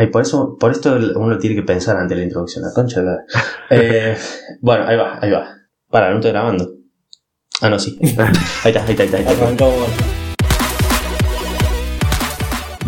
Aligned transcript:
Ay, 0.00 0.06
por 0.10 0.22
eso, 0.22 0.56
por 0.60 0.70
esto 0.70 0.96
uno 1.16 1.38
tiene 1.38 1.56
que 1.56 1.64
pensar 1.64 1.96
ante 1.96 2.14
la 2.14 2.22
introducción, 2.22 2.62
la 2.62 2.72
concha 2.72 3.02
eh, 3.68 4.16
Bueno, 4.60 4.84
ahí 4.86 4.96
va, 4.96 5.18
ahí 5.20 5.28
va. 5.32 5.48
Para, 5.90 6.10
no 6.10 6.18
estoy 6.18 6.30
grabando. 6.30 6.70
Ah, 7.60 7.68
no, 7.68 7.80
sí. 7.80 7.98
Ahí 8.62 8.70
está, 8.70 8.84
ahí 8.84 8.90
está, 8.92 9.02
ahí 9.02 9.06
está. 9.06 9.16
Ahí 9.16 9.26
está. 9.26 9.66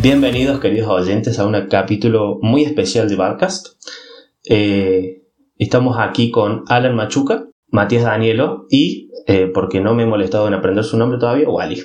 Bienvenidos, 0.00 0.60
queridos 0.60 0.88
oyentes, 0.88 1.40
a 1.40 1.46
un 1.46 1.66
capítulo 1.66 2.38
muy 2.42 2.62
especial 2.62 3.08
de 3.08 3.16
Barcast. 3.16 3.66
Eh, 4.48 5.24
estamos 5.58 5.96
aquí 5.98 6.30
con 6.30 6.62
Alan 6.68 6.94
Machuca, 6.94 7.48
Matías 7.72 8.04
Danielo 8.04 8.66
y, 8.70 9.10
eh, 9.26 9.50
porque 9.52 9.80
no 9.80 9.96
me 9.96 10.04
he 10.04 10.06
molestado 10.06 10.46
en 10.46 10.54
aprender 10.54 10.84
su 10.84 10.96
nombre 10.96 11.18
todavía, 11.18 11.48
Wally. 11.48 11.82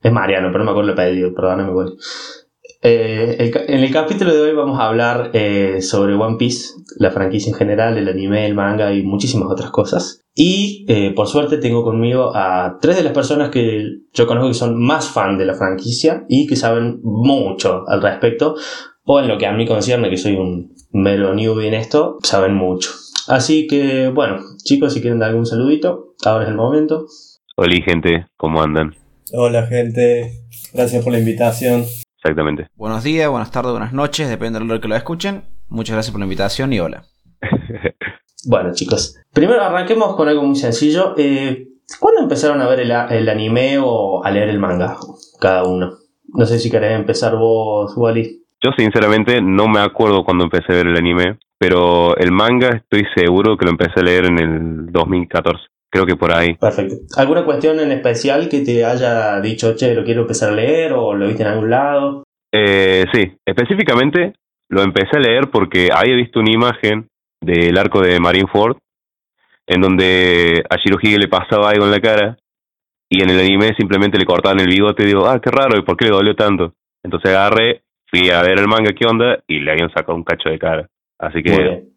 Es 0.00 0.10
Mariano, 0.12 0.48
pero 0.50 0.60
no 0.60 0.64
me 0.64 0.70
acuerdo 0.70 0.90
el 0.92 0.96
pedido, 0.96 1.34
perdóname, 1.34 1.70
Wally. 1.70 1.98
Eh, 2.80 3.50
en 3.66 3.80
el 3.80 3.92
capítulo 3.92 4.32
de 4.32 4.40
hoy 4.40 4.54
vamos 4.54 4.78
a 4.78 4.86
hablar 4.86 5.30
eh, 5.32 5.82
sobre 5.82 6.14
One 6.14 6.36
Piece, 6.38 6.74
la 6.96 7.10
franquicia 7.10 7.50
en 7.50 7.56
general, 7.56 7.98
el 7.98 8.08
anime, 8.08 8.46
el 8.46 8.54
manga 8.54 8.92
y 8.94 9.02
muchísimas 9.02 9.50
otras 9.50 9.70
cosas. 9.70 10.22
Y 10.34 10.84
eh, 10.88 11.12
por 11.14 11.26
suerte 11.26 11.58
tengo 11.58 11.82
conmigo 11.82 12.30
a 12.36 12.78
tres 12.80 12.96
de 12.96 13.02
las 13.02 13.12
personas 13.12 13.50
que 13.50 13.82
yo 14.12 14.26
conozco 14.28 14.48
que 14.48 14.54
son 14.54 14.80
más 14.80 15.08
fan 15.08 15.36
de 15.38 15.46
la 15.46 15.54
franquicia 15.54 16.24
y 16.28 16.46
que 16.46 16.54
saben 16.54 17.00
mucho 17.02 17.82
al 17.88 18.00
respecto, 18.00 18.54
o 19.04 19.18
en 19.18 19.26
lo 19.26 19.38
que 19.38 19.46
a 19.46 19.52
mí 19.52 19.66
concierne, 19.66 20.10
que 20.10 20.16
soy 20.16 20.36
un 20.36 20.74
mero 20.92 21.34
newbie 21.34 21.66
en 21.66 21.74
esto, 21.74 22.18
saben 22.22 22.54
mucho. 22.54 22.90
Así 23.26 23.66
que 23.66 24.08
bueno, 24.08 24.38
chicos, 24.62 24.94
si 24.94 25.00
quieren 25.00 25.18
dar 25.18 25.30
algún 25.30 25.46
saludito, 25.46 26.14
ahora 26.24 26.44
es 26.44 26.50
el 26.50 26.56
momento. 26.56 27.06
Hola 27.56 27.74
gente, 27.84 28.26
¿cómo 28.36 28.62
andan? 28.62 28.94
Hola 29.32 29.66
gente, 29.66 30.44
gracias 30.72 31.02
por 31.02 31.12
la 31.12 31.18
invitación. 31.18 31.84
Exactamente. 32.28 32.68
Buenos 32.74 33.02
días, 33.02 33.30
buenas 33.30 33.50
tardes, 33.50 33.72
buenas 33.72 33.94
noches, 33.94 34.28
depende 34.28 34.58
del 34.58 34.70
hora 34.70 34.82
que 34.82 34.88
lo 34.88 34.96
escuchen. 34.96 35.44
Muchas 35.68 35.94
gracias 35.94 36.12
por 36.12 36.20
la 36.20 36.26
invitación 36.26 36.70
y 36.74 36.80
hola. 36.80 37.04
bueno, 38.44 38.70
chicos, 38.74 39.16
primero 39.32 39.62
arranquemos 39.62 40.14
con 40.14 40.28
algo 40.28 40.42
muy 40.42 40.56
sencillo. 40.56 41.14
Eh, 41.16 41.68
¿Cuándo 41.98 42.20
empezaron 42.20 42.60
a 42.60 42.68
ver 42.68 42.80
el, 42.80 43.28
anime 43.30 43.78
o 43.82 44.22
a 44.22 44.30
leer 44.30 44.50
el 44.50 44.58
manga? 44.58 44.98
Cada 45.40 45.64
uno. 45.64 45.94
No 46.26 46.44
sé 46.44 46.58
si 46.58 46.70
querés 46.70 46.92
empezar 46.98 47.34
vos, 47.36 47.94
Wally. 47.96 48.42
Yo 48.62 48.72
sinceramente 48.76 49.40
no 49.40 49.66
me 49.66 49.80
acuerdo 49.80 50.22
cuando 50.22 50.44
empecé 50.44 50.72
a 50.72 50.76
ver 50.76 50.88
el 50.88 50.98
anime, 50.98 51.38
pero 51.58 52.14
el 52.18 52.30
manga 52.30 52.68
estoy 52.76 53.06
seguro 53.16 53.56
que 53.56 53.64
lo 53.64 53.70
empecé 53.70 54.00
a 54.00 54.02
leer 54.02 54.26
en 54.26 54.38
el 54.38 54.92
2014. 54.92 55.60
Creo 55.90 56.04
que 56.04 56.16
por 56.16 56.32
ahí. 56.32 56.54
Perfecto. 56.54 56.96
¿Alguna 57.16 57.44
cuestión 57.44 57.80
en 57.80 57.92
especial 57.92 58.48
que 58.48 58.60
te 58.60 58.84
haya 58.84 59.40
dicho, 59.40 59.74
che, 59.74 59.94
lo 59.94 60.04
quiero 60.04 60.22
empezar 60.22 60.50
a 60.50 60.54
leer 60.54 60.92
o 60.92 61.14
lo 61.14 61.26
viste 61.26 61.42
en 61.42 61.48
algún 61.48 61.70
lado? 61.70 62.24
Eh, 62.52 63.04
sí, 63.12 63.36
específicamente 63.44 64.34
lo 64.68 64.82
empecé 64.82 65.16
a 65.16 65.20
leer 65.20 65.50
porque 65.50 65.88
había 65.92 66.16
visto 66.16 66.40
una 66.40 66.52
imagen 66.52 67.08
del 67.40 67.76
arco 67.78 68.00
de 68.00 68.20
Marineford 68.20 68.76
en 69.66 69.80
donde 69.80 70.64
a 70.68 70.76
Shirohige 70.76 71.18
le 71.18 71.28
pasaba 71.28 71.70
algo 71.70 71.84
en 71.84 71.90
la 71.90 72.00
cara 72.00 72.38
y 73.10 73.22
en 73.22 73.30
el 73.30 73.40
anime 73.40 73.74
simplemente 73.76 74.18
le 74.18 74.24
cortaban 74.24 74.60
el 74.60 74.68
bigote 74.68 75.02
y 75.02 75.06
digo, 75.06 75.26
ah, 75.26 75.40
qué 75.40 75.50
raro, 75.50 75.78
¿y 75.78 75.82
por 75.82 75.96
qué 75.96 76.06
le 76.06 76.10
dolió 76.10 76.34
tanto? 76.34 76.74
Entonces 77.02 77.30
agarré, 77.30 77.82
fui 78.06 78.30
a 78.30 78.42
ver 78.42 78.58
el 78.58 78.68
manga 78.68 78.92
qué 78.92 79.06
onda 79.06 79.38
y 79.46 79.60
le 79.60 79.72
habían 79.72 79.90
sacado 79.90 80.16
un 80.16 80.24
cacho 80.24 80.48
de 80.48 80.58
cara. 80.58 80.88
Así 81.18 81.42
que 81.42 81.88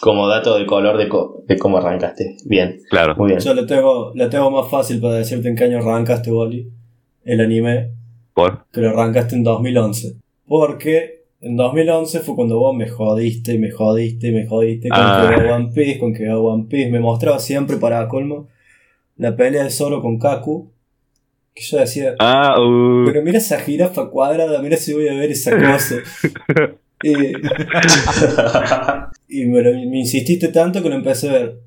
como 0.00 0.28
dato 0.28 0.58
de 0.58 0.66
color 0.66 0.98
de, 0.98 1.08
de 1.46 1.58
cómo 1.58 1.78
arrancaste. 1.78 2.36
Bien. 2.44 2.78
Claro. 2.90 3.16
Muy 3.16 3.28
bien. 3.28 3.40
Yo 3.40 3.54
le 3.54 3.64
tengo, 3.64 4.12
le 4.14 4.28
tengo 4.28 4.50
más 4.50 4.70
fácil 4.70 5.00
para 5.00 5.14
decirte 5.14 5.48
en 5.48 5.56
qué 5.56 5.64
año 5.64 5.78
arrancaste, 5.78 6.30
Wally, 6.30 6.70
el 7.24 7.40
anime. 7.40 7.92
¿Por? 8.36 8.66
Que 8.70 8.82
lo 8.82 8.90
arrancaste 8.90 9.34
en 9.34 9.44
2011. 9.44 10.16
Porque 10.46 11.24
en 11.40 11.56
2011 11.56 12.20
fue 12.20 12.34
cuando 12.34 12.58
vos 12.58 12.76
me 12.76 12.86
jodiste 12.86 13.54
y 13.54 13.58
me 13.58 13.70
jodiste 13.70 14.28
y 14.28 14.32
me 14.32 14.46
jodiste 14.46 14.90
con 14.90 14.98
ah. 15.00 15.34
que 15.34 15.50
One 15.50 15.70
Piece, 15.74 15.98
con 15.98 16.12
que 16.12 16.28
One 16.28 16.66
Piece. 16.68 16.90
Me 16.90 17.00
mostraba 17.00 17.38
siempre 17.38 17.78
para 17.78 18.06
colmo 18.08 18.48
la 19.16 19.34
pelea 19.34 19.64
de 19.64 19.70
Zoro 19.70 20.02
con 20.02 20.18
Kaku. 20.18 20.70
Que 21.54 21.62
yo 21.62 21.78
decía, 21.78 22.14
ah, 22.18 22.60
uh. 22.60 23.06
pero 23.06 23.22
mira 23.22 23.38
esa 23.38 23.58
jirafa 23.58 24.10
cuadrada, 24.10 24.60
mira 24.60 24.76
si 24.76 24.92
voy 24.92 25.08
a 25.08 25.14
ver 25.14 25.30
esa 25.30 25.52
cosa. 25.58 25.96
y, 27.02 27.14
y 29.28 29.46
me, 29.46 29.98
insististe 29.98 30.48
tanto 30.48 30.82
que 30.82 30.90
lo 30.90 30.94
empecé 30.94 31.30
a 31.30 31.32
ver. 31.32 31.60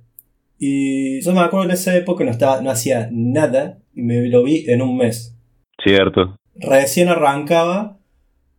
Y 0.60 1.20
yo 1.22 1.34
me 1.34 1.40
acuerdo 1.40 1.66
en 1.66 1.72
esa 1.72 1.96
época 1.96 2.24
no, 2.24 2.30
estaba, 2.30 2.62
no 2.62 2.70
hacía 2.70 3.10
nada 3.12 3.80
y 3.96 4.04
me 4.04 4.28
lo 4.28 4.44
vi 4.44 4.66
en 4.68 4.84
un 4.84 4.98
mes. 4.98 5.36
Cierto. 5.84 6.39
Recién 6.60 7.10
arrancaba 7.10 7.98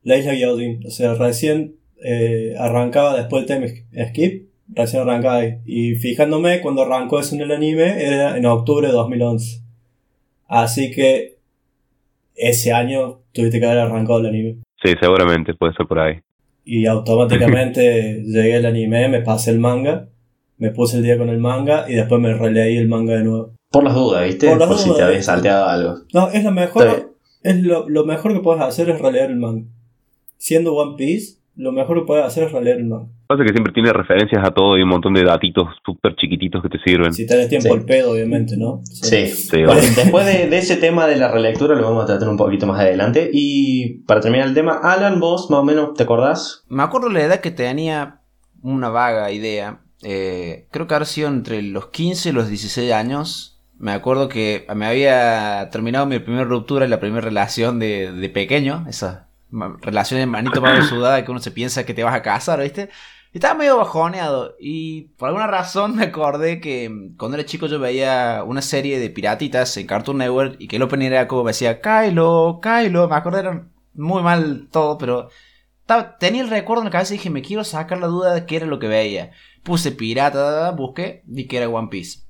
la 0.02 0.16
isla 0.16 0.34
Yaudin. 0.34 0.86
O 0.86 0.90
sea, 0.90 1.14
recién 1.14 1.76
eh, 2.02 2.54
arrancaba 2.58 3.16
después 3.16 3.46
del 3.46 3.60
time 3.60 4.08
skip. 4.08 4.48
Recién 4.68 5.02
arrancaba 5.02 5.36
ahí. 5.36 5.58
Y 5.64 5.94
fijándome, 5.96 6.60
cuando 6.60 6.82
arrancó 6.82 7.20
eso 7.20 7.34
en 7.34 7.42
el 7.42 7.52
anime 7.52 8.04
era 8.04 8.36
en 8.36 8.46
octubre 8.46 8.86
de 8.86 8.92
2011. 8.92 9.62
Así 10.48 10.90
que 10.90 11.38
ese 12.34 12.72
año 12.72 13.20
tuviste 13.32 13.60
que 13.60 13.66
haber 13.66 13.78
arrancado 13.78 14.20
el 14.20 14.26
anime. 14.26 14.56
Sí, 14.82 14.94
seguramente, 15.00 15.54
puede 15.54 15.74
ser 15.74 15.86
por 15.86 15.98
ahí 15.98 16.20
y 16.64 16.86
automáticamente 16.86 18.22
llegué 18.26 18.56
al 18.56 18.66
anime, 18.66 19.08
me 19.08 19.20
pasé 19.22 19.50
el 19.50 19.58
manga, 19.58 20.08
me 20.58 20.70
puse 20.70 20.98
el 20.98 21.02
día 21.02 21.18
con 21.18 21.28
el 21.28 21.38
manga 21.38 21.86
y 21.88 21.94
después 21.94 22.20
me 22.20 22.32
releí 22.32 22.76
el 22.76 22.88
manga 22.88 23.14
de 23.14 23.24
nuevo. 23.24 23.54
Por 23.70 23.84
las 23.84 23.94
dudas, 23.94 24.24
¿viste? 24.24 24.48
Por, 24.56 24.78
si 24.78 24.94
te 24.94 25.02
habías 25.02 25.24
salteado 25.24 25.66
algo. 25.66 25.94
No, 26.12 26.28
es 26.30 26.44
lo 26.44 26.50
mejor. 26.52 27.09
Es 27.42 27.62
lo, 27.62 27.88
lo, 27.88 28.04
mejor 28.04 28.34
que 28.34 28.40
puedes 28.40 28.62
hacer 28.62 28.90
es 28.90 29.00
releer 29.00 29.30
el 29.30 29.36
manga. 29.36 29.66
Siendo 30.36 30.74
One 30.74 30.96
Piece, 30.96 31.38
lo 31.56 31.72
mejor 31.72 32.00
que 32.00 32.06
puedes 32.06 32.24
hacer 32.24 32.44
es 32.44 32.52
releer 32.52 32.78
el 32.78 32.86
manga. 32.86 33.08
Pasa 33.26 33.44
que 33.44 33.50
siempre 33.50 33.72
tiene 33.72 33.92
referencias 33.92 34.44
a 34.44 34.50
todo 34.50 34.76
y 34.76 34.82
un 34.82 34.88
montón 34.88 35.14
de 35.14 35.22
datitos 35.22 35.68
súper 35.84 36.16
chiquititos 36.16 36.62
que 36.62 36.68
te 36.68 36.78
sirven. 36.84 37.12
Si 37.12 37.26
tenés 37.26 37.48
tiempo 37.48 37.74
el 37.74 37.84
pedo, 37.84 38.10
obviamente, 38.10 38.56
¿no? 38.56 38.80
Sí. 38.84 39.18
después 39.18 40.26
de, 40.26 40.58
ese 40.58 40.76
tema 40.76 41.06
de 41.06 41.16
la 41.16 41.30
relectura 41.30 41.76
lo 41.76 41.82
vamos 41.84 42.02
a 42.02 42.06
tratar 42.06 42.28
un 42.28 42.36
poquito 42.36 42.66
más 42.66 42.80
adelante. 42.80 43.30
Y 43.32 44.00
para 44.00 44.20
terminar 44.20 44.48
el 44.48 44.54
tema, 44.54 44.80
Alan, 44.82 45.20
vos 45.20 45.48
más 45.48 45.60
o 45.60 45.64
menos, 45.64 45.94
¿te 45.94 46.02
acordás? 46.02 46.64
Me 46.68 46.82
acuerdo 46.82 47.08
la 47.08 47.22
edad 47.22 47.40
que 47.40 47.52
tenía 47.52 48.20
una 48.62 48.88
vaga 48.88 49.30
idea. 49.30 49.80
Eh, 50.02 50.66
creo 50.72 50.88
que 50.88 50.94
habrá 50.94 51.06
sido 51.06 51.28
entre 51.28 51.62
los 51.62 51.90
15 51.90 52.30
y 52.30 52.32
los 52.32 52.48
16 52.48 52.92
años. 52.92 53.59
Me 53.80 53.92
acuerdo 53.92 54.28
que 54.28 54.66
me 54.76 54.84
había 54.84 55.70
terminado 55.72 56.04
mi 56.04 56.18
primera 56.18 56.44
ruptura 56.44 56.84
y 56.84 56.88
la 56.88 57.00
primera 57.00 57.22
relación 57.22 57.78
de, 57.78 58.12
de 58.12 58.28
pequeño. 58.28 58.84
Esa 58.86 59.28
relación 59.80 60.20
de 60.20 60.26
manito 60.26 60.60
más 60.60 60.86
sudada 60.90 61.24
que 61.24 61.30
uno 61.30 61.40
se 61.40 61.50
piensa 61.50 61.86
que 61.86 61.94
te 61.94 62.04
vas 62.04 62.14
a 62.14 62.20
casar, 62.20 62.60
¿viste? 62.60 62.90
Estaba 63.32 63.54
medio 63.54 63.78
bajoneado 63.78 64.54
y 64.60 65.12
por 65.16 65.28
alguna 65.28 65.46
razón 65.46 65.96
me 65.96 66.04
acordé 66.04 66.60
que 66.60 67.12
cuando 67.16 67.38
era 67.38 67.46
chico 67.46 67.68
yo 67.68 67.78
veía 67.78 68.44
una 68.44 68.60
serie 68.60 68.98
de 68.98 69.08
piratitas 69.08 69.74
en 69.78 69.86
Cartoon 69.86 70.18
Network 70.18 70.56
y 70.58 70.68
que 70.68 70.76
el 70.76 70.82
opening 70.82 71.06
era 71.06 71.26
como 71.26 71.46
decía 71.46 71.80
Kylo, 71.80 72.60
Kylo, 72.60 73.08
me 73.08 73.16
acordé 73.16 73.40
era 73.40 73.66
muy 73.94 74.22
mal 74.22 74.68
todo, 74.70 74.98
pero 74.98 75.30
tenía 76.18 76.42
el 76.42 76.50
recuerdo 76.50 76.82
en 76.82 76.86
la 76.86 76.90
cabeza 76.90 77.14
y 77.14 77.16
dije 77.16 77.30
me 77.30 77.40
quiero 77.40 77.64
sacar 77.64 77.98
la 77.98 78.08
duda 78.08 78.34
de 78.34 78.44
qué 78.44 78.56
era 78.56 78.66
lo 78.66 78.78
que 78.78 78.88
veía. 78.88 79.30
Puse 79.62 79.92
pirata, 79.92 80.72
busqué, 80.72 81.22
vi 81.24 81.46
que 81.46 81.56
era 81.56 81.68
One 81.68 81.88
Piece. 81.88 82.29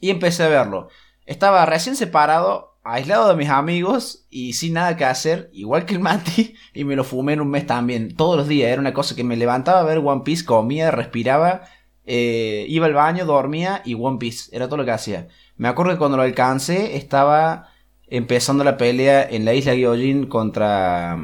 Y 0.00 0.10
empecé 0.10 0.44
a 0.44 0.48
verlo. 0.48 0.88
Estaba 1.26 1.66
recién 1.66 1.96
separado 1.96 2.70
aislado 2.82 3.28
de 3.28 3.36
mis 3.36 3.48
amigos 3.48 4.26
y 4.30 4.54
sin 4.54 4.74
nada 4.74 4.96
que 4.96 5.04
hacer, 5.04 5.50
igual 5.52 5.84
que 5.84 5.94
el 5.94 6.00
Mati, 6.00 6.54
y 6.74 6.84
me 6.84 6.96
lo 6.96 7.04
fumé 7.04 7.34
en 7.34 7.40
un 7.40 7.50
mes 7.50 7.66
también, 7.66 8.16
todos 8.16 8.36
los 8.36 8.48
días. 8.48 8.70
Era 8.70 8.80
una 8.80 8.94
cosa 8.94 9.14
que 9.14 9.24
me 9.24 9.36
levantaba 9.36 9.80
a 9.80 9.84
ver 9.84 9.98
One 9.98 10.22
Piece, 10.24 10.44
comía, 10.44 10.90
respiraba, 10.90 11.62
eh, 12.04 12.64
iba 12.68 12.86
al 12.86 12.94
baño, 12.94 13.24
dormía 13.24 13.82
y 13.84 13.94
One 13.94 14.18
Piece, 14.18 14.54
era 14.54 14.66
todo 14.66 14.78
lo 14.78 14.84
que 14.84 14.92
hacía. 14.92 15.28
Me 15.56 15.68
acuerdo 15.68 15.92
que 15.92 15.98
cuando 15.98 16.16
lo 16.16 16.22
alcancé 16.22 16.96
estaba 16.96 17.68
empezando 18.06 18.64
la 18.64 18.76
pelea 18.76 19.22
en 19.22 19.44
la 19.44 19.54
isla 19.54 19.74
Gyojin 19.74 20.26
contra 20.26 21.16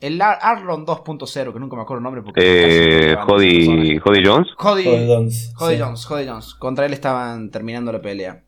el 0.00 0.20
Arlon 0.20 0.86
2.0, 0.86 1.52
que 1.52 1.60
nunca 1.60 1.76
me 1.76 1.82
acuerdo 1.82 1.98
el 1.98 2.04
nombre. 2.04 2.22
Porque 2.22 3.12
eh, 3.12 3.16
Jody, 3.26 3.98
Jones. 4.24 4.48
Jody, 4.56 4.84
Jones. 4.84 5.52
Jody 5.56 5.78
Jones, 5.78 6.06
Jody 6.06 6.26
Jones. 6.26 6.54
Contra 6.54 6.86
él 6.86 6.92
estaban 6.92 7.50
terminando 7.50 7.92
la 7.92 8.00
pelea 8.00 8.47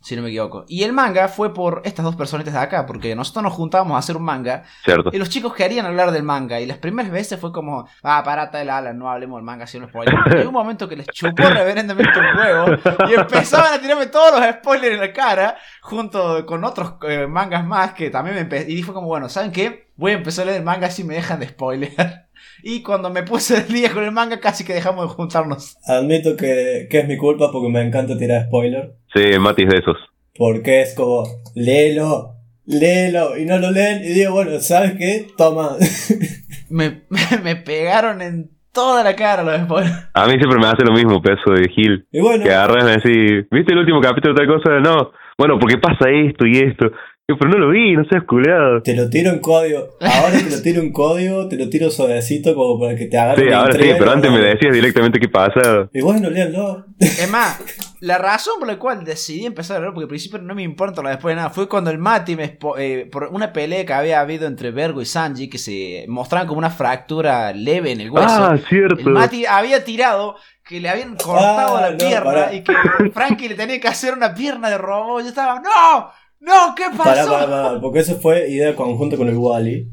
si 0.00 0.16
no 0.16 0.22
me 0.22 0.28
equivoco. 0.28 0.64
Y 0.68 0.84
el 0.84 0.92
manga 0.92 1.28
fue 1.28 1.52
por 1.52 1.82
estas 1.84 2.04
dos 2.04 2.16
personitas 2.16 2.54
de 2.54 2.60
acá, 2.60 2.86
porque 2.86 3.14
nosotros 3.14 3.42
nos 3.42 3.52
juntábamos 3.52 3.96
a 3.96 3.98
hacer 3.98 4.16
un 4.16 4.24
manga. 4.24 4.64
Cierto. 4.84 5.10
Y 5.12 5.18
los 5.18 5.28
chicos 5.28 5.54
querían 5.54 5.86
hablar 5.86 6.12
del 6.12 6.22
manga. 6.22 6.60
Y 6.60 6.66
las 6.66 6.78
primeras 6.78 7.10
veces 7.10 7.38
fue 7.40 7.52
como, 7.52 7.88
ah, 8.02 8.22
parata 8.24 8.62
el 8.62 8.70
ala, 8.70 8.92
no 8.92 9.10
hablemos 9.10 9.38
del 9.38 9.44
manga, 9.44 9.66
si 9.66 9.78
no 9.78 9.88
spoiler. 9.88 10.14
Y 10.42 10.46
un 10.46 10.52
momento 10.52 10.88
que 10.88 10.96
les 10.96 11.06
chupó 11.06 11.42
reverendamente 11.48 12.18
un 12.18 12.38
huevo. 12.38 12.66
Y 13.08 13.14
empezaban 13.14 13.72
a 13.72 13.80
tirarme 13.80 14.06
todos 14.06 14.38
los 14.38 14.48
spoilers 14.50 14.94
en 14.94 15.00
la 15.00 15.12
cara, 15.12 15.56
junto 15.82 16.46
con 16.46 16.64
otros 16.64 16.94
eh, 17.08 17.26
mangas 17.26 17.64
más 17.64 17.92
que 17.92 18.10
también 18.10 18.36
me 18.36 18.42
empecé. 18.42 18.70
Y 18.70 18.82
fue 18.82 18.94
como, 18.94 19.08
bueno, 19.08 19.28
¿saben 19.28 19.52
qué? 19.52 19.88
Voy 19.96 20.12
a 20.12 20.14
empezar 20.14 20.44
a 20.44 20.46
leer 20.46 20.58
el 20.58 20.64
manga 20.64 20.90
si 20.90 21.02
me 21.02 21.14
dejan 21.14 21.40
de 21.40 21.48
spoiler. 21.48 22.27
Y 22.62 22.82
cuando 22.82 23.10
me 23.10 23.22
puse 23.22 23.58
el 23.58 23.68
día 23.68 23.92
con 23.92 24.04
el 24.04 24.12
manga, 24.12 24.40
casi 24.40 24.64
que 24.64 24.74
dejamos 24.74 25.08
de 25.08 25.14
juntarnos. 25.14 25.76
Admito 25.86 26.36
que, 26.36 26.88
que 26.90 26.98
es 27.00 27.08
mi 27.08 27.16
culpa 27.16 27.50
porque 27.52 27.68
me 27.68 27.82
encanta 27.82 28.18
tirar 28.18 28.46
spoiler. 28.46 28.94
Sí, 29.14 29.38
Matis 29.38 29.68
de 29.68 29.78
esos. 29.78 29.96
Porque 30.36 30.82
es 30.82 30.94
como, 30.94 31.24
léelo, 31.54 32.34
léelo, 32.66 33.36
y 33.36 33.44
no 33.44 33.58
lo 33.58 33.70
leen, 33.70 34.04
y 34.04 34.08
digo, 34.08 34.32
bueno, 34.32 34.60
¿sabes 34.60 34.92
qué? 34.98 35.26
Toma. 35.36 35.76
me, 36.70 37.02
me 37.42 37.56
pegaron 37.56 38.22
en 38.22 38.50
toda 38.72 39.02
la 39.02 39.16
cara 39.16 39.42
los 39.42 39.60
spoilers. 39.62 40.10
A 40.14 40.26
mí 40.26 40.34
siempre 40.34 40.58
me 40.60 40.66
hace 40.66 40.84
lo 40.84 40.92
mismo, 40.92 41.20
peso 41.20 41.50
de 41.50 41.68
Gil. 41.68 42.06
Y 42.12 42.20
bueno, 42.20 42.44
Que 42.44 42.52
agarras 42.52 42.84
y 42.84 43.08
decís, 43.08 43.46
¿viste 43.50 43.72
el 43.72 43.80
último 43.80 44.00
capítulo 44.00 44.34
de 44.34 44.46
tal 44.46 44.54
cosa? 44.54 44.78
No. 44.80 45.10
Bueno, 45.36 45.58
porque 45.58 45.78
pasa 45.78 46.10
esto 46.10 46.46
y 46.46 46.58
esto. 46.58 46.90
Pero 47.36 47.50
no 47.50 47.58
lo 47.58 47.68
vi, 47.68 47.94
no 47.94 48.06
seas 48.06 48.24
culeado. 48.24 48.80
te 48.82 48.96
lo 48.96 49.10
tiro 49.10 49.30
en 49.30 49.40
código. 49.40 49.90
Ahora 50.00 50.38
te 50.38 50.48
lo 50.50 50.62
tiro 50.62 50.80
en 50.80 50.90
código, 50.92 51.46
te 51.46 51.56
lo 51.58 51.68
tiro 51.68 51.90
suavecito 51.90 52.54
como 52.54 52.80
para 52.80 52.96
que 52.96 53.04
te 53.04 53.18
haga 53.18 53.36
Sí, 53.36 53.52
ahora 53.52 53.74
sí, 53.74 53.90
pero 53.98 54.12
antes 54.12 54.30
me 54.32 54.38
decías 54.40 54.72
directamente 54.72 55.20
qué 55.20 55.28
pasa. 55.28 55.90
Y 55.92 56.00
bueno, 56.00 56.30
léanlo. 56.30 56.86
Es 56.98 57.30
más, 57.30 57.60
la 58.00 58.16
razón 58.16 58.54
por 58.58 58.66
la 58.66 58.78
cual 58.78 59.04
decidí 59.04 59.44
empezar 59.44 59.76
a 59.76 59.80
ver, 59.80 59.90
porque 59.90 60.04
al 60.04 60.08
principio 60.08 60.38
no 60.38 60.54
me 60.54 60.62
importa 60.62 61.02
lo 61.02 61.10
después 61.10 61.32
de 61.32 61.36
nada, 61.36 61.50
fue 61.50 61.68
cuando 61.68 61.90
el 61.90 61.98
Mati, 61.98 62.34
me 62.34 62.58
eh, 62.78 63.06
por 63.12 63.24
una 63.24 63.52
pelea 63.52 63.84
que 63.84 63.92
había 63.92 64.20
habido 64.20 64.46
entre 64.46 64.70
Vergo 64.70 65.02
y 65.02 65.04
Sanji, 65.04 65.50
que 65.50 65.58
se 65.58 66.06
mostraban 66.08 66.48
como 66.48 66.58
una 66.60 66.70
fractura 66.70 67.52
leve 67.52 67.92
en 67.92 68.00
el 68.00 68.10
hueso. 68.10 68.26
Ah, 68.30 68.56
cierto. 68.70 69.00
el 69.00 69.10
Mati 69.10 69.44
había 69.44 69.84
tirado 69.84 70.36
que 70.66 70.80
le 70.80 70.88
habían 70.88 71.14
cortado 71.16 71.76
Ah, 71.76 71.80
la 71.82 71.90
no, 71.90 71.96
pierna 71.98 72.52
y 72.54 72.62
que 72.62 72.72
Frankie 73.12 73.50
le 73.50 73.54
tenía 73.54 73.78
que 73.80 73.88
hacer 73.88 74.14
una 74.14 74.32
pierna 74.34 74.70
de 74.70 74.78
robot. 74.78 75.22
Yo 75.24 75.28
estaba, 75.28 75.60
¡No! 75.60 76.10
¡No! 76.40 76.74
¿Qué 76.76 76.84
Pará, 76.96 77.14
pasó? 77.22 77.30
pará, 77.30 77.46
pará, 77.46 77.80
porque 77.80 77.98
eso 78.00 78.18
fue 78.20 78.50
idea 78.50 78.74
conjunta 78.76 79.16
con 79.16 79.28
el 79.28 79.36
Wally. 79.36 79.88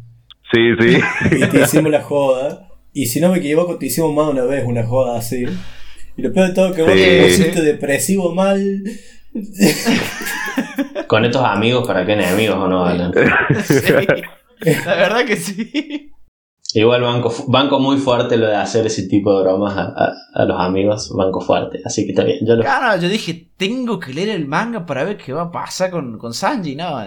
Sí, 0.54 0.62
sí. 0.80 0.98
Y 1.38 1.46
te 1.48 1.62
hicimos 1.62 1.92
la 1.92 2.02
joda. 2.02 2.70
Y 2.94 3.08
si 3.08 3.20
no 3.20 3.30
me 3.32 3.40
equivoco, 3.40 3.78
te 3.78 3.88
hicimos 3.88 4.14
más 4.14 4.28
de 4.28 4.32
una 4.34 4.44
vez 4.46 4.64
una 4.66 4.86
joda 4.86 5.18
así. 5.18 5.46
Y 6.16 6.22
lo 6.22 6.32
peor 6.32 6.48
de 6.50 6.54
todo 6.54 6.74
que 6.74 6.82
vos 6.84 6.92
Sí. 6.94 7.00
te 7.00 7.24
pusiste 7.24 7.62
depresivo 7.62 8.34
mal. 8.34 8.84
Con 11.08 11.26
estos 11.26 11.44
amigos, 11.44 11.86
¿para 11.88 12.06
qué 12.06 12.14
enemigos 12.14 12.56
o 12.58 12.68
no, 12.68 12.86
Alan? 12.86 13.12
Sí, 13.66 13.74
la 14.86 14.96
verdad 14.96 15.26
que 15.26 15.36
sí. 15.36 16.12
Igual 16.78 17.02
banco, 17.04 17.34
banco 17.48 17.80
muy 17.80 17.98
fuerte 17.98 18.36
lo 18.38 18.48
de 18.48 18.56
hacer 18.58 18.86
ese 18.86 19.08
tipo 19.08 19.36
de 19.38 19.44
bromas 19.44 19.78
a, 19.78 19.82
a- 19.84 20.14
a 20.34 20.46
los 20.46 20.60
amigos, 20.60 21.12
banco 21.16 21.40
fuerte, 21.40 21.80
así 21.86 22.04
que 22.06 22.12
está 22.12 22.24
bien. 22.26 22.40
Yo 22.46 22.56
lo- 22.56 22.64
Claro, 22.64 23.02
yo 23.02 23.08
dije, 23.08 23.48
tengo 23.58 23.98
que 24.00 24.14
leer 24.14 24.30
el 24.30 24.46
manga 24.46 24.86
para 24.86 25.06
ver 25.06 25.16
qué 25.16 25.32
va 25.32 25.44
a 25.44 25.52
pasar 25.52 25.90
con, 25.90 26.18
con 26.18 26.34
Sanji, 26.34 26.76
¿no? 26.76 26.98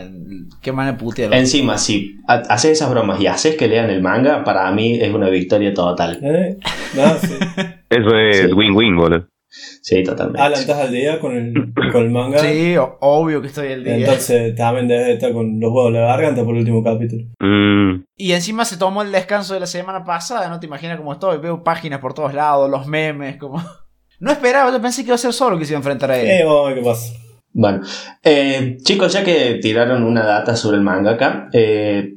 Qué 0.62 0.72
manera 0.72 0.96
puteada. 0.96 1.36
Encima, 1.36 1.76
si 1.76 2.16
ha- 2.26 2.36
haces 2.48 2.72
esas 2.72 2.90
bromas 2.90 3.20
y 3.20 3.26
haces 3.26 3.56
que 3.56 3.68
lean 3.68 3.90
el 3.90 4.00
manga, 4.00 4.42
para 4.42 4.70
mí 4.72 4.98
es 5.00 5.12
una 5.14 5.28
victoria 5.28 5.74
total. 5.74 6.18
¿Eh? 6.22 6.56
No, 6.96 7.02
sí. 7.18 7.34
Eso 7.90 8.16
es 8.16 8.36
Sí. 8.48 8.52
win-win, 8.52 8.96
boludo. 8.96 9.26
Sí, 9.50 10.02
totalmente. 10.02 10.40
Alan, 10.40 10.60
¿estás 10.60 10.78
al 10.78 10.92
día 10.92 11.18
con 11.20 11.36
el, 11.36 11.52
con 11.92 12.02
el 12.04 12.10
manga? 12.10 12.38
Sí, 12.38 12.74
obvio 13.00 13.40
que 13.40 13.48
estoy 13.48 13.72
al 13.72 13.84
día. 13.84 13.96
Entonces 13.96 14.54
también 14.54 14.88
debes 14.88 15.06
de 15.06 15.12
estar 15.14 15.32
con 15.32 15.58
los 15.58 15.72
huevos 15.72 15.92
de 15.92 16.00
la 16.00 16.06
garganta 16.06 16.44
por 16.44 16.54
el 16.54 16.60
último 16.60 16.82
capítulo. 16.84 17.24
Mm, 17.40 18.04
Y 18.16 18.32
encima 18.32 18.64
se 18.64 18.76
tomó 18.76 19.02
el 19.02 19.12
descanso 19.12 19.54
de 19.54 19.60
la 19.60 19.66
semana 19.66 20.04
pasada, 20.04 20.48
no 20.48 20.60
te 20.60 20.66
imaginas 20.66 20.98
cómo 20.98 21.12
estoy. 21.12 21.38
Veo 21.38 21.62
páginas 21.64 22.00
por 22.00 22.14
todos 22.14 22.34
lados, 22.34 22.70
los 22.70 22.86
memes, 22.86 23.36
como. 23.36 23.62
No 24.20 24.32
esperaba, 24.32 24.72
yo 24.72 24.82
pensé 24.82 25.02
que 25.02 25.10
iba 25.10 25.14
a 25.14 25.18
ser 25.18 25.32
solo 25.32 25.56
que 25.56 25.64
se 25.64 25.72
iba 25.74 25.78
a 25.78 25.80
enfrentar 25.80 26.10
a 26.10 26.18
él. 26.18 26.26
Eh, 26.26 26.44
vamos 26.44 26.64
a 26.64 26.68
ver 26.70 26.78
qué 26.80 26.84
pasa. 26.84 27.14
Bueno, 27.52 27.82
eh, 28.24 28.76
chicos, 28.82 29.12
ya 29.12 29.22
que 29.22 29.60
tiraron 29.62 30.02
una 30.02 30.24
data 30.24 30.56
sobre 30.56 30.76
el 30.76 30.82
mangaka, 30.82 31.48
eh, 31.52 32.14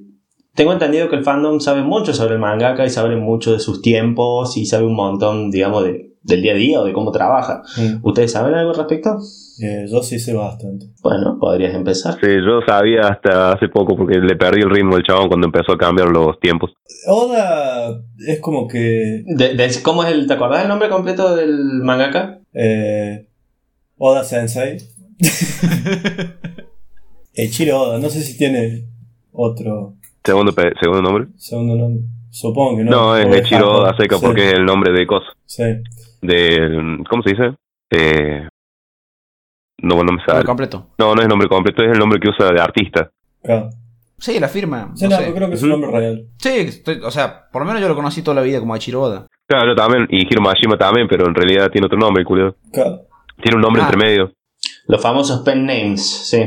tengo 0.55 0.73
entendido 0.73 1.09
que 1.09 1.15
el 1.15 1.23
fandom 1.23 1.59
sabe 1.59 1.83
mucho 1.83 2.11
sobre 2.13 2.33
el 2.33 2.39
mangaka 2.39 2.85
y 2.85 2.89
sabe 2.89 3.17
mucho 3.17 3.53
de 3.53 3.59
sus 3.59 3.83
tiempos 3.83 4.57
y 4.57 4.65
sabe 4.65 4.85
un 4.85 4.95
montón, 4.95 5.51
digamos, 5.51 5.83
de, 5.83 6.10
del 6.23 6.41
día 6.41 6.51
a 6.53 6.55
día 6.55 6.79
o 6.81 6.85
de 6.85 6.93
cómo 6.93 7.11
trabaja. 7.11 7.63
Mm. 7.77 7.99
¿Ustedes 8.05 8.31
saben 8.31 8.53
algo 8.53 8.71
al 8.71 8.77
respecto? 8.77 9.17
Eh, 9.61 9.85
yo 9.89 10.01
sí 10.03 10.19
sé 10.19 10.33
bastante. 10.33 10.87
Bueno, 11.01 11.37
podrías 11.39 11.73
empezar. 11.75 12.15
sí, 12.21 12.27
yo 12.45 12.61
sabía 12.65 13.01
hasta 13.09 13.51
hace 13.53 13.67
poco 13.69 13.95
porque 13.95 14.17
le 14.19 14.35
perdí 14.35 14.61
el 14.61 14.69
ritmo 14.69 14.95
al 14.95 15.03
chabón 15.03 15.27
cuando 15.27 15.47
empezó 15.47 15.73
a 15.73 15.77
cambiar 15.77 16.09
los 16.09 16.39
tiempos. 16.39 16.71
Oda 17.07 18.01
es 18.27 18.39
como 18.39 18.67
que. 18.67 19.23
De- 19.25 19.55
de- 19.55 19.81
¿Cómo 19.83 20.03
es 20.03 20.11
el, 20.11 20.27
¿Te 20.27 20.33
acordás 20.33 20.63
el 20.63 20.69
nombre 20.69 20.89
completo 20.89 21.35
del 21.35 21.53
mangaka? 21.83 22.39
Eh, 22.53 23.27
Oda 23.97 24.23
Sensei. 24.23 24.77
Echiro 27.33 27.81
Oda, 27.81 27.97
no 27.99 28.09
sé 28.09 28.21
si 28.21 28.37
tiene 28.37 28.85
otro 29.31 29.93
Segundo, 30.23 30.53
segundo 30.79 31.01
nombre. 31.01 31.27
segundo 31.37 31.75
nombre. 31.75 32.03
Supongo 32.29 32.77
que 32.77 32.83
no. 32.83 32.91
No, 32.91 33.17
es 33.17 33.25
Echiro. 33.35 33.79
Oda 33.81 33.95
Seca 33.97 34.17
Sí, 34.17 34.25
porque 34.25 34.47
es 34.47 34.53
el 34.53 34.65
nombre 34.65 34.91
de 34.91 35.07
cosas. 35.07 35.33
Sí. 35.45 35.63
Del, 36.21 37.03
¿Cómo 37.09 37.23
se 37.23 37.31
dice? 37.31 37.55
Eh, 37.91 38.47
no, 39.83 40.03
no 40.03 40.13
me 40.13 40.23
sale. 40.25 40.43
completo. 40.45 40.89
No, 40.97 41.13
no 41.15 41.21
es 41.21 41.25
el 41.25 41.29
nombre 41.29 41.47
completo, 41.49 41.83
es 41.83 41.91
el 41.91 41.99
nombre 41.99 42.19
que 42.19 42.29
usa 42.29 42.51
de 42.53 42.61
artista. 42.61 43.09
Claro. 43.43 43.69
Sí, 44.19 44.39
la 44.39 44.47
firma. 44.47 44.91
Sí, 44.95 45.05
no 45.05 45.11
no, 45.11 45.17
sé. 45.17 45.27
yo 45.27 45.33
creo 45.35 45.49
que 45.49 45.55
es 45.55 45.63
un 45.63 45.69
nombre 45.69 45.89
real. 45.91 46.25
Sí, 46.37 46.49
estoy- 46.49 46.99
o 47.03 47.09
sea, 47.09 47.49
por 47.51 47.63
lo 47.63 47.67
menos 47.67 47.81
yo 47.81 47.87
lo 47.87 47.95
conocí 47.95 48.21
toda 48.21 48.35
la 48.35 48.41
vida 48.43 48.59
como 48.59 48.75
Ichiro 48.75 49.01
Oda. 49.01 49.25
Claro, 49.47 49.67
yo 49.69 49.75
también, 49.75 50.07
y 50.11 50.21
Hiro 50.27 50.41
Mashima 50.41 50.77
también, 50.77 51.07
pero 51.09 51.25
en 51.27 51.33
realidad 51.33 51.69
tiene 51.71 51.87
otro 51.87 51.97
nombre, 51.97 52.21
el 52.21 52.27
culiao. 52.27 52.55
Claro. 52.71 53.01
Tiene 53.41 53.55
un 53.55 53.61
nombre 53.61 53.81
Ah. 53.81 53.85
entre 53.85 53.97
medio. 53.97 54.31
Los 54.87 55.01
famosos 55.01 55.41
pen 55.43 55.65
names, 55.65 56.05
sí. 56.29 56.45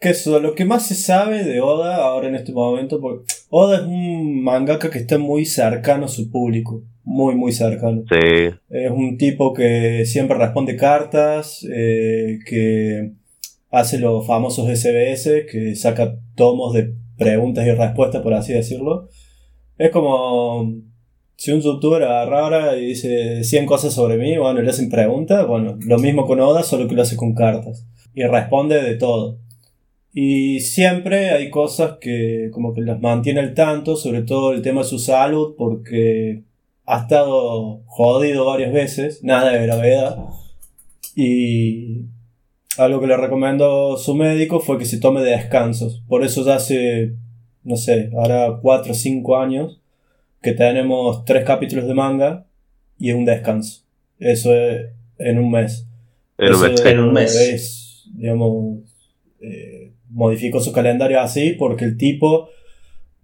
Que 0.00 0.10
eso, 0.10 0.40
lo 0.40 0.54
que 0.54 0.64
más 0.64 0.88
se 0.88 0.94
sabe 0.94 1.44
de 1.44 1.60
Oda 1.60 1.96
ahora 1.96 2.28
en 2.28 2.34
este 2.34 2.52
momento, 2.52 3.00
porque 3.00 3.24
Oda 3.50 3.76
es 3.76 3.82
un 3.82 4.42
mangaka 4.42 4.90
que 4.90 4.98
está 4.98 5.18
muy 5.18 5.44
cercano 5.44 6.06
a 6.06 6.08
su 6.08 6.30
público. 6.30 6.82
Muy, 7.04 7.34
muy 7.34 7.52
cercano. 7.52 8.04
Sí, 8.08 8.50
Es 8.70 8.90
un 8.90 9.18
tipo 9.18 9.52
que 9.52 10.06
siempre 10.06 10.38
responde 10.38 10.76
cartas, 10.76 11.66
eh, 11.70 12.38
que 12.46 13.12
hace 13.70 13.98
los 13.98 14.26
famosos 14.26 14.68
SBS, 14.68 15.46
que 15.50 15.74
saca 15.76 16.16
tomos 16.34 16.72
de 16.72 16.94
preguntas 17.18 17.66
y 17.66 17.72
respuestas, 17.72 18.22
por 18.22 18.32
así 18.32 18.52
decirlo. 18.54 19.08
Es 19.76 19.90
como 19.90 20.72
si 21.36 21.52
un 21.52 21.60
youtuber 21.60 22.02
agarrara 22.02 22.76
y 22.76 22.86
dice 22.86 23.44
100 23.44 23.66
cosas 23.66 23.92
sobre 23.92 24.16
mí, 24.16 24.36
bueno, 24.38 24.60
le 24.62 24.70
hacen 24.70 24.88
preguntas, 24.88 25.46
bueno, 25.46 25.78
lo 25.80 25.98
mismo 25.98 26.26
con 26.26 26.40
Oda, 26.40 26.62
solo 26.62 26.88
que 26.88 26.94
lo 26.94 27.02
hace 27.02 27.16
con 27.16 27.34
cartas. 27.34 27.86
Y 28.14 28.24
responde 28.24 28.82
de 28.82 28.96
todo. 28.96 29.38
Y 30.12 30.60
siempre 30.60 31.30
hay 31.30 31.50
cosas 31.50 31.98
que 32.00 32.50
como 32.52 32.74
que 32.74 32.80
las 32.80 33.00
mantiene 33.00 33.40
al 33.40 33.54
tanto, 33.54 33.96
sobre 33.96 34.22
todo 34.22 34.52
el 34.52 34.62
tema 34.62 34.82
de 34.82 34.88
su 34.88 34.98
salud, 34.98 35.54
porque 35.56 36.42
ha 36.86 37.00
estado 37.00 37.82
jodido 37.86 38.46
varias 38.46 38.72
veces, 38.72 39.22
nada 39.22 39.52
de 39.52 39.66
gravedad. 39.66 40.18
Y 41.14 42.06
algo 42.76 43.00
que 43.00 43.06
le 43.06 43.16
recomendó 43.16 43.96
su 43.96 44.14
médico 44.14 44.60
fue 44.60 44.78
que 44.78 44.84
se 44.84 44.98
tome 44.98 45.22
descansos. 45.22 46.02
Por 46.08 46.24
eso 46.24 46.44
ya 46.44 46.56
hace, 46.56 47.12
no 47.62 47.76
sé, 47.76 48.10
ahora 48.16 48.58
4 48.60 48.92
o 48.92 48.94
5 48.94 49.36
años 49.36 49.80
que 50.42 50.52
tenemos 50.52 51.24
tres 51.24 51.44
capítulos 51.44 51.86
de 51.86 51.94
manga 51.94 52.46
y 52.98 53.12
un 53.12 53.24
descanso. 53.24 53.82
Eso 54.18 54.54
es 54.54 54.86
en 55.18 55.38
un 55.38 55.50
mes. 55.50 55.86
en 56.38 56.48
un 56.48 56.54
Eso 56.54 56.68
mes. 56.68 56.84
En 56.86 57.00
un 57.00 57.12
mes. 57.12 57.36
es, 57.36 58.08
digamos, 58.14 58.78
eh, 59.40 59.69
modificó 60.10 60.60
su 60.60 60.72
calendario 60.72 61.20
así 61.20 61.54
porque 61.58 61.84
el 61.84 61.96
tipo, 61.96 62.48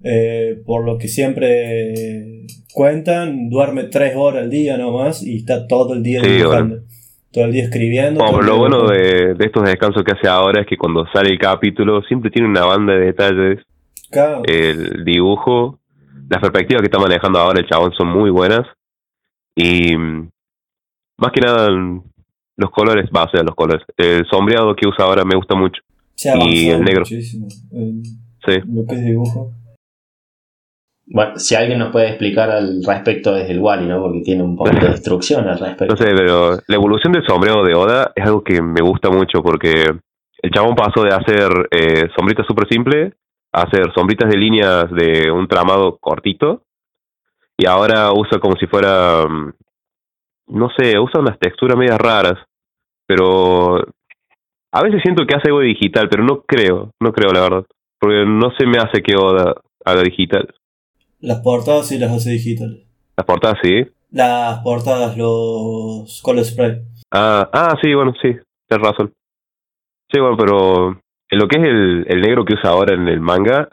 eh, 0.02 0.62
por 0.64 0.84
lo 0.84 0.98
que 0.98 1.08
siempre 1.08 2.46
cuentan, 2.72 3.48
duerme 3.48 3.84
tres 3.84 4.14
horas 4.16 4.44
al 4.44 4.50
día 4.50 4.76
nomás 4.76 5.22
y 5.22 5.36
está 5.36 5.66
todo 5.66 5.94
el 5.94 6.02
día 6.02 6.22
Sí, 6.22 6.30
dibujando. 6.30 6.80
Todo 7.32 7.44
el 7.44 7.52
día 7.52 7.64
escribiendo. 7.64 8.24
No, 8.24 8.30
pero 8.30 8.42
lo 8.42 8.56
bueno 8.56 8.86
de, 8.88 9.34
de 9.34 9.44
estos 9.44 9.64
descansos 9.64 10.02
que 10.04 10.12
hace 10.12 10.28
ahora 10.28 10.62
es 10.62 10.66
que 10.66 10.76
cuando 10.76 11.06
sale 11.12 11.30
el 11.32 11.38
capítulo 11.38 12.00
siempre 12.02 12.30
tiene 12.30 12.48
una 12.48 12.64
banda 12.64 12.94
de 12.94 13.06
detalles. 13.06 13.60
Claro. 14.10 14.42
El 14.46 15.04
dibujo, 15.04 15.78
las 16.30 16.40
perspectivas 16.40 16.80
que 16.80 16.86
está 16.86 16.98
manejando 16.98 17.38
ahora 17.38 17.60
el 17.60 17.66
chabón 17.68 17.92
son 17.92 18.08
muy 18.08 18.30
buenas. 18.30 18.66
Y 19.54 19.96
mm, 19.96 20.30
más 21.18 21.32
que 21.32 21.40
nada 21.40 21.68
los 22.56 22.70
colores, 22.70 23.10
va, 23.14 23.24
o 23.24 23.30
sea, 23.30 23.42
los 23.42 23.54
colores. 23.54 23.84
El 23.96 24.26
sombreado 24.30 24.74
que 24.74 24.86
usa 24.88 25.04
ahora 25.04 25.24
me 25.24 25.36
gusta 25.36 25.54
mucho. 25.54 25.82
Se 26.16 26.30
ha 26.30 26.36
y 26.38 26.68
el 26.70 26.82
negro. 26.82 27.00
muchísimo 27.00 27.46
en 27.72 28.02
Sí. 28.44 28.60
lo 28.66 28.86
que 28.86 28.94
es 28.94 29.04
dibujo. 29.04 29.52
Bueno, 31.08 31.38
si 31.38 31.54
alguien 31.54 31.78
nos 31.78 31.92
puede 31.92 32.08
explicar 32.08 32.50
al 32.50 32.82
respecto 32.84 33.36
es 33.36 33.48
el 33.48 33.60
Wally, 33.60 33.86
¿no? 33.86 34.00
Porque 34.02 34.22
tiene 34.22 34.42
un 34.42 34.56
poquito 34.56 34.86
de 34.86 34.92
instrucción 34.92 35.48
al 35.48 35.58
respecto. 35.58 35.94
No 35.94 35.96
sé, 35.96 36.12
pero 36.16 36.58
la 36.66 36.74
evolución 36.74 37.12
del 37.12 37.24
sombrero 37.26 37.62
de 37.62 37.74
Oda 37.74 38.12
es 38.14 38.24
algo 38.24 38.42
que 38.42 38.60
me 38.60 38.80
gusta 38.82 39.08
mucho 39.10 39.42
porque 39.42 39.84
el 40.42 40.50
chabón 40.50 40.74
pasó 40.74 41.02
de 41.02 41.14
hacer 41.14 41.68
eh, 41.70 42.08
sombritas 42.16 42.46
súper 42.46 42.66
simples 42.68 43.14
a 43.52 43.62
hacer 43.62 43.92
sombritas 43.94 44.28
de 44.28 44.36
líneas 44.36 44.86
de 44.90 45.30
un 45.30 45.46
tramado 45.48 45.96
cortito 45.98 46.62
y 47.56 47.66
ahora 47.66 48.12
usa 48.12 48.38
como 48.40 48.56
si 48.56 48.66
fuera, 48.66 49.26
mm, 49.28 49.52
no 50.48 50.68
sé, 50.76 50.98
usa 50.98 51.20
unas 51.20 51.38
texturas 51.38 51.76
medias 51.78 51.98
raras, 51.98 52.34
pero 53.06 53.86
a 54.72 54.82
veces 54.82 55.00
siento 55.02 55.26
que 55.26 55.34
hace 55.34 55.48
algo 55.48 55.60
digital, 55.60 56.08
pero 56.10 56.24
no 56.24 56.42
creo, 56.42 56.90
no 57.00 57.12
creo 57.12 57.32
la 57.32 57.40
verdad, 57.40 57.64
porque 58.00 58.24
no 58.26 58.50
se 58.58 58.66
me 58.66 58.78
hace 58.78 59.02
que 59.02 59.16
Oda 59.16 59.54
haga 59.84 60.02
digital. 60.02 60.52
Las 61.20 61.40
portadas 61.40 61.86
sí 61.88 61.98
las 61.98 62.12
hace 62.12 62.30
digitales. 62.30 62.80
Las 63.16 63.26
portadas 63.26 63.58
sí. 63.62 63.86
Las 64.10 64.60
portadas, 64.60 65.16
los 65.16 66.20
color 66.22 66.44
spray. 66.44 66.80
Ah, 67.10 67.48
ah, 67.52 67.74
sí, 67.82 67.94
bueno, 67.94 68.12
sí, 68.20 68.34
tienes 68.68 68.86
razón. 68.86 69.12
Sí, 70.12 70.20
bueno, 70.20 70.36
pero 70.36 70.88
en 71.30 71.38
lo 71.38 71.48
que 71.48 71.56
es 71.58 71.64
el, 71.64 72.04
el 72.08 72.20
negro 72.20 72.44
que 72.44 72.54
usa 72.54 72.70
ahora 72.70 72.94
en 72.94 73.08
el 73.08 73.20
manga, 73.20 73.68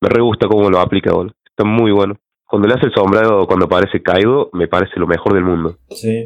me 0.00 0.08
re 0.08 0.22
gusta 0.22 0.48
cómo 0.48 0.70
lo 0.70 0.80
aplica, 0.80 1.12
boludo. 1.12 1.34
Está 1.44 1.64
muy 1.64 1.92
bueno. 1.92 2.14
Cuando 2.46 2.66
le 2.66 2.74
hace 2.74 2.86
el 2.86 2.92
sombrero, 2.94 3.46
cuando 3.46 3.66
aparece 3.66 4.02
Kaido, 4.02 4.50
me 4.52 4.66
parece 4.66 4.98
lo 4.98 5.06
mejor 5.06 5.34
del 5.34 5.44
mundo. 5.44 5.76
Sí. 5.90 6.24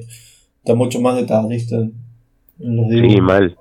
Está 0.59 0.75
mucho 0.75 1.01
más 1.01 1.17
detallista 1.17 1.77
en 1.77 1.93
los 2.77 2.87
Sí, 2.89 3.01
dibujos. 3.03 3.21
mal. 3.23 3.57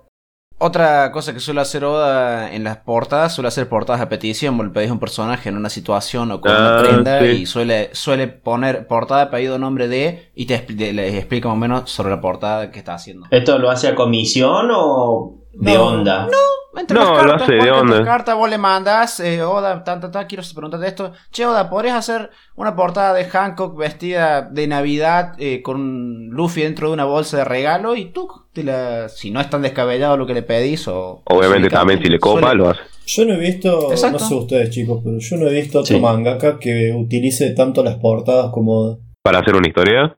Otra 0.66 1.12
cosa 1.12 1.34
que 1.34 1.42
suele 1.42 1.60
hacer 1.60 1.84
Oda 1.84 2.54
en 2.54 2.64
las 2.64 2.78
portadas, 2.78 3.36
suele 3.36 3.50
hacer 3.50 3.68
portadas 3.68 4.02
a 4.02 4.08
petición, 4.08 4.56
vos 4.56 4.66
le 4.68 4.72
pedís 4.72 4.90
a 4.92 4.94
un 4.94 5.00
personaje 5.00 5.50
en 5.50 5.58
una 5.58 5.70
situación 5.70 6.32
o 6.32 6.40
con 6.40 6.52
una 6.52 6.80
Ah, 6.80 6.82
prenda 6.82 7.20
sí. 7.20 7.26
y 7.26 7.46
suele, 7.46 7.90
suele 7.92 8.30
poner 8.30 8.88
portada, 8.88 9.30
pedido, 9.30 9.60
nombre 9.60 9.90
de 9.90 10.32
y 10.36 10.46
te- 10.46 10.66
les 10.94 11.16
explica 11.16 11.50
más 11.50 11.58
o 11.58 11.60
menos 11.60 11.92
sobre 11.92 12.12
la 12.12 12.22
portada 12.22 12.72
que 12.72 12.80
está 12.80 12.94
haciendo. 12.94 13.26
¿Esto 13.30 13.60
lo 13.60 13.70
hace 13.70 13.90
a 13.90 13.96
comisión 13.96 14.70
o 14.74 15.43
de 15.54 15.74
No, 15.74 15.86
onda? 15.88 16.28
Entre 16.76 16.98
No, 16.98 17.14
las 17.16 17.26
lo 17.26 17.34
hace 17.36 17.52
de 17.54 17.72
onda. 17.72 17.98
las 17.98 18.06
cartas 18.06 18.36
vos 18.36 18.50
le 18.50 18.58
mandas, 18.58 19.20
eh, 19.20 19.44
Oda, 19.44 19.84
tan, 19.84 20.02
tan, 20.02 20.12
tan, 20.12 20.26
quiero 20.26 20.44
preguntarte 20.56 20.88
esto. 20.88 21.12
Che, 21.32 21.46
Oda, 21.46 21.70
¿podrías 21.70 21.96
hacer 21.96 22.32
una 22.56 22.76
portada 22.76 23.14
de 23.14 23.26
Hancock 23.26 23.78
vestida 23.78 24.42
de 24.42 24.66
Navidad 24.68 25.34
eh, 25.38 25.62
con 25.62 26.30
Luffy 26.30 26.62
dentro 26.64 26.88
de 26.88 26.94
una 26.94 27.06
bolsa 27.06 27.38
de 27.38 27.46
regalo? 27.46 27.96
Y 27.96 28.06
tú, 28.06 28.28
te 28.54 28.64
la, 28.64 29.08
si 29.10 29.30
no 29.30 29.40
es 29.40 29.50
tan 29.52 29.62
descabellado 29.62 30.18
lo 30.18 30.26
que 30.26 30.34
le 30.34 30.42
pedís 30.42 30.88
o... 30.88 31.22
Obviamente 31.26 31.70
también 31.70 32.02
si 32.02 32.10
le 32.10 32.20
copa, 32.20 32.42
suele- 32.50 32.56
lo 32.56 32.70
hace. 32.70 32.82
Yo 33.06 33.26
no 33.26 33.34
he 33.34 33.38
visto, 33.38 33.92
Exacto. 33.92 34.18
no 34.20 34.26
sé 34.28 34.34
ustedes 34.36 34.70
chicos, 34.72 35.02
pero 35.04 35.20
yo 35.20 35.38
no 35.38 35.48
he 35.48 35.54
visto 35.54 35.80
otro 35.82 35.96
Sí. 35.96 36.02
mangaka 36.02 36.58
que 36.58 36.92
utilice 36.98 37.52
tanto 37.52 37.84
las 37.84 37.96
portadas 37.98 38.50
como... 38.52 38.98
Para 39.22 39.40
hacer 39.40 39.56
una 39.56 39.68
historia, 39.68 40.18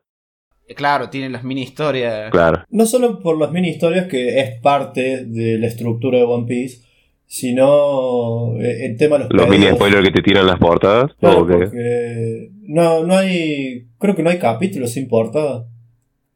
Claro, 0.76 1.10
tiene 1.10 1.30
las 1.30 1.44
mini 1.44 1.62
historias. 1.64 2.32
claro. 2.32 2.64
No 2.70 2.86
solo 2.86 3.20
por 3.20 3.38
las 3.38 3.52
mini 3.52 3.70
historias, 3.70 4.08
que 4.08 4.40
es 4.40 4.60
parte 4.62 5.26
de 5.26 5.60
la 5.60 5.68
estructura 5.68 6.18
de 6.18 6.24
One 6.24 6.48
Piece, 6.48 6.86
sino 7.28 8.56
eh, 8.60 8.86
el 8.86 8.98
tema 8.98 9.18
de 9.18 9.26
los, 9.26 9.34
Los 9.34 9.50
mini 9.50 9.68
spoilers 9.68 10.04
que 10.04 10.12
te 10.12 10.22
tiran 10.22 10.48
las 10.48 10.60
portadas. 10.60 11.12
Claro, 11.20 11.42
o 11.42 11.48
porque 11.48 12.50
no, 12.64 13.04
no 13.04 13.16
hay. 13.16 13.88
Creo 14.00 14.16
que 14.16 14.24
no 14.24 14.30
hay 14.30 14.40
capítulos 14.40 14.92
sin 14.92 15.08
portada. 15.08 15.68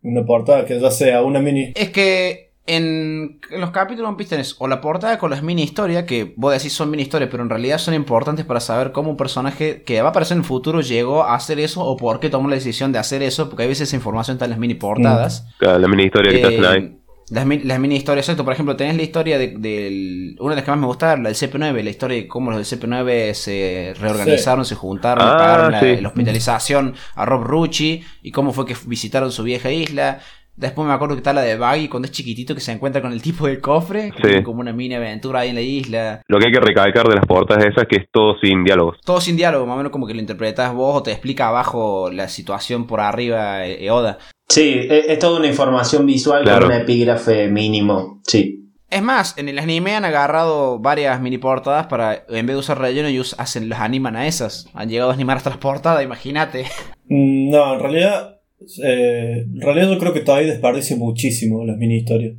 Una 0.01 0.25
portada 0.25 0.65
que 0.65 0.79
ya 0.79 0.91
sea 0.91 1.23
una 1.23 1.39
mini. 1.39 1.73
Es 1.75 1.89
que 1.89 2.48
en, 2.67 3.39
los 3.49 3.71
capítulos 3.71 4.05
de 4.05 4.07
One 4.09 4.17
Piece 4.17 4.29
tenés 4.29 4.55
o 4.59 4.67
la 4.67 4.79
portada 4.79 5.17
con 5.17 5.31
las 5.31 5.41
mini 5.41 5.63
historias, 5.63 6.03
que 6.03 6.33
vos 6.37 6.53
decís 6.53 6.73
son 6.73 6.91
mini 6.91 7.03
historias, 7.03 7.29
pero 7.31 7.41
en 7.41 7.49
realidad 7.49 7.79
son 7.79 7.93
importantes 7.95 8.45
para 8.45 8.59
saber 8.59 8.91
cómo 8.91 9.09
un 9.09 9.17
personaje 9.17 9.81
que 9.83 10.01
va 10.01 10.09
a 10.09 10.11
aparecer 10.11 10.35
en 10.35 10.41
el 10.41 10.47
futuro 10.47 10.81
llegó 10.81 11.23
a 11.23 11.35
hacer 11.35 11.59
eso 11.59 11.83
o 11.83 11.97
por 11.97 12.19
qué 12.19 12.29
tomó 12.29 12.47
la 12.47 12.55
decisión 12.55 12.91
de 12.91 12.99
hacer 12.99 13.23
eso, 13.23 13.49
porque 13.49 13.63
a 13.63 13.67
veces 13.67 13.87
esa 13.89 13.95
información 13.95 14.35
está 14.35 14.45
en 14.45 14.51
las 14.51 14.59
mini 14.59 14.75
portadas. 14.75 15.47
claro, 15.57 15.79
la 15.79 15.87
mini 15.87 16.03
historia 16.03 16.31
que 16.31 16.37
te 16.39 16.47
hacen 16.47 16.65
ahí. 16.65 16.77
Eh, 16.79 16.95
las, 17.31 17.45
mi- 17.45 17.59
las 17.59 17.79
mini 17.79 17.95
historias, 17.95 18.25
exacto. 18.25 18.43
Por 18.43 18.53
ejemplo, 18.53 18.75
tenés 18.75 18.95
la 18.97 19.03
historia 19.03 19.37
de. 19.37 20.35
Una 20.39 20.51
de 20.51 20.55
las 20.55 20.65
que 20.65 20.71
más 20.71 20.79
me 20.79 20.87
gusta, 20.87 21.15
la 21.15 21.29
del 21.29 21.35
CP9, 21.35 21.83
la 21.83 21.89
historia 21.91 22.17
de 22.17 22.27
cómo 22.27 22.49
los 22.51 22.67
del 22.69 22.79
CP9 22.79 23.33
se 23.35 23.93
reorganizaron, 23.99 24.65
se 24.65 24.73
juntaron, 24.73 25.27
Ah, 25.27 25.37
pagaron 25.37 25.71
la, 25.71 25.79
sí. 25.79 25.97
la 26.01 26.07
hospitalización 26.07 26.95
a 27.13 27.25
Rob 27.25 27.43
Rucci 27.43 28.03
y 28.23 28.31
cómo 28.31 28.51
fue 28.51 28.65
que 28.65 28.75
visitaron 28.87 29.31
su 29.31 29.43
vieja 29.43 29.69
isla. 29.71 30.21
Después 30.59 30.85
me 30.85 30.93
acuerdo 30.93 31.15
que 31.15 31.19
está 31.19 31.31
la 31.31 31.41
de 31.41 31.55
Baggy 31.57 31.87
cuando 31.87 32.07
es 32.07 32.11
chiquitito 32.11 32.53
que 32.53 32.59
se 32.59 32.73
encuentra 32.73 33.01
con 33.01 33.13
el 33.13 33.21
tipo 33.21 33.47
del 33.47 33.61
cofre, 33.61 34.11
que 34.11 34.37
Sí. 34.39 34.43
como 34.43 34.59
una 34.59 34.73
mini 34.73 34.93
aventura 34.95 35.39
ahí 35.39 35.49
en 35.49 35.55
la 35.55 35.61
isla. 35.61 36.21
Lo 36.27 36.37
que 36.37 36.47
hay 36.47 36.51
que 36.51 36.59
recalcar 36.59 37.07
de 37.07 37.15
las 37.15 37.25
portadas 37.25 37.63
esas 37.63 37.83
es 37.83 37.87
que 37.87 37.95
es 37.95 38.05
todo 38.11 38.35
sin 38.41 38.65
diálogos. 38.65 38.97
Todo 39.05 39.21
sin 39.21 39.37
diálogo, 39.37 39.65
más 39.65 39.75
o 39.75 39.77
menos 39.77 39.91
como 39.93 40.05
que 40.05 40.13
lo 40.13 40.19
interpretas 40.19 40.73
vos 40.73 40.97
o 40.97 41.03
te 41.03 41.11
explica 41.11 41.47
abajo 41.47 42.11
la 42.11 42.27
situación 42.27 42.85
por 42.87 42.99
arriba 42.99 43.65
eh, 43.65 43.85
eh, 43.85 43.89
Oda. 43.91 44.17
Sí, 44.49 44.73
e- 44.89 45.05
es 45.13 45.17
toda 45.19 45.39
una 45.39 45.47
información 45.47 46.05
visual 46.05 46.43
Claro. 46.43 46.67
con 46.67 46.75
un 46.75 46.81
epígrafe 46.81 47.47
mínimo. 47.47 48.19
Sí. 48.27 48.65
Es 48.89 49.01
más, 49.03 49.37
en 49.37 49.47
el 49.47 49.59
anime 49.59 49.95
han 49.95 50.03
agarrado 50.03 50.79
varias 50.79 51.21
mini 51.21 51.37
portadas 51.37 51.85
para, 51.87 52.25
en 52.27 52.45
vez 52.47 52.55
de 52.55 52.59
usar 52.59 52.79
relleno, 52.79 53.07
ellos 53.07 53.35
hacen, 53.37 53.69
las 53.69 53.79
animan 53.81 54.15
a 54.15 54.25
esas. 54.27 54.67
Han 54.73 54.89
llegado 54.89 55.11
a 55.11 55.13
animar 55.13 55.37
hasta 55.37 55.51
las 55.51 55.59
portadas, 55.59 56.03
imagínate. 56.03 56.65
Mm, 57.07 57.51
No, 57.51 57.75
en 57.75 57.79
realidad. 57.79 58.38
Eh, 58.83 59.45
en 59.47 59.61
realidad 59.61 59.89
yo 59.91 59.97
creo 59.99 60.13
que 60.13 60.21
todavía 60.21 60.51
desperdicia 60.51 60.95
muchísimo 60.97 61.65
las 61.65 61.77
mini 61.77 61.97
historias. 61.97 62.33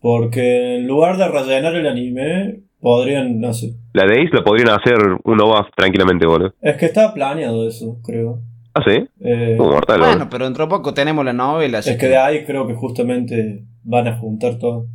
Porque 0.00 0.76
en 0.76 0.86
lugar 0.86 1.16
de 1.16 1.28
rellenar 1.28 1.74
el 1.74 1.86
anime, 1.86 2.60
podrían. 2.80 3.40
No 3.40 3.54
sé. 3.54 3.74
La 3.94 4.04
de 4.06 4.20
Ace 4.22 4.34
la 4.34 4.44
podrían 4.44 4.68
hacer 4.70 4.96
un 5.24 5.40
OVA 5.40 5.66
tranquilamente, 5.74 6.26
boludo. 6.26 6.52
Es 6.60 6.76
que 6.76 6.86
estaba 6.86 7.14
planeado 7.14 7.66
eso, 7.66 7.98
creo. 8.04 8.40
Ah, 8.74 8.82
sí. 8.86 9.06
Eh, 9.20 9.54
Como 9.56 9.70
mortal, 9.70 10.00
Bueno, 10.00 10.12
boludo. 10.14 10.28
pero 10.30 10.44
dentro 10.44 10.64
de 10.66 10.70
poco 10.70 10.92
tenemos 10.92 11.24
la 11.24 11.32
novela, 11.32 11.78
es 11.78 11.96
que 11.96 12.08
de 12.08 12.16
ahí 12.18 12.44
creo 12.44 12.66
que 12.66 12.74
justamente 12.74 13.64
van 13.84 14.08
a 14.08 14.18
juntar 14.18 14.58
todo. 14.58 14.88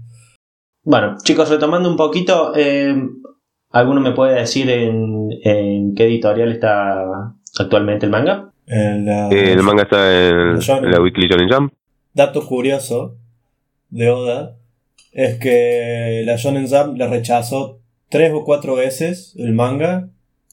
Bueno, 0.84 1.16
chicos, 1.24 1.50
retomando 1.50 1.90
un 1.90 1.98
poquito, 1.98 2.54
eh, 2.56 2.96
¿alguno 3.72 4.02
me 4.02 4.12
puede 4.12 4.40
decir 4.40 4.70
en, 4.70 5.30
en 5.44 5.96
qué 5.96 6.04
editorial 6.06 6.52
está 6.52 7.34
actualmente 7.60 8.06
el 8.06 8.12
manga? 8.12 8.49
En 8.70 9.06
la- 9.06 9.30
Eh, 9.30 9.52
el 9.54 9.64
manga 9.64 9.84
está 9.84 10.30
en, 10.30 10.92
la 10.92 11.02
Weekly 11.02 11.28
Shonen 11.28 11.50
Jump. 11.50 11.74
dato 12.14 12.46
curioso 12.46 13.16
de 13.90 14.10
Oda 14.12 14.56
es 15.12 15.40
que 15.40 16.22
la 16.26 16.36
Shonen 16.36 16.68
Jump 16.70 16.96
le 16.98 17.08
rechazó 17.08 17.80
tres 18.10 18.32
o 18.34 18.44
cuatro 18.44 18.76
veces 18.76 19.36
el 19.40 19.54
manga 19.54 20.10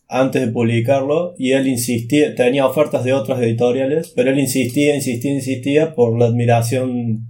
antes 0.09 0.41
de 0.47 0.53
publicarlo 0.53 1.35
y 1.37 1.53
él 1.53 1.67
insistía, 1.67 2.35
tenía 2.35 2.65
ofertas 2.65 3.05
de 3.05 3.13
otras 3.13 3.39
editoriales, 3.41 4.13
pero 4.17 4.31
él 4.31 4.39
insistía, 4.39 4.95
insistía, 4.95 5.33
insistía 5.35 5.95
por 5.95 6.19
la 6.19 6.27
admiración 6.27 7.27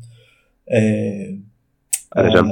eh, 0.66 1.40
A 2.10 2.22
la 2.22 2.42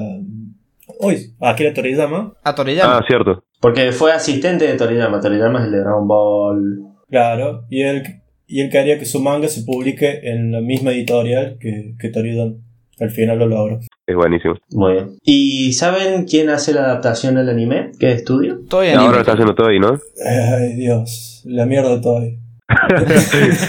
Uy, 1.00 1.34
¿a 1.40 1.50
Akira 1.50 1.72
Toriyama? 1.74 2.34
A 2.42 2.54
Toriyama. 2.54 2.98
Ah, 2.98 3.04
cierto. 3.06 3.44
Porque 3.60 3.92
fue 3.92 4.12
asistente 4.12 4.66
de 4.66 4.74
Toriyama. 4.76 5.20
Toriyama 5.20 5.60
es 5.60 5.66
el 5.66 5.72
de 5.72 5.78
Dragon 5.80 6.06
Ball. 6.08 6.80
Claro, 7.10 7.64
y 7.70 7.82
él, 7.82 8.02
y 8.46 8.60
él 8.60 8.70
quería 8.70 8.98
que 8.98 9.04
su 9.06 9.20
manga 9.20 9.48
se 9.48 9.62
publique 9.62 10.20
en 10.30 10.52
la 10.52 10.60
misma 10.60 10.92
editorial 10.92 11.56
que, 11.60 11.94
que 11.98 12.08
Toriyama. 12.10 12.54
Al 13.00 13.10
final 13.10 13.40
lo 13.40 13.46
logró. 13.48 13.80
Es 14.06 14.14
buenísimo. 14.14 14.54
Muy 14.70 14.92
bien. 14.92 15.16
¿Y 15.24 15.72
saben 15.72 16.26
quién 16.26 16.48
hace 16.48 16.72
la 16.72 16.82
adaptación 16.84 17.36
al 17.38 17.48
anime? 17.48 17.90
¿Qué 17.98 18.12
estudio? 18.12 18.60
Todo 18.68 18.84
Y 18.84 18.88
en 18.88 18.98
ahora 18.98 19.02
anime. 19.06 19.14
lo 19.16 19.20
está 19.20 19.32
haciendo 19.32 19.54
todo 19.56 19.66
ahí, 19.68 19.80
¿no? 19.80 19.98
Ay, 20.24 20.74
Dios, 20.74 21.42
la 21.44 21.66
mierda 21.66 22.00
todavía. 22.00 22.38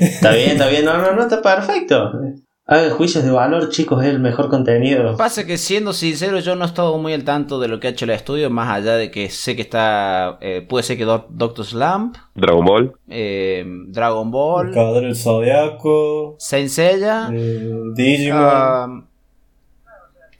Está 0.00 0.32
bien, 0.34 0.50
está 0.52 0.68
bien. 0.68 0.84
No, 0.84 0.96
no, 0.98 1.14
no, 1.14 1.22
está 1.22 1.42
perfecto. 1.42 2.12
Hagan 2.64 2.90
juicios 2.90 3.24
de 3.24 3.30
valor, 3.32 3.70
chicos, 3.70 4.02
es 4.04 4.08
el 4.10 4.20
mejor 4.20 4.48
contenido. 4.48 5.16
Pasa 5.16 5.44
que 5.44 5.58
siendo 5.58 5.92
sincero, 5.92 6.38
yo 6.38 6.54
no 6.54 6.62
he 6.64 6.68
estado 6.68 6.96
muy 6.96 7.12
al 7.12 7.24
tanto 7.24 7.58
de 7.58 7.66
lo 7.66 7.80
que 7.80 7.88
ha 7.88 7.90
hecho 7.90 8.04
el 8.04 8.12
estudio, 8.12 8.50
más 8.50 8.70
allá 8.70 8.94
de 8.94 9.10
que 9.10 9.30
sé 9.30 9.56
que 9.56 9.62
está. 9.62 10.38
eh, 10.40 10.64
puede 10.66 10.84
ser 10.84 10.96
que 10.96 11.04
Doc- 11.04 11.26
Doctor 11.30 11.64
Slump, 11.66 12.16
Dragon 12.36 12.64
Ball. 12.64 12.92
eh, 13.08 13.64
Dragon 13.88 14.28
El 14.28 14.32
Ball, 14.32 14.70
Caballero 14.72 15.06
del 15.06 15.16
Zodiaco, 15.16 16.36
Saint 16.38 16.68
Seiya. 16.68 17.30
eh, 17.32 17.68
Digimon. 17.94 19.08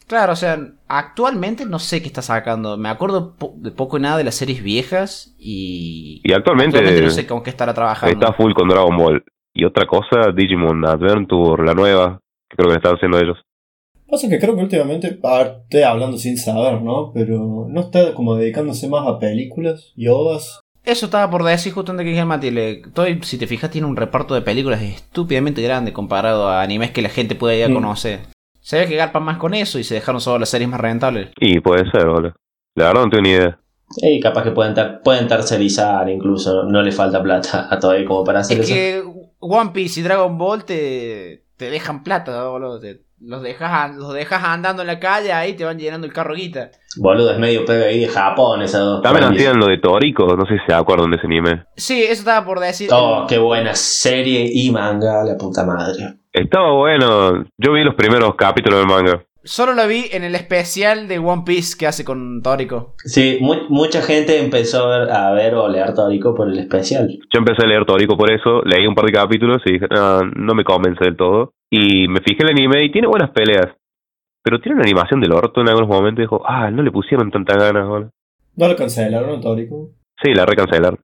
claro, 0.07 0.33
o 0.35 0.37
sea, 0.37 0.61
actualmente 0.87 1.67
no 1.67 1.81
sé 1.81 2.01
qué 2.03 2.07
está 2.07 2.23
sacando. 2.23 2.77
Me 2.77 2.89
acuerdo 2.89 3.35
po- 3.35 3.55
de 3.57 3.73
poco 3.73 3.99
y 3.99 4.01
nada 4.01 4.17
de 4.19 4.25
las 4.25 4.37
series 4.37 4.63
viejas 4.63 5.35
y. 5.41 6.21
Y 6.23 6.33
actualmente, 6.33 6.77
actualmente 6.79 7.05
no 7.05 7.11
sé 7.11 7.27
con 7.27 7.43
qué 7.43 7.51
estará 7.51 7.75
trabajando. 7.75 8.15
está 8.15 8.33
full 8.33 8.53
con 8.53 8.69
Dragon 8.69 8.97
Ball. 8.97 9.25
Y 9.55 9.65
otra 9.65 9.87
cosa, 9.87 10.33
Digimon 10.35 10.85
Adventure, 10.87 11.65
la 11.65 11.75
nueva, 11.75 12.21
que 12.49 12.57
creo 12.57 12.71
que 12.71 12.77
están 12.77 12.95
haciendo 12.95 13.19
ellos. 13.19 13.39
Pasa 14.11 14.29
que 14.29 14.39
creo 14.39 14.55
que 14.57 14.63
últimamente, 14.63 15.19
a 15.23 15.39
ver, 15.39 15.57
estoy 15.65 15.83
hablando 15.83 16.19
sin 16.19 16.37
saber, 16.37 16.83
¿no? 16.83 17.13
Pero 17.15 17.67
no 17.69 17.81
está 17.81 18.15
como 18.15 18.37
dedicándose 18.37 18.89
más 18.89 19.07
a 19.07 19.19
películas 19.19 19.93
y 19.97 20.09
odas. 20.09 20.61
Eso 20.85 21.07
estaba 21.07 21.31
por 21.31 21.45
decir 21.45 21.73
justo 21.73 21.93
antes 21.93 22.05
que 22.05 22.11
dije 22.11 22.21
el 22.23 22.27
Mati. 22.27 22.51
le- 22.51 22.83
Toy, 22.93 23.21
si 23.23 23.39
te 23.39 23.47
fijas, 23.47 23.71
tiene 23.71 23.87
un 23.87 23.97
reparto 23.97 24.35
de 24.35 24.43
películas 24.43 24.83
estúpidamente 24.83 25.63
grande 25.63 25.93
comparado 25.93 26.49
a 26.49 26.61
animes 26.61 26.91
que 26.91 27.03
la 27.03 27.09
gente 27.09 27.35
puede 27.37 27.59
ir 27.59 27.65
a 27.65 27.69
Mm. 27.69 27.75
conocer. 27.75 28.21
Se 28.61 28.79
ve 28.79 28.87
que 28.89 28.97
garpan 28.97 29.23
más 29.23 29.39
con 29.39 29.55
eso 29.55 29.79
y 29.79 29.85
se 29.85 29.95
dejaron 29.95 30.21
solo 30.21 30.41
las 30.41 30.49
series 30.49 30.69
más 30.69 30.81
rentables. 30.81 31.31
Y 31.41 31.61
puede 31.61 31.89
ser, 31.91 32.07
boludo. 32.07 32.35
La 32.75 32.87
verdad 32.89 33.05
no 33.05 33.11
tengo 33.11 33.23
ni 33.23 33.31
idea. 33.31 33.59
Y 33.99 34.21
capaz 34.21 34.43
que 34.45 34.51
pueden, 34.51 34.75
ter- 34.75 35.01
pueden 35.03 35.29
tercerizar 35.29 36.09
incluso. 36.11 36.65
No 36.65 36.83
le 36.83 36.93
falta 36.93 37.23
plata 37.23 37.69
a 37.71 37.79
todavía 37.79 38.07
como 38.07 38.25
para 38.25 38.41
hacer 38.41 38.61
Es 38.61 38.67
eso. 38.71 38.75
que 38.75 39.03
One 39.43 39.71
Piece 39.73 40.01
y 40.01 40.03
Dragon 40.03 40.39
Ball 40.39 40.65
te, 40.65 41.45
te 41.57 41.69
dejan 41.71 42.03
plata, 42.03 42.45
boludo. 42.49 42.81
Te- 42.81 43.01
los, 43.25 43.41
dejas, 43.43 43.95
los 43.95 44.13
dejas 44.15 44.43
andando 44.43 44.83
en 44.83 44.89
la 44.89 44.99
calle 44.99 45.33
ahí 45.33 45.53
te 45.55 45.65
van 45.65 45.79
llenando 45.79 46.07
el 46.07 46.13
carro 46.13 46.35
guita. 46.35 46.71
Boludo, 46.97 47.31
es 47.33 47.39
medio 47.39 47.65
PBI 47.65 48.01
de 48.01 48.09
Japón 48.09 48.63
esas 48.63 48.81
dos. 48.81 49.03
También 49.03 49.33
hacían 49.33 49.59
lo 49.59 49.67
de 49.67 49.79
Toriko, 49.79 50.37
no 50.37 50.45
sé 50.47 50.55
si 50.59 50.65
se 50.67 50.75
acuerdan 50.75 51.11
de 51.11 51.17
ese 51.19 51.27
anime. 51.27 51.65
Sí, 51.77 52.03
eso 52.03 52.15
estaba 52.21 52.45
por 52.45 52.59
decir. 52.59 52.89
Oh, 52.93 53.27
qué 53.29 53.39
buena 53.39 53.75
serie 53.75 54.51
y 54.53 54.71
manga, 54.71 55.23
la 55.25 55.37
puta 55.37 55.65
madre. 55.65 56.15
Estaba 56.33 56.73
bueno. 56.73 57.45
Yo 57.59 57.73
vi 57.73 57.85
los 57.85 57.95
primeros 57.95 58.35
capítulos 58.37 58.81
del 58.81 58.89
manga. 58.89 59.23
Solo 59.45 59.73
lo 59.75 59.87
vi 59.89 60.05
en 60.13 60.23
el 60.23 60.35
especial 60.37 61.09
de 61.09 61.19
One 61.19 61.43
Piece 61.45 61.77
que 61.77 61.87
hace 61.87 62.05
con 62.05 62.43
Tórico. 62.43 62.95
Sí, 62.99 63.39
mu- 63.41 63.69
mucha 63.71 64.01
gente 64.03 64.39
empezó 64.39 64.85
a 64.87 64.99
ver, 64.99 65.11
a 65.11 65.33
ver 65.33 65.55
o 65.55 65.69
leer 65.69 65.95
Torico 65.95 66.35
por 66.35 66.49
el 66.49 66.59
especial. 66.59 67.09
Yo 67.33 67.39
empecé 67.39 67.65
a 67.65 67.67
leer 67.67 67.85
Toriko 67.85 68.17
por 68.17 68.31
eso, 68.31 68.63
leí 68.65 68.87
un 68.87 68.95
par 68.95 69.07
de 69.07 69.13
capítulos 69.13 69.61
y 69.65 69.73
dije, 69.73 69.87
"Ah, 69.91 70.21
no 70.37 70.55
me 70.55 70.63
convence 70.65 71.05
del 71.05 71.17
todo. 71.17 71.53
Y 71.71 72.07
me 72.09 72.21
fijé 72.21 72.43
en 72.43 72.49
el 72.51 72.55
anime 72.57 72.85
y 72.85 72.93
tiene 72.93 73.09
buenas 73.09 73.31
peleas. 73.31 73.67
Pero 74.45 74.61
tiene 74.61 74.75
una 74.77 74.85
animación 74.85 75.21
del 75.21 75.33
orto 75.33 75.61
en 75.61 75.69
algunos 75.69 75.89
momentos 75.89 76.19
y 76.21 76.23
dijo, 76.23 76.43
ah, 76.47 76.71
no 76.71 76.83
le 76.83 76.91
pusieron 76.91 77.31
tanta 77.31 77.57
ganas, 77.57 77.87
boludo. 77.89 78.11
No 78.57 78.69
lo 78.69 78.77
cancelaron, 78.77 79.41
Tórico. 79.41 79.91
Sí, 80.23 80.35
la 80.35 80.45
recancelaron. 80.47 80.99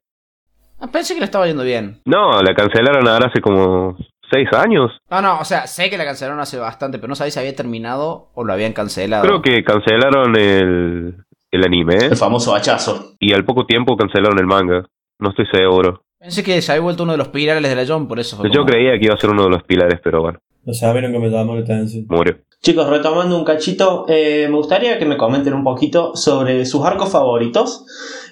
Ah, 0.80 0.88
pensé 0.92 1.14
que 1.14 1.20
le 1.20 1.24
estaba 1.26 1.46
yendo 1.46 1.62
bien. 1.64 2.00
No, 2.04 2.40
la 2.42 2.54
cancelaron 2.54 3.06
ahora 3.08 3.26
hace 3.26 3.40
como 3.40 3.96
seis 4.30 4.48
años. 4.52 4.90
No, 5.10 5.20
no, 5.22 5.40
o 5.40 5.44
sea, 5.44 5.66
sé 5.66 5.90
que 5.90 5.98
la 5.98 6.04
cancelaron 6.04 6.40
hace 6.40 6.58
bastante, 6.58 6.98
pero 6.98 7.08
no 7.08 7.14
sabía 7.14 7.30
si 7.30 7.38
había 7.40 7.54
terminado 7.56 8.30
o 8.34 8.44
lo 8.44 8.52
habían 8.52 8.72
cancelado. 8.72 9.24
Creo 9.24 9.42
que 9.42 9.62
cancelaron 9.64 10.36
el, 10.36 11.16
el 11.50 11.64
anime 11.64 11.96
El 11.96 12.16
famoso 12.16 12.54
hachazo. 12.54 13.14
y 13.18 13.32
al 13.32 13.44
poco 13.44 13.64
tiempo 13.66 13.96
cancelaron 13.96 14.38
el 14.38 14.46
manga. 14.46 14.84
No 15.18 15.30
estoy 15.30 15.46
seguro. 15.52 16.02
Pensé 16.20 16.42
que 16.42 16.60
se 16.62 16.72
había 16.72 16.82
vuelto 16.82 17.04
uno 17.04 17.12
de 17.12 17.18
los 17.18 17.28
pilares 17.28 17.62
de 17.62 17.74
la 17.76 17.84
John, 17.86 18.08
por 18.08 18.18
eso 18.18 18.36
fue 18.36 18.48
Yo 18.50 18.60
como- 18.62 18.66
creía 18.72 18.98
que 18.98 19.04
iba 19.06 19.14
a 19.14 19.18
ser 19.18 19.30
uno 19.30 19.44
de 19.44 19.50
los 19.50 19.62
pilares, 19.62 20.00
pero 20.02 20.20
bueno, 20.20 20.38
No 20.64 20.72
sabieron 20.74 21.12
que 21.12 21.18
me 21.20 21.28
llamó 21.30 21.54
la 21.54 21.60
atención. 21.62 22.06
murió. 22.08 22.38
Chicos, 22.60 22.88
retomando 22.88 23.36
un 23.38 23.44
cachito, 23.44 24.04
eh, 24.08 24.46
me 24.50 24.56
gustaría 24.56 24.98
que 24.98 25.04
me 25.06 25.16
comenten 25.16 25.54
un 25.54 25.62
poquito 25.62 26.16
sobre 26.16 26.66
sus 26.66 26.84
arcos 26.84 27.10
favoritos 27.10 27.84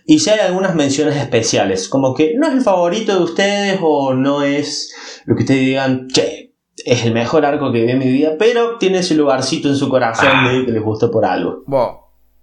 y 0.04 0.18
si 0.18 0.30
hay 0.30 0.40
algunas 0.40 0.74
menciones 0.74 1.16
especiales, 1.16 1.88
como 1.88 2.12
que 2.12 2.34
no 2.36 2.48
es 2.48 2.54
el 2.54 2.60
favorito 2.60 3.16
de 3.16 3.22
ustedes 3.22 3.78
o 3.82 4.14
no 4.14 4.42
es 4.42 5.22
lo 5.26 5.36
que 5.36 5.42
ustedes 5.44 5.60
digan, 5.60 6.08
che, 6.08 6.54
es 6.84 7.04
el 7.04 7.14
mejor 7.14 7.46
arco 7.46 7.70
que 7.72 7.84
vi 7.84 7.90
en 7.92 7.98
mi 8.00 8.10
vida, 8.10 8.32
pero 8.38 8.78
tiene 8.78 8.98
ese 8.98 9.14
lugarcito 9.14 9.68
en 9.68 9.76
su 9.76 9.88
corazón 9.88 10.44
de 10.44 10.66
que 10.66 10.72
les 10.72 10.82
gustó 10.82 11.10
por 11.10 11.24
algo. 11.24 11.62
Bueno, 11.66 12.00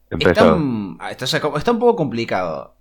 está, 0.10 0.30
Empezó. 0.30 0.56
un- 0.56 0.98
ah, 1.02 1.12
está, 1.12 1.26
está 1.26 1.72
un 1.72 1.80
poco 1.80 1.98
complicado. 1.98 2.76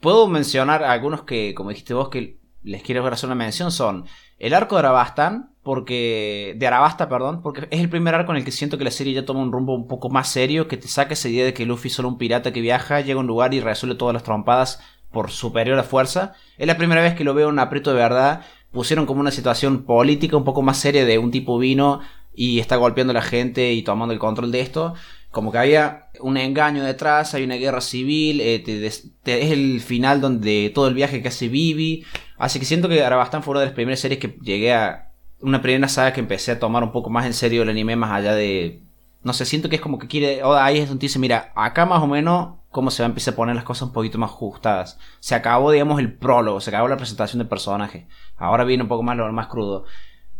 Puedo 0.00 0.28
mencionar 0.28 0.84
algunos 0.84 1.22
que, 1.22 1.54
como 1.54 1.70
dijiste 1.70 1.92
vos, 1.94 2.08
que 2.08 2.38
les 2.62 2.82
quiero 2.82 3.04
hacer 3.06 3.26
una 3.28 3.34
mención. 3.34 3.70
Son 3.72 4.04
el 4.38 4.54
arco 4.54 4.76
de 4.76 4.80
Arabastan, 4.80 5.53
porque. 5.64 6.54
De 6.56 6.66
Arabasta, 6.66 7.08
perdón, 7.08 7.42
porque 7.42 7.66
es 7.70 7.80
el 7.80 7.88
primer 7.88 8.14
arco 8.14 8.32
en 8.32 8.38
el 8.38 8.44
que 8.44 8.52
siento 8.52 8.78
que 8.78 8.84
la 8.84 8.92
serie 8.92 9.14
ya 9.14 9.24
toma 9.24 9.40
un 9.40 9.50
rumbo 9.50 9.74
un 9.74 9.88
poco 9.88 10.10
más 10.10 10.28
serio, 10.28 10.68
que 10.68 10.76
te 10.76 10.86
saca 10.86 11.14
esa 11.14 11.28
idea 11.28 11.44
de 11.44 11.54
que 11.54 11.66
Luffy 11.66 11.88
es 11.88 11.94
solo 11.94 12.08
un 12.08 12.18
pirata 12.18 12.52
que 12.52 12.60
viaja, 12.60 13.00
llega 13.00 13.16
a 13.16 13.20
un 13.20 13.26
lugar 13.26 13.54
y 13.54 13.60
resuelve 13.60 13.96
todas 13.96 14.14
las 14.14 14.22
trompadas 14.22 14.80
por 15.10 15.30
superior 15.30 15.78
a 15.78 15.82
fuerza. 15.82 16.34
Es 16.58 16.66
la 16.66 16.76
primera 16.76 17.00
vez 17.00 17.14
que 17.14 17.24
lo 17.24 17.34
veo 17.34 17.48
en 17.48 17.58
aprieto 17.58 17.90
de 17.90 17.96
verdad. 17.96 18.42
Pusieron 18.70 19.06
como 19.06 19.20
una 19.20 19.30
situación 19.30 19.84
política 19.84 20.36
un 20.36 20.44
poco 20.44 20.62
más 20.62 20.76
seria 20.76 21.04
de 21.04 21.18
un 21.18 21.30
tipo 21.30 21.58
vino 21.58 22.00
y 22.34 22.58
está 22.58 22.76
golpeando 22.76 23.12
a 23.12 23.14
la 23.14 23.22
gente 23.22 23.72
y 23.72 23.82
tomando 23.82 24.12
el 24.12 24.20
control 24.20 24.52
de 24.52 24.60
esto. 24.60 24.94
Como 25.30 25.50
que 25.50 25.58
había 25.58 26.10
un 26.20 26.36
engaño 26.36 26.84
detrás, 26.84 27.34
hay 27.34 27.44
una 27.44 27.56
guerra 27.56 27.80
civil, 27.80 28.40
eh, 28.40 28.62
es 28.66 29.10
el 29.24 29.80
final 29.80 30.20
donde 30.20 30.70
todo 30.74 30.88
el 30.88 30.94
viaje 30.94 31.22
que 31.22 31.28
hace 31.28 31.48
Vivi. 31.48 32.04
Así 32.38 32.58
que 32.58 32.64
siento 32.64 32.88
que 32.88 33.02
Arabastan 33.02 33.42
fue 33.42 33.52
una 33.52 33.60
de 33.60 33.66
las 33.66 33.74
primeras 33.74 34.00
series 34.00 34.20
que 34.20 34.36
llegué 34.42 34.72
a. 34.72 35.10
Una 35.44 35.60
primera 35.60 35.88
saga 35.88 36.12
que 36.12 36.20
empecé 36.20 36.52
a 36.52 36.58
tomar 36.58 36.82
un 36.82 36.90
poco 36.90 37.10
más 37.10 37.26
en 37.26 37.34
serio 37.34 37.62
el 37.62 37.68
anime, 37.68 37.96
más 37.96 38.12
allá 38.12 38.34
de. 38.34 38.82
No 39.22 39.32
sé, 39.32 39.44
siento 39.44 39.68
que 39.68 39.76
es 39.76 39.82
como 39.82 39.98
que 39.98 40.08
quiere. 40.08 40.42
o 40.42 40.54
ahí 40.54 40.78
es 40.78 40.88
donde 40.88 41.02
dice, 41.02 41.18
mira, 41.18 41.52
acá 41.54 41.86
más 41.86 42.02
o 42.02 42.06
menos, 42.06 42.56
cómo 42.70 42.90
se 42.90 43.02
va 43.02 43.06
a 43.06 43.10
empezar 43.10 43.34
a 43.34 43.36
poner 43.36 43.54
las 43.54 43.64
cosas 43.64 43.88
un 43.88 43.92
poquito 43.92 44.18
más 44.18 44.30
ajustadas. 44.30 44.98
Se 45.20 45.34
acabó, 45.34 45.70
digamos, 45.70 45.98
el 46.00 46.14
prólogo, 46.14 46.60
se 46.60 46.70
acabó 46.70 46.88
la 46.88 46.96
presentación 46.96 47.38
del 47.38 47.48
personaje. 47.48 48.08
Ahora 48.36 48.64
viene 48.64 48.82
un 48.84 48.88
poco 48.88 49.02
más 49.02 49.16
lo 49.16 49.30
más 49.32 49.48
crudo. 49.48 49.84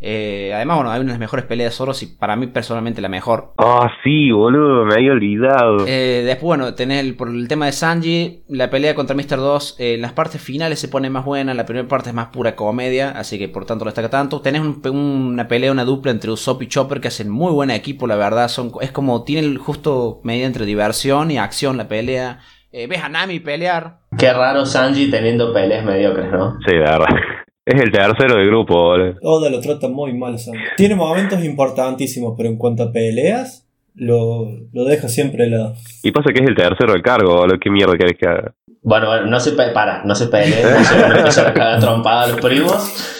Eh, 0.00 0.52
además, 0.54 0.76
bueno, 0.76 0.90
hay 0.90 0.98
una 1.00 1.06
de 1.06 1.12
las 1.14 1.18
mejores 1.18 1.46
peleas 1.46 1.72
de 1.72 1.76
Soros 1.76 2.02
y 2.02 2.06
para 2.06 2.36
mí 2.36 2.46
personalmente 2.48 3.00
la 3.00 3.08
mejor. 3.08 3.54
Ah, 3.56 3.90
sí, 4.02 4.30
boludo, 4.30 4.84
me 4.84 4.94
había 4.94 5.12
olvidado. 5.12 5.86
Eh, 5.86 6.22
después, 6.26 6.44
bueno, 6.44 6.74
tenés 6.74 7.00
el, 7.00 7.14
por 7.14 7.28
el 7.28 7.48
tema 7.48 7.66
de 7.66 7.72
Sanji, 7.72 8.42
la 8.48 8.68
pelea 8.68 8.94
contra 8.94 9.16
Mr. 9.16 9.36
2, 9.38 9.76
eh, 9.78 9.94
en 9.94 10.02
las 10.02 10.12
partes 10.12 10.42
finales 10.42 10.78
se 10.78 10.88
pone 10.88 11.08
más 11.08 11.24
buena, 11.24 11.54
la 11.54 11.64
primera 11.64 11.88
parte 11.88 12.10
es 12.10 12.14
más 12.14 12.26
pura 12.28 12.54
comedia, 12.54 13.10
así 13.12 13.38
que 13.38 13.48
por 13.48 13.64
tanto 13.64 13.84
lo 13.84 13.90
destaca 13.90 14.10
tanto. 14.10 14.40
Tenés 14.42 14.60
un- 14.60 14.82
una 14.86 15.48
pelea, 15.48 15.72
una 15.72 15.84
dupla 15.84 16.10
entre 16.10 16.30
Usopp 16.30 16.62
y 16.62 16.66
Chopper 16.68 17.00
que 17.00 17.08
hacen 17.08 17.30
muy 17.30 17.52
buen 17.52 17.70
equipo, 17.70 18.06
la 18.06 18.16
verdad, 18.16 18.48
son 18.48 18.72
es 18.82 18.92
como 18.92 19.24
tienen 19.24 19.56
justo 19.56 20.20
medida 20.22 20.46
entre 20.46 20.66
diversión 20.66 21.30
y 21.30 21.38
acción 21.38 21.76
la 21.78 21.88
pelea. 21.88 22.40
Eh, 22.72 22.88
ves 22.88 23.02
a 23.02 23.08
Nami 23.08 23.38
pelear, 23.40 24.00
Qué 24.18 24.32
raro 24.32 24.66
Sanji 24.66 25.10
teniendo 25.10 25.52
peleas 25.54 25.84
mediocres, 25.84 26.30
¿no? 26.30 26.58
Sí, 26.66 26.72
de 26.74 26.80
verdad. 26.80 27.06
Es 27.66 27.80
el 27.80 27.90
tercero 27.90 28.36
del 28.36 28.48
grupo, 28.48 28.74
boludo. 28.74 29.14
Oda 29.22 29.48
lo 29.48 29.58
trata 29.60 29.88
muy 29.88 30.12
mal, 30.12 30.38
Sam. 30.38 30.54
Tiene 30.76 30.94
momentos 30.94 31.42
importantísimos, 31.42 32.34
pero 32.36 32.50
en 32.50 32.56
cuanto 32.56 32.82
a 32.82 32.92
peleas, 32.92 33.66
lo, 33.94 34.50
lo 34.72 34.84
deja 34.84 35.08
siempre 35.08 35.44
de 35.44 35.50
lado. 35.50 35.74
Y 36.02 36.10
pasa 36.10 36.30
que 36.34 36.42
es 36.42 36.48
el 36.48 36.54
tercero 36.54 36.92
del 36.92 37.02
cargo, 37.02 37.36
boludo. 37.36 37.58
¿Qué 37.58 37.70
mierda 37.70 37.96
querés 37.96 38.18
que 38.18 38.28
haga? 38.28 38.54
Bueno, 38.82 39.06
bueno, 39.06 39.26
no 39.26 39.40
se 39.40 39.52
pe 39.52 39.68
para, 39.68 40.04
no 40.04 40.14
se 40.14 40.26
peleen, 40.26 40.62
no 40.62 40.84
se 40.84 40.98
no 40.98 41.16
empiezan 41.16 41.46
a 41.46 41.54
cagar 41.54 41.80
trompada 41.80 42.24
a 42.24 42.28
los 42.28 42.40
primos. 42.40 43.12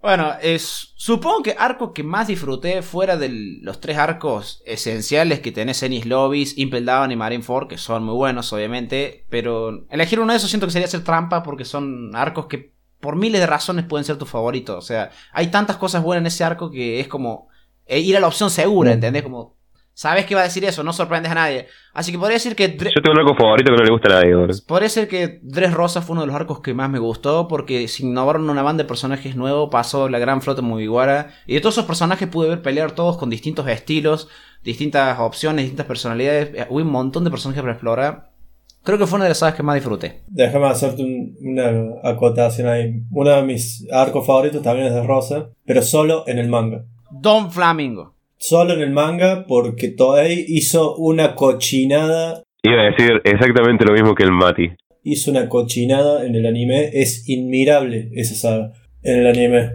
Bueno, 0.00 0.32
es, 0.40 0.94
supongo 0.96 1.42
que 1.42 1.54
arco 1.58 1.92
que 1.92 2.02
más 2.02 2.28
disfruté 2.28 2.80
fuera 2.80 3.18
de 3.18 3.28
los 3.60 3.82
tres 3.82 3.98
arcos 3.98 4.62
esenciales 4.64 5.40
que 5.40 5.52
tenés 5.52 5.82
Ennis 5.82 6.06
Lobbies, 6.06 6.56
Impel 6.56 6.86
Down 6.86 7.12
y 7.12 7.16
Marineford, 7.16 7.68
que 7.68 7.76
son 7.76 8.04
muy 8.04 8.14
buenos 8.14 8.50
obviamente, 8.54 9.26
pero 9.28 9.84
elegir 9.90 10.20
uno 10.20 10.32
de 10.32 10.38
esos 10.38 10.48
siento 10.48 10.66
que 10.66 10.72
sería 10.72 10.86
hacer 10.86 11.04
trampa 11.04 11.42
porque 11.42 11.66
son 11.66 12.16
arcos 12.16 12.46
que 12.46 12.72
por 13.00 13.16
miles 13.16 13.40
de 13.40 13.46
razones 13.46 13.84
pueden 13.86 14.04
ser 14.04 14.16
tus 14.18 14.28
favoritos. 14.28 14.76
O 14.76 14.82
sea, 14.82 15.10
hay 15.32 15.48
tantas 15.48 15.76
cosas 15.76 16.02
buenas 16.02 16.22
en 16.22 16.26
ese 16.26 16.44
arco 16.44 16.70
que 16.70 17.00
es 17.00 17.08
como 17.08 17.48
eh, 17.86 17.98
ir 17.98 18.16
a 18.16 18.20
la 18.20 18.26
opción 18.28 18.50
segura, 18.50 18.92
¿entendés? 18.92 19.22
Como, 19.22 19.56
sabes 19.92 20.24
que 20.24 20.34
va 20.34 20.42
a 20.42 20.44
decir 20.44 20.64
eso, 20.64 20.82
no 20.84 20.92
sorprendes 20.92 21.32
a 21.32 21.34
nadie. 21.34 21.66
Así 21.92 22.12
que 22.12 22.18
podría 22.18 22.36
decir 22.36 22.54
que... 22.54 22.74
Dre- 22.78 22.92
Yo 22.94 23.02
tengo 23.02 23.12
un 23.12 23.18
arco 23.20 23.34
favorito 23.34 23.70
que 23.72 23.76
no 23.78 23.84
le 23.84 23.90
gusta 23.90 24.08
a 24.08 24.22
nadie. 24.22 24.62
Podría 24.66 24.88
ser 24.88 25.08
que 25.08 25.40
Dres 25.42 25.74
Rosa 25.74 26.00
fue 26.00 26.12
uno 26.12 26.20
de 26.22 26.28
los 26.28 26.36
arcos 26.36 26.60
que 26.60 26.72
más 26.72 26.88
me 26.88 26.98
gustó 26.98 27.48
porque 27.48 27.86
se 27.88 28.04
innovaron 28.04 28.48
una 28.48 28.62
banda 28.62 28.84
de 28.84 28.88
personajes 28.88 29.34
nuevos, 29.36 29.68
pasó 29.70 30.08
la 30.08 30.18
gran 30.18 30.40
flota 30.40 30.62
Mugiwara 30.62 31.34
y 31.46 31.54
de 31.54 31.60
todos 31.60 31.74
esos 31.74 31.86
personajes 31.86 32.28
pude 32.28 32.48
ver 32.48 32.62
pelear 32.62 32.92
todos 32.92 33.16
con 33.18 33.28
distintos 33.28 33.66
estilos, 33.68 34.28
distintas 34.62 35.18
opciones, 35.18 35.64
distintas 35.64 35.86
personalidades, 35.86 36.54
Eh, 36.54 36.66
hubo 36.70 36.80
un 36.80 36.90
montón 36.90 37.24
de 37.24 37.30
personajes 37.30 37.60
para 37.62 37.72
explorar. 37.74 38.29
Creo 38.82 38.98
que 38.98 39.06
fue 39.06 39.16
una 39.16 39.24
de 39.26 39.30
las 39.30 39.38
sagas 39.38 39.54
que 39.56 39.62
más 39.62 39.74
disfruté. 39.74 40.20
Déjame 40.28 40.66
hacerte 40.68 41.02
un- 41.02 41.36
una 41.42 42.00
acotación 42.02 42.66
ahí. 42.68 43.02
Uno 43.10 43.30
de 43.30 43.42
mis 43.42 43.86
arcos 43.92 44.26
favoritos 44.26 44.62
también 44.62 44.88
es 44.88 44.94
de 44.94 45.02
Rosa, 45.02 45.50
pero 45.66 45.82
solo 45.82 46.24
en 46.26 46.38
el 46.38 46.48
manga. 46.48 46.84
Don 47.10 47.50
Flamingo. 47.52 48.14
Solo 48.38 48.72
en 48.72 48.80
el 48.80 48.90
manga 48.90 49.44
porque 49.46 49.88
Toei 49.88 50.44
hizo 50.48 50.96
una 50.96 51.34
cochinada. 51.34 52.42
Iba 52.62 52.80
a 52.82 52.90
decir 52.90 53.20
exactamente 53.24 53.84
lo 53.84 53.92
mismo 53.92 54.14
que 54.14 54.22
el 54.22 54.32
Mati. 54.32 54.70
Hizo 55.02 55.30
una 55.30 55.48
cochinada 55.48 56.24
en 56.24 56.34
el 56.34 56.46
anime. 56.46 56.90
Es 56.92 57.28
inmirable 57.28 58.08
esa 58.14 58.34
saga 58.34 58.72
en 59.02 59.18
el 59.20 59.26
anime. 59.26 59.70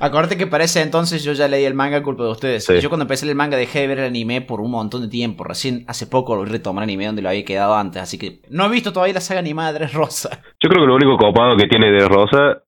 Acuérdate 0.00 0.36
que 0.36 0.46
para 0.46 0.64
ese 0.64 0.80
entonces 0.82 1.22
yo 1.24 1.32
ya 1.32 1.48
leí 1.48 1.64
el 1.64 1.74
manga 1.74 2.02
culpa 2.02 2.24
de 2.24 2.30
ustedes. 2.30 2.64
Sí. 2.64 2.80
Yo 2.80 2.88
cuando 2.88 3.04
empecé 3.04 3.28
el 3.28 3.34
manga 3.34 3.56
dejé 3.56 3.80
de 3.80 3.86
ver 3.86 3.98
el 3.98 4.06
anime 4.06 4.40
por 4.40 4.60
un 4.60 4.70
montón 4.70 5.02
de 5.02 5.08
tiempo. 5.08 5.44
Recién 5.44 5.84
hace 5.88 6.06
poco 6.06 6.36
volví 6.36 6.50
a 6.50 6.52
retomar 6.52 6.84
anime 6.84 7.06
donde 7.06 7.22
lo 7.22 7.28
había 7.28 7.44
quedado 7.44 7.74
antes. 7.74 8.02
Así 8.02 8.18
que 8.18 8.42
no 8.48 8.66
he 8.66 8.68
visto 8.70 8.92
todavía 8.92 9.14
la 9.14 9.20
saga 9.20 9.40
animada 9.40 9.72
de 9.72 9.80
Dres 9.80 9.94
Rosa. 9.94 10.30
Yo 10.60 10.68
creo 10.68 10.82
que 10.82 10.88
lo 10.88 10.94
único 10.94 11.16
copado 11.16 11.56
que 11.56 11.66
tiene 11.66 11.90
de 11.90 12.06
Rosa 12.08 12.62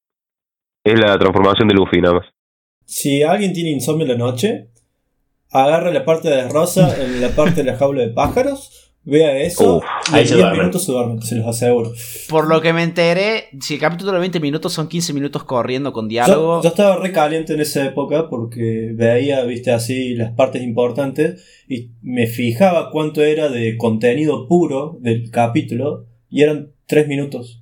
es 0.85 0.99
la 0.99 1.19
transformación 1.19 1.69
de 1.69 1.75
Luffy, 1.75 2.01
nada 2.01 2.17
más. 2.17 2.27
Si 2.85 3.23
alguien 3.23 3.53
tiene 3.53 3.71
insomnio 3.71 4.05
en 4.05 4.13
la 4.13 4.19
noche, 4.19 4.69
agarra 5.51 5.91
la 5.91 6.05
parte 6.05 6.29
de 6.29 6.49
Rosa 6.49 7.03
en 7.03 7.21
la 7.21 7.31
parte 7.31 7.63
de 7.63 7.71
la 7.71 7.79
jaula 7.79 8.03
de 8.03 8.09
pájaros, 8.09 8.84
vea 9.05 9.37
eso 9.39 9.77
Uf, 9.79 9.85
y 10.11 10.15
ahí 10.15 10.21
en 10.23 10.27
se 10.29 10.35
10 10.35 10.39
duermen. 10.41 10.59
minutos 10.61 10.85
se 10.85 10.93
duermen, 10.93 11.23
se 11.23 11.35
los 11.37 11.47
aseguro. 11.47 11.93
Por 12.29 12.49
lo 12.49 12.61
que 12.61 12.73
me 12.73 12.83
enteré, 12.83 13.45
si 13.61 13.75
el 13.75 13.81
capítulo 13.81 14.13
de 14.13 14.19
20 14.21 14.41
minutos 14.41 14.73
son 14.73 14.89
15 14.89 15.13
minutos 15.13 15.45
corriendo 15.45 15.93
con 15.93 16.07
Yo, 16.07 16.09
diálogo. 16.09 16.63
yo 16.63 16.69
estaba 16.69 16.97
re 16.97 17.13
caliente 17.13 17.55
en 17.55 17.61
esa 17.61 17.85
época 17.85 18.29
porque 18.29 18.91
veía, 18.95 19.45
viste, 19.45 19.73
así 19.73 20.15
las 20.15 20.33
partes 20.33 20.63
importantes 20.63 21.45
y 21.69 21.91
me 22.03 22.27
fijaba 22.27 22.91
cuánto 22.91 23.23
era 23.23 23.49
de 23.49 23.77
contenido 23.77 24.49
puro 24.49 24.97
del 25.01 25.31
capítulo 25.31 26.07
y 26.29 26.43
eran 26.43 26.73
3 26.87 27.07
minutos. 27.09 27.61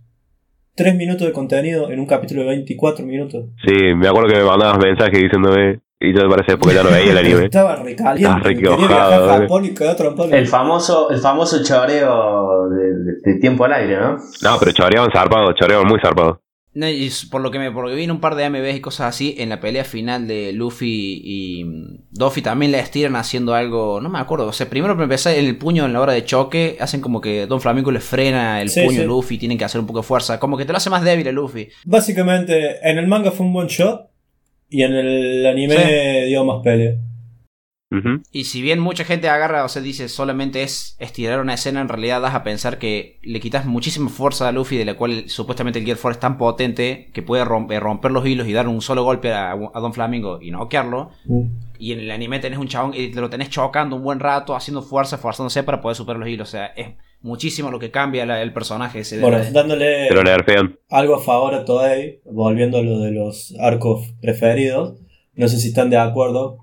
3 0.75 0.95
minutos 0.97 1.27
de 1.27 1.33
contenido 1.33 1.91
en 1.91 2.01
un 2.01 2.07
capítulo 2.07 2.41
de 2.43 2.49
24 2.49 3.05
minutos. 3.05 3.45
Sí, 3.67 3.75
me 3.95 4.09
acuerdo 4.09 4.29
que 4.31 4.37
me 4.39 4.45
mandabas 4.45 4.79
mensajes 4.79 5.21
diciéndome. 5.21 5.81
Y 6.05 6.13
yo 6.15 6.29
parece 6.29 6.57
porque 6.57 6.75
ya 6.75 6.83
no 6.83 6.91
veía 6.91 7.13
el 7.13 7.19
anime. 7.25 7.45
Estaba 7.45 7.77
re 7.77 7.95
caliente. 7.95 8.29
Estás 8.29 8.43
re 8.43 8.55
quería 8.55 8.77
viajar 8.77 8.91
enojado, 9.13 9.31
a. 9.31 9.39
Japón 9.39 9.65
y 9.67 9.75
quedar 9.75 9.97
trompado. 9.97 10.33
El 10.33 10.47
famoso, 10.49 11.11
el 11.11 11.19
famoso 11.21 11.63
choreo 11.63 12.69
de, 12.71 12.85
de- 12.85 13.13
de 13.35 13.41
tiempo 13.41 13.65
al 13.65 13.73
aire, 13.75 13.97
¿no? 13.99 14.17
No, 14.43 14.57
pero 14.59 14.73
choreaban 14.73 15.11
zarpado, 15.13 15.53
choreaban 15.55 15.87
muy 15.87 16.01
zarpado. 16.01 16.41
No, 16.75 16.89
y 16.89 17.11
por 17.31 17.43
lo 17.43 17.51
que 17.51 17.59
me 17.59 17.71
por 17.71 17.85
lo 17.85 17.91
que 17.91 17.97
vi 17.97 18.05
en 18.05 18.11
un 18.13 18.21
par 18.21 18.35
de 18.35 18.47
AMVs 18.47 18.77
y 18.77 18.81
cosas 18.81 19.09
así, 19.15 19.35
en 19.37 19.51
la 19.51 19.61
pelea 19.61 19.85
final 19.85 20.27
de 20.27 20.55
Luffy 20.55 21.21
y 21.23 21.65
mm, 21.65 21.99
Doffy 22.11 22.41
también 22.41 22.73
la 22.73 22.79
estiran 22.79 23.15
haciendo 23.15 23.55
algo, 23.55 24.01
no 24.01 24.09
me 24.09 24.19
acuerdo, 24.19 24.47
o 24.47 24.53
sea, 24.55 24.71
primero 24.71 24.95
para 24.95 25.05
empezar 25.05 25.35
el 25.35 25.59
puño 25.59 25.85
en 25.85 25.93
la 25.93 26.01
hora 26.01 26.15
de 26.15 26.25
choque, 26.25 26.79
hacen 26.81 27.03
como 27.03 27.21
que 27.21 27.47
Don 27.47 27.61
Flamingo 27.61 27.91
le 27.93 28.01
frena 28.01 28.63
el 28.63 28.71
Sí, 28.71 28.81
puño 28.87 28.97
sí. 28.97 29.03
a 29.03 29.05
Luffy, 29.05 29.37
tienen 29.37 29.59
que 29.59 29.67
hacer 29.67 29.83
un 29.83 29.87
poco 29.87 29.99
de 29.99 30.05
fuerza, 30.05 30.41
como 30.41 30.57
que 30.57 30.65
te 30.65 30.73
lo 30.73 30.79
hace 30.79 30.89
más 30.89 31.05
débil 31.05 31.29
a 31.29 31.33
Luffy. 31.33 31.69
Básicamente, 31.85 32.79
en 32.89 32.97
el 32.97 33.07
manga 33.07 33.31
fue 33.33 33.45
un 33.45 33.55
one 33.55 33.69
shot 33.69 34.09
y 34.73 34.83
en 34.83 34.95
el 34.95 35.47
anime 35.47 36.25
dio 36.27 36.45
más 36.45 36.63
pelea. 36.63 36.95
Y 38.33 38.45
si 38.45 38.63
bien 38.63 38.81
mucha 38.81 39.05
gente 39.05 39.29
agarra, 39.29 39.67
o 39.67 39.69
sea, 39.69 39.83
dice 39.83 40.09
solamente 40.09 40.63
es 40.63 40.97
estirar 40.99 41.41
una 41.41 41.53
escena, 41.55 41.83
en 41.83 41.89
realidad 41.89 42.23
das 42.23 42.35
a 42.35 42.43
pensar 42.43 42.79
que 42.79 43.19
le 43.23 43.39
quitas 43.39 43.67
muchísima 43.67 44.09
fuerza 44.09 44.49
a 44.49 44.53
Luffy, 44.53 44.79
de 44.79 44.87
la 44.87 44.95
cual 44.95 45.29
supuestamente 45.29 45.79
el 45.79 45.85
Gear 45.85 45.99
Force 45.99 46.17
es 46.17 46.21
tan 46.21 46.39
potente 46.39 47.11
que 47.13 47.21
puede 47.21 47.45
romper, 47.45 47.83
romper 47.83 48.11
los 48.11 48.27
hilos 48.27 48.49
y 48.49 48.55
dar 48.55 48.67
un 48.67 48.81
solo 48.81 49.05
golpe 49.05 49.33
a, 49.33 49.53
a 49.53 49.81
Don 49.81 49.93
Flamingo 49.93 50.41
y 50.41 50.51
noquearlo. 50.51 51.11
Mm. 51.27 51.43
Y 51.79 51.93
en 51.93 52.01
el 52.01 52.11
anime 52.11 52.39
tenés 52.39 52.59
un 52.59 52.69
chabón 52.69 52.95
y 52.95 53.09
te 53.09 53.21
lo 53.21 53.29
tenés 53.29 53.51
chocando 53.51 53.97
un 53.97 54.03
buen 54.03 54.21
rato, 54.21 54.57
haciendo 54.57 54.81
fuerza, 54.81 55.19
forzándose 55.19 55.63
para 55.63 55.83
poder 55.83 55.97
superar 55.97 56.19
los 56.19 56.29
hilos. 56.29 56.49
O 56.49 56.51
sea, 56.51 56.67
es 56.67 56.95
muchísimo 57.23 57.71
lo 57.71 57.79
que 57.79 57.91
cambia 57.91 58.27
la- 58.27 58.43
el 58.43 58.53
personaje 58.53 59.01
ese. 59.01 59.21
Bueno, 59.21 59.39
de- 59.39 59.51
dándole 59.51 60.07
Pero 60.09 60.23
algo 60.91 61.15
a 61.15 61.21
favor 61.21 61.55
a 61.55 61.65
Toei, 61.65 62.21
volviendo 62.25 62.79
a 62.79 62.83
lo 62.83 62.99
de 63.01 63.13
los 63.13 63.55
arcos 63.61 64.13
preferidos, 64.21 64.99
no 65.35 65.49
sé 65.49 65.59
si 65.59 65.69
están 65.69 65.91
de 65.91 65.97
acuerdo, 65.97 66.59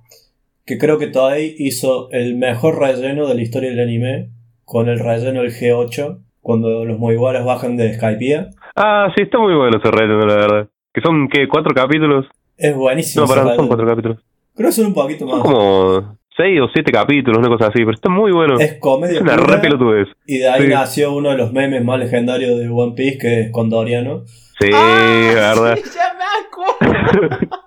que 0.66 0.78
creo 0.78 0.98
que 1.00 1.08
Toei 1.08 1.56
hizo 1.58 2.10
el 2.12 2.36
mejor 2.36 2.80
relleno 2.80 3.28
de 3.28 3.36
la 3.36 3.42
historia 3.42 3.70
del 3.72 3.80
anime 3.80 4.30
con 4.66 4.88
el 4.90 5.00
relleno 5.00 5.42
del 5.42 5.52
G8, 5.52 6.20
cuando 6.42 6.86
los 6.86 7.00
Mugiwaras 7.00 7.44
bajan 7.46 7.76
de 7.78 7.94
Skypiea. 7.96 8.50
Ah, 8.76 9.08
sí, 9.16 9.24
está 9.24 9.40
muy 9.40 9.56
bueno 9.56 9.78
ese 9.78 9.90
relleno, 9.92 10.26
la 10.26 10.36
verdad. 10.36 10.68
Que 10.94 11.02
son, 11.02 11.28
¿qué? 11.28 11.48
¿Cuatro 11.48 11.74
capítulos? 11.74 12.26
Es 12.58 12.76
buenísimo. 12.76 13.26
No, 13.26 13.30
para, 13.30 13.56
son 13.56 13.68
cuatro 13.68 13.86
capítulos. 13.88 14.20
Creo 14.56 14.70
que 14.70 14.74
son 14.74 14.86
un 14.88 14.94
poquito 14.94 15.28
Son 15.28 15.38
más. 15.40 15.48
como 15.48 16.18
seis 16.36 16.60
o 16.62 16.68
siete 16.74 16.92
capítulos, 16.92 17.38
una 17.40 17.50
cosa 17.50 17.68
así, 17.68 17.80
pero 17.80 17.92
está 17.92 18.10
muy 18.10 18.32
bueno. 18.32 18.58
Es 18.60 18.76
comedia 18.80 19.16
Es 19.18 19.22
una 19.22 19.36
pura, 19.38 19.56
re 19.56 19.62
pelotudez. 19.62 20.08
y 20.26 20.38
de 20.40 20.50
ahí 20.50 20.62
Sí. 20.64 20.68
nació 20.70 21.14
uno 21.14 21.30
de 21.32 21.38
los 21.38 21.52
memes 21.52 21.84
más 21.84 22.00
legendarios 22.00 22.58
de 22.60 22.70
One 22.70 22.94
Piece, 22.96 23.18
que 23.18 23.42
es 23.42 23.52
Condoriano. 23.52 24.24
Sí, 24.60 24.70
¡Ah! 24.74 25.32
verdad. 25.36 25.78
sí, 25.84 25.90
ya 25.96 26.14
me 26.18 27.18
acuerdo. 27.28 27.48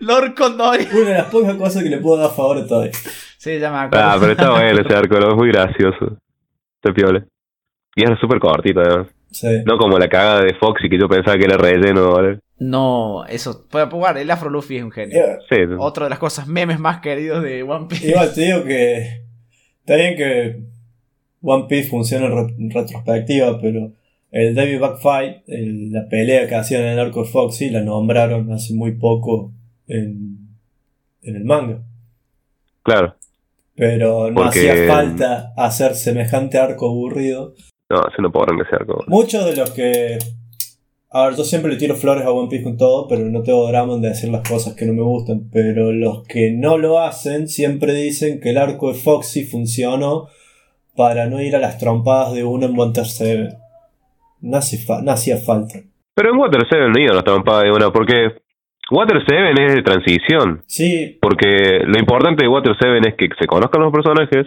Lord 0.00 0.34
Condori. 0.34 0.86
Una 0.92 1.08
de 1.10 1.14
las 1.14 1.26
pocas 1.26 1.54
cosas 1.56 1.82
que 1.82 1.88
le 1.90 1.98
puedo 1.98 2.16
dar 2.20 2.30
a 2.30 2.34
favor 2.34 2.58
a 2.58 2.66
Toei. 2.66 2.90
Sí, 3.38 3.58
ya 3.58 3.70
me 3.70 3.78
acuerdo. 3.78 4.04
Ah, 4.06 4.16
pero 4.18 4.32
está 4.32 4.50
bueno 4.50 4.80
ese 4.80 4.94
arco, 4.96 5.16
es 5.18 5.34
muy 5.36 5.48
gracioso. 5.48 6.18
Está 6.82 6.92
piola. 6.94 7.24
Y 7.96 8.02
era 8.04 8.18
súper 8.18 8.38
cortito, 8.40 8.80
además. 8.80 9.08
Sí. 9.34 9.48
No 9.66 9.78
como 9.78 9.98
la 9.98 10.08
cagada 10.08 10.42
de 10.44 10.54
Foxy 10.54 10.88
que 10.88 10.96
yo 10.98 11.08
pensaba 11.08 11.36
que 11.36 11.44
era 11.44 11.56
relleno, 11.56 12.12
¿vale? 12.12 12.38
No, 12.58 13.24
eso. 13.26 13.66
Puede 13.68 13.86
jugar, 13.86 14.16
el 14.16 14.30
Afro 14.30 14.48
Luffy 14.48 14.76
es 14.76 14.84
un 14.84 14.92
genio. 14.92 15.20
Sí. 15.48 15.56
Otra 15.78 16.04
de 16.04 16.10
las 16.10 16.20
cosas 16.20 16.46
memes 16.46 16.78
más 16.78 17.00
queridos 17.00 17.42
de 17.42 17.62
One 17.64 17.86
Piece. 17.88 18.08
Igual 18.10 18.32
te 18.32 18.40
digo 18.42 18.62
que 18.64 19.24
está 19.80 19.96
bien 19.96 20.16
que 20.16 20.62
One 21.42 21.66
Piece 21.68 21.88
funciona 21.90 22.26
en, 22.26 22.32
re- 22.32 22.54
en 22.58 22.70
retrospectiva, 22.70 23.60
pero 23.60 23.92
el 24.30 24.54
David 24.54 24.78
Backfight, 24.78 25.42
el- 25.48 25.90
la 25.90 26.08
pelea 26.08 26.46
que 26.48 26.54
hacían 26.54 26.82
en 26.82 26.88
el 26.90 27.00
arco 27.00 27.24
de 27.24 27.28
Foxy, 27.30 27.70
la 27.70 27.80
nombraron 27.82 28.52
hace 28.52 28.72
muy 28.74 28.92
poco 28.92 29.52
en, 29.88 30.38
en 31.22 31.36
el 31.36 31.44
manga. 31.44 31.82
Claro. 32.84 33.16
Pero 33.74 34.30
no 34.30 34.42
Porque- 34.42 34.70
hacía 34.70 34.86
falta 34.86 35.52
hacer 35.56 35.96
semejante 35.96 36.58
arco 36.58 36.86
aburrido. 36.88 37.54
No, 37.90 37.98
se 38.14 38.22
no 38.22 38.30
podrán 38.32 38.60
ese 38.60 38.74
arco. 38.74 39.04
Muchos 39.08 39.44
de 39.44 39.56
los 39.56 39.70
que. 39.70 40.18
A 41.10 41.26
ver, 41.28 41.36
yo 41.36 41.44
siempre 41.44 41.70
le 41.70 41.76
tiro 41.78 41.94
flores 41.94 42.24
a 42.24 42.30
One 42.32 42.48
Piece 42.48 42.64
con 42.64 42.76
todo, 42.76 43.06
pero 43.06 43.24
no 43.26 43.42
tengo 43.42 43.68
drama 43.68 43.94
en 43.94 44.02
decir 44.02 44.30
las 44.30 44.48
cosas 44.48 44.74
que 44.74 44.84
no 44.84 44.94
me 44.94 45.02
gustan. 45.02 45.48
Pero 45.52 45.92
los 45.92 46.26
que 46.26 46.50
no 46.50 46.76
lo 46.76 46.98
hacen 47.00 47.46
siempre 47.46 47.92
dicen 47.94 48.40
que 48.40 48.50
el 48.50 48.58
arco 48.58 48.88
de 48.92 48.98
Foxy 48.98 49.44
funcionó 49.44 50.26
para 50.96 51.26
no 51.26 51.40
ir 51.40 51.54
a 51.54 51.60
las 51.60 51.78
trompadas 51.78 52.32
de 52.34 52.42
uno 52.44 52.66
en 52.66 52.76
Water 52.76 53.04
Seven. 53.06 53.50
No, 54.40 54.56
hace 54.56 54.78
fa- 54.78 55.02
no 55.02 55.12
hacía 55.12 55.36
falta. 55.36 55.78
Pero 56.16 56.30
en 56.32 56.38
Water 56.38 56.62
7 56.68 56.88
no 56.88 57.00
iban 57.00 57.18
a 57.18 57.22
trompada 57.22 57.62
de 57.62 57.70
una, 57.70 57.90
porque 57.92 58.30
Water 58.90 59.18
7 59.26 59.64
es 59.66 59.74
de 59.74 59.82
transición. 59.82 60.62
Sí, 60.66 61.18
Porque 61.20 61.80
lo 61.86 61.98
importante 61.98 62.44
de 62.44 62.48
Water 62.48 62.74
7 62.78 63.08
es 63.08 63.14
que 63.16 63.28
se 63.38 63.46
conozcan 63.46 63.82
los 63.82 63.92
personajes 63.92 64.46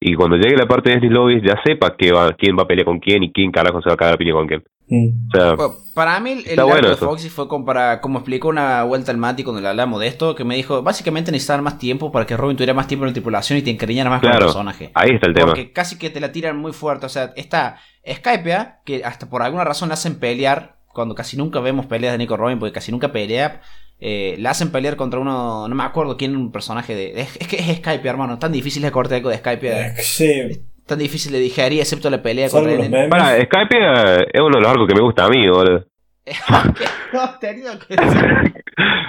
y 0.00 0.14
cuando 0.14 0.36
llegue 0.36 0.56
la 0.56 0.66
parte 0.66 0.90
de 0.90 0.96
Disney 0.96 1.10
Lobbies 1.14 1.42
ya 1.42 1.60
sepa 1.64 1.96
qué 1.96 2.12
va, 2.12 2.32
quién 2.34 2.56
va 2.58 2.62
a 2.64 2.66
pelear 2.66 2.84
con 2.86 2.98
quién 3.00 3.22
y 3.22 3.32
quién 3.32 3.50
carajo 3.50 3.80
se 3.80 3.88
va 3.88 3.94
a 3.94 3.96
cagar 3.96 4.14
a 4.14 4.18
piña 4.18 4.32
con 4.32 4.46
quién. 4.46 4.62
mm, 4.88 5.08
O 5.28 5.36
sea, 5.38 5.54
Bueno, 5.54 5.74
para 5.94 6.20
mí 6.20 6.42
el 6.46 6.60
bueno 6.60 6.88
de 6.88 6.94
eso. 6.94 7.06
Foxy 7.06 7.30
fue 7.30 7.48
como 7.48 7.64
para, 7.64 8.00
como 8.00 8.18
explicó 8.18 8.48
una 8.48 8.82
vuelta 8.84 9.12
al 9.12 9.16
Mati 9.18 9.44
cuando 9.44 9.62
le 9.62 9.68
hablamos 9.68 10.00
de 10.00 10.08
esto, 10.08 10.34
que 10.34 10.44
me 10.44 10.56
dijo, 10.56 10.82
básicamente 10.82 11.32
necesitaban 11.32 11.64
más 11.64 11.78
tiempo 11.78 12.12
para 12.12 12.26
que 12.26 12.36
Robin 12.36 12.56
tuviera 12.56 12.74
más 12.74 12.86
tiempo 12.86 13.04
en 13.04 13.10
la 13.10 13.14
tripulación 13.14 13.58
y 13.58 13.62
te 13.62 13.70
encariñara 13.70 14.10
más 14.10 14.20
con 14.20 14.30
el 14.32 14.38
personaje. 14.38 14.90
ahí 14.94 15.10
está 15.12 15.26
el 15.28 15.34
tema. 15.34 15.46
Porque 15.46 15.72
casi 15.72 15.96
que 15.98 16.10
te 16.10 16.20
la 16.20 16.32
tiran 16.32 16.56
muy 16.58 16.72
fuerte. 16.72 17.06
O 17.06 17.08
sea, 17.08 17.32
está 17.36 17.78
Skypea, 18.06 18.80
que 18.84 19.04
hasta 19.04 19.30
por 19.30 19.42
alguna 19.42 19.64
razón 19.64 19.88
la 19.88 19.94
hacen 19.94 20.18
pelear, 20.18 20.76
cuando 20.92 21.14
casi 21.14 21.36
nunca 21.36 21.60
vemos 21.60 21.86
peleas 21.86 22.12
de 22.12 22.18
Nico 22.18 22.36
Robin, 22.36 22.58
porque 22.58 22.72
casi 22.72 22.92
nunca 22.92 23.10
pelea. 23.10 23.62
Eh, 24.00 24.36
la 24.38 24.50
hacen 24.50 24.70
pelear 24.70 24.96
contra 24.96 25.20
uno, 25.20 25.66
no 25.68 25.74
me 25.74 25.82
acuerdo 25.84 26.16
quién, 26.16 26.36
un 26.36 26.52
personaje 26.52 26.94
de... 26.94 27.20
Es, 27.20 27.36
es 27.40 27.48
que 27.48 27.56
es 27.56 27.76
Skype, 27.78 28.06
hermano. 28.08 28.38
Tan 28.38 28.52
difícil 28.52 28.82
de 28.82 28.90
cortar 28.90 29.16
algo 29.16 29.30
de 29.30 29.38
Skype. 29.38 29.68
eh, 29.68 29.94
sí, 29.98 30.42
Tan 30.86 30.98
difícil 30.98 31.32
de 31.32 31.38
digerir, 31.38 31.80
excepto 31.80 32.10
la 32.10 32.22
pelea 32.22 32.50
contra 32.50 32.76
memes. 32.76 33.08
Para, 33.08 33.36
Skype 33.42 33.76
eh, 33.78 34.26
es 34.32 34.40
uno 34.40 34.56
de 34.56 34.60
los 34.60 34.70
arcos 34.70 34.86
que 34.86 34.94
me 34.94 35.00
gusta 35.00 35.24
a 35.24 35.28
mí, 35.28 35.48
boludo. 35.48 35.84
No, 37.12 37.38
tenía 37.38 37.78
que 37.88 37.96
decir. 37.96 38.54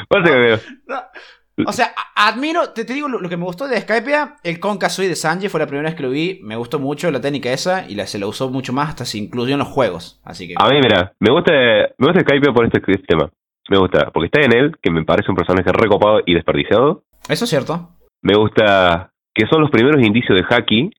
Básicamente, 0.10 0.64
O 1.66 1.72
sea, 1.72 1.94
admiro, 2.16 2.70
te, 2.70 2.86
te 2.86 2.94
digo 2.94 3.08
lo, 3.08 3.20
lo 3.20 3.30
que 3.30 3.38
me 3.38 3.46
gustó 3.46 3.68
de 3.68 3.80
Skypea, 3.82 4.38
el 4.44 4.60
Con 4.60 4.78
Kazooie 4.78 5.08
de 5.10 5.16
Sanji 5.16 5.50
fue 5.50 5.60
la 5.60 5.68
primera 5.68 5.90
vez 5.90 5.96
que 5.96 6.04
lo 6.04 6.10
vi, 6.10 6.40
me 6.44 6.56
gustó 6.56 6.80
mucho 6.80 7.10
la 7.12 7.22
técnica 7.22 7.52
esa 7.52 7.86
y 7.90 7.96
la, 7.96 8.06
se 8.08 8.20
la 8.20 8.28
usó 8.28 8.50
mucho 8.50 8.74
más 8.74 8.90
hasta 8.90 9.06
se 9.06 9.18
incluyó 9.18 9.54
en 9.54 9.60
los 9.60 9.68
juegos, 9.70 10.20
así 10.24 10.48
que... 10.48 10.54
a 10.58 10.68
mí, 10.70 10.80
mira, 10.82 11.14
me 11.20 11.32
gusta, 11.32 11.52
me 11.98 12.08
gusta 12.08 12.22
Skype 12.22 12.52
por 12.54 12.66
este 12.66 12.82
sistema. 12.94 13.30
Me 13.70 13.78
gusta, 13.78 14.12
porque 14.14 14.28
está 14.28 14.42
en 14.42 14.54
él, 14.56 14.76
que 14.82 14.92
me 14.92 15.04
parece 15.04 15.32
un 15.32 15.36
personaje 15.38 15.72
recopado 15.72 16.22
y 16.26 16.34
desperdiciado. 16.36 17.04
Eso 17.28 17.46
es 17.46 17.50
cierto. 17.50 17.90
Me 18.22 18.36
gusta 18.36 19.12
que 19.34 19.46
son 19.48 19.62
los 19.62 19.72
primeros 19.72 20.02
indicios 20.06 20.38
de 20.40 20.46
Haki, 20.56 20.92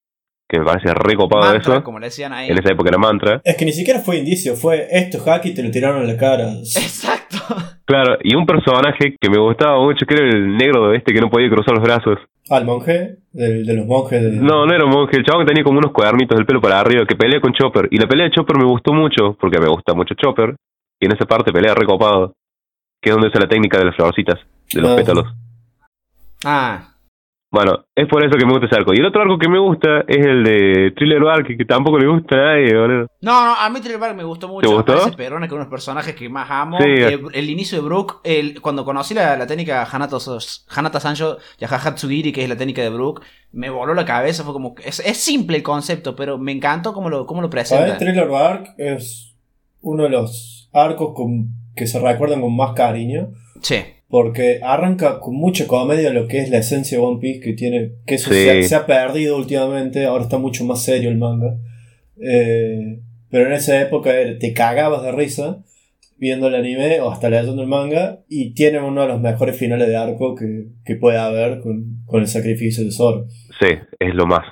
que 0.49 0.59
me 0.59 0.65
parece 0.65 0.93
recopado 0.95 1.45
Mantra, 1.45 1.75
eso. 1.75 1.85
como 1.85 1.99
le 1.99 2.07
decían 2.07 2.33
ahí. 2.33 2.51
En 2.51 2.59
esa 2.59 2.73
época 2.73 2.89
era 2.91 2.99
mantra. 2.99 3.41
Es 3.45 3.57
que 3.57 3.65
ni 3.65 3.73
siquiera 3.73 4.01
fue 4.01 4.19
indicio, 4.19 4.55
fue 4.55 4.87
esto 4.91 5.19
hack 5.21 5.45
y 5.47 5.55
te 5.55 5.63
lo 5.63 5.71
tiraron 5.71 6.03
en 6.03 6.09
la 6.09 6.17
cara. 6.17 6.53
Exacto. 6.53 7.39
Claro, 7.85 8.19
y 8.23 8.35
un 8.35 8.47
personaje 8.47 9.17
que 9.21 9.31
me 9.31 9.39
gustaba 9.39 9.79
mucho, 9.81 10.07
que 10.07 10.15
era 10.15 10.25
el 10.29 10.57
negro 10.57 10.89
de 10.89 10.99
este 10.99 11.13
que 11.15 11.21
no 11.21 11.31
podía 11.31 11.49
cruzar 11.49 11.75
los 11.75 11.85
brazos. 11.85 12.19
Al 12.51 12.65
monje, 12.65 13.19
del- 13.33 13.65
de, 13.67 13.75
los 13.75 13.87
monjes 13.87 14.23
de. 14.23 14.31
No, 14.33 14.67
no 14.67 14.75
era 14.75 14.85
un 14.85 14.91
monje, 14.91 15.17
el 15.17 15.25
chavo 15.25 15.41
que 15.41 15.47
tenía 15.47 15.65
como 15.65 15.79
unos 15.79 15.93
cuadernitos 15.93 16.37
del 16.37 16.47
pelo 16.47 16.61
para 16.61 16.81
arriba, 16.81 17.07
que 17.07 17.17
pelea 17.17 17.41
con 17.41 17.53
Chopper. 17.53 17.89
Y 17.91 17.99
la 17.99 18.07
pelea 18.07 18.27
de 18.27 18.33
Chopper 18.33 18.57
me 18.59 18.65
gustó 18.65 18.93
mucho, 18.93 19.37
porque 19.41 19.59
me 19.61 19.67
gusta 19.69 19.95
mucho 19.95 20.15
Chopper. 20.15 20.55
Y 21.01 21.07
en 21.07 21.13
esa 21.13 21.27
parte 21.27 21.53
pelea 21.53 21.75
recopado, 21.75 22.35
que 23.01 23.11
es 23.11 23.15
donde 23.15 23.29
usa 23.29 23.41
la 23.41 23.49
técnica 23.49 23.79
de 23.79 23.85
las 23.87 23.97
florcitas, 23.97 24.39
de 24.73 24.81
los 24.81 24.91
Ah. 24.93 24.97
pétalos. 24.97 25.27
Ah, 26.45 26.93
Bueno, 27.49 27.85
es 27.95 28.07
por 28.09 28.23
eso 28.25 28.37
que 28.37 28.45
me 28.45 28.51
gusta 28.53 28.67
ese 28.67 28.77
arco. 28.77 28.93
Y 28.93 28.99
el 28.99 29.07
otro 29.07 29.23
arco 29.23 29.39
que 29.39 29.49
me 29.49 29.59
gusta 29.59 30.01
es 30.09 30.27
el 30.27 30.43
de 30.45 30.93
Thriller 30.97 31.23
Bark, 31.23 31.47
que 31.57 31.65
tampoco 31.65 31.97
le 31.99 32.07
gusta 32.09 32.35
a 32.35 32.39
nadie, 32.39 32.77
boludo. 32.77 33.07
no, 33.23 33.45
no, 33.47 33.55
a 33.55 33.71
mí 33.71 33.81
Thriller 33.81 34.01
Bark 34.01 34.17
me 34.17 34.25
gustó 34.25 34.49
mucho. 34.49 34.69
¿Te 34.69 34.75
gustó? 34.75 34.93
Me 34.93 34.99
parece 34.99 35.17
Perona, 35.17 35.47
que 35.49 35.55
uno 35.55 35.61
de 35.61 35.67
los 35.67 35.71
personajes 35.71 36.15
que 36.17 36.29
más 36.29 36.51
amo. 36.51 36.77
Sí. 36.79 36.85
Eh, 36.87 37.21
el 37.33 37.49
inicio 37.49 37.79
de 37.81 37.85
Brook, 37.85 38.21
el, 38.25 38.61
cuando 38.61 38.85
conocí 38.85 39.15
la, 39.15 39.37
la 39.37 39.47
técnica 39.47 39.85
Hanata, 39.91 40.19
Hanata 40.69 41.01
Sancho 41.01 41.39
Yahahatsugiri, 41.59 42.33
que 42.33 42.43
es 42.43 42.49
la 42.49 42.57
técnica 42.57 42.83
de 42.83 42.91
Brook, 42.91 43.23
me 43.53 43.71
voló 43.71 43.95
la 43.95 44.05
cabeza. 44.05 44.43
Fue 44.43 44.53
como. 44.53 44.75
que- 44.75 44.87
Es, 44.89 44.99
es 45.01 45.17
simple 45.17 45.57
el 45.57 45.63
concepto, 45.63 46.15
pero 46.17 46.37
me 46.39 46.53
encantó 46.53 46.93
cómo 46.93 47.09
lo, 47.09 47.27
cómo 47.27 47.41
lo 47.41 47.49
presenta. 47.49 47.97
Thriller 47.97 48.29
Bark 48.29 48.75
es 48.77 49.35
uno 49.83 50.03
de 50.03 50.11
los 50.11 50.69
arcos 50.75 51.13
con- 51.15 51.49
que 51.77 51.87
se 51.87 52.01
recuerdan 52.01 52.41
con 52.41 52.57
más 52.57 52.73
cariño. 52.73 53.33
Sí. 53.63 53.77
Porque 54.09 54.61
arranca 54.63 55.19
con 55.21 55.35
mucha 55.35 55.67
comedia 55.67 56.11
lo 56.11 56.27
que 56.29 56.39
es 56.39 56.51
la 56.51 56.59
esencia 56.59 56.99
de 56.99 57.05
One 57.05 57.19
Piece 57.21 57.41
que 57.41 57.53
tiene. 57.53 57.93
que 58.07 58.15
eso 58.17 58.31
Sí. 58.33 58.37
se, 58.43 58.51
ha, 58.51 58.63
se 58.63 58.75
ha 58.75 58.87
perdido 58.87 59.37
últimamente, 59.37 60.05
ahora 60.07 60.25
está 60.25 60.39
mucho 60.39 60.65
más 60.65 60.83
serio 60.83 61.11
el 61.11 61.19
manga. 61.19 61.57
Eh, 62.21 63.01
pero 63.31 63.47
en 63.47 63.53
esa 63.53 63.81
época 63.81 64.13
te 64.41 64.53
cagabas 64.55 65.03
de 65.03 65.13
risa 65.13 65.59
viendo 66.19 66.47
el 66.49 66.55
anime 66.55 67.01
o 67.01 67.11
hasta 67.11 67.29
leyendo 67.29 67.61
el 67.63 67.69
manga. 67.69 68.21
Y 68.29 68.55
tiene 68.55 68.81
uno 68.81 69.03
de 69.03 69.09
los 69.09 69.21
mejores 69.21 69.57
finales 69.57 69.89
de 69.89 69.97
arco 69.97 70.35
que, 70.35 70.69
que 70.85 70.97
puede 70.97 71.19
haber 71.19 71.61
con, 71.61 72.03
con 72.07 72.21
el 72.23 72.29
sacrificio 72.29 72.85
de 72.85 72.93
Zoro. 72.93 73.27
Sí, 73.61 73.69
es 73.99 74.15
lo 74.15 74.27
más. 74.27 74.47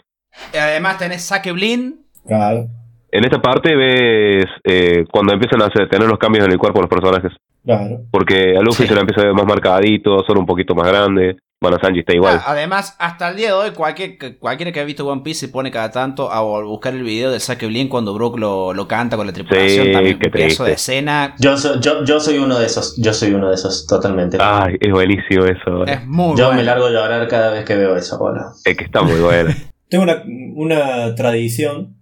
Además 0.52 0.98
tenés 0.98 1.22
Sake 1.22 1.52
Blin. 1.52 2.00
Claro, 2.26 2.68
En 3.16 3.24
esta 3.24 3.40
parte 3.40 3.74
ves 3.76 4.44
eh, 4.64 5.04
cuando 5.10 5.32
empiezan 5.32 5.62
a 5.62 5.66
hacer- 5.66 5.88
tener 5.88 6.08
los 6.08 6.18
cambios 6.18 6.44
en 6.46 6.52
el 6.52 6.58
cuerpo 6.58 6.80
de 6.80 6.82
los 6.82 6.90
personajes. 6.90 7.32
claro. 7.64 8.00
Porque 8.10 8.56
a 8.58 8.60
Luffy 8.60 8.82
Sí. 8.82 8.88
se 8.88 8.94
le 8.94 9.00
empieza 9.00 9.22
a 9.22 9.24
ver 9.26 9.34
más 9.34 9.46
marcadito, 9.46 10.22
son 10.26 10.38
un 10.38 10.46
poquito 10.46 10.74
más 10.74 10.86
grande. 10.88 11.36
Bueno, 11.62 11.78
Sanji 11.80 12.00
está 12.00 12.12
igual. 12.14 12.36
Ah, 12.40 12.50
además, 12.52 12.94
hasta 12.98 13.30
el 13.30 13.36
día 13.36 13.46
de 13.46 13.52
hoy, 13.54 13.70
cualquier, 13.70 14.18
cualquiera 14.38 14.70
que 14.70 14.80
ha 14.80 14.84
visto 14.84 15.06
One 15.06 15.22
Piece 15.22 15.46
se 15.46 15.48
pone 15.48 15.70
cada 15.70 15.90
tanto 15.90 16.30
a 16.30 16.42
buscar 16.62 16.92
el 16.92 17.04
video 17.04 17.30
del 17.30 17.40
Sake 17.40 17.66
Blin 17.66 17.88
cuando 17.88 18.12
Brook 18.12 18.38
lo, 18.38 18.74
lo 18.74 18.86
canta 18.86 19.16
con 19.16 19.26
la 19.26 19.32
tripulación. 19.32 19.86
Sí, 19.86 19.92
también 19.92 20.18
qué 20.18 20.26
un 20.26 20.32
pedazo 20.32 20.46
triste. 20.48 20.64
de 20.64 20.72
escena. 20.72 21.34
Yo, 21.38 21.56
so- 21.56 21.80
yo, 21.80 22.04
yo 22.04 22.20
soy 22.20 22.36
uno 22.36 22.58
de 22.58 22.66
esos, 22.66 23.00
yo 23.00 23.14
soy 23.14 23.32
uno 23.32 23.48
de 23.48 23.54
esos, 23.54 23.86
totalmente. 23.86 24.36
Ay, 24.40 24.74
es 24.78 24.92
buenísimo 24.92 25.44
eso. 25.46 25.86
Es 25.86 26.04
muy 26.06 26.36
yo 26.36 26.46
bueno. 26.46 26.56
me 26.60 26.64
largo 26.64 26.86
a 26.86 26.90
llorar 26.90 27.26
cada 27.28 27.50
vez 27.52 27.64
que 27.64 27.76
veo 27.76 27.96
eso, 27.96 28.18
boludo. 28.18 28.50
Es 28.64 28.76
que 28.76 28.84
está 28.84 29.00
muy 29.02 29.20
bueno. 29.20 29.48
Tengo 29.88 30.04
una, 30.04 30.22
una 30.56 31.14
tradición 31.14 31.94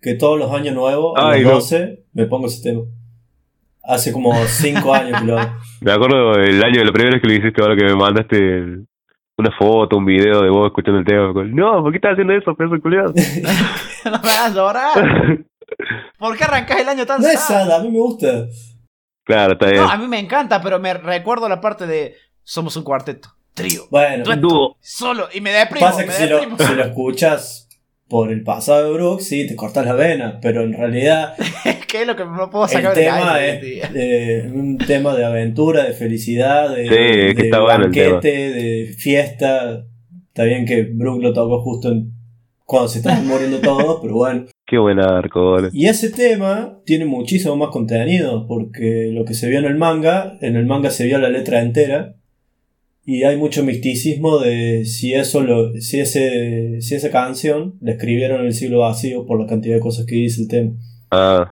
que 0.00 0.14
todos 0.14 0.38
los 0.38 0.50
años 0.52 0.74
nuevos, 0.74 1.14
a 1.16 1.30
Ay, 1.30 1.42
los 1.42 1.50
no. 1.50 1.54
12, 1.56 2.04
me 2.12 2.26
pongo 2.26 2.46
ese 2.46 2.62
tema. 2.62 2.82
Hace 3.82 4.12
como 4.12 4.32
5 4.44 4.94
años 4.94 5.20
que 5.20 5.26
lo 5.26 5.38
hago. 5.38 5.56
Me 5.80 5.92
acuerdo 5.92 6.32
el 6.34 6.62
año 6.62 6.80
de 6.80 6.84
la 6.84 6.92
primera 6.92 7.14
vez 7.14 7.22
que 7.22 7.28
lo 7.28 7.34
hiciste, 7.34 7.62
ahora 7.62 7.76
que 7.76 7.84
me 7.84 7.94
mandaste 7.94 8.36
el- 8.36 8.86
una 9.38 9.52
foto, 9.56 9.96
un 9.96 10.04
video 10.04 10.42
de 10.42 10.50
vos 10.50 10.66
escuchando 10.66 10.98
el 10.98 11.04
tema. 11.06 11.32
No, 11.32 11.80
¿por 11.82 11.92
qué 11.92 11.98
estás 11.98 12.12
haciendo 12.14 12.32
eso, 12.34 12.52
de 12.58 12.80
culiado? 12.80 13.12
no 14.04 14.10
me 14.22 14.30
hagas 14.30 14.54
llorar. 14.54 14.94
¿Por 16.18 16.36
qué 16.36 16.42
arrancás 16.44 16.80
el 16.80 16.88
año 16.88 17.06
tan 17.06 17.20
No 17.22 17.28
es 17.28 17.38
sad? 17.38 17.70
a 17.70 17.78
mí 17.80 17.88
me 17.90 17.98
gusta. 18.00 18.46
claro, 19.24 19.52
está 19.52 19.66
bien. 19.66 19.82
No, 19.82 19.88
a 19.90 19.96
mí 19.96 20.08
me 20.08 20.18
encanta, 20.18 20.60
pero 20.60 20.80
me 20.80 20.92
recuerdo 20.94 21.48
la 21.48 21.60
parte 21.60 21.86
de 21.86 22.16
somos 22.42 22.76
un 22.76 22.82
cuarteto, 22.82 23.28
trío, 23.54 23.82
Bueno, 23.90 24.24
dueto, 24.24 24.40
Dúo. 24.48 24.76
solo, 24.80 25.28
y 25.32 25.40
me 25.40 25.52
deprimo, 25.52 25.86
pasa 25.86 26.00
que 26.00 26.06
me 26.08 26.12
si 26.14 26.26
lo, 26.28 26.36
deprimo. 26.40 26.58
si 26.58 26.74
lo 26.74 26.82
escuchas 26.82 27.67
por 28.08 28.32
el 28.32 28.42
pasado 28.42 28.86
de 28.86 28.92
Brooks, 28.94 29.24
sí, 29.24 29.46
te 29.46 29.54
cortas 29.54 29.84
la 29.84 29.94
vena, 29.94 30.38
pero 30.40 30.62
en 30.62 30.72
realidad 30.72 31.34
¿Qué 31.88 32.02
es 32.02 32.06
lo 32.06 32.16
que 32.16 32.24
no 32.24 32.50
puedo 32.50 32.64
el 32.64 32.70
sacar 32.70 32.94
de 32.94 33.02
tema 33.02 33.20
la 33.32 33.46
es 33.46 33.60
eh, 33.94 34.50
un 34.52 34.76
tema 34.78 35.14
de 35.14 35.24
aventura, 35.24 35.84
de 35.84 35.92
felicidad, 35.94 36.74
de, 36.74 36.84
Sí, 36.84 37.42
de 37.42 37.48
el 37.48 37.50
banquete, 37.50 38.28
de 38.28 38.94
fiesta. 38.96 39.84
Está 40.28 40.44
bien 40.44 40.66
que 40.66 40.82
Brooks 40.82 41.22
lo 41.22 41.32
tocó 41.32 41.62
justo 41.62 41.90
en- 41.90 42.12
cuando 42.64 42.88
se 42.88 42.98
están 42.98 43.26
muriendo 43.26 43.60
todos, 43.60 44.00
pero 44.02 44.14
bueno. 44.14 44.44
Qué 44.66 44.76
buen 44.76 45.00
arco, 45.00 45.40
boludo. 45.40 45.70
Y 45.72 45.86
ese 45.86 46.10
tema 46.10 46.78
tiene 46.84 47.06
muchísimo 47.06 47.56
más 47.56 47.70
contenido, 47.70 48.46
porque 48.46 49.08
lo 49.10 49.24
que 49.24 49.32
se 49.32 49.48
vio 49.48 49.58
en 49.58 49.64
el 49.64 49.76
manga, 49.76 50.36
en 50.42 50.56
el 50.56 50.66
manga 50.66 50.90
se 50.90 51.06
vio 51.06 51.16
la 51.18 51.30
letra 51.30 51.62
entera, 51.62 52.16
y 53.10 53.24
hay 53.24 53.38
mucho 53.38 53.64
misticismo 53.64 54.38
de 54.38 54.84
si 54.84 55.14
eso 55.14 55.40
lo, 55.40 55.72
si 55.80 55.98
ese, 55.98 56.82
si 56.82 56.94
esa 56.94 57.10
canción 57.10 57.76
la 57.80 57.92
escribieron 57.92 58.40
en 58.40 58.48
el 58.48 58.52
siglo 58.52 58.80
vacío 58.80 59.24
por 59.24 59.40
la 59.40 59.46
cantidad 59.46 59.76
de 59.76 59.80
cosas 59.80 60.04
que 60.04 60.14
dice 60.14 60.42
el 60.42 60.48
tema. 60.48 60.72
Ah, 61.10 61.50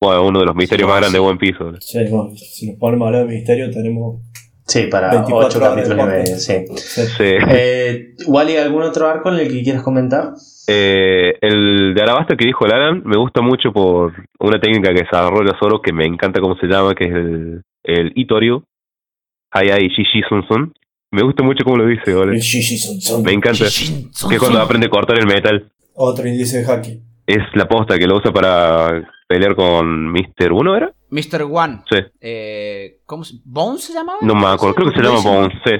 bueno, 0.00 0.24
uno 0.28 0.38
de 0.38 0.46
los 0.46 0.54
misterios 0.54 0.86
Sí, 0.86 0.92
más 0.92 1.00
grandes 1.00 1.18
sí. 1.20 1.24
de 1.24 1.28
One 1.30 1.38
Piece, 1.40 1.58
boludo. 1.58 1.80
Sí, 1.80 1.98
bueno, 2.08 2.30
si 2.36 2.70
nos 2.70 2.78
ponemos 2.78 3.06
a 3.06 3.08
hablar 3.08 3.26
de 3.26 3.34
misterio, 3.34 3.70
tenemos. 3.72 4.22
Sí, 4.68 4.86
para 4.88 5.10
24 5.10 5.48
8 5.48 5.58
horas 5.58 5.74
de 5.74 5.82
capítulos 5.82 6.04
y 6.06 6.10
medio, 6.10 6.24
podcast. 6.24 6.40
sí. 6.40 7.02
sí. 7.02 7.06
Sí. 7.16 7.24
Eh, 7.50 8.14
Wally, 8.28 8.56
¿algún 8.58 8.82
otro 8.82 9.08
arco 9.08 9.30
en 9.32 9.40
el 9.40 9.48
que 9.48 9.64
quieras 9.64 9.82
comentar? 9.82 10.28
Eh, 10.68 11.34
el 11.40 11.92
de 11.96 12.02
Arabasta 12.02 12.36
que 12.36 12.46
dijo 12.46 12.66
el 12.66 12.72
Alan 12.72 13.02
me 13.04 13.16
gusta 13.16 13.42
mucho 13.42 13.72
por 13.72 14.12
una 14.38 14.60
técnica 14.60 14.94
que 14.94 15.02
desarrolla 15.02 15.58
Zoro 15.58 15.82
que 15.82 15.92
me 15.92 16.06
encanta 16.06 16.40
cómo 16.40 16.56
se 16.56 16.68
llama, 16.68 16.94
que 16.94 17.04
es 17.06 17.12
el, 17.12 17.62
el 17.82 18.12
Itoryu. 18.14 18.62
Hayai 19.50 19.88
Shishi 19.88 20.22
Sun 20.28 20.46
Sun. 20.46 20.72
Me 21.14 21.22
gusta 21.22 21.42
mucho 21.42 21.64
cómo 21.64 21.76
lo 21.78 21.86
dice. 21.86 22.10
El 22.12 22.38
Shishi 22.40 22.76
Sun. 22.78 23.22
Me 23.22 23.32
encanta. 23.32 23.64
Son- 23.70 24.28
Que 24.28 24.34
es 24.36 24.40
cuando 24.40 24.60
aprende 24.60 24.86
a 24.86 24.90
cortar 24.90 25.18
el 25.18 25.26
metal. 25.26 25.70
Otro 25.94 26.26
índice 26.26 26.62
de 26.62 26.72
haki. 26.72 27.00
Es 27.26 27.38
la 27.54 27.66
posta 27.68 27.96
que 27.98 28.06
lo 28.06 28.16
usa 28.18 28.32
para 28.32 29.08
pelear 29.28 29.54
con 29.54 30.10
Mr. 30.12 30.52
Uno, 30.52 30.76
¿era? 30.76 30.92
Mr. 31.10 31.42
One. 31.50 31.82
Sí. 31.88 31.96
Eh, 32.20 32.98
¿Cómo 33.06 33.24
se 33.24 33.36
¿Bones 33.44 33.84
se 33.84 33.92
llamaba? 33.94 34.18
No 34.22 34.34
me 34.34 34.46
acuerdo. 34.48 34.74
Creo 34.74 34.90
que 34.90 34.96
se 34.96 35.02
llama 35.02 35.20
Bones. 35.20 35.52
sí. 35.64 35.72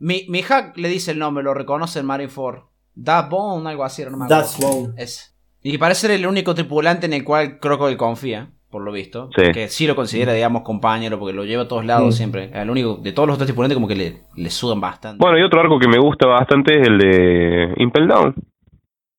Mi, 0.00 0.26
mi 0.28 0.42
hack 0.42 0.76
le 0.76 0.88
dice 0.88 1.10
el 1.12 1.18
nombre, 1.18 1.42
lo 1.42 1.54
reconoce 1.54 2.00
en 2.00 2.06
Marineford. 2.06 2.60
Da 2.94 3.22
Bone, 3.22 3.68
algo 3.70 3.84
así, 3.84 4.04
no 4.04 4.10
me 4.16 4.24
acuerdo. 4.24 4.42
That's 4.42 4.58
Bone. 4.60 4.92
Es. 4.96 5.34
Y 5.62 5.78
parece 5.78 6.02
ser 6.02 6.10
el 6.12 6.26
único 6.26 6.54
tripulante 6.54 7.06
en 7.06 7.12
el 7.14 7.24
cual 7.24 7.58
Crocodile 7.60 7.96
confía, 7.96 8.50
por 8.70 8.82
lo 8.82 8.92
visto. 8.92 9.30
Sí. 9.36 9.50
Que 9.52 9.68
sí 9.68 9.86
lo 9.86 9.96
considera, 9.96 10.32
digamos, 10.32 10.62
compañero, 10.62 11.18
porque 11.18 11.34
lo 11.34 11.44
lleva 11.44 11.62
a 11.62 11.68
todos 11.68 11.84
lados 11.84 12.08
Mm. 12.14 12.16
siempre. 12.16 12.50
El 12.52 12.68
único, 12.70 12.96
de 12.96 13.12
todos 13.12 13.26
los 13.26 13.34
otros 13.36 13.46
tripulantes, 13.46 13.74
como 13.76 13.88
que 13.88 13.96
le, 13.96 14.16
le 14.36 14.50
sudan 14.50 14.80
bastante. 14.80 15.18
Bueno, 15.20 15.38
y 15.38 15.42
otro 15.42 15.60
arco 15.60 15.78
que 15.78 15.88
me 15.88 15.98
gusta 15.98 16.26
bastante 16.26 16.80
es 16.80 16.86
el 16.88 16.98
de 16.98 17.74
Impel 17.78 18.06
Down. 18.08 18.34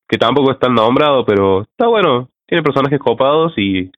Que 0.07 0.17
tampoco 0.17 0.51
es 0.51 0.59
tan 0.59 0.73
nombrado, 0.73 1.25
pero 1.25 1.61
está 1.61 1.87
bueno. 1.87 2.29
Tiene 2.47 2.63
personajes 2.63 2.99
copados 2.99 3.53
y, 3.57 3.91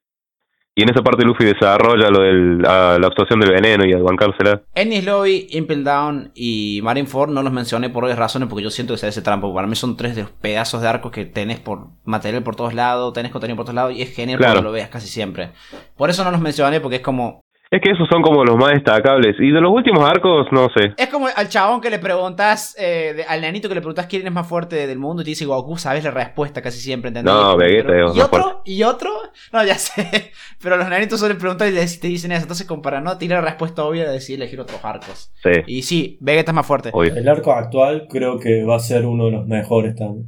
y 0.74 0.82
en 0.82 0.88
esa 0.90 1.02
parte 1.02 1.24
Luffy 1.24 1.44
desarrolla 1.44 2.08
lo 2.08 2.20
de 2.22 2.32
la 2.62 3.06
absorción 3.06 3.40
del 3.40 3.50
veneno 3.52 3.84
y 3.84 3.92
a 3.92 3.98
bancársela. 3.98 4.62
Ennis 4.74 5.04
Lobby, 5.04 5.48
Impel 5.50 5.84
Down 5.84 6.30
y 6.34 6.80
Marineford 6.82 7.30
no 7.30 7.42
los 7.42 7.52
mencioné 7.52 7.90
por 7.90 8.04
obvias 8.04 8.18
razones 8.18 8.48
porque 8.48 8.62
yo 8.64 8.70
siento 8.70 8.94
que 8.94 8.98
se 8.98 9.06
hace 9.06 9.20
trampa. 9.20 9.52
Para 9.52 9.66
mí 9.66 9.76
son 9.76 9.96
tres 9.98 10.16
de 10.16 10.22
los 10.22 10.30
pedazos 10.30 10.80
de 10.80 10.88
arcos 10.88 11.12
que 11.12 11.26
tenés 11.26 11.60
por 11.60 11.88
material 12.04 12.42
por 12.42 12.56
todos 12.56 12.72
lados, 12.72 13.12
tenés 13.12 13.32
contenido 13.32 13.56
por 13.56 13.66
todos 13.66 13.74
lados 13.76 13.92
y 13.94 14.00
es 14.02 14.14
genial 14.14 14.38
Claro. 14.38 14.54
cuando 14.54 14.68
lo 14.70 14.72
veas 14.72 14.88
casi 14.88 15.08
siempre. 15.08 15.50
Por 15.96 16.08
eso 16.08 16.24
no 16.24 16.30
los 16.30 16.40
mencioné 16.40 16.80
porque 16.80 16.96
es 16.96 17.02
como... 17.02 17.42
Es 17.74 17.80
que 17.80 17.90
esos 17.92 18.06
son 18.06 18.20
como 18.20 18.44
los 18.44 18.56
más 18.58 18.72
destacables. 18.74 19.34
Y 19.40 19.50
de 19.50 19.58
los 19.62 19.72
últimos 19.72 20.04
arcos, 20.04 20.46
no 20.52 20.68
sé. 20.76 20.92
Es 20.98 21.08
como 21.08 21.26
al 21.34 21.48
chabón 21.48 21.80
que 21.80 21.88
le 21.88 21.98
preguntas, 21.98 22.76
eh, 22.78 23.14
de- 23.16 23.24
al 23.24 23.40
nenito 23.40 23.66
que 23.66 23.74
le 23.74 23.80
preguntas 23.80 24.04
quién 24.06 24.26
es 24.26 24.32
más 24.32 24.46
fuerte 24.46 24.86
del 24.86 24.98
mundo 24.98 25.22
y 25.22 25.24
te 25.24 25.30
dice 25.30 25.46
Goku, 25.46 25.78
sabes 25.78 26.04
la 26.04 26.10
respuesta 26.10 26.60
casi 26.60 26.78
siempre, 26.78 27.08
¿entendés? 27.08 27.32
No, 27.32 27.56
Vegeta 27.56 27.88
Pero- 27.88 28.14
¿Y 28.14 28.20
otro? 28.20 28.62
¿Y 28.66 28.82
otro? 28.82 29.10
No, 29.54 29.64
ya 29.64 29.76
sé. 29.76 30.32
Pero 30.62 30.76
los 30.76 30.86
nenitos 30.86 31.18
suelen 31.18 31.38
preguntar 31.38 31.66
y 31.68 31.70
les- 31.72 31.98
te 31.98 32.08
dicen 32.08 32.30
eso. 32.32 32.42
Entonces, 32.42 32.66
como 32.66 32.82
para 32.82 33.00
no 33.00 33.16
tirar 33.16 33.42
la 33.42 33.48
respuesta 33.48 33.82
obvia, 33.84 34.10
decir 34.10 34.36
elegir 34.36 34.60
otros 34.60 34.84
arcos. 34.84 35.32
Sí, 35.42 35.50
Y 35.66 35.82
sí, 35.82 36.18
Vegeta 36.20 36.50
es 36.50 36.54
más 36.54 36.66
fuerte. 36.66 36.90
obvio. 36.92 37.14
El 37.16 37.26
arco 37.26 37.52
actual 37.54 38.06
creo 38.10 38.38
que 38.38 38.64
va 38.64 38.76
a 38.76 38.80
ser 38.80 39.06
uno 39.06 39.24
de 39.24 39.30
los 39.32 39.46
mejores 39.46 39.96
también. 39.96 40.26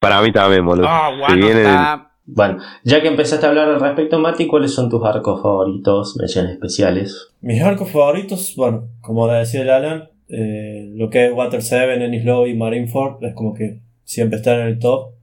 Para 0.00 0.22
mí 0.22 0.32
también, 0.32 0.64
boludo. 0.64 0.86
Ah, 0.88 1.10
Si 1.12 1.18
bueno, 1.20 1.46
vienen- 1.46 1.66
está... 1.66 2.12
Bueno, 2.26 2.58
ya 2.82 3.00
que 3.00 3.08
empezaste 3.08 3.46
a 3.46 3.48
hablar 3.48 3.68
al 3.68 3.80
respecto, 3.80 4.18
Mati, 4.18 4.48
¿cuáles 4.48 4.72
son 4.72 4.90
tus 4.90 5.04
arcos 5.04 5.40
favoritos, 5.40 6.16
menciones 6.16 6.52
especiales? 6.52 7.28
Mis 7.40 7.62
arcos 7.62 7.90
favoritos, 7.90 8.54
bueno, 8.56 8.88
como 9.00 9.28
decía 9.28 9.62
el 9.62 9.70
Alan, 9.70 10.08
eh, 10.28 10.90
lo 10.94 11.08
que 11.08 11.26
es 11.26 11.32
Water 11.32 11.62
7, 11.62 12.04
Ennis 12.04 12.24
Lobby, 12.24 12.54
Marineford, 12.54 13.22
es 13.24 13.34
como 13.34 13.54
que 13.54 13.80
siempre 14.02 14.38
están 14.38 14.60
en 14.60 14.66
el 14.66 14.78
top. 14.78 15.14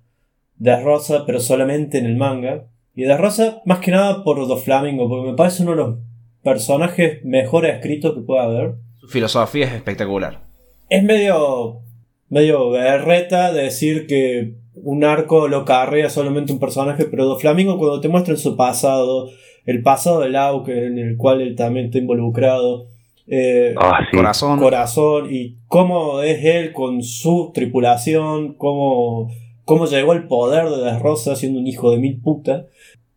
De 0.55 0.79
Rosa, 0.81 1.25
pero 1.25 1.41
solamente 1.41 1.97
en 1.97 2.05
el 2.05 2.15
manga. 2.15 2.67
Y 2.95 3.03
de 3.03 3.17
Rosa, 3.17 3.61
más 3.65 3.79
que 3.79 3.91
nada 3.91 4.23
por 4.23 4.47
Doflamingo, 4.47 5.09
porque 5.09 5.31
me 5.31 5.35
parece 5.35 5.63
uno 5.63 5.71
de 5.71 5.77
los 5.77 5.97
personajes 6.41 7.23
mejor 7.25 7.65
escritos 7.65 8.13
que 8.13 8.21
pueda 8.21 8.43
haber. 8.43 8.75
Su 8.95 9.07
filosofía 9.07 9.65
es 9.65 9.73
espectacular. 9.73 10.41
Es 10.89 11.03
medio. 11.03 11.81
medio 12.29 12.69
berreta 12.69 13.51
decir 13.51 14.07
que 14.07 14.62
un 14.75 15.03
arco 15.03 15.47
lo 15.47 15.65
carrea 15.65 16.09
solamente 16.09 16.51
un 16.53 16.59
personaje, 16.59 17.05
pero 17.05 17.25
Doflamingo 17.25 17.77
cuando 17.77 18.01
te 18.01 18.09
muestran 18.09 18.37
su 18.37 18.55
pasado, 18.57 19.29
el 19.65 19.81
pasado 19.83 20.21
del 20.21 20.35
Auke 20.35 20.69
en 20.87 20.97
el 20.97 21.17
cual 21.17 21.41
él 21.41 21.55
también 21.55 21.85
está 21.87 21.97
involucrado, 21.99 22.87
eh, 23.27 23.73
Ah, 23.77 23.99
sí. 24.09 24.17
Corazón. 24.17 24.59
corazón 24.59 25.27
y 25.33 25.57
cómo 25.67 26.21
es 26.21 26.43
él 26.43 26.73
con 26.73 27.03
su 27.03 27.51
tripulación, 27.53 28.55
cómo, 28.55 29.29
cómo 29.65 29.85
llegó 29.85 30.11
al 30.11 30.27
poder 30.27 30.69
de 30.69 30.77
las 30.83 31.01
rosas 31.01 31.39
siendo 31.39 31.59
un 31.59 31.67
hijo 31.67 31.91
de 31.91 31.97
mil 31.97 32.19
puta. 32.21 32.65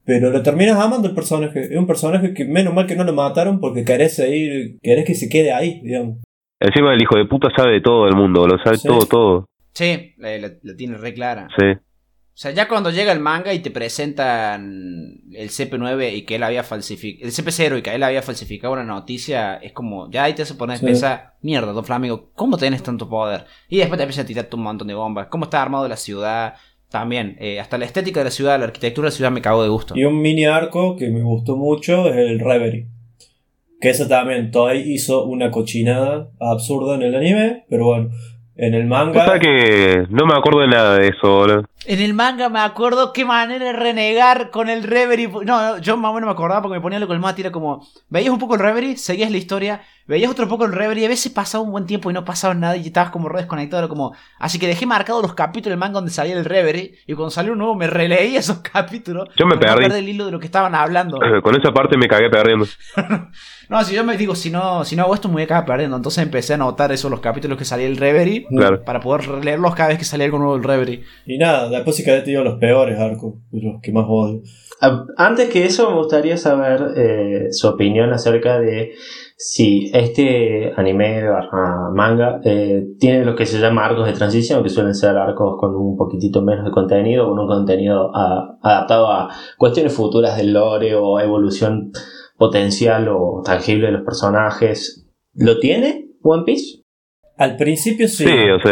Pero 0.04 0.30
lo 0.30 0.40
terminas 0.42 0.78
amando 0.78 1.08
el 1.08 1.14
personaje. 1.16 1.62
Es 1.62 1.76
un 1.76 1.88
personaje 1.88 2.32
que 2.32 2.44
menos 2.44 2.72
mal 2.72 2.86
que 2.86 2.94
no 2.94 3.02
lo 3.02 3.12
mataron 3.12 3.58
porque 3.58 3.84
querés 3.84 4.14
seguir, 4.14 4.78
querés 4.80 5.04
que 5.04 5.14
se 5.16 5.28
quede 5.28 5.52
ahí, 5.52 5.80
digamos. 5.82 6.18
Encima 6.60 6.94
el 6.94 7.02
hijo 7.02 7.16
de 7.16 7.24
puta 7.26 7.48
sabe 7.56 7.72
de 7.72 7.80
todo 7.80 8.06
el 8.06 8.14
mundo, 8.14 8.46
lo 8.46 8.56
sabe 8.62 8.76
Sí. 8.78 8.86
todo, 8.86 9.00
todo. 9.06 9.46
Sí, 9.76 10.14
la, 10.16 10.38
la- 10.38 10.52
la 10.62 10.74
tiene 10.76 10.96
re 10.96 11.12
clara. 11.12 11.48
Sí. 11.58 11.64
O 11.66 12.38
sea, 12.38 12.50
ya 12.50 12.66
cuando 12.68 12.90
llega 12.90 13.12
el 13.12 13.20
manga 13.20 13.52
y 13.54 13.60
te 13.60 13.70
presentan 13.70 15.20
el 15.32 15.48
CP9 15.50 16.14
y 16.16 16.22
que 16.22 16.36
él 16.36 16.42
había 16.42 16.62
falsificado, 16.62 17.26
el 17.26 17.32
CP0 17.32 17.78
y 17.78 17.82
que 17.82 17.94
él 17.94 18.02
había 18.02 18.22
falsificado 18.22 18.72
una 18.74 18.84
noticia, 18.84 19.56
es 19.56 19.72
como, 19.72 20.10
ya 20.10 20.24
ahí 20.24 20.34
te 20.34 20.44
se 20.44 20.54
pone 20.54 20.74
a 20.74 20.76
Sí. 20.76 20.84
pensar, 20.84 21.34
mierda, 21.42 21.72
Don 21.72 21.84
Flamingo, 21.84 22.30
¿cómo 22.34 22.56
tenés 22.58 22.82
tanto 22.82 23.08
poder? 23.08 23.44
Y 23.68 23.78
después 23.78 23.96
te 23.98 24.04
empiezan 24.04 24.24
a 24.24 24.28
tirarte 24.28 24.56
un 24.56 24.62
montón 24.62 24.88
de 24.88 24.94
bombas, 24.94 25.28
¿cómo 25.28 25.44
está 25.44 25.62
armado 25.62 25.88
la 25.88 25.96
ciudad? 25.96 26.54
También, 26.90 27.36
eh, 27.40 27.58
hasta 27.58 27.78
la 27.78 27.84
estética 27.86 28.20
de 28.20 28.24
la 28.24 28.30
ciudad, 28.30 28.58
la 28.58 28.66
arquitectura 28.66 29.06
de 29.06 29.10
la 29.10 29.16
ciudad 29.16 29.30
me 29.30 29.40
cago 29.42 29.62
de 29.62 29.68
gusto. 29.68 29.94
Y 29.96 30.04
un 30.04 30.20
mini 30.20 30.44
arco 30.44 30.96
que 30.96 31.08
me 31.10 31.22
gustó 31.22 31.56
mucho 31.56 32.08
es 32.08 32.16
el 32.16 32.38
Reverie. 32.40 32.86
Que 33.80 33.90
ese 33.90 34.06
también, 34.06 34.50
Toei 34.50 34.92
hizo 34.92 35.24
una 35.24 35.50
cochinada 35.50 36.30
absurda 36.40 36.94
en 36.94 37.02
el 37.02 37.14
anime, 37.14 37.64
pero 37.68 37.86
bueno, 37.86 38.10
en 38.56 38.74
el 38.74 38.86
manga... 38.86 39.24
Cosa 39.24 39.38
que 39.38 40.06
no 40.10 40.26
me 40.26 40.34
acuerdo 40.34 40.60
de 40.60 40.68
nada 40.68 40.96
de 40.98 41.08
eso, 41.08 41.28
boludo. 41.28 41.64
En 41.88 42.00
el 42.00 42.14
manga 42.14 42.48
me 42.48 42.58
acuerdo 42.58 43.12
qué 43.12 43.24
manera 43.24 43.64
de 43.64 43.72
renegar 43.72 44.50
con 44.50 44.68
el 44.68 44.82
Reverie. 44.82 45.28
No, 45.28 45.42
no, 45.44 45.78
yo 45.78 45.96
más 45.96 46.10
o 46.10 46.14
menos 46.14 46.26
me 46.26 46.32
acordaba 46.32 46.62
porque 46.62 46.76
me 46.76 46.80
ponía 46.80 46.98
lo 46.98 47.06
con 47.06 47.14
el 47.14 47.22
mate. 47.22 47.42
Era 47.42 47.52
como, 47.52 47.86
veías 48.08 48.32
un 48.32 48.40
poco 48.40 48.54
el 48.54 48.60
Reverie, 48.60 48.96
seguías 48.96 49.30
la 49.30 49.36
historia, 49.36 49.82
veías 50.06 50.30
otro 50.30 50.48
poco 50.48 50.64
el 50.64 50.72
Reverie. 50.72 51.04
Y 51.04 51.06
a 51.06 51.10
veces 51.10 51.30
pasaba 51.30 51.62
un 51.62 51.70
buen 51.70 51.86
tiempo 51.86 52.10
y 52.10 52.14
no 52.14 52.24
pasaba 52.24 52.54
nada 52.54 52.76
y 52.76 52.86
estabas 52.86 53.10
como 53.10 53.28
re 53.28 53.38
desconectado. 53.38 53.84
Era 53.84 53.88
como, 53.88 54.14
así 54.38 54.58
que 54.58 54.66
dejé 54.66 54.84
marcados 54.84 55.22
los 55.22 55.34
capítulos 55.34 55.72
del 55.72 55.78
manga 55.78 55.94
donde 55.94 56.10
salía 56.10 56.36
el 56.36 56.44
Reverie. 56.44 56.98
Y 57.06 57.14
cuando 57.14 57.30
salió 57.30 57.52
un 57.52 57.58
nuevo 57.58 57.76
me 57.76 57.86
releí 57.86 58.36
esos 58.36 58.58
capítulos. 58.58 59.28
Yo 59.36 59.46
me 59.46 59.56
perdí. 59.56 59.84
el 59.84 60.08
hilo 60.08 60.26
de 60.26 60.32
lo 60.32 60.40
que 60.40 60.46
estaban 60.46 60.74
hablando. 60.74 61.18
Con 61.42 61.54
esa 61.54 61.72
parte 61.72 61.96
me 61.96 62.08
cagué 62.08 62.28
perdiendo. 62.30 62.66
No, 63.68 63.82
si 63.82 63.96
yo 63.96 64.04
me 64.04 64.16
digo, 64.16 64.36
si 64.36 64.48
no, 64.48 64.84
si 64.84 64.94
no 64.94 65.02
hago 65.02 65.14
esto 65.14 65.26
me 65.26 65.34
voy 65.34 65.42
a 65.42 65.46
acabar 65.46 65.64
perdiendo. 65.66 65.96
Entonces 65.96 66.22
empecé 66.22 66.52
a 66.52 66.56
anotar 66.56 66.92
esos 66.92 67.10
los 67.10 67.18
capítulos 67.18 67.58
que 67.58 67.64
salía 67.64 67.88
el 67.88 67.96
Reverie. 67.96 68.46
Claro. 68.48 68.84
Para 68.84 69.00
poder 69.00 69.26
leerlos 69.44 69.74
cada 69.74 69.88
vez 69.88 69.98
que 69.98 70.04
salía 70.04 70.26
algo 70.26 70.38
nuevo 70.38 70.54
del 70.54 70.62
Reverie. 70.62 71.02
Y 71.26 71.36
nada, 71.36 71.68
después 71.76 71.96
si 71.96 72.04
querés 72.04 72.24
te 72.24 72.30
digo 72.30 72.42
los 72.42 72.58
peores 72.58 72.98
arcos, 72.98 73.34
los 73.52 73.80
que 73.82 73.92
más 73.92 74.06
odio. 74.08 74.42
Ah, 74.80 75.04
Antes 75.16 75.48
que 75.48 75.64
eso, 75.64 75.90
me 75.90 75.96
gustaría 75.96 76.36
saber 76.36 76.92
eh, 76.96 77.46
su 77.50 77.68
opinión 77.68 78.12
acerca 78.12 78.58
de 78.58 78.92
si 79.38 79.90
este 79.92 80.72
anime 80.76 81.28
barra 81.28 81.90
manga 81.94 82.40
eh, 82.44 82.84
tiene 82.98 83.24
lo 83.24 83.36
que 83.36 83.46
se 83.46 83.58
llama 83.58 83.84
arcos 83.84 84.06
de 84.06 84.12
transición, 84.12 84.62
que 84.62 84.68
suelen 84.68 84.94
ser 84.94 85.16
arcos 85.16 85.56
con 85.58 85.74
un 85.74 85.96
poquitito 85.96 86.42
menos 86.42 86.64
de 86.64 86.70
contenido, 86.70 87.28
con 87.28 87.38
un 87.38 87.46
contenido 87.46 88.10
ah, 88.14 88.58
adaptado 88.62 89.08
a 89.08 89.28
cuestiones 89.58 89.92
futuras 89.92 90.36
del 90.36 90.52
lore 90.52 90.94
o 90.94 91.20
evolución 91.20 91.92
potencial 92.36 93.08
o 93.08 93.42
tangible 93.44 93.86
de 93.86 93.92
los 93.92 94.02
personajes. 94.02 95.06
¿Lo 95.34 95.58
tiene 95.58 96.08
One 96.22 96.44
Piece? 96.44 96.82
Al 97.36 97.56
principio 97.56 98.08
sí. 98.08 98.24
Sí, 98.24 98.30
o 98.30 98.54
Al 98.54 98.62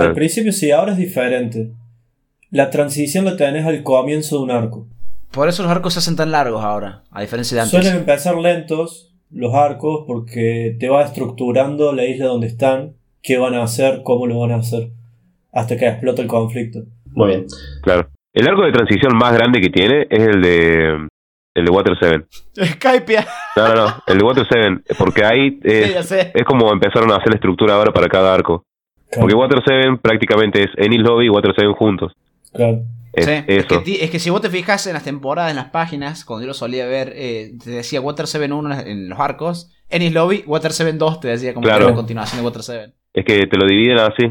sea, 0.00 0.12
principio 0.14 0.52
sí, 0.52 0.70
ahora 0.70 0.92
es 0.92 0.98
diferente. 0.98 1.72
La 2.50 2.70
transición 2.70 3.24
la 3.24 3.36
tenés 3.36 3.66
al 3.66 3.82
comienzo 3.82 4.38
de 4.38 4.42
un 4.44 4.50
arco. 4.50 4.86
Por 5.32 5.48
eso 5.48 5.62
los 5.62 5.72
arcos 5.72 5.94
se 5.94 5.98
hacen 5.98 6.16
tan 6.16 6.30
largos 6.30 6.64
ahora, 6.64 7.02
a 7.10 7.20
diferencia 7.20 7.56
de 7.56 7.62
antes. 7.62 7.72
Suelen 7.72 8.00
empezar 8.00 8.36
lentos 8.36 9.14
los 9.30 9.52
arcos 9.54 10.04
porque 10.06 10.76
te 10.78 10.88
va 10.88 11.02
estructurando 11.02 11.92
la 11.92 12.04
isla 12.04 12.26
donde 12.26 12.46
están, 12.46 12.94
qué 13.22 13.36
van 13.38 13.54
a 13.54 13.64
hacer, 13.64 14.02
cómo 14.04 14.26
lo 14.26 14.38
van 14.38 14.52
a 14.52 14.56
hacer, 14.56 14.90
hasta 15.52 15.76
que 15.76 15.88
explota 15.88 16.22
el 16.22 16.28
conflicto. 16.28 16.80
Muy 17.12 17.28
bien. 17.28 17.46
Claro. 17.82 18.08
El 18.32 18.48
arco 18.48 18.64
de 18.64 18.72
transición 18.72 19.16
más 19.16 19.32
grande 19.34 19.60
que 19.60 19.70
tiene 19.70 20.06
es 20.08 20.20
el 20.20 20.42
de 20.42 21.08
el 21.54 21.64
de 21.64 21.70
Water 21.70 21.96
7. 21.98 22.24
Skype. 22.74 23.24
No, 23.56 23.68
no, 23.68 23.74
no, 23.74 24.02
el 24.06 24.18
de 24.18 24.24
Water 24.24 24.46
7, 24.48 24.94
porque 24.98 25.24
ahí 25.24 25.58
es, 25.64 26.06
Sí, 26.06 26.16
es 26.34 26.44
como 26.44 26.70
empezaron 26.72 27.10
a 27.10 27.16
hacer 27.16 27.30
la 27.30 27.36
estructura 27.36 27.74
ahora 27.74 27.92
para 27.92 28.08
cada 28.08 28.32
arco. 28.32 28.62
Porque 29.18 29.34
Water 29.34 29.60
7 29.64 29.98
prácticamente 30.02 30.62
es 30.62 30.70
Ennis 30.76 31.00
Lobby 31.00 31.26
y 31.26 31.28
Water 31.30 31.52
7 31.56 31.72
juntos. 31.78 32.12
Claro. 32.52 32.84
Es 33.12 33.24
Sí, 33.24 33.30
es, 33.46 33.64
eso. 33.64 33.68
que, 33.68 33.78
ti- 33.78 33.98
es 34.00 34.10
que 34.10 34.18
si 34.18 34.28
vos 34.30 34.40
te 34.42 34.50
fijas 34.50 34.86
en 34.86 34.92
las 34.92 35.02
temporadas, 35.04 35.50
en 35.50 35.56
las 35.56 35.70
páginas, 35.70 36.24
cuando 36.24 36.42
yo 36.42 36.48
lo 36.48 36.54
solía 36.54 36.86
ver, 36.86 37.12
eh, 37.16 37.52
te 37.64 37.70
decía 37.70 38.00
Water 38.00 38.26
7 38.26 38.52
1 38.52 38.78
en- 38.80 39.08
los 39.08 39.18
arcos, 39.18 39.70
Ennis 39.88 40.12
Lobby, 40.12 40.44
Water 40.46 40.72
7 40.72 40.92
2 40.92 41.20
te 41.20 41.28
decía 41.28 41.54
como 41.54 41.64
Claro. 41.64 41.78
que 41.78 41.84
era 41.84 41.90
la 41.92 41.96
continuación 41.96 42.40
de 42.40 42.44
Water 42.46 42.62
7. 42.62 42.92
Es 43.14 43.24
que 43.24 43.46
te 43.46 43.56
lo 43.56 43.66
dividen 43.66 43.98
así. 44.00 44.24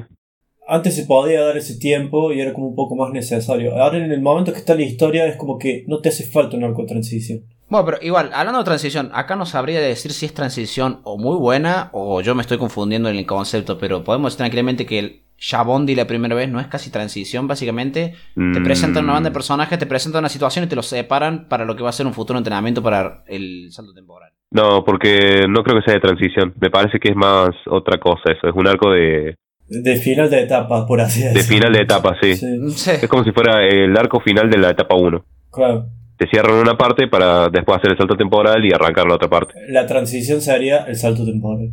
Antes 0.67 0.95
se 0.95 1.06
podía 1.06 1.41
dar 1.41 1.58
ese 1.58 1.78
tiempo 1.78 2.32
y 2.32 2.41
era 2.41 2.54
como 2.54 2.67
un 2.67 2.75
poco 2.75 2.95
más 2.95 3.12
necesario. 3.12 3.75
Ahora 3.75 3.97
en 3.97 4.12
el 4.12 4.21
momento 4.21 4.51
que 4.51 4.60
está 4.60 4.73
la 4.75 4.82
historia 4.82 5.25
es 5.28 5.36
como 5.38 5.58
que 5.60 5.84
no 5.88 5.99
te 6.01 6.10
hace 6.10 6.25
falta 6.25 6.58
un 6.58 6.63
arco 6.63 6.82
de 6.84 6.88
transición. 6.88 7.41
Bueno, 7.67 7.86
pero 7.86 7.97
igual, 8.04 8.30
hablando 8.34 8.60
de 8.60 8.65
transición, 8.65 9.10
acá 9.13 9.36
no 9.36 9.45
sabría 9.47 9.80
decir 9.80 10.12
si 10.12 10.25
es 10.28 10.34
transición 10.36 11.01
o 11.04 11.17
muy 11.17 11.36
buena 11.38 11.89
o 11.93 12.21
yo 12.21 12.36
me 12.36 12.41
estoy 12.41 12.58
confundiendo 12.60 13.10
en 13.10 13.15
el 13.15 13.25
concepto, 13.25 13.78
pero 13.80 14.04
podemos 14.04 14.32
decir 14.34 14.38
tranquilamente 14.39 14.86
que 14.86 14.99
el 14.99 15.21
Shabondi 15.47 15.93
la 15.93 16.08
primera 16.08 16.34
vez 16.34 16.49
no 16.49 16.60
es 16.60 16.65
casi 16.67 16.89
transición, 16.89 17.47
básicamente. 17.47 18.15
Te 18.34 18.41
Mm, 18.41 18.63
presentan 18.63 19.03
una 19.03 19.13
banda 19.13 19.29
de 19.29 19.34
personajes, 19.34 19.77
te 19.77 19.86
presentan 19.86 20.19
una 20.21 20.29
situación 20.29 20.65
y 20.65 20.67
te 20.67 20.75
los 20.75 20.88
separan 20.88 21.47
para 21.47 21.65
lo 21.65 21.75
que 21.75 21.84
va 21.84 21.89
a 21.89 21.93
ser 21.93 22.08
un 22.08 22.13
futuro 22.13 22.39
entrenamiento 22.39 22.81
para 22.81 23.23
el 23.27 23.67
salto 23.71 23.93
temporal. 23.93 24.31
No, 24.49 24.84
porque 24.84 25.45
no 25.47 25.62
creo 25.63 25.77
que 25.79 25.86
sea 25.86 25.93
de 25.93 25.99
transición. 25.99 26.53
Me 26.60 26.71
parece 26.71 26.97
que 26.99 27.10
es 27.10 27.15
más 27.15 27.49
otra 27.67 27.99
cosa 27.99 28.31
eso. 28.31 28.47
Es 28.47 28.55
un 28.55 28.67
arco 28.67 28.89
de, 28.89 29.36
De 29.67 29.95
final 29.97 30.29
de 30.31 30.41
etapa, 30.41 30.88
por 30.88 30.99
así 31.01 31.19
decirlo. 31.21 31.41
de 31.41 31.47
final 31.47 31.73
de 31.73 31.81
etapa, 31.81 32.15
sí. 32.21 32.36
Sí, 32.36 32.69
Sí. 32.71 32.91
Es 33.03 33.08
como 33.08 33.23
si 33.23 33.31
fuera 33.31 33.63
el 33.67 33.95
arco 33.97 34.19
final 34.21 34.49
de 34.49 34.58
la 34.58 34.71
etapa 34.71 34.95
1. 34.95 35.23
claro. 35.51 35.86
Te 36.17 36.27
cierran 36.29 36.55
una 36.55 36.77
parte 36.77 37.08
para 37.10 37.49
después 37.49 37.77
hacer 37.77 37.91
el 37.91 37.97
salto 37.97 38.15
temporal 38.15 38.63
y 38.65 38.73
arrancar 38.73 39.05
la 39.05 39.15
otra 39.15 39.27
parte. 39.29 39.53
La 39.67 39.86
transición 39.86 40.39
sería 40.41 40.86
el 40.86 40.95
salto 40.95 41.25
temporal. 41.25 41.71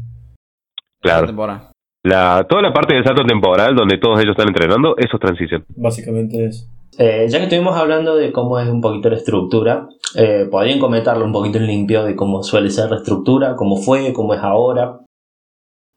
Claro. 1.00 1.26
temporada. 1.26 1.71
La, 2.02 2.46
toda 2.48 2.62
la 2.62 2.72
parte 2.72 2.94
del 2.94 3.04
salto 3.04 3.24
temporal 3.24 3.76
donde 3.76 3.98
todos 3.98 4.18
ellos 4.20 4.32
están 4.32 4.48
entrenando, 4.48 4.96
eso 4.96 5.16
es 5.16 5.20
transición. 5.20 5.64
Básicamente 5.76 6.46
es. 6.46 6.68
Eh, 6.98 7.26
ya 7.28 7.38
que 7.38 7.44
estuvimos 7.44 7.76
hablando 7.76 8.16
de 8.16 8.32
cómo 8.32 8.58
es 8.58 8.68
un 8.68 8.80
poquito 8.80 9.08
la 9.08 9.16
estructura, 9.16 9.88
eh, 10.14 10.46
podrían 10.50 10.78
comentarlo 10.78 11.24
un 11.24 11.32
poquito 11.32 11.58
en 11.58 11.66
limpio 11.66 12.04
de 12.04 12.14
cómo 12.16 12.42
suele 12.42 12.70
ser 12.70 12.90
la 12.90 12.96
estructura, 12.96 13.54
cómo 13.56 13.76
fue, 13.76 14.12
cómo 14.12 14.34
es 14.34 14.40
ahora. 14.40 14.98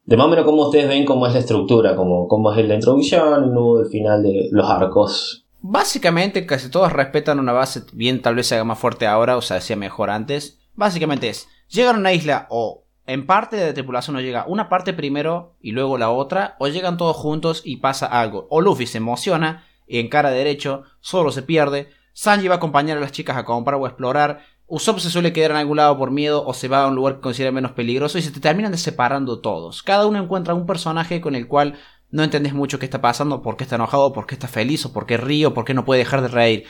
De 0.04 0.16
más 0.16 0.26
o 0.26 0.30
menos 0.30 0.44
cómo 0.44 0.62
ustedes 0.62 0.88
ven 0.88 1.04
cómo 1.04 1.26
es 1.26 1.34
la 1.34 1.40
estructura, 1.40 1.96
cómo, 1.96 2.28
cómo 2.28 2.52
es 2.52 2.66
la 2.66 2.76
introducción, 2.76 3.42
el 3.44 3.52
nudo, 3.52 3.82
el 3.82 3.88
final 3.88 4.22
de 4.22 4.48
los 4.52 4.70
arcos. 4.70 5.44
Básicamente, 5.60 6.46
casi 6.46 6.70
todos 6.70 6.92
respetan 6.92 7.40
una 7.40 7.52
base, 7.52 7.82
bien 7.92 8.22
tal 8.22 8.36
vez 8.36 8.46
se 8.46 8.54
haga 8.54 8.64
más 8.64 8.78
fuerte 8.78 9.06
ahora 9.06 9.36
o 9.36 9.42
se 9.42 9.54
hacía 9.54 9.74
mejor 9.74 10.10
antes. 10.10 10.60
Básicamente 10.74 11.28
es, 11.28 11.48
llegan 11.68 11.96
a 11.96 11.98
una 11.98 12.12
isla 12.12 12.46
o 12.48 12.85
en 13.06 13.26
parte 13.26 13.56
de 13.56 13.66
la 13.66 13.74
tripulación 13.74 14.14
no 14.14 14.20
llega 14.20 14.44
una 14.46 14.68
parte 14.68 14.92
primero 14.92 15.54
y 15.60 15.72
luego 15.72 15.98
la 15.98 16.10
otra, 16.10 16.56
o 16.58 16.68
llegan 16.68 16.96
todos 16.96 17.16
juntos 17.16 17.62
y 17.64 17.76
pasa 17.76 18.06
algo. 18.06 18.46
O 18.50 18.60
Luffy 18.60 18.86
se 18.86 18.98
emociona 18.98 19.64
y 19.86 19.98
encara 19.98 20.30
derecho, 20.30 20.82
solo 21.00 21.30
se 21.30 21.42
pierde. 21.42 21.90
Sanji 22.12 22.48
va 22.48 22.54
a 22.54 22.56
acompañar 22.58 22.98
a 22.98 23.00
las 23.00 23.12
chicas 23.12 23.36
a 23.36 23.44
comprar 23.44 23.80
o 23.80 23.84
a 23.84 23.88
explorar. 23.88 24.40
Usopp 24.66 24.98
se 24.98 25.10
suele 25.10 25.32
quedar 25.32 25.52
en 25.52 25.58
algún 25.58 25.76
lado 25.76 25.96
por 25.96 26.10
miedo 26.10 26.44
o 26.44 26.52
se 26.52 26.66
va 26.66 26.82
a 26.82 26.88
un 26.88 26.96
lugar 26.96 27.16
que 27.16 27.20
considera 27.20 27.52
menos 27.52 27.72
peligroso 27.72 28.18
y 28.18 28.22
se 28.22 28.32
te 28.32 28.40
terminan 28.40 28.72
de 28.72 28.78
separando 28.78 29.40
todos. 29.40 29.82
Cada 29.84 30.06
uno 30.06 30.20
encuentra 30.20 30.54
un 30.54 30.66
personaje 30.66 31.20
con 31.20 31.36
el 31.36 31.46
cual 31.46 31.74
no 32.10 32.24
entendés 32.24 32.54
mucho 32.54 32.78
qué 32.78 32.86
está 32.86 33.00
pasando, 33.00 33.42
por 33.42 33.56
qué 33.56 33.64
está 33.64 33.76
enojado, 33.76 34.12
por 34.12 34.26
qué 34.26 34.34
está 34.34 34.48
feliz, 34.48 34.84
o 34.86 34.92
por 34.92 35.06
qué 35.06 35.16
ríe, 35.16 35.46
o 35.46 35.54
por 35.54 35.64
qué 35.64 35.74
no 35.74 35.84
puede 35.84 36.00
dejar 36.00 36.22
de 36.22 36.28
reír. 36.28 36.64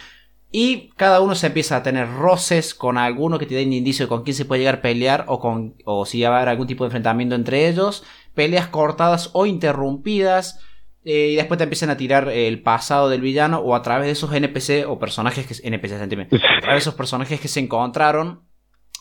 Y 0.53 0.91
cada 0.97 1.21
uno 1.21 1.35
se 1.35 1.49
empieza 1.49 1.77
a 1.77 1.83
tener 1.83 2.09
roces 2.09 2.75
con 2.75 2.99
alguno 2.99 3.39
que 3.39 3.47
te 3.47 3.55
den 3.55 3.73
indicio 3.73 4.07
de 4.07 4.09
con 4.09 4.23
quién 4.23 4.35
se 4.35 4.45
puede 4.45 4.61
llegar 4.61 4.77
a 4.77 4.83
pelear 4.83 5.25
o, 5.29 5.41
con, 5.41 5.75
o 5.85 6.07
si 6.07 6.23
va 6.23 6.29
a 6.29 6.37
haber 6.37 6.49
algún 6.49 6.67
tipo 6.67 6.85
de 6.85 6.89
enfrentamiento 6.89 7.35
entre 7.35 7.69
ellos. 7.69 8.05
Peleas 8.35 8.69
cortadas 8.69 9.31
o 9.33 9.47
interrumpidas. 9.47 10.61
eh, 11.05 11.31
y 11.33 11.37
después 11.37 11.59
te 11.59 11.65
empiezan 11.65 11.91
a 11.91 11.97
tirar 11.97 12.29
el 12.29 12.63
pasado 12.63 13.09
del 13.09 13.21
villano 13.21 13.59
o 13.59 13.75
a 13.75 13.83
través 13.83 14.07
de 14.07 14.13
esos 14.13 14.33
NPC 14.33 14.89
o 14.89 14.99
personajes 14.99 15.47
que... 15.47 15.67
NPC. 15.67 16.33
A 16.33 16.61
través 16.61 16.75
de 16.75 16.79
esos 16.79 16.95
personajes 16.95 17.41
que 17.41 17.49
se 17.49 17.61
encontraron 17.61 18.43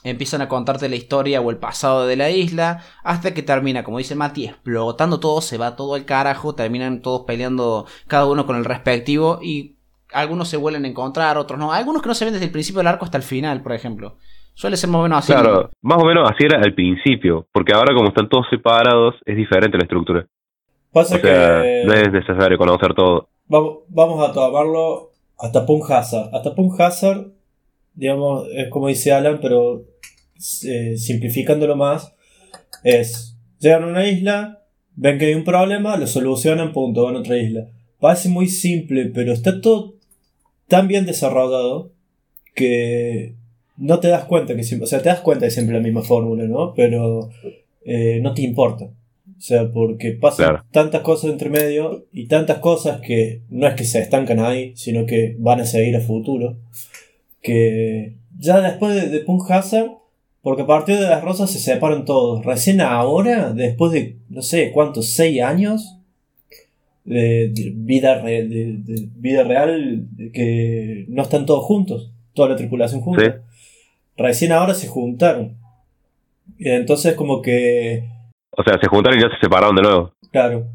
empiezan 0.03 0.41
a 0.41 0.47
contarte 0.47 0.87
la 0.87 0.95
historia 0.97 1.41
o 1.41 1.49
el 1.49 1.57
pasado 1.57 2.05
de 2.05 2.15
la 2.15 2.29
isla, 2.29 2.83
hasta 3.03 3.33
que 3.33 3.41
termina, 3.41 3.83
como 3.83 3.97
dice 3.97 4.13
Mati, 4.13 4.45
explotando 4.45 5.19
todo, 5.19 5.41
se 5.41 5.57
va 5.57 5.75
todo 5.75 5.95
al 5.95 6.05
carajo, 6.05 6.53
terminan 6.53 7.01
todos 7.01 7.23
peleando 7.25 7.87
cada 8.07 8.27
uno 8.27 8.45
con 8.45 8.55
el 8.55 8.65
respectivo 8.65 9.39
y 9.41 9.74
algunos 10.15 10.47
se 10.47 10.57
vuelven 10.57 10.85
a 10.85 10.87
encontrar, 10.87 11.37
otros 11.37 11.59
no. 11.59 11.71
Algunos 11.71 12.01
que 12.01 12.07
no 12.07 12.15
se 12.15 12.25
ven 12.25 12.33
desde 12.33 12.45
el 12.45 12.51
principio 12.51 12.79
del 12.79 12.87
arco 12.87 13.05
hasta 13.05 13.17
el 13.17 13.23
final, 13.23 13.61
por 13.61 13.73
ejemplo. 13.73 14.17
Suele 14.53 14.77
ser 14.77 14.89
más 14.89 14.99
o 14.99 15.03
menos 15.03 15.19
así. 15.19 15.33
Claro, 15.33 15.69
más 15.81 16.01
o 16.01 16.05
menos 16.05 16.29
así 16.29 16.45
era 16.45 16.59
al 16.59 16.73
principio, 16.73 17.45
porque 17.51 17.73
ahora 17.73 17.93
como 17.93 18.07
están 18.07 18.29
todos 18.29 18.45
separados, 18.49 19.15
es 19.25 19.35
diferente 19.35 19.77
la 19.77 19.83
estructura. 19.83 20.25
Pasa 20.93 21.15
O 21.15 21.19
sea, 21.19 21.61
que 21.61 21.83
no 21.85 21.93
es 21.93 22.11
necesario 22.11 22.57
conocer 22.57 22.93
todo. 22.93 23.27
vamos, 23.47 23.79
vamos 23.89 24.29
a 24.29 24.31
tomarlo 24.31 25.11
hasta 25.37 25.65
Punk 25.65 25.91
Hazard. 25.91 26.29
Hasta 26.33 26.55
Punk 26.55 26.79
Hazard, 26.79 27.27
digamos, 27.93 28.47
es 28.53 28.69
como 28.69 28.87
dice 28.87 29.11
Alan, 29.11 29.39
pero 29.41 29.83
eh, 30.65 30.95
simplificándolo 30.97 31.75
más, 31.75 32.15
es 32.83 33.37
llegan 33.59 33.83
a 33.83 33.87
una 33.87 34.07
isla, 34.07 34.61
ven 34.95 35.17
que 35.17 35.25
hay 35.25 35.33
un 35.33 35.43
problema, 35.43 35.97
lo 35.97 36.07
solucionan, 36.07 36.71
punto, 36.71 37.03
van 37.03 37.17
a 37.17 37.19
otra 37.19 37.37
isla. 37.37 37.67
Parece 37.99 38.29
muy 38.29 38.47
simple, 38.47 39.11
pero 39.13 39.33
está 39.33 39.59
todo 39.59 39.94
tan 40.67 40.87
bien 40.87 41.05
desarrollado 41.05 41.91
que 42.53 43.35
no 43.77 43.99
te 43.99 44.07
das 44.07 44.25
cuenta 44.25 44.55
que 44.55 44.63
siempre, 44.63 44.85
o 44.85 44.87
sea, 44.87 45.01
te 45.01 45.09
das 45.09 45.19
cuenta 45.21 45.45
que 45.45 45.51
siempre 45.51 45.75
la 45.75 45.81
misma 45.83 46.01
fórmula, 46.01 46.45
¿no? 46.45 46.73
Pero 46.73 47.29
eh, 47.83 48.19
no 48.21 48.33
te 48.33 48.41
importa. 48.41 48.85
O 48.85 49.41
sea, 49.41 49.69
porque 49.71 50.11
pasan 50.13 50.45
Claro. 50.45 50.65
tantas 50.71 51.01
cosas 51.01 51.31
entre 51.31 51.49
medio 51.49 52.05
y 52.13 52.27
tantas 52.27 52.59
cosas 52.59 53.01
que 53.01 53.41
no 53.49 53.67
es 53.67 53.73
que 53.75 53.83
se 53.83 53.99
estancan 53.99 54.39
ahí, 54.39 54.71
sino 54.75 55.05
que 55.05 55.35
van 55.39 55.59
a 55.59 55.65
seguir 55.65 55.95
a 55.97 55.99
futuro. 56.01 56.57
Que 57.41 58.15
ya 58.39 58.61
después 58.61 58.95
de, 58.95 59.09
de 59.09 59.19
Punk 59.19 59.49
Hazard, 59.51 59.91
porque 60.41 60.61
a 60.63 60.67
partir 60.67 60.95
de 60.95 61.09
las 61.09 61.23
rosas 61.23 61.51
se 61.51 61.59
separan 61.59 62.05
todos. 62.05 62.45
Recién 62.45 62.79
ahora, 62.81 63.51
después 63.51 63.91
de 63.91 64.17
no 64.29 64.41
sé 64.41 64.71
cuántos, 64.71 65.09
seis 65.09 65.41
años 65.41 65.94
de, 67.05 67.49
de 67.53 67.71
vida, 67.75 68.21
re- 68.21 68.47
de, 68.47 68.77
de 68.79 69.07
vida 69.15 69.43
real, 69.43 70.05
que 70.33 71.05
no 71.07 71.21
están 71.23 71.45
todos 71.45 71.63
juntos, 71.63 72.11
toda 72.33 72.49
la 72.49 72.55
tripulación 72.55 73.01
junta. 73.01 73.41
Recién 74.17 74.51
ahora 74.51 74.73
se 74.73 74.87
juntaron. 74.87 75.57
Y 76.57 76.69
entonces 76.69 77.15
como 77.15 77.41
que 77.41 78.03
O 78.57 78.63
sea, 78.63 78.77
se 78.79 78.87
juntaron 78.87 79.17
y 79.17 79.21
ya 79.21 79.29
se 79.29 79.39
separaron 79.41 79.75
de 79.75 79.81
nuevo. 79.81 80.13
Claro. 80.31 80.67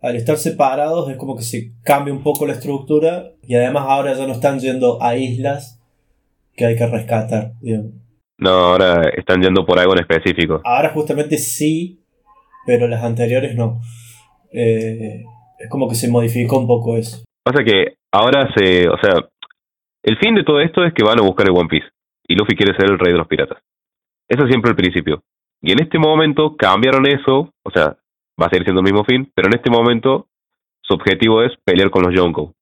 Al 0.00 0.16
estar 0.16 0.36
separados 0.36 1.10
es 1.10 1.16
como 1.16 1.34
que 1.36 1.42
se 1.42 1.72
cambia 1.82 2.12
un 2.12 2.22
poco 2.22 2.46
la 2.46 2.52
estructura 2.52 3.30
y 3.42 3.54
además 3.54 3.84
ahora 3.88 4.12
ya 4.14 4.26
no 4.26 4.32
están 4.34 4.58
yendo 4.60 5.02
a 5.02 5.16
islas 5.16 5.80
que 6.56 6.66
hay 6.66 6.76
que 6.76 6.86
rescatar. 6.86 7.52
digamos. 7.60 7.92
No, 8.38 8.50
ahora 8.50 9.08
están 9.16 9.40
yendo 9.40 9.64
por 9.64 9.78
algo 9.78 9.94
en 9.94 10.00
específico. 10.00 10.60
Ahora 10.64 10.90
justamente 10.90 11.38
sí, 11.38 12.00
pero 12.66 12.86
las 12.88 13.02
anteriores 13.02 13.54
no. 13.54 13.80
Eh, 14.52 15.24
es 15.64 15.70
como 15.70 15.88
que 15.88 15.94
se 15.94 16.10
modificó 16.10 16.58
un 16.58 16.66
poco 16.66 16.96
eso. 16.96 17.24
Pasa 17.44 17.64
que 17.64 17.96
ahora 18.12 18.48
se, 18.56 18.88
o 18.88 18.96
sea, 19.02 19.28
el 20.02 20.18
fin 20.18 20.34
de 20.34 20.44
todo 20.44 20.60
esto 20.60 20.84
es 20.84 20.92
que 20.94 21.04
van 21.04 21.18
a 21.18 21.22
buscar 21.22 21.46
el 21.46 21.56
One 21.56 21.68
Piece 21.68 21.86
y 22.26 22.34
Luffy 22.36 22.56
quiere 22.56 22.76
ser 22.76 22.90
el 22.90 22.98
rey 22.98 23.12
de 23.12 23.18
los 23.18 23.26
piratas. 23.28 23.58
Eso 24.28 24.44
es 24.44 24.48
siempre 24.48 24.70
el 24.70 24.76
principio. 24.76 25.22
Y 25.62 25.72
en 25.72 25.82
este 25.82 25.98
momento 25.98 26.56
cambiaron 26.56 27.06
eso, 27.06 27.50
o 27.64 27.70
sea, 27.72 27.96
va 28.40 28.46
a 28.46 28.50
seguir 28.50 28.64
siendo 28.64 28.80
el 28.80 28.84
mismo 28.84 29.04
fin, 29.04 29.30
pero 29.34 29.48
en 29.48 29.54
este 29.56 29.70
momento 29.70 30.28
su 30.82 30.94
objetivo 30.94 31.42
es 31.42 31.52
pelear 31.64 31.90
con 31.90 32.02
los 32.02 32.14
Yonko. 32.14 32.52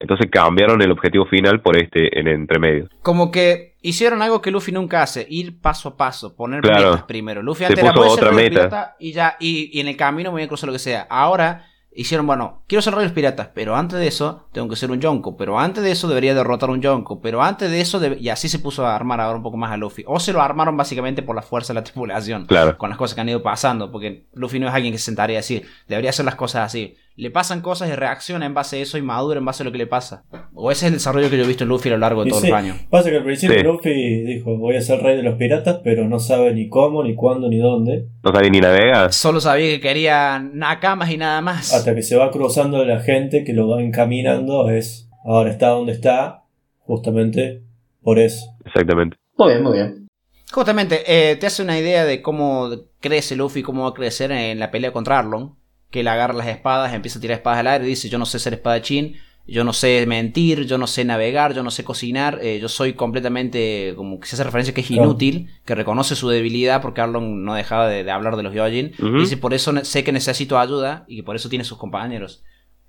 Entonces 0.00 0.28
cambiaron 0.30 0.82
el 0.82 0.90
objetivo 0.90 1.26
final 1.26 1.62
por 1.62 1.76
este 1.76 2.18
en 2.18 2.26
entremedio. 2.26 2.88
Como 3.02 3.30
que 3.30 3.76
hicieron 3.82 4.20
algo 4.20 4.42
que 4.42 4.50
Luffy 4.50 4.72
nunca 4.72 5.02
hace, 5.02 5.24
ir 5.30 5.60
paso 5.60 5.90
a 5.90 5.96
paso, 5.96 6.34
poner 6.34 6.60
Claro. 6.60 6.90
metas 6.90 7.04
primero. 7.04 7.40
Luffy 7.40 7.64
Se 7.64 7.72
antes 7.72 7.84
puso 7.92 8.02
ser 8.16 8.24
otra 8.24 8.26
los 8.32 8.36
meta. 8.36 8.96
y 8.98 9.12
ya, 9.12 9.36
y, 9.38 9.70
y 9.76 9.80
en 9.80 9.88
el 9.88 9.96
camino 9.96 10.30
me 10.30 10.34
voy 10.36 10.42
a 10.42 10.48
cruzar 10.48 10.66
lo 10.66 10.72
que 10.72 10.80
sea. 10.80 11.06
Ahora 11.08 11.66
hicieron, 11.94 12.26
bueno, 12.26 12.62
quiero 12.66 12.82
ser 12.82 12.94
los 12.94 13.12
piratas, 13.12 13.48
pero 13.54 13.76
antes 13.76 13.98
de 13.98 14.06
eso 14.06 14.46
tengo 14.52 14.68
que 14.68 14.76
ser 14.76 14.90
un 14.90 15.00
Yonko, 15.00 15.36
pero 15.36 15.58
antes 15.58 15.82
de 15.82 15.90
eso 15.90 16.08
debería 16.08 16.34
derrotar 16.34 16.70
un 16.70 16.80
Yonko, 16.80 17.20
pero 17.20 17.42
antes 17.42 17.70
de 17.70 17.80
eso, 17.80 18.00
y 18.14 18.28
así 18.28 18.48
se 18.48 18.58
puso 18.58 18.86
a 18.86 18.94
armar 18.94 19.20
ahora 19.20 19.36
un 19.36 19.42
poco 19.42 19.56
más 19.56 19.72
a 19.72 19.76
Luffy. 19.76 20.04
O 20.06 20.20
se 20.20 20.32
lo 20.32 20.40
armaron 20.40 20.76
básicamente 20.76 21.22
por 21.22 21.36
la 21.36 21.42
fuerza 21.42 21.72
de 21.72 21.80
la 21.80 21.84
tripulación. 21.92 22.46
Claro. 22.46 22.78
Con 22.78 22.90
las 22.90 22.98
cosas 22.98 23.14
que 23.14 23.20
han 23.20 23.28
ido 23.28 23.42
pasando, 23.42 23.90
porque 23.90 24.26
Luffy 24.34 24.58
no 24.58 24.68
es 24.68 24.74
alguien 24.74 24.92
que 24.92 24.98
se 24.98 25.06
sentaría 25.06 25.36
a 25.36 25.40
decir, 25.40 25.66
debería 25.88 26.10
hacer 26.10 26.24
las 26.24 26.36
cosas 26.36 26.66
así. 26.66 26.96
Le 27.14 27.30
pasan 27.30 27.60
cosas 27.60 27.90
y 27.90 27.92
reacciona 27.94 28.46
en 28.46 28.54
base 28.54 28.78
a 28.78 28.80
eso 28.80 28.98
y 28.98 29.02
madura 29.02 29.38
en 29.38 29.44
base 29.44 29.62
a 29.62 29.64
lo 29.64 29.72
que 29.72 29.78
le 29.78 29.86
pasa. 29.86 30.24
O 30.54 30.70
ese 30.70 30.86
es 30.86 30.92
el 30.92 30.98
desarrollo 30.98 31.28
que 31.28 31.36
yo 31.36 31.44
he 31.44 31.46
visto 31.46 31.64
en 31.64 31.68
Luffy 31.68 31.88
a 31.88 31.92
lo 31.92 31.98
largo 31.98 32.22
de 32.22 32.28
Y 32.28 32.30
todos 32.30 32.42
sí, 32.42 32.48
los 32.48 32.58
años. 32.58 32.76
Pasa 32.90 33.10
que 33.10 33.16
al 33.16 33.24
principio 33.24 33.56
Sí. 33.58 33.62
Luffy 33.64 34.24
dijo, 34.24 34.56
voy 34.56 34.76
a 34.76 34.80
ser 34.80 35.02
rey 35.02 35.16
de 35.16 35.22
los 35.22 35.36
piratas, 35.36 35.80
pero 35.84 36.08
no 36.08 36.18
sabe 36.18 36.54
ni 36.54 36.68
cómo, 36.68 37.02
ni 37.04 37.14
cuándo, 37.14 37.48
ni 37.48 37.58
dónde. 37.58 38.06
No 38.22 38.32
sabe 38.32 38.50
ni 38.50 38.60
navegas. 38.60 39.14
Solo 39.14 39.40
sabía 39.40 39.66
que 39.68 39.80
quería 39.80 40.38
nakamas 40.38 41.10
y 41.10 41.18
nada 41.18 41.40
más. 41.40 41.72
Hasta 41.72 41.94
que 41.94 42.02
se 42.02 42.16
va 42.16 42.30
cruzando 42.30 42.84
la 42.84 43.00
gente 43.00 43.44
que 43.44 43.52
lo 43.52 43.68
va 43.68 43.82
encaminando, 43.82 44.70
es 44.70 45.08
ahora 45.24 45.50
está 45.50 45.68
donde 45.68 45.92
está, 45.92 46.44
justamente 46.80 47.62
por 48.02 48.18
eso. 48.18 48.46
Exactamente. 48.64 49.16
Muy 49.36 49.50
bien, 49.50 49.62
muy 49.62 49.72
bien. 49.74 50.08
Justamente, 50.50 51.02
eh, 51.06 51.36
te 51.36 51.46
hace 51.46 51.62
una 51.62 51.78
idea 51.78 52.04
de 52.04 52.20
cómo 52.20 52.70
crece 53.00 53.36
Luffy, 53.36 53.62
cómo 53.62 53.84
va 53.84 53.90
a 53.90 53.94
crecer 53.94 54.30
en 54.32 54.58
la 54.58 54.70
pelea 54.70 54.92
contra 54.92 55.18
Arlong. 55.18 55.54
Que 55.92 56.00
él 56.00 56.08
agarra 56.08 56.34
las 56.34 56.48
espadas, 56.48 56.92
empieza 56.92 57.18
a 57.18 57.22
tirar 57.22 57.36
espadas 57.36 57.60
al 57.60 57.68
aire 57.68 57.84
y 57.84 57.90
dice, 57.90 58.08
yo 58.08 58.18
no 58.18 58.26
sé 58.26 58.40
ser 58.40 58.54
espadachín, 58.54 59.14
yo 59.46 59.62
no 59.62 59.72
sé 59.72 60.04
mentir, 60.06 60.66
yo 60.66 60.78
no 60.78 60.86
sé 60.86 61.04
navegar, 61.04 61.54
yo 61.54 61.62
no 61.62 61.70
sé 61.70 61.84
cocinar, 61.84 62.38
eh, 62.42 62.58
yo 62.60 62.68
soy 62.68 62.94
completamente, 62.94 63.92
como 63.96 64.18
que 64.18 64.26
se 64.26 64.36
hace 64.36 64.44
referencia 64.44 64.74
que 64.74 64.80
es 64.80 64.90
inútil, 64.90 65.50
que 65.64 65.74
reconoce 65.74 66.16
su 66.16 66.28
debilidad 66.28 66.82
porque 66.82 67.00
Arlong 67.00 67.44
no 67.44 67.54
dejaba 67.54 67.88
de, 67.88 68.02
de 68.02 68.10
hablar 68.10 68.36
de 68.36 68.42
los 68.42 68.54
Yojin. 68.54 68.92
Ujú. 68.98 69.16
Y 69.18 69.20
dice, 69.20 69.36
por 69.36 69.54
eso 69.54 69.72
sé 69.84 70.02
que 70.02 70.12
necesito 70.12 70.58
ayuda 70.58 71.04
y 71.06 71.16
que 71.16 71.22
por 71.22 71.36
eso 71.36 71.48
tiene 71.48 71.64
sus 71.64 71.78
compañeros. 71.78 72.42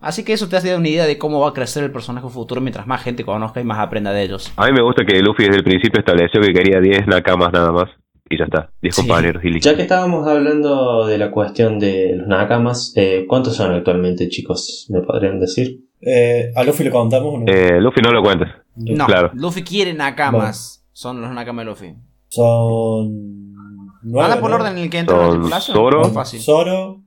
Así 0.03 0.25
que 0.25 0.33
eso 0.33 0.49
te 0.49 0.57
hace 0.57 0.75
una 0.75 0.89
idea 0.89 1.05
de 1.05 1.17
cómo 1.17 1.39
va 1.39 1.49
a 1.49 1.53
crecer 1.53 1.81
el 1.81 1.91
personaje 1.91 2.27
futuro 2.27 2.59
mientras 2.59 2.85
más 2.85 3.01
gente 3.01 3.23
conozca 3.23 3.61
y 3.61 3.63
más 3.63 3.79
aprenda 3.79 4.11
de 4.11 4.23
ellos. 4.23 4.51
A 4.57 4.65
mí 4.65 4.73
me 4.73 4.83
gusta 4.83 5.05
que 5.05 5.21
Luffy 5.21 5.45
desde 5.45 5.59
el 5.59 5.63
principio 5.63 5.99
estableció 5.99 6.41
que 6.41 6.51
quería 6.51 6.81
10 6.81 7.07
nakamas 7.07 7.53
nada 7.53 7.71
más. 7.71 7.89
Y 8.29 8.37
ya 8.37 8.45
está. 8.45 8.71
10 8.81 8.95
Sí. 8.95 9.01
compañeros 9.01 9.43
y 9.43 9.49
listo. 9.49 9.69
Ya 9.69 9.75
que 9.75 9.83
estábamos 9.83 10.27
hablando 10.27 11.05
de 11.05 11.17
la 11.17 11.29
cuestión 11.31 11.77
de 11.79 12.15
los 12.15 12.27
nakamas, 12.27 12.93
eh, 12.95 13.25
¿cuántos 13.27 13.55
son 13.55 13.73
actualmente, 13.73 14.29
chicos? 14.29 14.87
¿Me 14.89 15.01
podrían 15.01 15.39
decir? 15.39 15.81
Eh, 16.01 16.51
¿A 16.55 16.63
Luffy 16.63 16.83
le 16.85 16.91
contamos? 16.91 17.33
o 17.35 17.39
no? 17.39 17.45
Eh, 17.47 17.79
Luffy 17.79 18.01
no 18.01 18.11
lo 18.11 18.21
cuentes. 18.23 18.47
No, 18.75 19.05
Claro. 19.05 19.31
Luffy 19.33 19.63
quiere 19.63 19.93
nakamas. 19.93 20.85
Son 20.93 21.21
los 21.21 21.31
nakamas 21.31 21.65
de 21.65 21.71
Luffy. 21.71 21.95
Son... 22.27 23.53
nueve, 24.01 24.25
Anda 24.31 24.39
por 24.41 24.49
¿no? 24.49 24.55
el 24.57 24.61
orden 24.61 24.77
en 24.77 24.83
el 24.83 24.89
que 24.89 24.99
entra 24.99 25.17
la 25.17 25.23
Son 25.25 25.31
tripulación. 25.33 25.75
Zoro. 25.77 26.03
Fácil. 26.05 26.39
Zoro, 26.41 27.01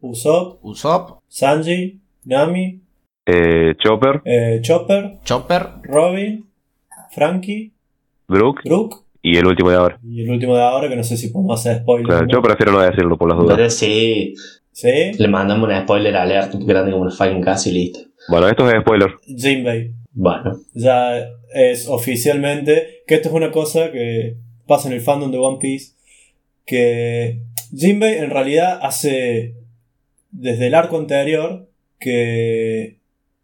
Usopp, 0.00 0.64
Usopp, 0.64 1.20
Sanji, 1.28 2.00
Nami, 2.24 2.80
Eh, 3.26 3.74
Chopper, 3.78 4.20
eh, 4.24 4.58
Chopper, 4.62 5.18
Chopper, 5.24 5.68
Robin, 5.84 6.44
Frankie, 7.12 7.72
Brook 8.26 8.62
Brook 8.64 9.04
y 9.22 9.36
el 9.36 9.46
último 9.46 9.70
de 9.70 9.76
ahora. 9.76 9.98
y 10.04 10.22
el 10.22 10.30
último 10.30 10.56
de 10.56 10.62
ahora 10.62 10.88
que 10.88 10.96
no 10.96 11.04
sé 11.04 11.16
si 11.16 11.28
podemos 11.28 11.60
hacer 11.60 11.82
spoiler. 11.82 12.06
Claro, 12.06 12.26
¿no? 12.26 12.32
yo 12.32 12.42
prefiero 12.42 12.72
no 12.72 12.80
decirlo 12.80 13.16
por 13.16 13.28
las 13.28 13.38
dudas. 13.38 13.56
Pero 13.56 13.70
sí, 13.70 14.34
¿Sí? 14.72 15.12
le 15.16 15.28
mandamos 15.28 15.68
una 15.68 15.82
spoiler 15.82 16.16
alert 16.16 16.54
grande 16.54 16.90
como 16.92 17.04
una 17.04 17.12
fucking 17.14 17.40
casa 17.42 17.68
y 17.68 17.72
listo. 17.72 18.00
Bueno, 18.28 18.48
esto 18.48 18.68
es 18.68 18.80
spoiler. 18.80 19.10
Jinbei. 19.26 19.92
Bueno, 20.14 20.58
Ya 20.74 21.26
es 21.54 21.86
oficialmente 21.88 23.02
que 23.06 23.14
esto 23.14 23.28
es 23.28 23.34
una 23.34 23.50
cosa 23.50 23.90
que 23.92 24.36
pasa 24.66 24.88
en 24.88 24.94
el 24.94 25.00
fandom 25.00 25.30
de 25.30 25.38
One 25.38 25.58
Piece 25.60 25.92
que 26.66 27.40
Jinbei 27.74 28.18
en 28.18 28.30
realidad 28.30 28.78
hace 28.82 29.54
desde 30.30 30.66
el 30.68 30.74
arco 30.74 30.98
anterior 30.98 31.68
que 31.98 32.98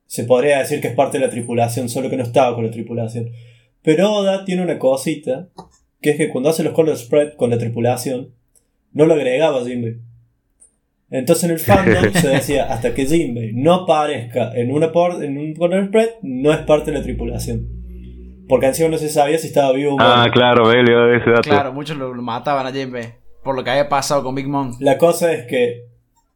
se 0.06 0.24
podría 0.24 0.58
decir 0.58 0.80
que 0.80 0.88
es 0.88 0.94
parte 0.94 1.18
de 1.18 1.24
la 1.24 1.30
tripulación, 1.30 1.88
solo 1.88 2.08
que 2.10 2.16
no 2.16 2.22
estaba 2.22 2.54
con 2.54 2.64
la 2.64 2.70
tripulación. 2.70 3.30
Pero 3.89 4.12
Oda 4.12 4.45
tiene 4.45 4.61
una 4.62 4.78
cosita, 4.78 5.49
que 6.03 6.11
es 6.11 6.16
que 6.18 6.28
cuando 6.28 6.51
hace 6.51 6.62
los 6.62 6.74
color 6.74 6.95
spread 6.95 7.36
con 7.36 7.49
la 7.49 7.57
tripulación, 7.57 8.34
no 8.93 9.07
lo 9.07 9.14
agregaba 9.14 9.64
Jinbei. 9.64 9.97
Entonces 11.11 11.45
en 11.45 11.51
el 11.53 11.59
fandom 11.59 12.12
se 12.12 12.28
decía, 12.28 12.66
hasta 12.70 12.93
que 12.93 13.07
Jinbei 13.07 13.53
no 13.55 13.72
aparezca 13.72 14.53
en, 14.55 14.70
una 14.72 14.93
por- 14.93 15.24
en 15.24 15.39
un 15.39 15.55
color 15.55 15.86
spread, 15.86 16.11
no 16.20 16.53
es 16.53 16.59
parte 16.59 16.91
de 16.91 16.99
la 16.99 17.03
tripulación. 17.03 17.66
Porque 18.47 18.66
encima 18.66 18.91
no 18.91 18.99
se 18.99 19.09
sabía 19.09 19.39
si 19.39 19.47
estaba 19.47 19.72
vivo 19.72 19.95
o 19.95 19.97
muerto. 19.97 20.12
Ah, 20.14 20.26
claro, 20.30 20.68
de 20.68 20.80
ese 21.16 21.30
dato. 21.30 21.49
claro, 21.49 21.72
muchos 21.72 21.97
lo, 21.97 22.12
lo 22.12 22.20
mataban 22.20 22.66
a 22.66 22.72
Jinbe 22.72 23.14
por 23.43 23.57
lo 23.57 23.64
que 23.64 23.70
había 23.70 23.89
pasado 23.89 24.22
con 24.22 24.34
Big 24.34 24.49
Mom. 24.49 24.74
La 24.80 24.99
cosa 24.99 25.32
es 25.32 25.47
que 25.47 25.84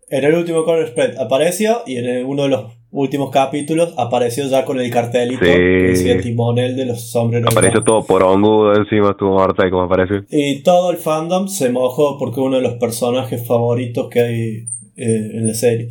en 0.09 0.25
el 0.25 0.35
último 0.35 0.65
color 0.65 0.89
spread 0.89 1.19
apareció 1.19 1.83
y 1.87 1.99
en 1.99 2.25
uno 2.25 2.45
de 2.45 2.49
los 2.49 2.73
últimos 2.93 3.31
capítulos 3.31 3.95
apareció 3.99 4.47
ya 4.47 4.65
con 4.65 4.79
el 4.79 4.91
cartelito 4.91 5.45
Sí. 5.45 5.51
que 5.51 5.57
decía 5.89 6.21
timonel 6.21 6.77
de 6.77 6.87
los 6.87 7.11
sombreros. 7.11 7.51
Apareció 7.51 7.83
todo 7.83 8.05
porongudo 8.05 8.75
encima, 8.75 9.11
estuvo 9.11 9.43
harta 9.43 9.65
de 9.65 9.71
cómo 9.71 9.83
aparece. 9.85 10.23
Y 10.31 10.63
todo 10.63 10.91
el 10.91 10.99
fandom 10.99 11.49
se 11.49 11.71
mojó 11.71 12.19
porque 12.19 12.41
uno 12.41 12.57
de 12.57 12.63
los 12.63 12.75
personajes 12.75 13.47
favoritos 13.47 14.09
que 14.11 14.21
hay 14.21 14.41
eh, 14.97 15.31
en 15.35 15.47
la 15.47 15.55
serie. 15.55 15.89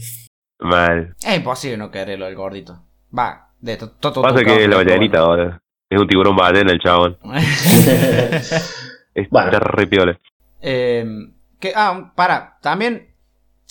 Mal. 0.59 1.15
Es 1.27 1.35
imposible 1.37 1.75
no 1.77 1.89
quererlo 1.91 2.27
el 2.27 2.35
gordito. 2.35 2.83
Va, 3.17 3.49
de 3.59 3.77
to- 3.77 3.91
to- 3.99 4.13
to- 4.13 4.21
Pasa 4.21 4.35
to- 4.39 4.45
que 4.45 4.63
es 4.63 4.69
la 4.69 4.77
ballenita 4.77 5.19
ahora. 5.19 5.59
Es 5.89 5.99
un 5.99 6.07
tiburón 6.07 6.35
ballena 6.37 6.71
el 6.71 6.79
chabón. 6.79 7.17
bueno. 7.23 7.41
Es 9.13 9.29
Bueno. 9.29 9.59
re 9.59 9.87
piola. 9.87 10.17
Eh, 10.61 11.03
que, 11.59 11.73
ah, 11.75 12.13
para, 12.15 12.57
también, 12.61 13.10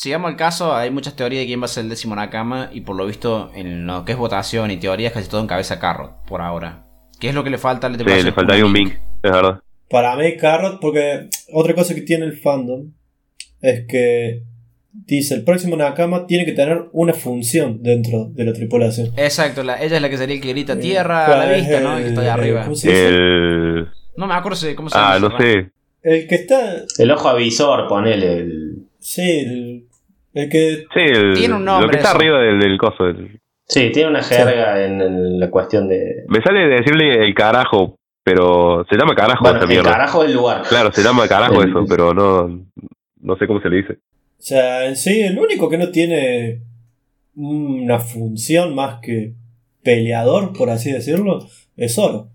sigamos 0.01 0.31
el 0.31 0.37
caso, 0.39 0.75
hay 0.75 0.91
muchas 0.91 1.15
teorías 1.15 1.43
de 1.43 1.47
quién 1.47 1.61
va 1.61 1.67
a 1.67 1.69
ser 1.69 1.85
el 1.85 1.91
décimo 1.91 2.15
Nakama 2.17 2.71
y 2.73 2.81
por 2.81 2.97
lo 2.97 3.05
visto 3.07 3.51
en 3.55 3.87
lo 3.87 4.07
que 4.07 4.13
es 4.13 4.19
votación 4.19 4.71
y 4.71 4.79
teorías 4.79 5.13
casi 5.13 5.29
todo 5.29 5.43
en 5.43 5.47
cabeza 5.47 5.79
Carrot, 5.79 6.25
por 6.27 6.41
ahora. 6.41 6.87
¿Qué 7.21 7.29
es 7.29 7.35
lo 7.35 7.45
que 7.45 7.51
le 7.51 7.59
falta 7.59 7.87
a 7.87 7.91
la 7.91 7.99
Sí, 7.99 8.23
le 8.23 8.33
faltaría 8.33 8.65
un 8.65 8.73
Mink, 8.73 8.95
es 9.23 9.31
verdad. 9.31 9.61
Para 9.91 10.17
mí, 10.17 10.37
Carrot, 10.39 10.81
porque 10.81 11.29
otra 11.53 11.75
cosa 11.75 11.95
que 11.95 12.01
tiene 12.01 12.25
el 12.25 12.39
fandom 12.39 12.93
es 13.61 13.85
que 13.87 14.43
dice 14.91 15.35
el 15.35 15.45
próximo 15.45 15.77
Nakama 15.77 16.27
tiene 16.27 16.47
que 16.47 16.53
tener 16.53 16.85
una 16.93 17.13
función 17.13 17.83
dentro 17.83 18.25
de 18.31 18.45
la 18.45 18.55
tripulación. 18.55 19.11
Exacto, 19.19 19.63
la- 19.63 19.83
ella 19.83 19.97
es 19.97 20.03
la 20.03 20.09
que 20.09 20.17
sería 20.17 20.37
el 20.37 20.41
que 20.41 20.49
grita 20.49 20.73
Eh, 20.73 20.77
tierra 20.77 21.25
a 21.25 21.27
¿cuál 21.27 21.39
la 21.51 21.57
vista, 21.59 21.81
¿no? 21.81 21.97
El 21.99 22.03
que 22.05 22.09
está 22.09 22.21
allá 22.23 22.35
el- 22.37 22.41
arriba. 22.41 22.67
El... 22.85 23.89
No 24.17 24.27
me 24.27 24.33
acuerdo 24.33 24.59
cómo 24.77 24.89
se 24.89 24.97
Ah, 24.99 25.19
llama. 25.19 25.29
no 25.29 25.39
sé. 25.39 25.71
El 26.03 26.27
que 26.27 26.35
está. 26.37 26.85
el 26.97 27.11
ojo 27.11 27.29
avisor, 27.29 27.87
ponele. 27.87 28.39
El... 28.39 28.87
Sí, 28.99 29.23
el, 29.41 29.85
el 30.35 30.49
que. 30.49 30.85
Sí, 30.93 31.01
el, 31.01 31.35
Tiene 31.35 31.55
un 31.55 31.65
nombre 31.65 31.87
lo 31.87 31.91
que 31.91 31.97
está 31.99 32.11
eso. 32.11 32.19
arriba 32.19 32.39
del, 32.41 32.59
del 32.61 32.79
coso. 32.79 33.07
el- 33.07 33.41
Sí, 33.67 33.91
tiene 33.93 34.11
una 34.11 34.23
jerga 34.23 34.85
en, 34.85 35.01
en 35.01 35.39
la 35.39 35.49
cuestión 35.49 35.89
de. 35.89 36.25
Me 36.29 36.43
sale 36.43 36.67
decirle 36.69 37.25
el 37.25 37.33
carajo, 37.35 37.95
pero 38.25 38.85
se 38.91 38.97
llama 38.97 39.15
carajo 39.15 39.43
Bueno, 39.43 39.59
esa 39.59 39.65
el 39.67 39.71
mierda. 39.71 39.91
carajo 39.93 40.23
del 40.25 40.33
lugar. 40.35 40.63
Claro, 40.69 40.91
se 40.93 41.03
llama 41.03 41.29
carajo 41.29 41.63
El- 41.63 41.71
eso, 41.71 41.85
pero 41.89 42.13
no, 42.13 42.49
no 43.21 43.37
sé 43.37 43.47
cómo 43.47 43.61
se 43.61 43.69
le 43.69 43.77
dice. 43.77 43.93
O 43.95 44.43
sea, 44.43 44.87
en 44.87 44.97
sí, 44.97 45.21
el 45.23 45.39
único 45.39 45.69
que 45.69 45.79
no 45.79 45.91
tiene 45.91 46.63
una 47.37 47.99
función 48.01 48.75
más 48.75 48.99
que 49.01 49.35
peleador, 49.85 50.53
por 50.53 50.71
así 50.71 50.91
decirlo, 50.91 51.47
es 51.77 51.95
Zoro. 51.95 52.29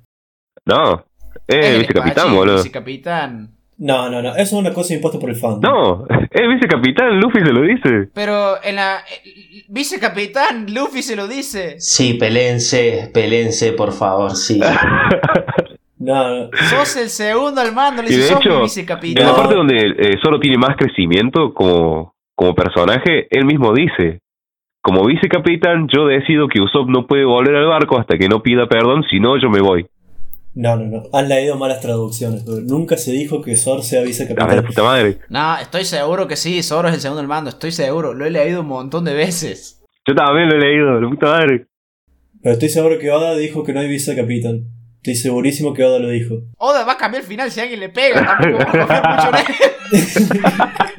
No, 0.65 1.05
es 1.47 1.65
el 1.65 1.79
vicecapitán, 1.81 2.33
boludo. 2.33 2.55
Vicecapitán. 2.57 3.54
No, 3.77 4.09
no, 4.09 4.21
no, 4.21 4.29
eso 4.29 4.41
es 4.41 4.53
una 4.53 4.73
cosa 4.73 4.93
impuesta 4.93 5.19
por 5.19 5.29
el 5.29 5.35
fandom. 5.35 5.61
No, 5.61 6.05
es 6.31 6.47
vicecapitán, 6.47 7.19
Luffy 7.19 7.39
se 7.39 7.51
lo 7.53 7.61
dice. 7.61 8.09
Pero 8.13 8.63
en 8.63 8.75
la. 8.77 8.99
eh, 8.99 9.63
Vicecapitán, 9.67 10.73
Luffy 10.73 11.01
se 11.01 11.15
lo 11.15 11.27
dice. 11.27 11.75
Sí, 11.79 12.13
pelense, 12.13 13.09
pelense, 13.13 13.73
por 13.73 13.91
favor, 13.91 14.31
sí. 14.35 14.61
No, 15.97 16.29
no. 16.29 16.49
Sos 16.69 16.97
el 16.97 17.09
segundo 17.09 17.61
al 17.61 17.73
mando, 17.73 18.01
le 18.03 18.09
Y 18.09 18.11
de 18.11 18.17
dices, 18.17 18.31
sos 18.31 18.39
mi 18.45 18.45
hecho, 18.51 18.57
En 18.57 18.63
vicecapitán. 18.63 19.25
la 19.27 19.35
parte 19.35 19.55
donde 19.55 19.75
eh, 19.97 20.17
solo 20.21 20.39
tiene 20.39 20.57
más 20.57 20.75
crecimiento 20.75 21.53
como, 21.53 22.13
como 22.35 22.53
personaje, 22.53 23.27
él 23.29 23.45
mismo 23.45 23.73
dice, 23.73 24.19
como 24.81 25.05
vicecapitán 25.05 25.87
yo 25.87 26.05
decido 26.05 26.47
que 26.49 26.59
Usopp 26.61 26.89
no 26.89 27.07
puede 27.07 27.23
volver 27.23 27.55
al 27.55 27.67
barco 27.67 27.97
hasta 27.97 28.17
que 28.17 28.27
no 28.27 28.43
pida 28.43 28.67
perdón, 28.67 29.03
si 29.09 29.19
no 29.21 29.37
yo 29.41 29.49
me 29.49 29.61
voy. 29.61 29.87
No, 30.55 30.77
no, 30.77 30.85
no. 30.85 31.03
Han 31.11 31.27
leído 31.27 31.57
malas 31.57 31.81
traducciones. 31.81 32.43
pero 32.45 32.61
Nunca 32.61 32.95
se 32.97 33.11
dijo 33.11 33.41
que 33.41 33.57
Zoro 33.57 33.81
sea 33.83 33.99
A 33.99 34.01
la 34.03 34.07
vicecapitán. 34.07 34.65
puta 34.65 34.83
madre. 34.83 35.19
No, 35.29 35.57
estoy 35.57 35.83
seguro 35.83 36.27
que 36.27 36.37
sí, 36.37 36.63
Zoro 36.63 36.87
es 36.87 36.93
el 36.95 37.01
segundo 37.01 37.21
al 37.21 37.27
mando, 37.27 37.49
estoy 37.49 37.71
seguro, 37.73 38.13
lo 38.13 38.25
he 38.25 38.29
leído 38.31 38.61
un 38.61 38.67
montón 38.67 39.03
de 39.03 39.13
veces. 39.13 39.83
Yo 40.07 40.15
también 40.15 40.47
lo 40.49 40.55
he 40.55 40.59
leído, 40.59 40.99
la 40.99 41.09
puta 41.09 41.25
madre. 41.27 41.67
Pero 42.41 42.53
estoy 42.53 42.69
seguro 42.69 42.97
que 42.99 43.11
Oda 43.11 43.35
dijo 43.35 43.63
que 43.63 43.73
no 43.73 43.79
hay 43.81 43.87
vicecapitán. 43.89 44.61
Estoy 44.97 45.15
segurísimo 45.15 45.73
que 45.73 45.83
Oda 45.83 45.99
lo 45.99 46.09
dijo. 46.09 46.35
Oda 46.57 46.83
va 46.85 46.93
a 46.93 46.97
cambiar 46.97 47.23
el 47.23 47.27
final 47.27 47.51
si 47.51 47.59
alguien 47.59 47.79
le 47.79 47.89
pega, 47.89 48.25
tampoco 48.25 48.63
a 48.93 49.31
mucho. 49.31 50.75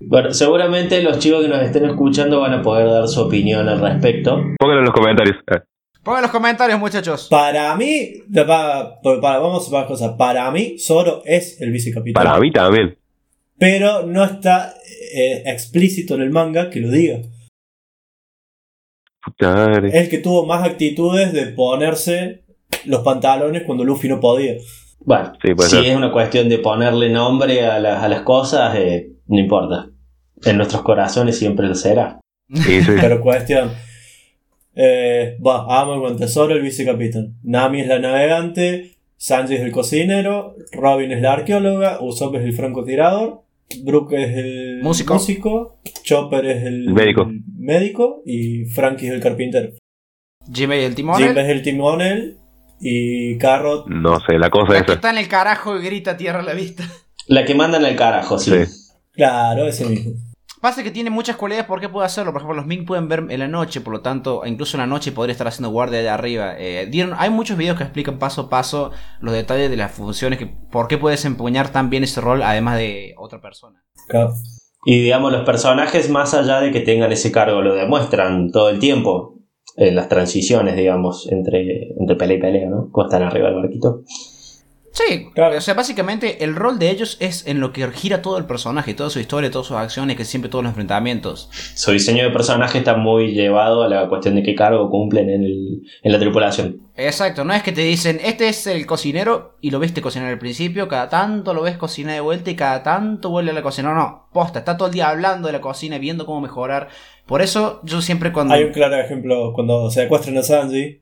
Bueno, 0.00 0.32
seguramente 0.32 1.02
los 1.02 1.18
chicos 1.18 1.42
que 1.42 1.48
nos 1.48 1.62
estén 1.62 1.84
escuchando 1.84 2.40
van 2.40 2.54
a 2.54 2.62
poder 2.62 2.88
dar 2.88 3.06
su 3.08 3.20
opinión 3.20 3.68
al 3.68 3.80
respecto. 3.80 4.36
Pónganlo 4.58 4.80
en 4.80 4.84
los 4.86 4.94
comentarios. 4.94 5.36
Pongan 6.02 6.22
los 6.22 6.30
comentarios, 6.30 6.78
muchachos. 6.80 7.28
Para 7.30 7.74
mí, 7.76 8.22
para, 8.34 9.00
para- 9.02 9.38
vamos 9.38 9.72
a 9.72 9.78
ver 9.78 9.86
cosas. 9.86 10.12
Para 10.16 10.50
mí, 10.50 10.78
Zoro 10.78 11.22
es 11.26 11.60
el 11.60 11.70
vicecapitán. 11.70 12.24
Para 12.24 12.38
mí 12.40 12.50
también. 12.50 12.96
Pero 13.58 14.06
no 14.06 14.24
está 14.24 14.74
eh, 15.14 15.42
explícito 15.46 16.14
en 16.14 16.22
el 16.22 16.30
manga 16.30 16.70
que 16.70 16.80
lo 16.80 16.90
diga. 16.90 17.18
Puta 19.22 19.54
madre. 19.54 19.88
Es 19.88 19.94
el 19.94 20.08
que 20.08 20.18
tuvo 20.18 20.46
más 20.46 20.66
actitudes 20.66 21.32
de 21.34 21.46
ponerse 21.48 22.44
los 22.86 23.02
pantalones 23.02 23.64
cuando 23.64 23.84
Luffy 23.84 24.08
no 24.08 24.18
podía. 24.20 24.54
Bueno, 25.00 25.32
Sí, 25.42 25.52
si 25.58 25.68
ser. 25.68 25.84
es 25.84 25.96
una 25.96 26.12
cuestión 26.12 26.48
de 26.48 26.58
ponerle 26.58 27.10
nombre 27.10 27.66
a, 27.66 27.78
las- 27.78 28.02
a 28.02 28.08
las 28.08 28.22
cosas, 28.22 28.74
eh, 28.76 29.10
no 29.26 29.38
importa. 29.38 29.90
En 30.44 30.56
nuestros 30.56 30.80
corazones 30.82 31.38
siempre 31.38 31.66
lo 31.66 31.74
será. 31.74 32.20
Sí, 32.54 32.82
sí. 32.82 32.92
Pero 33.00 33.20
cuestión. 33.20 33.70
Eh, 34.74 35.36
va, 35.44 35.80
Amo 35.80 36.06
el 36.08 36.16
tesoro, 36.16 36.54
el 36.54 36.62
vicecapitán. 36.62 37.34
Nami 37.42 37.80
es 37.82 37.88
la 37.88 37.98
navegante. 37.98 38.96
Sanji 39.16 39.54
es 39.54 39.60
el 39.60 39.72
cocinero. 39.72 40.54
Robin 40.72 41.12
es 41.12 41.20
la 41.20 41.32
arqueóloga. 41.34 41.98
Usopp 42.00 42.36
es 42.36 42.42
el 42.44 42.52
francotirador. 42.54 43.42
Brooke 43.84 44.14
es 44.14 44.36
el 44.36 44.80
Músico. 44.82 45.78
Chopper 46.02 46.46
es 46.46 46.64
el 46.64 46.92
Médico. 46.92 47.30
médico. 47.56 48.22
Y 48.24 48.64
Frankie 48.66 49.08
es 49.08 49.12
el 49.14 49.20
carpintero. 49.20 49.72
Jimmy 50.52 50.76
y 50.76 50.80
el 50.84 50.94
timón. 50.94 51.18
Jim 51.22 51.36
es 51.36 51.48
el 51.48 51.62
timonel. 51.62 52.36
Y 52.80 53.36
Carrot. 53.38 53.86
No 53.88 54.18
sé, 54.20 54.38
la 54.38 54.48
cosa 54.48 54.72
La 54.72 54.78
que 54.80 54.84
esa. 54.86 54.94
está 54.94 55.10
en 55.10 55.18
el 55.18 55.28
carajo 55.28 55.78
y 55.78 55.82
grita 55.84 56.16
tierra 56.16 56.40
a 56.40 56.42
la 56.42 56.54
vista. 56.54 56.84
La 57.26 57.44
que 57.44 57.54
mandan 57.54 57.84
al 57.84 57.94
carajo, 57.94 58.38
sí. 58.38 58.50
Sí. 58.64 58.72
Claro, 59.12 59.68
ese 59.68 59.84
mismo. 59.84 60.12
Pasa 60.60 60.82
que 60.82 60.90
tiene 60.90 61.08
muchas 61.08 61.36
cualidades 61.36 61.66
por 61.66 61.80
qué 61.80 61.88
puede 61.88 62.04
hacerlo. 62.04 62.32
Por 62.32 62.42
ejemplo, 62.42 62.56
los 62.56 62.66
Ming 62.66 62.84
pueden 62.84 63.08
ver 63.08 63.24
en 63.30 63.38
la 63.38 63.48
noche, 63.48 63.80
por 63.80 63.94
lo 63.94 64.00
tanto, 64.02 64.42
incluso 64.44 64.76
en 64.76 64.82
la 64.82 64.86
noche 64.86 65.10
podría 65.10 65.32
estar 65.32 65.48
haciendo 65.48 65.70
guardia 65.70 66.00
allá 66.00 66.14
arriba. 66.14 66.54
Eh, 66.58 66.86
dieron, 66.90 67.14
hay 67.18 67.30
muchos 67.30 67.56
videos 67.56 67.78
que 67.78 67.84
explican 67.84 68.18
paso 68.18 68.42
a 68.42 68.50
paso 68.50 68.90
los 69.20 69.32
detalles 69.32 69.70
de 69.70 69.76
las 69.78 69.90
funciones, 69.90 70.38
que 70.38 70.46
por 70.46 70.86
qué 70.86 70.98
puede 70.98 71.16
desempeñar 71.16 71.70
tan 71.70 71.88
bien 71.88 72.04
ese 72.04 72.20
rol, 72.20 72.42
además 72.42 72.76
de 72.76 73.14
otra 73.16 73.40
persona. 73.40 73.82
Y 74.84 75.02
digamos, 75.02 75.32
los 75.32 75.44
personajes, 75.44 76.10
más 76.10 76.34
allá 76.34 76.60
de 76.60 76.72
que 76.72 76.80
tengan 76.80 77.10
ese 77.10 77.32
cargo, 77.32 77.62
lo 77.62 77.74
demuestran 77.74 78.50
todo 78.50 78.68
el 78.68 78.78
tiempo 78.78 79.38
en 79.76 79.96
las 79.96 80.08
transiciones, 80.08 80.76
digamos, 80.76 81.26
entre, 81.32 81.94
entre 81.98 82.16
pelea 82.16 82.36
y 82.36 82.40
pelea, 82.40 82.68
¿no? 82.68 82.90
Cuando 82.92 83.14
están 83.14 83.26
arriba 83.26 83.48
del 83.48 83.62
barquito. 83.62 84.02
Sí, 84.92 85.28
Claro. 85.34 85.56
o 85.56 85.60
sea, 85.60 85.74
básicamente 85.74 86.42
el 86.42 86.56
rol 86.56 86.78
de 86.80 86.90
ellos 86.90 87.16
es 87.20 87.46
en 87.46 87.60
lo 87.60 87.72
que 87.72 87.88
gira 87.92 88.22
todo 88.22 88.38
el 88.38 88.44
personaje, 88.46 88.92
toda 88.92 89.08
su 89.08 89.20
historia, 89.20 89.50
todas 89.50 89.68
sus 89.68 89.76
acciones, 89.76 90.16
que 90.16 90.24
siempre 90.24 90.50
todos 90.50 90.64
los 90.64 90.70
enfrentamientos. 90.70 91.48
Su 91.76 91.92
diseño 91.92 92.24
de 92.24 92.30
personaje 92.30 92.78
está 92.78 92.96
muy 92.96 93.32
llevado 93.32 93.82
a 93.84 93.88
la 93.88 94.08
cuestión 94.08 94.34
de 94.34 94.42
qué 94.42 94.54
cargo 94.54 94.90
cumplen 94.90 95.30
en, 95.30 95.44
el- 95.44 95.82
en 96.02 96.12
la 96.12 96.18
tripulación. 96.18 96.80
Exacto, 96.96 97.44
no 97.44 97.54
es 97.54 97.62
que 97.62 97.72
te 97.72 97.80
dicen, 97.82 98.20
este 98.22 98.48
es 98.48 98.66
el 98.66 98.84
cocinero 98.84 99.56
y 99.60 99.70
lo 99.70 99.78
viste 99.78 100.02
cocinar 100.02 100.28
al 100.28 100.38
principio, 100.38 100.88
cada 100.88 101.08
tanto 101.08 101.54
lo 101.54 101.62
ves 101.62 101.76
cocinar 101.78 102.14
de 102.14 102.20
vuelta 102.20 102.50
y 102.50 102.56
cada 102.56 102.82
tanto 102.82 103.30
vuelve 103.30 103.52
a 103.52 103.54
la 103.54 103.62
cocina. 103.62 103.90
No, 103.90 103.94
no, 103.94 104.28
posta, 104.32 104.58
está 104.58 104.76
todo 104.76 104.88
el 104.88 104.94
día 104.94 105.08
hablando 105.08 105.46
de 105.46 105.52
la 105.52 105.60
cocina, 105.60 105.98
viendo 105.98 106.26
cómo 106.26 106.40
mejorar. 106.40 106.88
Por 107.26 107.42
eso 107.42 107.80
yo 107.84 108.02
siempre 108.02 108.32
cuando... 108.32 108.54
Hay 108.54 108.64
un 108.64 108.72
claro 108.72 108.96
ejemplo 108.96 109.52
cuando 109.54 109.88
secuestran 109.90 110.36
a 110.36 110.42
Sanji. 110.42 111.00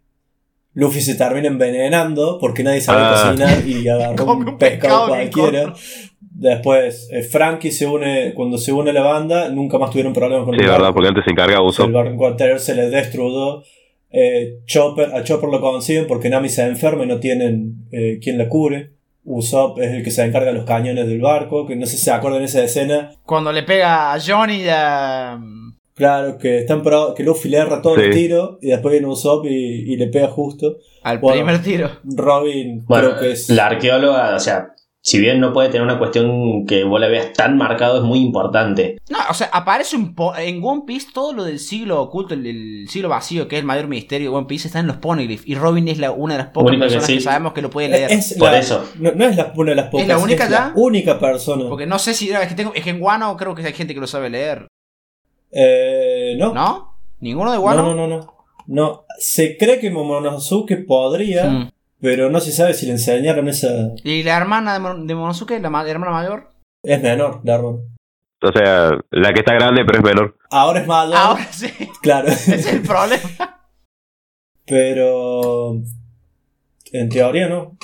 Luffy 0.80 1.00
se 1.00 1.16
termina 1.16 1.48
envenenando 1.48 2.38
porque 2.40 2.62
nadie 2.62 2.80
sabe 2.80 3.02
Ah. 3.02 3.32
cocinar 3.34 3.66
y 3.66 3.88
agarró 3.88 4.24
un 4.32 4.48
un 4.50 4.58
pescado 4.58 5.06
pescado 5.06 5.08
cualquiera. 5.08 5.74
Después, 6.20 7.08
eh, 7.10 7.22
Frankie 7.24 7.72
se 7.72 7.84
une, 7.86 8.32
cuando 8.34 8.58
se 8.58 8.72
une 8.72 8.90
a 8.90 8.92
la 8.92 9.02
banda, 9.02 9.48
nunca 9.48 9.76
más 9.78 9.90
tuvieron 9.90 10.12
problemas 10.12 10.44
con 10.44 10.54
Sí, 10.54 10.60
el 10.60 10.66
es 10.66 10.70
verdad, 10.70 10.84
barco. 10.84 10.94
porque 10.94 11.08
antes 11.08 11.24
se 11.24 11.30
encargaba 11.32 11.66
Usopp. 11.66 11.86
el 11.88 11.92
barco 11.92 12.26
anterior 12.28 12.60
se 12.60 12.74
les 12.76 12.90
destruyó. 12.92 13.62
Eh, 14.10 14.60
Chopper, 14.66 15.14
a 15.14 15.24
Chopper 15.24 15.50
lo 15.50 15.60
consiguen 15.60 16.06
porque 16.06 16.30
Nami 16.30 16.48
se 16.48 16.62
enferma 16.64 17.02
y 17.04 17.08
no 17.08 17.18
tienen 17.18 17.88
eh, 17.90 18.20
quien 18.22 18.38
la 18.38 18.48
cure. 18.48 18.92
Usopp 19.24 19.80
es 19.80 19.90
el 19.92 20.04
que 20.04 20.10
se 20.12 20.24
encarga 20.24 20.52
de 20.52 20.58
los 20.58 20.64
cañones 20.64 21.08
del 21.08 21.20
barco, 21.20 21.66
que 21.66 21.74
no 21.76 21.86
sé 21.86 21.96
si 21.96 22.04
se 22.04 22.12
acuerdan 22.12 22.40
de 22.40 22.46
esa 22.46 22.62
escena. 22.62 23.10
Cuando 23.26 23.50
le 23.52 23.64
pega 23.64 24.12
a 24.14 24.20
Johnny 24.20 24.62
y 24.62 24.68
a... 24.70 25.38
Claro, 25.98 26.38
que 26.38 26.60
están 26.60 26.82
probados, 26.82 27.14
que 27.14 27.22
Luffy 27.24 27.48
le 27.50 27.58
erra 27.58 27.82
todo 27.82 27.96
el 27.96 28.12
Sí. 28.12 28.18
tiro 28.20 28.58
y 28.62 28.68
después 28.68 28.92
viene 28.92 29.06
Usopp 29.08 29.44
y, 29.46 29.92
y 29.92 29.96
le 29.96 30.06
pega 30.06 30.28
justo. 30.28 30.76
al 31.02 31.18
Bueno. 31.18 31.36
primer 31.44 31.62
tiro. 31.62 31.90
Robin 32.04 32.84
Bueno, 32.86 33.10
creo 33.10 33.20
que 33.20 33.32
es... 33.32 33.50
la 33.50 33.66
arqueóloga, 33.66 34.34
o 34.34 34.38
sea, 34.40 34.68
si 35.00 35.18
bien 35.20 35.40
no 35.40 35.52
puede 35.52 35.68
tener 35.70 35.82
una 35.82 35.98
cuestión 35.98 36.66
que 36.66 36.84
vos 36.84 37.00
la 37.00 37.08
veas 37.08 37.32
tan 37.32 37.56
marcado, 37.56 37.98
es 37.98 38.02
muy 38.04 38.18
importante. 38.20 38.98
No, 39.08 39.18
o 39.30 39.34
sea, 39.34 39.48
aparece 39.52 39.96
un 39.96 40.14
po 40.14 40.36
en 40.36 40.60
One 40.62 40.82
Piece 40.86 41.08
todo 41.14 41.32
lo 41.32 41.44
del 41.44 41.58
siglo 41.60 42.00
oculto, 42.02 42.34
el, 42.34 42.46
el 42.46 42.88
siglo 42.88 43.08
vacío, 43.08 43.48
que 43.48 43.56
es 43.56 43.60
el 43.60 43.66
mayor 43.66 43.86
misterio 43.88 44.30
de 44.30 44.36
One 44.36 44.46
Piece, 44.46 44.66
está 44.68 44.80
en 44.80 44.86
los 44.86 44.96
poneglyphs. 44.98 45.46
Y 45.46 45.54
Robin 45.54 45.88
es 45.88 45.98
la, 45.98 46.10
una 46.10 46.34
de 46.34 46.38
las 46.42 46.48
pocas 46.48 46.68
Única 46.68 46.84
personas 46.84 47.06
que, 47.06 47.12
sí. 47.14 47.20
sabemos 47.20 47.52
que 47.54 47.62
lo 47.62 47.70
puede 47.70 47.88
leer. 47.88 48.10
Es 48.10 48.34
Por 48.38 48.50
la- 48.50 48.58
eso. 48.58 48.84
No, 48.98 49.12
no 49.12 49.24
es 49.24 49.36
la, 49.36 49.52
una 49.56 49.70
de 49.70 49.76
las 49.76 49.86
pocas. 49.88 50.06
la 50.06 50.18
única 50.18 50.48
ya? 50.48 50.72
única 50.76 51.18
persona. 51.18 51.68
Porque 51.68 51.86
no 51.86 51.98
sé 51.98 52.12
si... 52.12 52.30
Es 52.30 52.46
que, 52.48 52.54
tengo, 52.54 52.72
es 52.74 52.84
que 52.84 52.90
en 52.90 53.00
Wano 53.00 53.36
creo 53.36 53.54
que 53.54 53.62
hay 53.64 53.72
gente 53.72 53.94
que 53.94 54.00
lo 54.00 54.06
sabe 54.06 54.28
leer. 54.30 54.66
Eh, 55.50 56.34
no. 56.38 56.52
¿No? 56.54 56.98
¿Ninguno 57.20 57.50
de 57.50 57.58
no, 57.58 57.62
Wano? 57.64 57.82
no, 57.82 57.94
no, 57.94 58.06
no. 58.06 58.34
No, 58.66 59.04
se 59.18 59.56
cree 59.56 59.78
que 59.80 59.90
Momonosuke 59.90 60.84
podría, 60.86 61.48
Mm. 61.48 61.70
pero 62.00 62.28
no 62.30 62.38
se 62.40 62.52
sabe 62.52 62.74
si 62.74 62.86
le 62.86 62.92
enseñaron 62.92 63.48
esa. 63.48 63.92
¿Y 64.04 64.22
la 64.22 64.36
hermana 64.36 64.74
de, 64.74 64.80
Mon- 64.80 65.06
de 65.06 65.14
Monosuke, 65.14 65.58
la, 65.60 65.70
ma- 65.70 65.82
la 65.84 65.90
hermana 65.90 66.12
mayor? 66.12 66.52
Es 66.82 67.02
menor, 67.02 67.40
la 67.44 67.54
hermana. 67.54 67.78
O 68.40 68.52
sea, 68.52 68.90
la 69.10 69.32
que 69.32 69.40
está 69.40 69.54
grande 69.54 69.84
pero 69.84 69.98
es 69.98 70.04
menor. 70.04 70.36
Ahora 70.50 70.80
es 70.80 70.86
mayor, 70.86 71.16
Ahora 71.16 71.44
sí, 71.50 71.66
claro. 72.02 72.28
ese 72.28 72.54
es 72.56 72.66
el 72.72 72.82
problema. 72.82 73.62
pero. 74.66 75.74
En 76.92 77.08
teoría 77.08 77.48
no. 77.48 77.76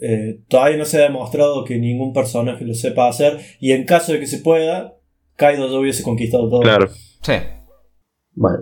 Eh, 0.00 0.40
todavía 0.48 0.76
no 0.78 0.84
se 0.84 0.98
ha 0.98 1.02
demostrado 1.02 1.64
que 1.64 1.76
ningún 1.78 2.12
personaje 2.12 2.64
lo 2.64 2.74
sepa 2.74 3.08
hacer. 3.08 3.40
Y 3.60 3.72
en 3.72 3.84
caso 3.84 4.12
de 4.12 4.20
que 4.20 4.26
se 4.26 4.38
pueda, 4.38 4.94
Kaido 5.42 5.68
ya 5.68 5.78
hubiese 5.78 6.04
conquistado 6.04 6.48
todo. 6.48 6.60
Claro. 6.60 6.88
Sí. 7.20 7.32
Bueno, 8.34 8.58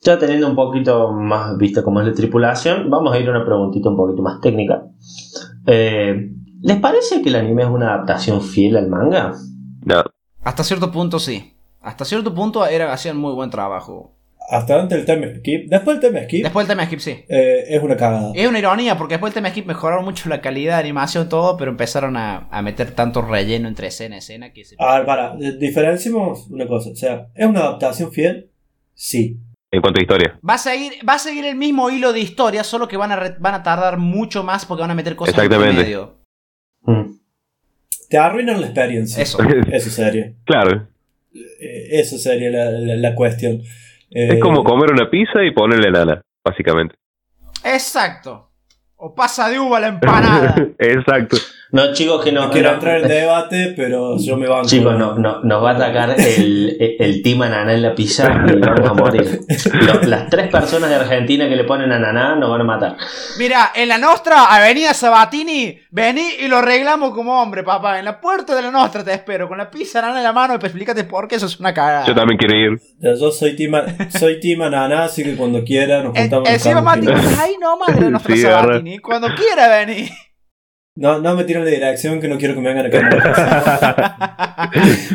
ya 0.00 0.18
teniendo 0.18 0.48
un 0.48 0.56
poquito 0.56 1.12
más 1.12 1.58
vista 1.58 1.82
cómo 1.82 2.00
es 2.00 2.06
la 2.06 2.14
tripulación, 2.14 2.88
vamos 2.88 3.14
a 3.14 3.18
ir 3.18 3.28
a 3.28 3.32
una 3.32 3.44
preguntita 3.44 3.90
un 3.90 3.96
poquito 3.96 4.22
más 4.22 4.40
técnica. 4.40 4.84
Eh, 5.66 6.30
¿Les 6.62 6.80
parece 6.80 7.20
que 7.20 7.28
el 7.28 7.34
anime 7.34 7.64
es 7.64 7.68
una 7.68 7.92
adaptación 7.92 8.40
fiel 8.40 8.78
al 8.78 8.88
manga? 8.88 9.34
No. 9.84 10.02
Hasta 10.42 10.64
cierto 10.64 10.90
punto 10.90 11.18
sí. 11.18 11.52
Hasta 11.82 12.06
cierto 12.06 12.34
punto 12.34 12.64
era, 12.64 12.90
hacían 12.90 13.18
muy 13.18 13.34
buen 13.34 13.50
trabajo. 13.50 14.14
Hasta 14.50 14.80
antes 14.80 14.98
del 14.98 15.06
time 15.06 15.36
skip. 15.38 15.68
Después 15.70 16.00
del 16.00 16.10
time 16.10 16.24
skip, 16.24 16.42
Después 16.44 16.64
el 16.64 16.68
tema 16.68 16.84
skip 16.86 16.98
sí. 17.00 17.24
eh, 17.28 17.64
es 17.68 17.82
una 17.82 17.96
cagada. 17.96 18.32
Es 18.34 18.46
una 18.48 18.58
ironía 18.58 18.98
porque 18.98 19.14
después 19.14 19.32
del 19.32 19.42
tema 19.42 19.50
skip 19.50 19.66
mejoraron 19.66 20.04
mucho 20.04 20.28
la 20.28 20.40
calidad 20.40 20.74
de 20.76 20.80
animación 20.80 21.28
todo, 21.28 21.56
pero 21.56 21.70
empezaron 21.70 22.16
a, 22.16 22.48
a 22.50 22.62
meter 22.62 22.90
tanto 22.90 23.22
relleno 23.22 23.68
entre 23.68 23.86
escena 23.86 24.16
y 24.16 24.18
escena 24.18 24.52
que 24.52 24.64
se... 24.64 24.76
A 24.78 24.96
ver, 24.98 25.06
para, 25.06 25.34
diferenciemos 25.36 26.48
una 26.50 26.66
cosa. 26.66 26.90
O 26.90 26.94
sea, 26.96 27.28
¿es 27.34 27.46
una 27.46 27.60
adaptación 27.60 28.12
fiel? 28.12 28.50
Sí. 28.94 29.38
En 29.70 29.80
cuanto 29.80 30.00
a 30.00 30.02
historia. 30.02 30.38
Va 30.46 30.54
a 30.54 30.58
seguir, 30.58 30.92
va 31.08 31.14
a 31.14 31.18
seguir 31.18 31.46
el 31.46 31.56
mismo 31.56 31.88
hilo 31.88 32.12
de 32.12 32.20
historia, 32.20 32.62
solo 32.62 32.88
que 32.88 32.98
van 32.98 33.10
a, 33.12 33.16
re- 33.16 33.36
van 33.38 33.54
a 33.54 33.62
tardar 33.62 33.96
mucho 33.96 34.42
más 34.44 34.66
porque 34.66 34.82
van 34.82 34.90
a 34.90 34.94
meter 34.94 35.16
cosas 35.16 35.34
en 35.34 35.40
Exactamente. 35.44 35.82
medio. 35.82 36.16
Mm. 36.82 37.12
Te 38.10 38.18
arruinan 38.18 38.60
la 38.60 38.66
experiencia. 38.66 39.22
Eso. 39.22 39.38
Eso 39.72 39.88
sería. 39.88 40.34
claro. 40.44 40.88
Eh, 41.34 41.88
Eso 42.00 42.18
sería 42.18 42.50
la, 42.50 42.70
la- 42.70 42.96
la 42.96 43.14
cuestión. 43.14 43.62
Eh, 44.14 44.34
Es 44.34 44.40
como 44.40 44.62
comer 44.64 44.92
una 44.92 45.08
pizza 45.10 45.42
y 45.42 45.50
ponerle 45.52 45.90
nana, 45.90 46.22
básicamente. 46.44 46.94
Exacto. 47.64 48.50
O 48.96 49.14
pasa 49.14 49.48
de 49.48 49.58
uva 49.58 49.80
la 49.80 49.88
empanada. 49.88 50.54
Exacto. 50.78 51.36
No, 51.72 51.92
chicos, 51.94 52.22
que 52.22 52.32
no. 52.32 52.50
Quiero 52.50 52.68
no- 52.68 52.74
entrar 52.74 52.98
en 53.00 53.08
debate, 53.08 53.72
pero 53.74 54.18
yo 54.18 54.36
me 54.36 54.46
banco. 54.46 54.68
Chicos, 54.68 54.96
no, 54.98 55.14
no, 55.16 55.40
nos 55.42 55.64
va 55.64 55.70
a 55.70 55.74
atacar 55.74 56.10
el, 56.20 56.76
el, 56.78 56.96
el 56.98 57.22
team 57.22 57.40
ananá 57.42 57.72
en 57.72 57.80
la 57.82 57.94
pizza 57.94 58.30
y 58.46 58.56
vamos 58.60 58.90
a 58.90 58.92
morir. 58.92 59.40
Las 60.02 60.28
tres 60.28 60.48
personas 60.50 60.90
de 60.90 60.96
Argentina 60.96 61.48
que 61.48 61.56
le 61.56 61.64
ponen 61.64 61.90
ananá 61.90 62.36
nos 62.36 62.50
van 62.50 62.60
a 62.60 62.64
matar. 62.64 62.96
Mira, 63.38 63.72
en 63.74 63.88
la 63.88 63.96
Nostra, 63.96 64.44
Avenida 64.54 64.92
Sabatini, 64.92 65.78
vení 65.90 66.26
y 66.40 66.48
lo 66.48 66.58
arreglamos 66.58 67.14
como 67.14 67.40
hombre, 67.40 67.62
papá. 67.62 67.98
En 67.98 68.04
la 68.04 68.20
puerta 68.20 68.54
de 68.54 68.60
la 68.62 68.70
Nostra 68.70 69.02
te 69.02 69.12
espero, 69.14 69.48
con 69.48 69.56
la 69.56 69.70
pizza 69.70 70.02
nana 70.02 70.18
en 70.18 70.24
la 70.24 70.32
mano 70.34 70.54
y 70.54 70.58
pues 70.58 70.70
explícate 70.72 71.04
por 71.04 71.26
qué 71.26 71.36
eso 71.36 71.46
es 71.46 71.58
una 71.58 71.72
cagada. 71.72 72.04
Yo 72.06 72.14
también 72.14 72.36
quiero 72.38 72.54
ir. 72.54 72.80
Ya, 73.00 73.14
Yo 73.18 73.30
soy 73.30 73.56
team, 73.56 73.72
soy 74.10 74.38
team 74.40 74.60
Ananá, 74.60 75.04
así 75.04 75.24
que 75.24 75.36
cuando 75.36 75.64
quiera 75.64 76.02
nos 76.02 76.14
En- 76.16 76.22
juntamos. 76.24 76.48
Eh, 76.50 76.52
Encima 76.52 76.82
Mati, 76.82 77.06
buscamos. 77.06 77.38
ay 77.38 77.54
no, 77.58 77.78
madre 77.78 78.04
de 78.04 78.10
Nostra 78.10 78.34
Sí, 78.36 78.42
Sabatini, 78.42 78.98
cuando 78.98 79.28
quiera 79.34 79.68
vení. 79.68 80.10
No, 80.94 81.18
no 81.20 81.34
me 81.34 81.44
tiren 81.44 81.64
la 81.64 81.70
dirección 81.70 82.20
que 82.20 82.28
no 82.28 82.36
quiero 82.36 82.54
que 82.54 82.60
me 82.60 82.68
vengan 82.74 82.86
a 82.86 82.90
caer. 82.90 83.22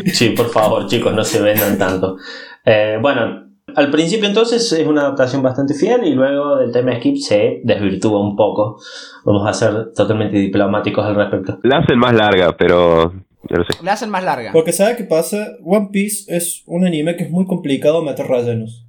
Sí, 0.14 0.30
por 0.32 0.50
favor, 0.50 0.88
chicos, 0.88 1.14
no 1.14 1.24
se 1.24 1.42
vendan 1.42 1.78
tanto. 1.78 2.18
Eh, 2.66 2.98
bueno, 3.00 3.48
al 3.76 3.92
principio 3.92 4.28
entonces 4.28 4.72
es 4.72 4.88
una 4.88 5.02
adaptación 5.02 5.44
bastante 5.44 5.76
fiel 5.76 6.04
y 6.06 6.14
luego 6.14 6.58
del 6.58 6.72
tema 6.72 6.96
skip 6.96 7.18
se 7.18 7.62
desvirtúa 7.64 8.20
un 8.20 8.36
poco. 8.36 8.80
Vamos 9.24 9.48
a 9.48 9.54
ser 9.54 9.94
totalmente 9.94 10.38
diplomáticos 10.38 11.06
al 11.06 11.16
respecto. 11.16 11.60
La 11.64 11.80
hacen 11.80 12.00
más 12.00 12.14
larga, 12.14 12.56
pero. 12.58 13.14
Yo 13.50 13.58
no 13.58 13.64
sé. 13.64 13.84
La 13.84 13.94
hacen 13.94 14.10
más 14.10 14.24
larga. 14.24 14.52
Porque 14.52 14.74
¿sabes 14.74 14.98
qué 14.98 15.04
pasa? 15.04 15.58
One 15.64 15.90
Piece 15.92 16.36
es 16.36 16.64
un 16.66 16.86
anime 16.86 17.16
que 17.16 17.26
es 17.26 17.30
muy 17.30 17.46
complicado 17.46 18.02
meter 18.02 18.26
rellenos. 18.26 18.87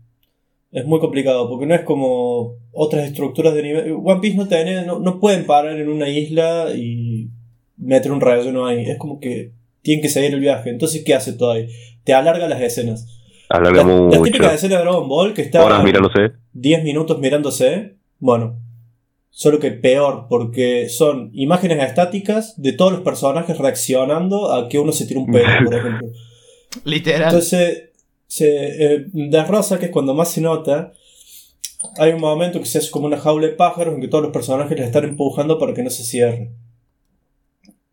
Es 0.70 0.84
muy 0.84 1.00
complicado, 1.00 1.48
porque 1.48 1.66
no 1.66 1.74
es 1.74 1.80
como 1.82 2.56
otras 2.72 3.06
estructuras 3.06 3.54
de 3.54 3.60
anime. 3.60 3.92
One 3.92 4.20
Piece 4.20 4.36
no 4.36 4.46
tiene, 4.48 4.84
no, 4.84 4.98
no 4.98 5.18
pueden 5.18 5.46
parar 5.46 5.78
en 5.78 5.88
una 5.88 6.08
isla 6.08 6.66
y 6.76 7.30
meter 7.78 8.12
un 8.12 8.20
relleno 8.20 8.66
ahí. 8.66 8.84
Es 8.84 8.98
como 8.98 9.18
que 9.18 9.52
tienen 9.82 10.02
que 10.02 10.10
seguir 10.10 10.34
el 10.34 10.40
viaje. 10.40 10.68
Entonces, 10.70 11.02
¿qué 11.04 11.14
hace 11.14 11.32
todavía? 11.32 11.66
Te 12.04 12.12
alarga 12.12 12.48
las 12.48 12.60
escenas. 12.60 13.06
Alarga 13.48 13.82
Las, 13.82 13.86
las 13.86 14.00
mucho. 14.02 14.22
típicas 14.22 14.52
escenas 14.54 14.78
de 14.78 14.84
Dragon 14.84 15.08
Ball 15.08 15.32
que 15.32 15.50
mirándose. 15.84 16.32
10 16.52 16.84
minutos 16.84 17.18
mirándose. 17.18 17.96
Bueno, 18.18 18.60
solo 19.30 19.58
que 19.60 19.70
peor, 19.70 20.26
porque 20.28 20.88
son 20.90 21.30
imágenes 21.32 21.82
estáticas 21.82 22.60
de 22.60 22.72
todos 22.72 22.92
los 22.92 23.00
personajes 23.00 23.56
reaccionando 23.56 24.52
a 24.52 24.68
que 24.68 24.78
uno 24.78 24.92
se 24.92 25.06
tira 25.06 25.20
un 25.20 25.32
pedo, 25.32 25.46
por 25.64 25.74
ejemplo. 25.78 26.08
Literal. 26.84 27.22
Entonces, 27.22 27.87
se 28.28 28.46
eh, 28.94 29.06
desrosa, 29.12 29.78
que 29.80 29.86
es 29.86 29.90
cuando 29.90 30.14
más 30.14 30.30
se 30.30 30.40
nota, 30.40 30.92
hay 31.98 32.12
un 32.12 32.20
momento 32.20 32.60
que 32.60 32.66
se 32.66 32.78
hace 32.78 32.90
como 32.90 33.06
una 33.06 33.18
jaula 33.18 33.46
de 33.48 33.54
pájaros 33.54 33.94
en 33.94 34.00
que 34.00 34.08
todos 34.08 34.22
los 34.22 34.32
personajes 34.32 34.76
les 34.78 34.86
están 34.86 35.04
empujando 35.04 35.58
para 35.58 35.74
que 35.74 35.82
no 35.82 35.90
se 35.90 36.04
cierre. 36.04 36.52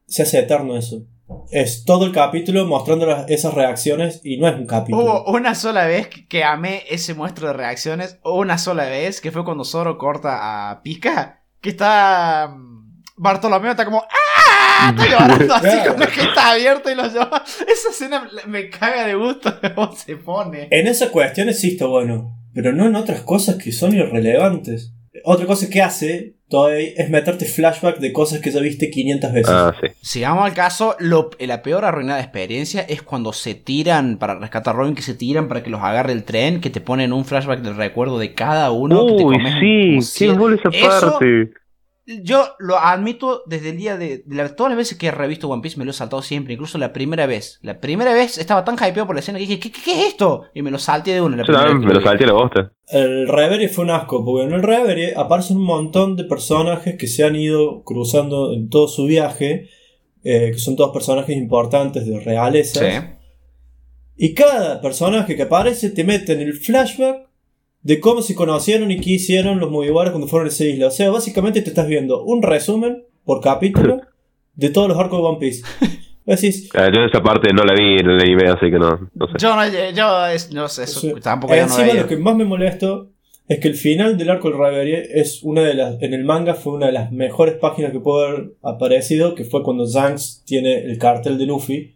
Se 0.07 0.21
hace 0.23 0.39
eterno 0.39 0.77
eso. 0.77 1.03
Es 1.49 1.85
todo 1.85 2.05
el 2.05 2.11
capítulo 2.11 2.65
mostrando 2.67 3.09
esas 3.27 3.53
reacciones 3.55 4.21
y 4.23 4.37
no 4.37 4.47
es 4.47 4.55
un 4.55 4.67
capítulo. 4.67 5.03
Hubo 5.23 5.31
una 5.35 5.55
sola 5.55 5.85
vez 5.87 6.07
que- 6.29 6.43
amé 6.43 6.83
ese 6.89 7.15
muestro 7.15 7.47
de 7.47 7.53
reacciones. 7.53 8.19
Una 8.23 8.59
sola 8.59 8.85
vez 8.85 9.21
que 9.21 9.31
fue 9.31 9.43
cuando 9.43 9.63
Zoro 9.65 9.97
corta 9.97 10.69
a 10.69 10.83
Pika. 10.83 11.43
Que 11.61 11.69
está. 11.69 12.53
mm, 12.55 13.01
Bartolomeo 13.17 13.71
está 13.71 13.85
como. 13.85 14.01
¡Ah! 14.03 14.24
Está 14.89 15.05
llorando 15.09 15.53
así 15.55 15.87
con 15.87 15.99
la 15.99 16.07
jeta 16.07 16.51
abierta 16.51 16.91
y 16.91 16.95
lo 16.95 17.07
lleva. 17.07 17.43
Esa 17.45 17.89
escena 17.89 18.27
me 18.47 18.69
caga 18.69 19.07
de 19.07 19.15
gusto 19.15 19.53
cómo 19.75 19.95
se 19.95 20.15
pone. 20.17 20.67
En 20.71 20.87
esa 20.87 21.09
cuestión 21.09 21.49
existe 21.49 21.85
bueno, 21.85 22.37
pero 22.53 22.73
no 22.73 22.85
en 22.87 22.95
otras 22.95 23.21
cosas 23.21 23.55
que 23.55 23.71
son 23.71 23.93
irrelevantes. 23.95 24.91
Otra 25.23 25.45
cosa 25.45 25.69
que 25.69 25.81
hace 25.81 26.35
todavía 26.49 26.89
es 26.97 27.09
meterte 27.09 27.45
flashback 27.45 27.99
de 27.99 28.11
cosas 28.13 28.39
que 28.41 28.51
ya 28.51 28.59
viste 28.59 28.89
500 28.91 29.31
veces. 29.33 29.49
Ah, 29.51 29.73
sí. 29.81 29.87
Sigamos 30.01 30.45
al 30.45 30.53
caso, 30.53 30.95
lo- 30.99 31.31
la 31.39 31.63
peor 31.63 31.85
arruinada 31.85 32.19
experiencia 32.19 32.81
es 32.81 33.01
cuando 33.01 33.31
se 33.33 33.55
tiran 33.55 34.17
para 34.17 34.35
rescatar 34.37 34.75
a 34.75 34.77
Robin, 34.77 34.93
que 34.93 35.01
se 35.01 35.13
tiran 35.15 35.47
para 35.47 35.63
que 35.63 35.69
los 35.69 35.81
agarre 35.81 36.11
el 36.11 36.23
tren, 36.25 36.59
que 36.61 36.69
te 36.69 36.81
ponen 36.81 37.13
un 37.13 37.23
flashback 37.25 37.61
del 37.61 37.75
recuerdo 37.77 38.19
de 38.19 38.33
cada 38.33 38.69
uno. 38.71 39.07
que 39.07 39.13
te 39.13 39.23
Uy, 39.23 39.35
comes 39.37 39.53
sí, 39.53 40.19
qué 40.19 40.25
cien- 40.27 40.37
bola 40.37 40.57
esa 40.57 40.69
Eso- 40.69 41.11
parte. 41.13 41.49
Yo 42.07 42.49
lo 42.59 42.77
admito 42.77 43.41
desde 43.47 43.69
el 43.71 43.77
día 43.77 43.97
de, 43.97 44.19
de 44.25 44.35
la- 44.35 44.55
todas 44.55 44.69
las 44.71 44.77
veces 44.77 44.97
que 44.97 45.07
he 45.07 45.11
revisto 45.11 45.49
One 45.49 45.63
Piece 45.63 45.77
me 45.79 45.85
lo 45.85 45.91
he 45.91 45.93
saltado 45.93 46.21
siempre, 46.21 46.53
incluso 46.53 46.77
la 46.77 46.93
primera 46.93 47.25
vez. 47.25 47.57
La 47.63 47.79
primera 47.79 48.13
vez 48.13 48.37
estaba 48.37 48.63
tan 48.63 48.75
hypeado 48.75 49.07
por 49.07 49.15
la 49.15 49.21
escena 49.21 49.39
que 49.39 49.47
dije, 49.47 49.59
¿qué, 49.59 49.71
qué- 49.71 49.81
qué 49.83 49.91
es 50.01 50.07
esto? 50.09 50.43
Y 50.53 50.61
me 50.61 50.69
lo 50.69 50.77
salté 50.77 51.13
de 51.13 51.21
una. 51.21 51.35
La 51.37 51.41
Yo 51.43 51.47
primera 51.47 51.63
también 51.65 51.87
vez 51.87 51.95
me 51.95 51.99
lo 52.01 52.05
salté 52.07 52.23
a 52.23 52.27
la 52.27 52.33
bosta. 52.33 52.71
El 52.89 53.27
Reverie 53.27 53.69
fue 53.69 53.85
un 53.85 53.89
asco, 53.89 54.23
porque 54.23 54.43
en 54.47 54.53
el 54.53 54.61
Reverie 54.61 55.13
aparecen 55.15 55.57
un 55.57 55.63
montón 55.65 56.15
de 56.15 56.25
personajes 56.25 56.95
que 56.95 57.07
se 57.07 57.23
han 57.23 57.35
ido 57.35 57.83
cruzando 57.83 58.53
en 58.53 58.69
todo 58.69 58.87
su 58.87 59.05
viaje, 59.05 59.69
eh, 60.23 60.51
que 60.53 60.59
son 60.59 60.75
todos 60.75 60.91
personajes 60.93 61.35
importantes 61.35 62.05
de 62.05 62.19
realeza. 62.19 62.79
Sí. 62.81 63.07
Y 64.17 64.33
cada 64.35 64.79
personaje 64.79 65.35
que 65.35 65.41
aparece 65.41 65.89
te 65.89 66.03
mete 66.03 66.33
en 66.33 66.41
el 66.41 66.53
flashback 66.53 67.27
de 67.85 67.99
cómo 67.99 68.23
se 68.23 68.33
conocieron 68.33 68.89
y 68.89 68.99
qué 68.99 69.11
hicieron 69.11 69.59
los 69.59 69.69
Mugiwaras 69.69 70.09
cuando 70.11 70.27
fueron 70.27 70.47
a 70.47 70.49
esa 70.49 70.65
isla. 70.65 70.87
O 70.87 70.91
sea, 70.91 71.11
básicamente 71.11 71.61
te 71.61 71.69
estás 71.69 71.87
viendo 71.87 72.23
un 72.23 72.41
resumen 72.41 73.03
por 73.23 73.41
capítulo 73.41 74.01
de 74.55 74.69
todos 74.71 74.87
los 74.89 74.97
arcos 74.97 75.19
de 75.21 75.25
One 75.27 75.37
Piece. 75.39 75.63
Decís, 76.25 76.69
Ah, 76.73 76.89
Yo 76.91 77.03
esa 77.05 77.21
parte 77.21 77.53
no 77.53 77.63
la 77.63 77.73
vi 77.75 77.99
en 77.99 78.09
el 78.09 78.19
anime, 78.19 78.49
así 78.49 78.71
que 78.71 78.79
no, 78.79 79.11
no 79.13 79.27
sé. 79.27 79.33
Yo 79.37 79.55
no, 79.55 79.61
yo 79.93 80.25
es- 80.27 80.51
no 80.51 80.67
sé, 80.67 80.83
eso 80.85 80.99
Sí. 80.99 81.13
tampoco 81.21 81.53
yo 81.53 81.61
no 81.61 81.67
Encima 81.67 81.93
lo 81.93 82.07
que 82.07 82.17
más 82.17 82.35
me 82.35 82.45
molestó 82.45 83.11
es 83.47 83.59
que 83.59 83.67
el 83.67 83.75
final 83.75 84.17
del 84.17 84.31
arco 84.31 84.49
del 84.49 84.57
Reverie 84.57 85.07
es 85.13 85.43
una 85.43 85.61
de 85.61 85.75
las, 85.75 86.01
en 86.01 86.15
el 86.15 86.23
manga 86.23 86.55
fue 86.55 86.73
una 86.73 86.87
de 86.87 86.93
las 86.93 87.11
mejores 87.11 87.53
páginas 87.57 87.91
que 87.91 87.99
pudo 87.99 88.25
haber 88.25 88.53
aparecido, 88.63 89.35
que 89.35 89.43
fue 89.43 89.61
cuando 89.61 89.85
Shanks 89.85 90.41
tiene 90.47 90.79
el 90.85 90.97
cartel 90.97 91.37
de 91.37 91.45
Luffy, 91.45 91.95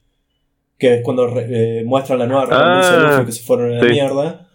que 0.77 0.97
es 0.97 1.01
cuando 1.03 1.25
re- 1.25 1.79
eh, 1.79 1.83
muestran 1.83 2.19
la 2.19 2.27
nueva 2.27 2.45
de 2.45 2.51
Ah, 2.53 3.11
Luffy 3.15 3.25
que 3.25 3.31
se 3.31 3.43
fueron 3.43 3.71
a 3.71 3.75
la 3.77 3.81
sí. 3.81 3.89
mierda. 3.89 4.45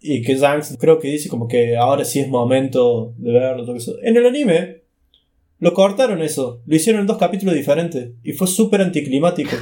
Y 0.00 0.22
que 0.22 0.36
Shanks 0.36 0.76
creo 0.78 0.98
que 0.98 1.08
dice 1.08 1.28
como 1.28 1.48
que 1.48 1.76
ahora 1.76 2.04
sí 2.04 2.20
es 2.20 2.28
momento 2.28 3.14
de 3.18 3.32
verlo. 3.32 3.64
todo 3.64 3.76
eso. 3.76 3.96
En 4.02 4.16
el 4.16 4.26
anime 4.26 4.82
lo 5.58 5.74
cortaron 5.74 6.22
eso, 6.22 6.62
lo 6.66 6.76
hicieron 6.76 7.00
en 7.00 7.06
dos 7.08 7.18
capítulos 7.18 7.54
diferentes 7.54 8.12
y 8.22 8.32
fue 8.32 8.46
súper 8.46 8.80
anticlimático. 8.80 9.56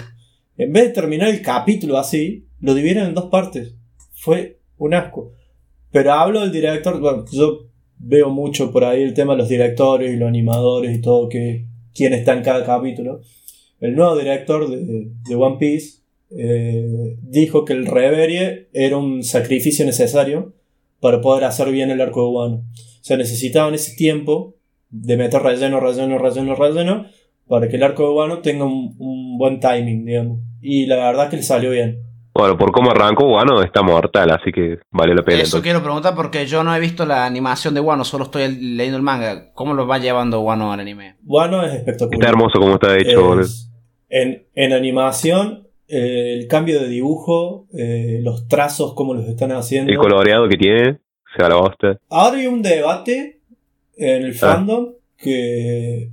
En 0.58 0.72
vez 0.72 0.84
de 0.84 0.90
terminar 0.90 1.28
el 1.28 1.40
capítulo 1.40 1.96
así, 1.96 2.46
lo 2.60 2.74
dividieron 2.74 3.08
en 3.08 3.14
dos 3.14 3.26
partes. 3.26 3.74
Fue 4.12 4.58
un 4.76 4.94
asco. 4.94 5.32
Pero 5.90 6.12
hablo 6.12 6.40
del 6.40 6.52
director, 6.52 7.00
bueno, 7.00 7.24
yo 7.32 7.66
veo 7.98 8.28
mucho 8.28 8.70
por 8.70 8.84
ahí 8.84 9.02
el 9.02 9.14
tema 9.14 9.32
de 9.32 9.38
los 9.38 9.48
directores 9.48 10.12
y 10.12 10.16
los 10.16 10.28
animadores 10.28 10.96
y 10.96 11.00
todo, 11.00 11.28
que 11.28 11.66
quién 11.94 12.12
está 12.12 12.34
en 12.34 12.42
cada 12.42 12.64
capítulo. 12.64 13.22
El 13.80 13.94
nuevo 13.94 14.16
director 14.18 14.68
de, 14.68 15.10
de 15.26 15.34
One 15.34 15.56
Piece 15.58 16.00
eh, 16.30 17.16
dijo 17.22 17.64
que 17.64 17.72
el 17.72 17.86
Reverie 17.86 18.68
era 18.72 18.96
un 18.96 19.22
sacrificio 19.22 19.84
necesario 19.84 20.52
para 21.00 21.20
poder 21.20 21.44
hacer 21.44 21.70
bien 21.70 21.90
el 21.90 22.00
arco 22.00 22.22
de 22.22 22.28
Wano. 22.30 22.56
O 22.56 22.64
sea, 23.02 23.16
necesitaban 23.16 23.74
ese 23.74 23.94
tiempo 23.96 24.54
de 24.90 25.16
meter 25.16 25.42
relleno, 25.42 25.80
relleno, 25.80 26.18
relleno, 26.18 26.54
relleno, 26.54 27.06
para 27.48 27.68
que 27.68 27.76
el 27.76 27.82
arco 27.82 28.04
de 28.04 28.14
Wano 28.14 28.38
tenga 28.40 28.64
un, 28.64 28.94
un 28.98 29.38
buen 29.38 29.60
timing, 29.60 30.04
digamos. 30.04 30.38
Y 30.60 30.86
la 30.86 30.96
verdad 30.96 31.28
que 31.30 31.36
le 31.36 31.42
salió 31.42 31.70
bien. 31.70 32.02
Bueno, 32.34 32.58
por 32.58 32.70
cómo 32.70 32.90
arrancó, 32.90 33.26
bueno, 33.28 33.62
está 33.62 33.82
mortal, 33.82 34.30
así 34.30 34.52
que 34.52 34.78
vale 34.90 35.14
la 35.14 35.22
pena. 35.22 35.38
Eso 35.38 35.44
entonces. 35.56 35.62
quiero 35.62 35.82
preguntar 35.82 36.14
porque 36.14 36.44
yo 36.46 36.62
no 36.62 36.74
he 36.74 36.80
visto 36.80 37.06
la 37.06 37.24
animación 37.24 37.72
de 37.72 37.80
Wano, 37.80 38.04
solo 38.04 38.24
estoy 38.24 38.54
leyendo 38.54 38.98
el 38.98 39.02
manga. 39.02 39.52
¿Cómo 39.54 39.72
lo 39.72 39.86
va 39.86 39.96
llevando 39.98 40.40
Wano 40.42 40.70
al 40.72 40.80
anime? 40.80 41.16
Wano 41.24 41.64
es 41.64 41.72
espectacular. 41.72 42.18
Está 42.20 42.28
hermoso 42.28 42.58
como 42.58 42.74
está 42.74 42.94
hecho, 42.96 43.22
boludo. 43.22 43.40
Es- 43.42 43.70
en, 44.08 44.46
en 44.54 44.72
animación, 44.72 45.65
eh, 45.88 46.34
el 46.38 46.46
cambio 46.48 46.80
de 46.80 46.88
dibujo, 46.88 47.66
eh, 47.76 48.18
los 48.22 48.48
trazos, 48.48 48.94
cómo 48.94 49.14
los 49.14 49.26
están 49.26 49.52
haciendo. 49.52 49.92
El 49.92 49.98
coloreado 49.98 50.48
que 50.48 50.56
tiene, 50.56 50.98
se 51.34 51.42
va 51.42 51.48
la 51.48 51.56
bosta. 51.56 51.98
Ahora 52.08 52.38
hay 52.38 52.46
un 52.46 52.62
debate 52.62 53.40
en 53.96 54.22
el 54.24 54.34
fandom 54.34 54.92
que, 55.16 56.10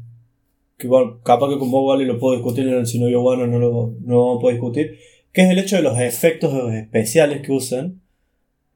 que 0.77 0.87
bueno, 0.87 1.19
capaz 1.23 1.49
que 1.49 1.59
con 1.59 1.71
vos 1.71 1.87
vale 1.87 2.05
lo 2.05 2.19
puedo 2.19 2.35
discutir, 2.35 2.67
en 2.67 2.75
el 2.75 2.87
si 2.87 2.99
no 2.99 3.07
vio 3.07 3.21
Wano 3.21 3.47
no 3.47 3.59
lo, 3.59 3.93
no 4.01 4.37
puedo 4.39 4.53
discutir, 4.53 4.97
que 5.31 5.41
es 5.41 5.49
el 5.49 5.59
hecho 5.59 5.75
de 5.77 5.81
los 5.81 5.99
efectos 5.99 6.53
especiales 6.73 7.41
que 7.41 7.51
usan, 7.51 8.01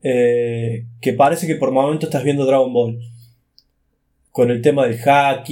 eh, 0.03 0.85
que 1.01 1.13
parece 1.13 1.47
que 1.47 1.55
por 1.55 1.71
momentos 1.71 2.07
estás 2.09 2.23
viendo 2.23 2.45
Dragon 2.45 2.71
Ball. 2.73 2.99
Con 4.31 4.51
el 4.51 4.61
tema 4.61 4.85
del 4.85 4.99
haki 5.03 5.51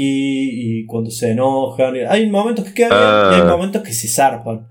y 0.82 0.86
cuando 0.86 1.10
se 1.10 1.32
enojan. 1.32 1.96
Hay 2.08 2.30
momentos 2.30 2.66
que 2.66 2.74
quedan 2.76 2.92
y 2.92 3.36
hay 3.36 3.42
Ah. 3.42 3.48
momentos 3.50 3.82
que 3.82 3.92
se 3.92 4.08
zarpan. 4.08 4.68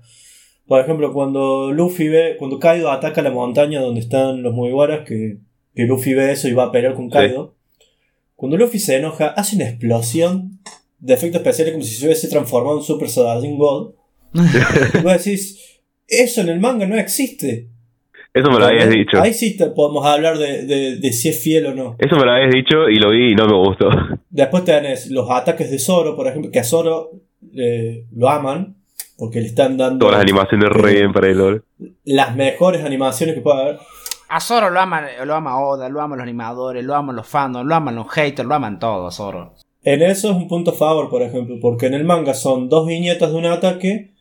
Por 0.67 0.81
ejemplo, 0.81 1.13
cuando 1.13 1.71
Luffy 1.71 2.07
ve, 2.07 2.35
cuando 2.39 2.57
Kaido 2.59 2.89
ataca 2.91 3.21
la 3.21 3.29
montaña 3.31 3.81
donde 3.81 3.99
están 4.01 4.41
los 4.41 4.53
Mugiwaras, 4.53 5.05
que, 5.07 5.37
que 5.75 5.83
Luffy 5.85 6.13
ve 6.15 6.31
eso 6.31 6.47
y 6.47 6.53
va 6.53 6.65
a 6.65 6.71
pelear 6.71 6.95
con 6.95 7.09
Kaido. 7.09 7.53
Cuando 8.35 8.57
Luffy 8.57 8.79
se 8.79 8.95
enoja, 8.97 9.27
hace 9.27 9.55
una 9.55 9.65
explosión 9.69 10.59
de 10.99 11.13
efectos 11.13 11.39
especiales 11.41 11.73
como 11.73 11.83
si 11.85 11.93
se 11.95 12.05
hubiese 12.05 12.27
transformado 12.27 12.77
en 12.77 12.83
Super 12.83 13.09
Saiyajin 13.09 13.57
God. 13.57 13.91
y 14.33 14.97
vos 15.03 15.13
decís, 15.23 15.79
eso 16.07 16.41
en 16.41 16.49
el 16.49 16.59
manga 16.59 16.85
no 16.87 16.97
existe. 16.97 17.69
Eso 18.33 18.49
me 18.51 18.59
lo 18.59 18.65
habías 18.65 18.89
dicho. 18.89 19.21
Ahí 19.21 19.33
sí 19.33 19.55
te 19.55 19.67
podemos 19.67 20.05
hablar 20.05 20.37
de, 20.37 20.65
de- 20.65 20.95
de 20.97 21.13
si 21.13 21.29
es 21.29 21.41
fiel 21.41 21.67
o 21.67 21.73
no. 21.75 21.95
Eso 21.99 22.17
me 22.17 22.25
lo 22.25 22.31
habías 22.31 22.51
dicho 22.53 22.89
y 22.89 22.95
lo 22.97 23.11
vi 23.11 23.31
y 23.31 23.35
no 23.35 23.47
me 23.47 23.55
gustó. 23.55 23.87
Después 24.29 24.65
tenés 24.65 25.09
los 25.09 25.29
ataques 25.31 25.71
de 25.71 25.79
Zoro, 25.79 26.15
por 26.17 26.27
ejemplo, 26.27 26.51
que 26.51 26.59
a 26.59 26.63
Zoro 26.65 27.11
eh, 27.55 28.05
lo 28.13 28.27
aman, 28.27 28.75
porque 29.17 29.39
le 29.41 29.47
están 29.47 29.77
dando 29.77 30.05
Todas 30.05 30.15
las 30.15 30.23
animaciones 30.23 30.69
re 30.69 30.93
bien 30.93 31.13
para 31.13 31.27
él, 31.27 31.37
boludo. 31.39 31.61
las 32.03 32.35
mejores 32.35 32.83
animaciones 32.83 33.35
que 33.35 33.41
pueda 33.41 33.61
haber. 33.61 33.79
A 34.27 34.39
Zoro 34.39 34.69
lo 34.69 34.79
ama, 34.79 35.03
lo 35.25 35.35
ama 35.35 35.59
Oda, 35.63 35.87
lo 35.89 36.01
aman 36.01 36.17
los 36.17 36.23
animadores, 36.23 36.83
lo 36.83 36.95
aman 36.95 37.15
los 37.15 37.27
fandoms, 37.27 37.67
lo 37.67 37.75
aman 37.75 37.95
los 37.95 38.09
haters, 38.09 38.47
lo 38.47 38.55
aman 38.55 38.79
todo 38.79 39.07
a 39.07 39.11
Zoro. 39.11 39.53
En 39.83 40.01
eso 40.01 40.31
es 40.31 40.35
un 40.35 40.47
punto 40.47 40.71
a 40.71 40.73
favor, 40.73 41.09
por 41.09 41.21
ejemplo, 41.21 41.57
porque 41.61 41.85
en 41.85 41.93
el 41.93 42.03
manga 42.05 42.33
son 42.33 42.69
dos 42.69 42.87
viñetas 42.87 43.31
de 43.31 43.37
un 43.37 43.45
ataque 43.45 44.11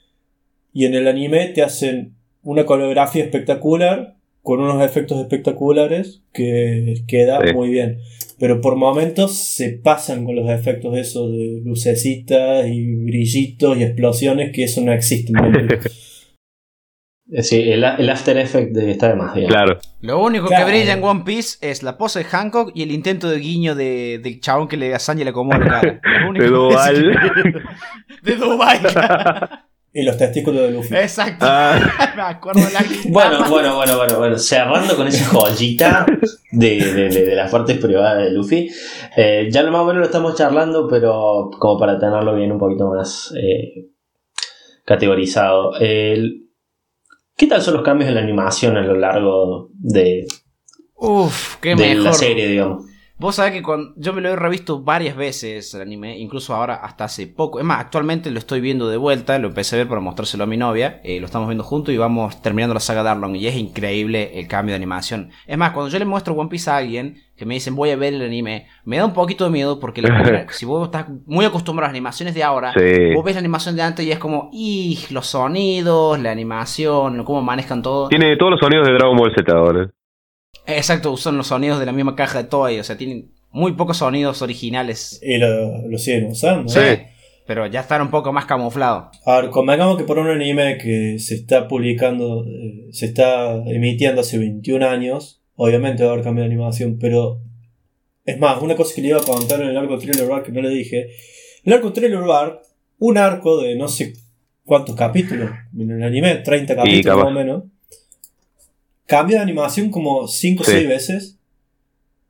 y 0.75 0.85
en 0.85 0.95
el 0.95 1.09
anime 1.09 1.47
te 1.49 1.63
hacen 1.63 2.15
una 2.43 2.67
coreografía 2.67 3.25
espectacular 3.25 4.17
con 4.43 4.61
unos 4.61 4.83
efectos 4.85 5.19
espectaculares 5.21 6.21
que 6.35 6.97
queda 7.09 7.41
Sí. 7.43 7.55
muy 7.55 7.71
bien. 7.71 7.99
Pero 8.45 8.61
por 8.61 8.77
momentos 8.77 9.39
se 9.39 9.71
pasan 9.83 10.27
con 10.27 10.37
los 10.37 10.51
efectos 10.51 10.95
esos 10.99 11.33
de 11.33 11.63
lucecitas 11.65 12.67
y 12.69 12.95
brillitos 13.07 13.79
y 13.79 13.85
explosiones 13.85 14.51
que 14.55 14.65
eso 14.65 14.83
no 14.83 14.93
existe. 14.93 15.33
en 15.35 15.39
One 15.47 15.61
Piece. 15.67 15.89
Eh, 17.33 17.43
Sí, 17.43 17.57
el, 17.57 17.83
el 17.83 18.11
After 18.11 18.37
Effect 18.37 18.73
de- 18.77 18.91
está 18.91 19.09
de 19.09 19.15
más 19.17 19.35
bien. 19.35 19.49
Claro. 19.49 19.79
Lo 20.03 20.23
único 20.23 20.47
Claro. 20.47 20.67
que 20.67 20.73
brilla 20.73 20.93
en 20.93 21.03
One 21.03 21.23
Piece 21.25 21.57
es 21.63 21.83
la 21.83 21.97
pose 21.97 22.19
de 22.19 22.27
Hancock 22.27 22.73
y 22.75 22.83
el 22.83 22.91
intento 22.91 23.31
de 23.31 23.39
guiño 23.39 23.75
de, 23.75 24.21
del 24.23 24.41
chabón 24.41 24.69
que 24.69 24.77
le 24.77 24.95
a 24.95 24.99
Sanji 24.99 25.25
le 25.25 25.31
acomoda 25.31 25.59
la 25.59 25.67
cara. 25.67 26.01
Lo 26.21 26.29
único 26.29 26.45
De 26.45 26.51
que- 26.51 26.55
Duval. 26.55 27.65
de 28.25 28.37
Dubai. 28.37 28.79
y 29.95 30.03
los 30.03 30.19
testículos 30.19 30.63
de 30.63 30.71
Luffy. 30.73 30.95
Exacto. 30.97 31.47
Ah, 31.49 32.13
Me 32.17 32.23
acuerdo 32.23 32.61
de 32.67 32.73
la 32.73 32.85
Bueno, 33.09 33.49
bueno, 33.49 33.77
bueno, 33.77 33.97
bueno, 33.97 34.19
bueno. 34.19 34.39
Cerrando 34.39 34.97
con 34.97 35.07
esa 35.07 35.25
joyita 35.27 36.05
de, 36.51 36.77
de- 36.77 37.09
de- 37.09 37.25
de 37.27 37.35
las 37.37 37.51
partes 37.51 37.79
privadas 37.79 38.25
de 38.25 38.31
Luffy. 38.33 38.69
eh, 39.17 39.49
ya 39.51 39.63
lo 39.63 39.71
más 39.71 39.83
o 39.83 39.85
menos 39.87 40.01
lo 40.01 40.07
estamos 40.07 40.35
charlando, 40.37 40.89
pero 40.89 41.49
como 41.59 41.79
para 41.79 41.99
tenerlo 41.99 42.35
bien 42.35 42.51
un 42.53 42.59
poquito 42.59 42.89
más 42.89 43.33
eh, 43.41 43.87
categorizado. 44.85 45.77
El- 45.79 46.41
¿Qué 47.37 47.47
tal 47.47 47.63
son 47.63 47.75
los 47.75 47.83
cambios 47.83 48.09
en 48.09 48.15
la 48.17 48.21
animación 48.21 48.77
a 48.77 48.83
lo 48.83 48.95
largo 48.97 49.69
de, 49.73 50.27
Uf, 50.97 51.57
qué 51.61 51.71
de 51.71 51.77
mejor. 51.77 52.05
la 52.05 52.13
serie, 52.13 52.47
digamos? 52.49 52.85
Vos 53.25 53.37
sabés 53.37 53.53
que 53.53 53.63
cuando 53.63 53.95
yo 53.97 54.13
me 54.13 54.21
lo 54.21 54.29
he 54.29 54.37
revisto 54.37 54.83
varias 54.83 55.17
veces 55.17 55.73
el 55.73 55.81
anime, 55.81 56.19
incluso 56.19 56.55
ahora 56.55 56.75
hasta 56.75 57.05
hace 57.05 57.27
poco. 57.27 57.59
Es 57.59 57.65
más, 57.65 57.81
actualmente 57.81 58.31
lo 58.31 58.39
estoy 58.39 58.61
viendo 58.61 58.87
de 58.91 58.99
vuelta, 58.99 59.39
lo 59.39 59.49
empecé 59.49 59.77
a 59.77 59.79
ver 59.79 59.89
para 59.89 60.03
mostrárselo 60.03 60.45
a 60.45 60.47
mi 60.47 60.59
novia, 60.59 61.01
eh, 61.05 61.19
lo 61.21 61.25
estamos 61.25 61.49
viendo 61.49 61.65
juntos 61.65 61.95
y 61.95 61.97
vamos 61.97 62.43
terminando 62.43 62.75
la 62.75 62.81
saga 62.81 63.03
Darlong 63.03 63.35
y 63.37 63.47
es 63.47 63.57
increíble 63.57 64.39
el 64.39 64.47
cambio 64.47 64.75
de 64.75 64.77
animación. 64.77 65.31
Es 65.47 65.57
más, 65.57 65.71
cuando 65.73 65.91
yo 65.91 65.99
le 65.99 66.05
muestro 66.05 66.35
One 66.35 66.51
Piece 66.51 66.69
a 66.69 66.77
alguien 66.77 67.17
que 67.35 67.47
me 67.47 67.55
dicen 67.55 67.75
voy 67.75 67.89
a 67.93 67.97
ver 67.97 68.13
el 68.13 68.21
anime, 68.21 68.67
me 68.85 68.99
da 68.99 69.07
un 69.07 69.15
poquito 69.15 69.45
de 69.47 69.51
miedo 69.53 69.81
porque 69.81 70.03
la- 70.03 70.47
si 70.51 70.67
vos 70.67 70.85
estás 70.85 71.07
muy 71.25 71.47
acostumbrado 71.47 71.87
a 71.87 71.93
las 71.93 71.95
animaciones 71.95 72.35
de 72.35 72.43
ahora, 72.43 72.75
Sí. 72.75 73.15
vos 73.15 73.25
ves 73.25 73.37
la 73.37 73.41
animación 73.41 73.75
de 73.75 73.81
antes 73.81 74.05
y 74.05 74.13
es 74.13 74.19
como, 74.19 74.51
¡ih! 74.53 74.99
Los 75.11 75.29
sonidos, 75.29 76.21
la 76.21 76.31
animación, 76.31 77.25
cómo 77.25 77.41
manejan 77.41 77.81
todo. 77.81 78.09
Tiene 78.11 78.37
todos 78.37 78.51
los 78.51 78.61
sonidos 78.61 78.87
de 78.87 78.93
Dragon 78.93 79.17
Ball 79.17 79.33
Z 79.35 79.51
ahora. 79.51 79.89
Exacto, 80.67 81.13
usan 81.13 81.37
los 81.37 81.49
sonidos 81.49 81.79
de 81.79 81.87
la 81.87 81.93
misma 81.93 82.17
caja 82.17 82.43
de 82.43 82.49
Toei, 82.49 82.79
o 82.81 82.85
sea, 82.85 82.97
tienen 82.97 83.31
muy 83.51 83.73
pocos 83.73 83.99
sonidos 83.99 84.43
originales. 84.43 85.21
Y 85.23 85.39
lo, 85.39 85.87
lo 85.89 85.99
siguen 85.99 86.27
usando. 86.27 86.69
Sí. 86.69 86.81
¿eh? 86.81 87.09
Pero 87.47 87.67
ya 87.67 87.81
están 87.81 88.01
un 88.01 88.11
poco 88.11 88.33
más 88.33 88.47
camuflados. 88.47 89.19
A 89.27 89.41
ver, 89.41 89.51
convengamos 89.51 89.99
que 89.99 90.05
por 90.05 90.19
un 90.19 90.29
anime 90.29 90.79
que 90.79 91.19
se 91.19 91.35
está 91.35 91.69
publicando, 91.69 92.45
eh, 92.47 92.89
se 92.91 93.07
está 93.07 93.57
emitiendo 93.67 94.23
hace 94.23 94.39
21 94.39 94.87
años, 94.87 95.43
obviamente 95.55 96.03
va 96.05 96.11
a 96.11 96.13
haber 96.15 96.25
cambio 96.25 96.43
de 96.43 96.51
animación, 96.51 96.99
pero 96.99 97.43
es 98.25 98.39
más, 98.39 98.61
una 98.63 98.75
cosa 98.75 98.95
que 98.95 99.03
le 99.03 99.09
iba 99.09 99.21
a 99.21 99.25
contar 99.25 99.61
en 99.61 99.69
el 99.69 99.77
arco 99.77 99.99
Thriller 99.99 100.27
Bark 100.27 100.47
que 100.47 100.53
no 100.53 100.63
le 100.63 100.71
dije. 100.71 101.11
El 101.65 101.75
arco 101.75 101.93
Thriller 101.93 102.23
Bark, 102.23 102.63
un 102.99 103.19
arco 103.19 103.61
de 103.61 103.77
no 103.77 103.89
sé 103.89 104.15
cuántos 104.65 104.97
capítulos 104.97 105.51
en 105.79 105.91
el 105.91 106.03
anime, 106.03 106.37
30 106.37 106.75
capítulos 106.75 107.19
más 107.19 107.27
o 107.27 107.31
menos, 107.31 107.65
cambia 109.07 109.37
de 109.39 109.43
animación 109.43 109.91
como 109.91 110.27
5 110.29 110.63
o 110.63 110.67
Sí. 110.67 110.73
6 110.73 110.89
veces, 110.89 111.39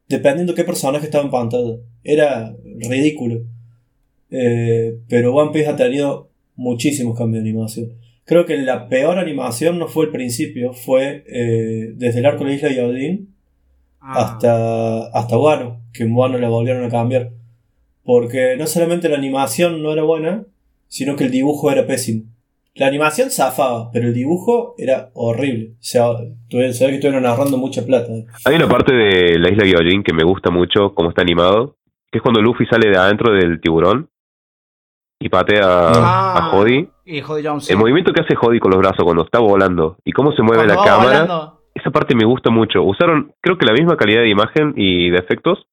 dependiendo 0.08 0.54
qué 0.54 0.64
personaje 0.64 1.06
estaba 1.06 1.24
en 1.24 1.30
pantalla. 1.30 1.76
Era 2.02 2.54
ridículo. 2.88 3.42
Eh, 4.30 4.98
pero 5.08 5.34
One 5.34 5.52
Piece 5.52 5.68
ha 5.68 5.76
tenido 5.76 6.30
muchísimos 6.56 7.16
cambios 7.16 7.42
de 7.44 7.50
animación. 7.50 7.92
Creo 8.24 8.46
que 8.46 8.56
la 8.56 8.88
peor 8.88 9.18
animación 9.18 9.78
no 9.78 9.86
fue 9.88 10.06
el 10.06 10.10
principio, 10.10 10.72
fue 10.72 11.24
eh, 11.28 11.92
desde 11.96 12.20
el 12.20 12.26
arco 12.26 12.44
de 12.44 12.50
la 12.50 12.56
isla 12.56 12.68
de 12.68 12.74
Yaodin 12.76 13.34
Ah. 14.06 14.22
hasta, 14.22 15.06
hasta 15.18 15.38
Wano, 15.38 15.80
que 15.94 16.02
en 16.02 16.14
Wano 16.14 16.36
la 16.38 16.48
volvieron 16.50 16.84
a 16.84 16.90
cambiar. 16.90 17.32
Porque 18.02 18.54
no 18.58 18.66
solamente 18.66 19.08
la 19.08 19.16
animación 19.16 19.82
no 19.82 19.92
era 19.92 20.02
buena, 20.02 20.44
sino 20.88 21.16
que 21.16 21.24
el 21.24 21.30
dibujo 21.30 21.70
era 21.72 21.86
pésimo. 21.86 22.24
La 22.76 22.86
animación 22.88 23.30
zafaba, 23.30 23.90
pero 23.92 24.08
el 24.08 24.14
dibujo 24.14 24.74
era 24.78 25.10
horrible. 25.14 25.72
O 25.74 25.76
sea, 25.82 26.06
tuve- 26.48 26.72
se 26.72 26.84
ve 26.84 26.90
que 26.90 26.96
estuvieron 26.96 27.24
ahorrando 27.24 27.56
mucha 27.56 27.84
plata. 27.86 28.12
Hay 28.44 28.56
una 28.56 28.68
parte 28.68 28.92
de 28.92 29.38
la 29.38 29.50
isla 29.50 29.64
Gyojin 29.64 30.02
que 30.02 30.12
me 30.12 30.24
gusta 30.24 30.50
mucho, 30.50 30.92
cómo 30.94 31.10
está 31.10 31.22
animado, 31.22 31.76
que 32.10 32.18
es 32.18 32.22
cuando 32.22 32.40
Luffy 32.42 32.66
sale 32.66 32.90
de 32.90 32.96
adentro 32.96 33.32
del 33.32 33.60
tiburón 33.60 34.08
y 35.20 35.28
patea 35.28 35.62
Ah. 35.64 36.36
a 36.38 36.42
Jody. 36.50 36.88
Y 37.06 37.20
Jody 37.20 37.42
Jones. 37.46 37.64
sí. 37.66 37.72
El 37.72 37.78
movimiento 37.78 38.12
que 38.12 38.22
hace 38.22 38.34
Jody 38.34 38.58
con 38.58 38.72
los 38.72 38.80
brazos 38.80 39.04
cuando 39.04 39.24
está 39.24 39.38
volando 39.38 39.96
y 40.04 40.10
cómo 40.12 40.32
se 40.32 40.42
mueve 40.42 40.64
Cuando 40.64 40.74
la 40.82 40.88
cámara, 40.88 41.20
volando. 41.22 41.60
esa 41.74 41.90
parte 41.90 42.14
me 42.16 42.24
gusta 42.26 42.50
mucho. 42.50 42.82
Usaron, 42.82 43.32
creo 43.40 43.56
que 43.56 43.66
la 43.66 43.72
misma 43.72 43.96
calidad 43.96 44.22
de 44.22 44.30
imagen 44.30 44.72
y 44.76 45.10
de 45.10 45.18
efectos 45.18 45.66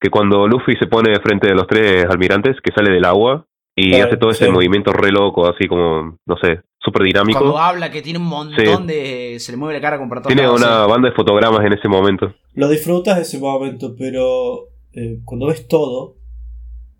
que 0.00 0.10
cuando 0.10 0.48
Luffy 0.48 0.74
se 0.80 0.86
pone 0.88 1.14
frente 1.20 1.48
de 1.48 1.54
los 1.54 1.66
tres 1.68 2.04
almirantes 2.10 2.56
que 2.62 2.72
sale 2.74 2.90
del 2.92 3.04
agua 3.04 3.46
y 3.76 3.90
Claro, 3.90 4.06
hace 4.06 4.16
todo 4.16 4.30
ese 4.30 4.46
sí. 4.46 4.50
movimiento 4.50 4.92
re 4.92 5.10
loco, 5.10 5.48
así 5.48 5.66
como, 5.66 6.18
no 6.26 6.36
sé, 6.40 6.60
súper 6.78 7.02
dinámico. 7.02 7.38
Cuando 7.40 7.58
habla 7.58 7.90
que 7.90 8.02
tiene 8.02 8.18
un 8.18 8.26
montón 8.26 8.86
de... 8.86 9.36
Se 9.40 9.52
le 9.52 9.58
mueve 9.58 9.74
la 9.74 9.80
cara 9.80 9.98
con 9.98 10.08
Tiene 10.22 10.42
lados, 10.42 10.60
una 10.60 10.84
sí. 10.84 10.90
banda 10.90 11.08
de 11.08 11.14
fotogramas 11.14 11.64
en 11.64 11.72
ese 11.72 11.88
momento. 11.88 12.34
Lo 12.54 12.68
disfrutas 12.68 13.18
ese 13.18 13.38
momento, 13.38 13.94
pero 13.98 14.68
eh, 14.92 15.18
cuando 15.24 15.46
ves 15.46 15.66
todo, 15.66 16.16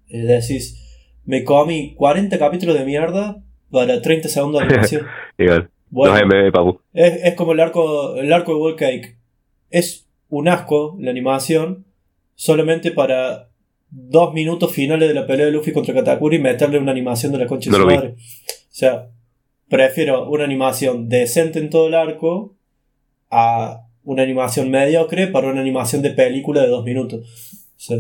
eh, 0.09 0.19
decís, 0.23 0.81
me 1.25 1.45
comí 1.45 1.95
40 1.95 2.39
capítulos 2.39 2.77
de 2.79 2.85
mierda 2.85 3.43
para 3.71 4.01
30 4.03 4.29
segundos 4.29 4.61
de 4.63 4.67
animación. 4.69 5.07
Igual. 5.39 5.71
Bueno, 5.91 6.15
Los 6.17 6.25
MB, 6.27 6.53
papu. 6.53 6.81
es, 6.93 7.21
es 7.25 7.35
como 7.35 7.53
el 7.53 7.61
arco, 7.61 8.17
el 8.17 8.33
arco 8.33 8.53
de 8.53 8.59
World 8.61 8.79
Cake. 8.79 9.17
Es 9.71 10.09
un 10.29 10.49
asco 10.49 10.97
la 10.99 11.11
animación, 11.13 11.85
solamente 12.35 12.91
para 12.91 13.49
dos 13.97 14.35
minutos 14.35 14.73
finales 14.73 15.09
de 15.09 15.15
la 15.15 15.27
pelea 15.27 15.47
de 15.47 15.53
Luffy 15.53 15.73
contra 15.73 15.95
Katakuri 15.95 16.37
y 16.37 16.41
meterle 16.41 16.79
una 16.79 16.91
animación 16.93 17.31
de 17.33 17.39
la 17.39 17.47
concha 17.47 17.71
de 17.71 17.79
No 17.79 17.85
su 17.85 17.91
madre. 17.91 18.09
O 18.17 18.77
sea, 18.77 19.07
prefiero 19.69 20.29
una 20.29 20.45
animación 20.45 21.09
decente 21.09 21.59
en 21.61 21.71
todo 21.71 21.87
el 21.89 21.95
arco 21.95 22.55
a 23.31 23.81
una 24.03 24.23
animación 24.23 24.71
mediocre 24.71 25.29
para 25.29 25.49
una 25.49 25.61
animación 25.61 26.03
de 26.03 26.11
película 26.11 26.61
de 26.63 26.69
dos 26.69 26.85
minutos. 26.85 27.21
O 27.77 27.81
sea, 27.81 27.97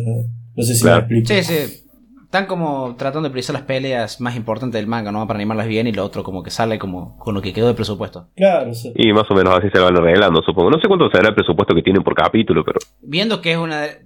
no 0.55 0.63
sé 0.63 0.75
si 0.75 0.83
Claro. 0.83 1.07
me 1.09 1.19
explico. 1.19 1.43
Sí, 1.43 1.55
sí. 1.55 1.81
Están 2.25 2.47
como 2.47 2.97
tratando 2.99 3.29
de 3.29 3.31
priorizar 3.31 3.55
las 3.55 3.63
peleas 3.63 4.21
más 4.21 4.35
importantes 4.35 4.77
del 4.81 4.89
manga, 4.89 5.13
¿no? 5.13 5.25
Para 5.29 5.39
animarlas 5.39 5.69
bien 5.69 5.87
y 5.87 5.93
lo 5.93 6.05
otro 6.05 6.25
como 6.25 6.43
que 6.43 6.51
sale 6.51 6.81
como 6.81 7.17
con 7.19 7.33
lo 7.33 7.41
que 7.41 7.53
quedó 7.53 7.69
de 7.69 7.75
presupuesto. 7.75 8.29
Claro, 8.35 8.75
sea, 8.75 8.91
Y 8.97 9.13
más 9.13 9.31
o 9.31 9.35
menos 9.35 9.57
así 9.57 9.69
se 9.73 9.79
van 9.79 9.97
arreglando, 9.97 10.43
supongo. 10.43 10.71
No 10.71 10.81
sé 10.81 10.89
cuánto 10.89 11.09
será 11.11 11.29
el 11.29 11.35
presupuesto 11.37 11.77
que 11.77 11.83
tienen 11.83 12.03
por 12.03 12.15
capítulo, 12.17 12.65
pero 12.65 12.81
Viendo 13.03 13.41
que 13.41 13.53
es 13.53 13.57
una 13.59 13.83
de- 13.83 13.99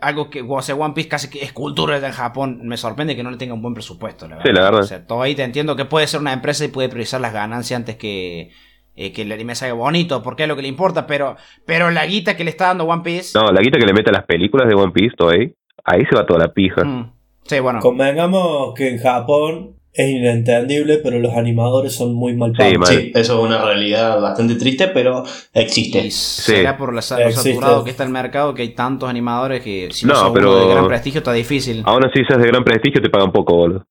algo 0.00 0.30
que, 0.30 0.44
o 0.46 0.62
sea, 0.62 0.74
One 0.74 0.94
Piece 0.94 1.08
casi 1.08 1.30
que 1.30 1.42
es 1.42 1.52
cultura 1.52 2.00
de 2.00 2.12
Japón, 2.12 2.60
me 2.64 2.76
sorprende 2.76 3.16
que 3.16 3.22
no 3.22 3.30
le 3.30 3.36
tenga 3.36 3.54
un 3.54 3.62
buen 3.62 3.74
presupuesto, 3.74 4.26
la 4.28 4.36
verdad. 4.36 4.50
Sí, 4.50 4.56
la 4.56 4.64
verdad. 4.64 4.80
O 4.80 4.84
sea, 4.84 5.06
todo 5.06 5.22
ahí 5.22 5.34
te 5.34 5.42
entiendo 5.42 5.76
que 5.76 5.84
puede 5.84 6.06
ser 6.06 6.20
una 6.20 6.32
empresa 6.32 6.64
y 6.64 6.68
puede 6.68 6.88
priorizar 6.88 7.20
las 7.20 7.32
ganancias 7.32 7.78
antes 7.78 7.96
que, 7.96 8.50
eh, 8.96 9.12
que 9.12 9.22
el 9.22 9.32
anime 9.32 9.54
salga 9.54 9.74
bonito, 9.74 10.22
porque 10.22 10.44
es 10.44 10.48
lo 10.48 10.56
que 10.56 10.62
le 10.62 10.68
importa, 10.68 11.06
pero, 11.06 11.36
pero 11.64 11.90
la 11.90 12.06
guita 12.06 12.36
que 12.36 12.44
le 12.44 12.50
está 12.50 12.66
dando 12.66 12.84
One 12.84 13.02
Piece. 13.02 13.38
no, 13.38 13.50
la 13.52 13.60
guita 13.60 13.78
que 13.78 13.86
le 13.86 13.92
mete 13.92 14.10
a 14.10 14.14
las 14.14 14.26
películas 14.26 14.68
de 14.68 14.74
One 14.74 14.92
Piece, 14.92 15.14
todo 15.16 15.30
ahí, 15.30 15.52
ahí 15.84 16.04
se 16.08 16.16
va 16.16 16.26
toda 16.26 16.40
la 16.40 16.52
pija. 16.52 16.84
mm, 16.84 17.12
sí, 17.44 17.60
bueno. 17.60 17.80
convengamos 17.80 18.74
que 18.74 18.88
en 18.90 18.98
Japón 18.98 19.76
es 19.94 20.10
inentendible, 20.10 20.98
pero 20.98 21.20
los 21.20 21.34
animadores 21.34 21.92
son 21.92 22.14
muy 22.14 22.34
mal 22.34 22.50
Sí, 22.50 22.56
pagos. 22.58 22.88
Sí, 22.88 23.12
eso 23.14 23.38
es 23.38 23.46
una 23.46 23.64
realidad 23.64 24.20
bastante 24.20 24.56
triste, 24.56 24.88
pero 24.88 25.22
existe. 25.52 26.04
Y 26.04 26.10
será 26.10 26.76
por 26.76 26.88
la, 26.88 26.96
lo 26.96 27.30
saturado 27.30 27.84
que 27.84 27.90
está 27.90 28.02
el 28.02 28.10
mercado 28.10 28.54
que 28.54 28.62
hay 28.62 28.74
tantos 28.74 29.08
animadores 29.08 29.62
que 29.62 29.88
si 29.92 30.04
no, 30.04 30.14
No, 30.14 30.20
sos 30.20 30.30
uno 30.30 30.56
de 30.56 30.74
gran 30.74 30.88
prestigio 30.88 31.18
está 31.18 31.32
difícil. 31.32 31.82
Aún 31.86 32.04
así, 32.04 32.24
si 32.26 32.32
es 32.32 32.38
de 32.40 32.46
gran 32.48 32.64
prestigio, 32.64 33.00
te 33.00 33.08
pagan 33.08 33.30
poco, 33.30 33.54
boludo. 33.54 33.86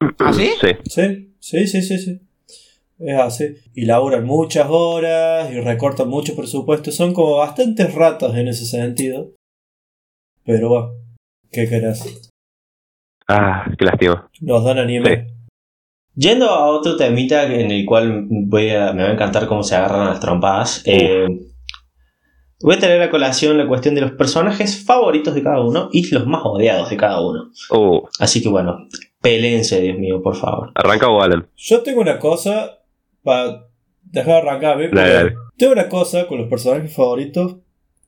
¿Ah, 0.18 0.32
sí? 0.32 0.50
Sí. 0.60 0.68
Sí, 0.84 1.34
sí, 1.38 1.66
sí, 1.68 1.82
sí, 1.82 1.98
sí. 1.98 2.20
Es 2.98 3.18
así. 3.20 3.54
Y 3.74 3.84
laburan 3.84 4.24
muchas 4.24 4.66
horas 4.68 5.52
y 5.52 5.60
recortan 5.60 6.08
mucho 6.08 6.34
presupuesto. 6.34 6.90
Son 6.90 7.14
como 7.14 7.36
bastantes 7.36 7.94
ratos 7.94 8.36
en 8.36 8.48
ese 8.48 8.66
sentido. 8.66 9.30
Pero 10.44 10.68
bueno, 10.68 10.90
¿qué 11.52 11.68
querés? 11.68 12.27
Ah, 13.28 13.66
qué 13.78 13.84
lástima. 13.84 14.30
Nos 14.40 14.64
dan 14.64 14.78
anime. 14.78 15.28
Yendo 16.14 16.48
a 16.48 16.66
otro 16.66 16.96
temita 16.96 17.44
en 17.44 17.70
el 17.70 17.84
cual 17.86 18.26
voy 18.28 18.70
a, 18.70 18.92
me 18.92 19.02
va 19.04 19.10
a 19.10 19.12
encantar 19.12 19.46
cómo 19.46 19.62
se 19.62 19.76
agarran 19.76 20.06
las 20.06 20.18
trompadas. 20.20 20.82
eh, 20.86 21.26
voy 22.60 22.74
a 22.74 22.78
traer 22.78 23.02
a 23.02 23.10
colación 23.10 23.56
la 23.56 23.68
cuestión 23.68 23.94
de 23.94 24.00
los 24.00 24.12
personajes 24.12 24.84
favoritos 24.84 25.34
de 25.34 25.42
cada 25.44 25.60
uno 25.60 25.90
y 25.92 26.08
los 26.12 26.26
más 26.26 26.40
odiados 26.44 26.90
de 26.90 26.96
cada 26.96 27.20
uno. 27.20 27.50
Oh, 27.70 28.08
Así 28.18 28.42
que 28.42 28.48
bueno, 28.48 28.88
peleense, 29.20 29.80
Dios 29.80 29.96
mío, 29.98 30.20
por 30.22 30.34
favor. 30.34 30.72
arranca 30.74 31.08
o 31.08 31.22
Alan. 31.22 31.46
Yo 31.56 31.82
tengo 31.82 32.00
una 32.00 32.18
cosa 32.18 32.78
para 33.22 33.66
dejar 34.02 34.42
de 34.42 34.48
arrancar, 34.48 34.78
¿ves? 34.78 34.90
Dale, 34.90 35.12
dale. 35.12 35.34
Tengo 35.56 35.72
una 35.74 35.88
cosa 35.88 36.26
con 36.26 36.38
los 36.38 36.48
personajes 36.48 36.92
favoritos 36.92 37.56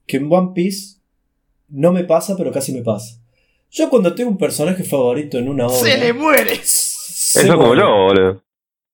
que 0.06 0.16
en 0.16 0.32
One 0.32 0.50
Piece 0.54 0.96
no 1.68 1.92
me 1.92 2.02
pasa, 2.02 2.36
pero 2.36 2.50
casi 2.50 2.72
me 2.72 2.82
pasa. 2.82 3.19
Yo 3.70 3.88
cuando 3.88 4.14
tengo 4.14 4.30
un 4.30 4.38
personaje 4.38 4.82
favorito 4.84 5.38
en 5.38 5.48
una 5.48 5.66
obra... 5.66 5.76
¡Se 5.76 5.96
le 5.98 6.12
muere! 6.12 6.60
se 6.64 7.42
Eso 7.42 7.54
como 7.56 7.68
muere. 7.68 7.82
yo, 7.82 7.88
boludo. 7.88 8.42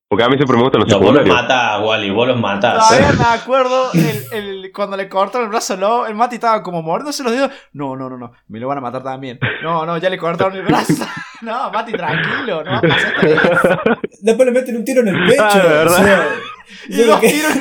Porque 0.08 0.22
a 0.22 0.28
mí 0.28 0.36
siempre 0.36 0.56
me 0.56 0.62
gustan 0.62 0.82
los 0.82 0.88
No, 0.90 0.98
vos 1.00 1.06
los 1.14 1.24
secundarios. 1.24 1.42
matás, 1.50 1.82
Wally, 1.84 2.10
vos 2.10 2.28
los 2.28 2.38
matás. 2.40 2.88
Todavía 2.88 3.12
me 3.12 3.24
acuerdo 3.24 3.90
el, 3.92 4.24
el- 4.32 4.72
cuando 4.72 4.96
le 4.96 5.08
cortaron 5.08 5.46
el 5.46 5.50
brazo, 5.50 5.76
no, 5.76 6.06
el 6.06 6.14
Mati 6.14 6.34
estaba 6.36 6.62
como 6.62 6.80
mordiéndose 6.82 7.22
los 7.24 7.32
dedos. 7.32 7.50
No, 7.72 7.96
no, 7.96 8.08
no, 8.10 8.16
no, 8.18 8.30
me 8.48 8.60
lo 8.60 8.68
van 8.68 8.78
a 8.78 8.80
matar 8.82 9.02
también. 9.02 9.38
No, 9.64 9.84
no, 9.86 9.96
ya 9.98 10.08
le 10.10 10.18
cortaron 10.18 10.54
el 10.56 10.62
brazo. 10.62 10.92
No, 11.42 11.70
Mati, 11.70 11.92
tranquilo, 11.92 12.64
no. 12.64 12.80
Después 14.22 14.46
le 14.46 14.52
meten 14.52 14.76
un 14.76 14.84
tiro 14.86 15.02
en 15.02 15.08
el 15.08 15.26
pecho. 15.28 15.42
Ah, 15.44 15.56
verdad. 15.62 16.00
o 16.00 16.04
sea, 16.04 16.28
Y 16.88 16.96
dos 16.98 17.06
lo 17.08 17.20
que- 17.20 17.28
tiros. 17.28 17.52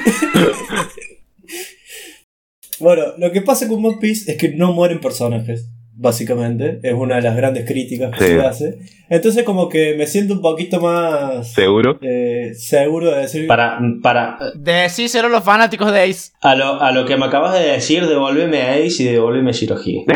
Bueno, 2.79 3.03
lo 3.17 3.31
que 3.31 3.41
pasa 3.41 3.67
con 3.67 3.83
One 3.85 3.97
Piece 3.99 4.31
es 4.31 4.37
que 4.37 4.49
no 4.49 4.73
mueren 4.73 4.99
personajes, 4.99 5.69
básicamente. 5.95 6.79
Es 6.83 6.93
una 6.93 7.15
de 7.15 7.21
las 7.21 7.35
grandes 7.35 7.65
críticas 7.65 8.11
que 8.17 8.25
Sí. 8.25 8.31
se 8.33 8.41
hace. 8.41 8.77
Entonces 9.09 9.43
como 9.43 9.69
que 9.69 9.93
me 9.95 10.07
siento 10.07 10.33
un 10.33 10.41
poquito 10.41 10.79
más 10.81 11.53
Seguro. 11.53 11.99
eh, 12.01 12.53
seguro 12.55 13.11
de 13.11 13.21
decir... 13.21 13.45
Para, 13.47 13.79
para 14.01 14.37
Decíselo 14.55 15.29
los 15.29 15.43
fanáticos 15.43 15.91
de 15.91 16.01
Ace. 16.01 16.31
a, 16.41 16.55
lo, 16.55 16.81
a 16.81 16.91
lo 16.91 17.05
que 17.05 17.15
me 17.17 17.25
acabas 17.25 17.53
de 17.59 17.65
decir, 17.71 18.07
devolveme 18.07 18.61
a 18.63 18.73
Ace 18.73 19.03
y 19.03 19.05
devolveme 19.05 19.51
a 19.51 19.53
Shirohige. 19.53 20.05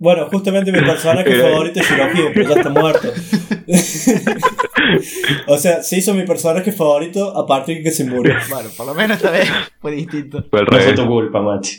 Bueno, 0.00 0.26
justamente 0.30 0.70
mi 0.72 0.80
personaje 0.80 1.34
favorito 1.40 1.80
es 1.80 1.88
Shirohige, 1.88 2.30
pero 2.34 2.48
ya 2.50 2.54
está 2.56 2.68
muerto. 2.70 3.08
o 5.46 5.56
sea, 5.58 5.82
se 5.82 5.98
hizo 5.98 6.14
mi 6.14 6.24
personaje 6.24 6.72
favorito 6.72 7.36
a 7.36 7.46
partir 7.46 7.78
de 7.78 7.82
que 7.84 7.90
se 7.90 8.04
murió. 8.04 8.34
Bueno, 8.50 8.68
por 8.76 8.86
lo 8.86 8.94
menos 8.94 9.16
esta 9.16 9.30
vez 9.30 9.48
fue 9.80 9.92
distinto. 9.92 10.44
Fue 10.50 10.60
al 10.60 10.66
No 10.66 10.72
fue 10.72 10.80
revés. 10.80 10.94
tu 10.94 11.06
culpa, 11.06 11.40
Mati. 11.42 11.70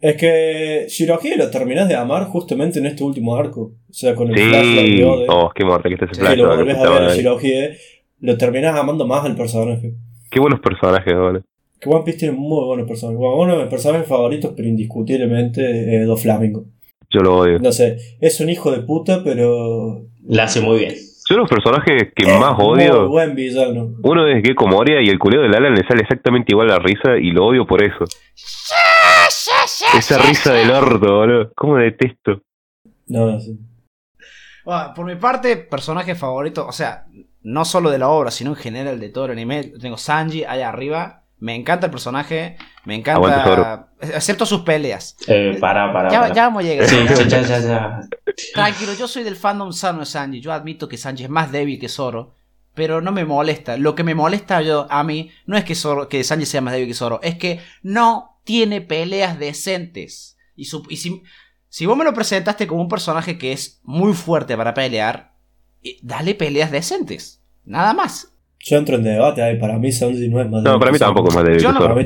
Es 0.00 0.16
que 0.16 0.86
Shirohige 0.88 1.36
lo 1.36 1.50
terminás 1.50 1.88
de 1.88 1.96
amar 1.96 2.24
justamente 2.26 2.78
en 2.78 2.86
este 2.86 3.02
último 3.02 3.36
arco. 3.36 3.72
O 3.88 3.92
sea, 3.92 4.14
con 4.14 4.28
el 4.28 4.34
flashback 4.38 4.86
Sí. 4.86 4.96
de 4.96 5.04
Ode, 5.04 5.26
Oh, 5.28 5.50
qué 5.54 5.64
muerte 5.64 5.88
que 5.88 5.94
este 5.94 6.06
que 6.06 6.14
flashback 6.14 6.38
lo 6.38 6.56
volvés 6.56 6.76
a 6.78 6.90
ver 6.90 7.02
a. 7.02 7.14
Shirohige, 7.14 7.76
lo 8.20 8.36
terminás 8.36 8.76
amando 8.78 9.06
más 9.06 9.24
al 9.24 9.34
personaje. 9.36 9.94
Qué 10.30 10.40
buenos 10.40 10.60
personajes, 10.60 11.14
boludo. 11.14 11.42
Que 11.80 11.88
One 11.88 12.02
Piece 12.04 12.18
tiene 12.18 12.34
muy 12.36 12.64
buenos 12.64 12.86
personajes. 12.88 13.18
Bueno, 13.18 13.36
uno 13.36 13.56
de 13.56 13.62
mis 13.62 13.70
personajes 13.70 14.06
favoritos, 14.08 14.52
pero 14.56 14.68
indiscutiblemente, 14.68 16.00
es 16.00 16.06
Doflamingo. 16.06 16.64
Yo 17.10 17.20
lo 17.20 17.38
odio. 17.38 17.58
No 17.60 17.72
sé, 17.72 17.96
es 18.20 18.40
un 18.40 18.50
hijo 18.50 18.70
de 18.72 18.80
puta, 18.80 19.22
pero. 19.24 20.04
La 20.26 20.44
hace 20.44 20.60
muy 20.60 20.78
bien. 20.80 20.94
Yo 21.28 21.36
los 21.36 21.48
personajes 21.50 22.12
que 22.14 22.30
es 22.30 22.38
más 22.38 22.56
Muy 22.56 22.84
odio, 22.86 23.08
buen 23.08 23.34
villano. 23.34 23.90
uno 24.02 24.26
es 24.26 24.42
Gecko 24.42 24.66
Moria 24.66 25.02
y 25.02 25.08
el 25.08 25.18
culeo 25.18 25.42
del 25.42 25.54
Alan 25.54 25.74
le 25.74 25.86
sale 25.86 26.00
exactamente 26.02 26.52
igual 26.52 26.68
la 26.68 26.78
risa 26.78 27.16
y 27.20 27.30
lo 27.32 27.44
odio 27.46 27.66
por 27.66 27.82
eso. 27.82 28.04
Esa 29.96 30.18
risa 30.18 30.52
del 30.52 30.70
orto, 30.70 31.16
boludo. 31.16 31.52
¿Cómo 31.54 31.76
detesto? 31.76 32.40
No, 33.08 33.26
no 33.26 33.40
sé. 33.40 33.52
Bueno, 34.64 34.92
por 34.94 35.06
mi 35.06 35.16
parte, 35.16 35.56
personaje 35.56 36.14
favorito, 36.14 36.66
o 36.66 36.72
sea, 36.72 37.04
no 37.42 37.64
solo 37.64 37.90
de 37.90 37.98
la 37.98 38.08
obra, 38.08 38.30
sino 38.30 38.50
en 38.50 38.56
general 38.56 39.00
de 39.00 39.08
todo 39.10 39.26
el 39.26 39.32
anime, 39.32 39.72
tengo 39.80 39.96
Sanji 39.96 40.44
ahí 40.44 40.62
arriba. 40.62 41.24
Me 41.40 41.54
encanta 41.54 41.86
el 41.86 41.92
personaje, 41.92 42.56
me 42.84 43.02
Aguante, 43.06 43.40
encanta. 43.40 43.88
Excepto 44.00 44.44
sus 44.44 44.62
peleas. 44.62 45.16
Eh, 45.28 45.56
para, 45.60 45.92
para. 45.92 46.08
Ya, 46.10 46.20
para. 46.22 46.34
ya 46.34 46.42
vamos 46.44 46.64
a 46.64 46.66
llegar. 46.66 46.86
Sí, 46.88 46.96
ya, 47.28 47.42
ya. 47.42 48.00
Tranquilo, 48.54 48.94
yo 48.94 49.08
soy 49.08 49.24
del 49.24 49.36
fandom 49.36 49.72
sano 49.72 50.00
de 50.00 50.06
Sanji. 50.06 50.40
Yo 50.40 50.52
admito 50.52 50.88
que 50.88 50.96
Sanji 50.96 51.24
es 51.24 51.30
más 51.30 51.52
débil 51.52 51.78
que 51.78 51.88
Zoro. 51.88 52.34
Pero 52.74 53.00
no 53.00 53.12
me 53.12 53.24
molesta. 53.24 53.76
Lo 53.76 53.94
que 53.94 54.04
me 54.04 54.14
molesta 54.14 54.62
yo, 54.62 54.86
a 54.90 55.02
mí 55.02 55.30
no 55.46 55.56
es 55.56 55.64
que, 55.64 55.74
Zoro, 55.74 56.08
que 56.08 56.22
Sanji 56.22 56.46
sea 56.46 56.60
más 56.60 56.72
débil 56.72 56.88
que 56.88 56.94
Zoro. 56.94 57.20
Es 57.22 57.36
que 57.36 57.60
no 57.82 58.40
tiene 58.44 58.80
peleas 58.80 59.38
decentes. 59.38 60.36
Y, 60.54 60.66
si, 60.66 61.22
si 61.68 61.86
vos 61.86 61.96
me 61.96 62.04
lo 62.04 62.14
presentaste 62.14 62.66
como 62.66 62.80
un 62.80 62.88
personaje 62.88 63.38
que 63.38 63.52
es 63.52 63.80
muy 63.82 64.14
fuerte 64.14 64.56
para 64.56 64.74
pelear, 64.74 65.34
eh, 65.82 65.98
dale 66.02 66.34
peleas 66.34 66.70
decentes. 66.70 67.42
Nada 67.64 67.94
más. 67.94 68.32
Yo 68.68 68.76
entro 68.76 68.96
en 68.96 69.02
debate 69.02 69.42
ahí. 69.42 69.58
Para 69.58 69.78
mí, 69.78 69.90
Sanji 69.90 70.28
no 70.28 70.40
es 70.40 70.50
más 70.50 70.62
No, 70.62 70.70
débil 70.70 70.78
para 70.80 70.92
mí 70.92 70.98
tampoco 70.98 71.28
es 71.28 71.34
más 71.34 71.44
débil 71.44 71.60
Yo 71.60 71.72
no-. 71.72 71.80
Para 71.80 71.94
mí. 71.94 72.04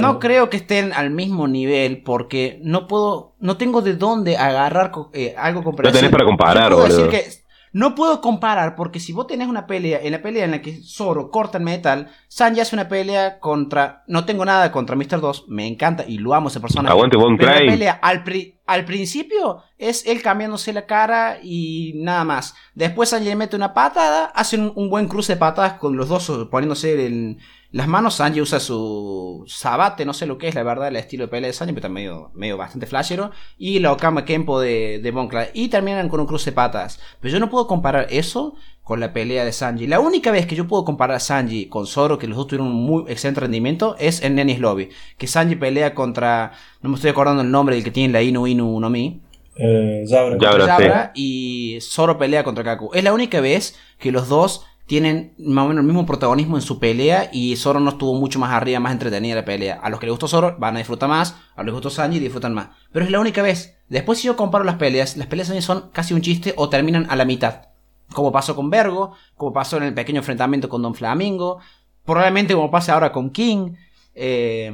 No 0.00 0.18
creo 0.18 0.50
que 0.50 0.58
estén 0.58 0.92
al 0.92 1.10
mismo 1.10 1.48
nivel 1.48 2.02
porque 2.02 2.60
no 2.62 2.86
puedo, 2.86 3.34
no 3.40 3.56
tengo 3.56 3.80
de 3.80 3.94
dónde 3.94 4.36
agarrar 4.36 4.92
eh, 5.14 5.34
algo 5.38 5.62
con 5.62 5.74
No 5.76 5.92
tenés 5.92 6.10
para 6.10 6.24
comparar, 6.24 6.70
Yo 6.70 6.76
puedo 6.76 6.88
decir 6.88 7.04
boludo. 7.06 7.10
que 7.10 7.41
no 7.72 7.94
puedo 7.94 8.20
comparar 8.20 8.76
porque 8.76 9.00
si 9.00 9.12
vos 9.12 9.26
tenés 9.26 9.48
una 9.48 9.66
pelea, 9.66 9.98
en 10.02 10.12
la 10.12 10.22
pelea 10.22 10.44
en 10.44 10.50
la 10.52 10.62
que 10.62 10.80
Zoro 10.82 11.30
corta 11.30 11.58
el 11.58 11.64
metal, 11.64 12.10
Sanji 12.28 12.60
hace 12.60 12.76
una 12.76 12.88
pelea 12.88 13.38
contra, 13.40 14.04
no 14.06 14.24
tengo 14.24 14.44
nada 14.44 14.70
contra 14.70 14.94
Mr. 14.96 15.20
2, 15.20 15.46
me 15.48 15.66
encanta 15.66 16.04
y 16.06 16.18
lo 16.18 16.34
amo 16.34 16.48
ese 16.48 16.60
personaje. 16.60 16.92
Aguante 16.92 17.16
Von 17.16 17.36
Pero 17.36 17.50
la 17.50 17.56
Klein. 17.56 17.70
pelea 17.72 17.92
al, 18.02 18.24
pri- 18.24 18.58
al 18.66 18.84
principio 18.84 19.62
es 19.78 20.06
él 20.06 20.22
cambiándose 20.22 20.72
la 20.72 20.86
cara 20.86 21.38
y 21.42 21.94
nada 21.96 22.24
más. 22.24 22.54
Después 22.74 23.08
Sanji 23.08 23.28
le 23.28 23.36
mete 23.36 23.56
una 23.56 23.74
patada, 23.74 24.26
hace 24.34 24.56
un, 24.58 24.72
un 24.76 24.90
buen 24.90 25.08
cruce 25.08 25.32
de 25.34 25.38
patadas 25.40 25.74
con 25.74 25.96
los 25.96 26.08
dos 26.08 26.30
poniéndose 26.50 27.06
en 27.06 27.38
las 27.72 27.88
manos. 27.88 28.14
Sanji 28.14 28.40
usa 28.40 28.60
su 28.60 29.44
sabate, 29.48 30.04
no 30.04 30.12
sé 30.12 30.26
lo 30.26 30.38
que 30.38 30.48
es 30.48 30.54
la 30.54 30.62
verdad, 30.62 30.88
el 30.88 30.96
estilo 30.96 31.24
de 31.24 31.28
pelea 31.28 31.48
de 31.48 31.54
Sanji, 31.54 31.72
pero 31.72 31.86
está 31.86 31.88
medio, 31.88 32.30
medio 32.34 32.56
bastante 32.56 32.86
flashero. 32.86 33.30
Y 33.58 33.78
la 33.80 33.92
Okama 33.92 34.24
Kempo 34.24 34.60
de, 34.60 35.00
de. 35.02 35.50
Y 35.54 35.68
terminan 35.68 36.08
con 36.08 36.20
un 36.20 36.26
cruce 36.26 36.50
de 36.50 36.54
patadas. 36.54 37.00
Pero 37.20 37.32
yo 37.32 37.40
no 37.40 37.50
puedo 37.50 37.66
comparar 37.66 38.06
eso 38.10 38.54
con 38.82 39.00
la 39.00 39.12
pelea 39.12 39.44
de 39.44 39.52
Sanji. 39.52 39.86
La 39.86 40.00
única 40.00 40.30
vez 40.30 40.46
que 40.46 40.54
yo 40.54 40.68
puedo 40.68 40.84
comparar 40.84 41.16
a 41.16 41.20
Sanji 41.20 41.66
con 41.66 41.86
Zoro, 41.86 42.18
que 42.18 42.26
los 42.26 42.36
dos 42.36 42.46
tuvieron 42.46 42.68
un 42.68 42.84
muy 42.84 43.04
excelente 43.10 43.40
rendimiento, 43.40 43.96
es 43.98 44.22
en 44.22 44.34
Nenny's 44.34 44.60
Lobby. 44.60 44.90
Que 45.16 45.26
Sanji 45.26 45.56
pelea 45.56 45.94
contra. 45.94 46.52
No 46.82 46.90
me 46.90 46.96
estoy 46.96 47.10
acordando 47.10 47.42
el 47.42 47.50
nombre 47.50 47.74
del 47.74 47.84
que 47.84 47.90
tiene 47.90 48.12
la 48.12 48.22
Inu 48.22 48.46
Inu 48.46 48.80
no 48.80 48.90
Mi. 48.90 49.22
Eh, 49.56 50.04
Yabra. 50.06 50.36
Ya. 50.38 50.50
Yabra, 50.50 50.76
sí. 50.76 50.82
Yabra, 50.82 51.12
y 51.14 51.78
Zoro 51.80 52.18
pelea 52.18 52.44
contra 52.44 52.64
Kaku. 52.64 52.90
Es 52.92 53.02
la 53.02 53.12
única 53.12 53.40
vez 53.40 53.78
que 53.98 54.12
los 54.12 54.28
dos 54.28 54.66
tienen 54.86 55.34
más 55.38 55.64
o 55.64 55.68
menos 55.68 55.82
el 55.82 55.86
mismo 55.86 56.06
protagonismo 56.06 56.56
en 56.56 56.62
su 56.62 56.78
pelea 56.78 57.30
y 57.32 57.56
Zoro 57.56 57.80
no 57.80 57.90
estuvo 57.90 58.14
mucho 58.14 58.38
más 58.38 58.50
arriba, 58.52 58.80
más 58.80 58.92
entretenida 58.92 59.36
la 59.36 59.44
pelea. 59.44 59.80
A 59.82 59.90
los 59.90 60.00
que 60.00 60.06
les 60.06 60.12
gustó 60.12 60.28
Zoro 60.28 60.56
van 60.58 60.74
a 60.74 60.78
disfrutar 60.78 61.08
más, 61.08 61.32
a 61.32 61.34
los 61.34 61.56
que 61.56 61.64
les 61.64 61.74
gustó 61.74 61.90
Sanji 61.90 62.18
disfrutan 62.18 62.54
más. 62.54 62.68
Pero 62.92 63.04
es 63.04 63.10
la 63.10 63.20
única 63.20 63.42
vez. 63.42 63.78
Después 63.88 64.18
si 64.18 64.26
yo 64.26 64.36
comparo 64.36 64.64
las 64.64 64.76
peleas, 64.76 65.16
las 65.16 65.28
peleas 65.28 65.48
de 65.48 65.54
Sanji 65.54 65.66
son 65.66 65.90
casi 65.92 66.14
un 66.14 66.20
chiste 66.20 66.54
o 66.56 66.68
terminan 66.68 67.06
a 67.10 67.16
la 67.16 67.24
mitad. 67.24 67.68
Como 68.12 68.32
pasó 68.32 68.54
con 68.56 68.70
Vergo, 68.70 69.14
como 69.36 69.52
pasó 69.52 69.76
en 69.76 69.84
el 69.84 69.94
pequeño 69.94 70.18
enfrentamiento 70.18 70.68
con 70.68 70.82
Don 70.82 70.94
Flamingo, 70.94 71.58
probablemente 72.04 72.54
como 72.54 72.70
pase 72.70 72.90
ahora 72.90 73.12
con 73.12 73.30
King. 73.30 73.74
Eh, 74.14 74.72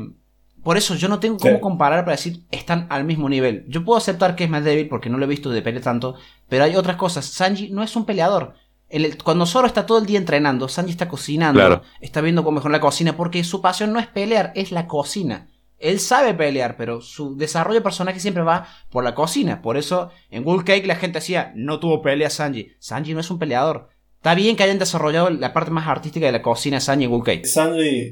por 0.62 0.76
eso 0.76 0.96
yo 0.96 1.09
no 1.09 1.20
tengo 1.20 1.38
cómo 1.38 1.61
comparar 1.61 2.04
para 2.04 2.16
decir 2.16 2.42
están 2.50 2.86
al 2.90 3.04
mismo 3.04 3.28
nivel. 3.28 3.64
Yo 3.68 3.84
puedo 3.84 3.96
aceptar 3.96 4.34
que 4.34 4.44
es 4.44 4.50
más 4.50 4.64
débil 4.64 4.88
porque 4.88 5.09
no 5.09 5.18
lo 5.18 5.24
he 5.24 5.28
visto 5.28 5.50
de 5.50 5.62
pelear 5.62 5.84
tanto, 5.84 6.16
pero 6.48 6.64
hay 6.64 6.76
otras 6.76 6.96
cosas. 6.96 7.26
Sanji 7.26 7.70
no 7.70 7.82
es 7.82 7.94
un 7.94 8.04
peleador. 8.04 8.54
En 8.91 9.05
el- 9.05 9.22
cuando 9.22 9.45
Zoro 9.47 9.66
está 9.66 9.84
todo 9.86 9.99
el 9.99 10.07
día 10.07 10.18
entrenando, 10.18 10.68
Sanji 10.68 10.93
está 10.93 11.09
cocinando, 11.09 11.61
Claro. 11.61 11.82
está 12.01 12.20
viendo 12.20 12.43
cómo 12.45 12.57
mejor 12.57 12.70
la 12.70 12.80
cocina, 12.80 13.16
porque 13.16 13.45
su 13.45 13.61
pasión 13.61 13.93
no 13.93 13.99
es 13.99 14.07
pelear, 14.07 14.53
es 14.55 14.72
la 14.72 14.86
cocina. 14.86 15.49
Él 15.78 16.01
sabe 16.01 16.34
pelear, 16.34 16.76
pero 16.76 17.01
su 17.01 17.36
desarrollo 17.36 17.76
de 17.78 17.82
personaje 17.84 18.18
siempre 18.18 18.43
va 18.43 18.66
por 18.91 19.05
la 19.05 19.14
cocina. 19.14 19.62
Por 19.62 19.76
eso 19.76 20.11
en 20.30 20.45
Wool 20.47 20.64
Cake 20.64 20.86
la 20.86 20.97
gente 20.97 21.20
decía, 21.20 21.53
no 21.55 21.78
tuvo 21.78 22.03
pelea 22.03 22.30
Sanji. 22.30 22.72
Sanji 22.80 23.14
no 23.14 23.20
es 23.20 23.30
un 23.30 23.39
peleador. 23.39 23.89
Está 24.16 24.34
bien 24.34 24.57
que 24.57 24.64
hayan 24.64 24.80
desarrollado 24.80 25.30
la 25.30 25.53
parte 25.53 25.70
más 25.70 25.86
artística 25.86 26.26
de 26.26 26.32
la 26.32 26.43
cocina 26.43 26.80
Sanji 26.80 27.05
en 27.05 27.12
Wool 27.12 27.22
Cake. 27.24 27.47
Sanji, 27.47 28.11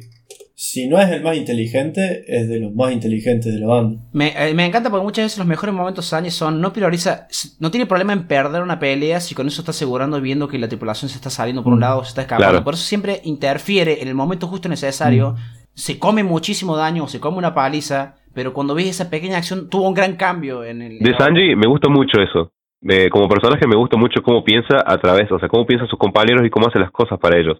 si 0.59 0.88
no 0.88 0.98
es 0.98 1.11
el 1.11 1.22
más 1.22 1.36
inteligente, 1.36 2.24
es 2.26 2.48
de 2.48 2.61
los 2.61 2.74
más 2.74 2.90
inteligentes 2.90 3.52
de 3.52 3.61
la 3.61 3.66
banda. 3.66 4.00
Me, 4.12 4.28
eh, 4.28 4.54
me 4.54 4.64
encanta 4.64 4.88
porque 4.88 5.04
muchas 5.04 5.26
veces 5.26 5.36
los 5.38 5.46
mejores 5.46 5.74
momentos 5.74 6.07
de 6.07 6.09
Sanji 6.09 6.30
son 6.30 6.62
no 6.62 6.72
prioriza, 6.72 7.28
no 7.61 7.70
tiene 7.70 7.84
problema 7.84 8.14
en 8.14 8.26
perder 8.26 8.62
una 8.62 8.78
pelea 8.78 9.20
si 9.20 9.34
con 9.34 9.46
eso 9.46 9.61
está 9.61 9.72
asegurando 9.72 10.18
viendo 10.18 10.48
que 10.48 10.59
la 10.59 10.66
tripulación 10.66 11.11
se 11.11 11.16
está 11.16 11.28
saliendo 11.28 11.62
por 11.62 11.74
un 11.74 11.78
Mm. 11.78 11.82
lado 11.82 11.98
o 12.00 12.04
se 12.04 12.09
está 12.09 12.22
escapando. 12.22 12.48
Claro. 12.52 12.64
Por 12.64 12.72
eso 12.72 12.84
siempre 12.84 13.20
interfiere 13.24 14.00
en 14.00 14.09
el 14.09 14.14
momento 14.14 14.46
justo 14.48 14.68
necesario. 14.70 15.36
Se 15.74 15.98
come 15.98 16.22
muchísimo 16.24 16.74
daño 16.74 17.04
o 17.04 17.09
se 17.09 17.20
come 17.20 17.36
una 17.36 17.52
paliza, 17.54 18.14
pero 18.32 18.54
cuando 18.54 18.74
ves 18.74 18.86
esa 18.88 19.11
pequeña 19.11 19.36
acción 19.36 19.68
tuvo 19.68 19.86
un 19.86 19.92
gran 19.94 20.16
cambio 20.16 20.64
en 20.64 20.80
el. 20.80 20.92
en 20.92 20.98
De 21.04 21.16
Sanji 21.18 21.54
me 21.54 21.66
gusta 21.68 21.90
mucho 21.90 22.18
eso. 22.18 22.50
Me- 22.80 23.11
como 23.11 23.28
personaje 23.28 23.66
me 23.66 23.76
gusta 23.76 23.98
mucho 23.98 24.22
cómo 24.22 24.42
piensa 24.42 24.76
a 24.86 24.96
través, 24.98 25.30
o 25.30 25.38
sea, 25.38 25.48
cómo 25.50 25.66
piensan 25.66 25.86
sus 25.88 25.98
compañeros 25.98 26.46
y 26.46 26.50
cómo 26.50 26.68
hace 26.68 26.78
las 26.78 26.90
cosas 26.90 27.18
para 27.18 27.38
ellos. 27.38 27.59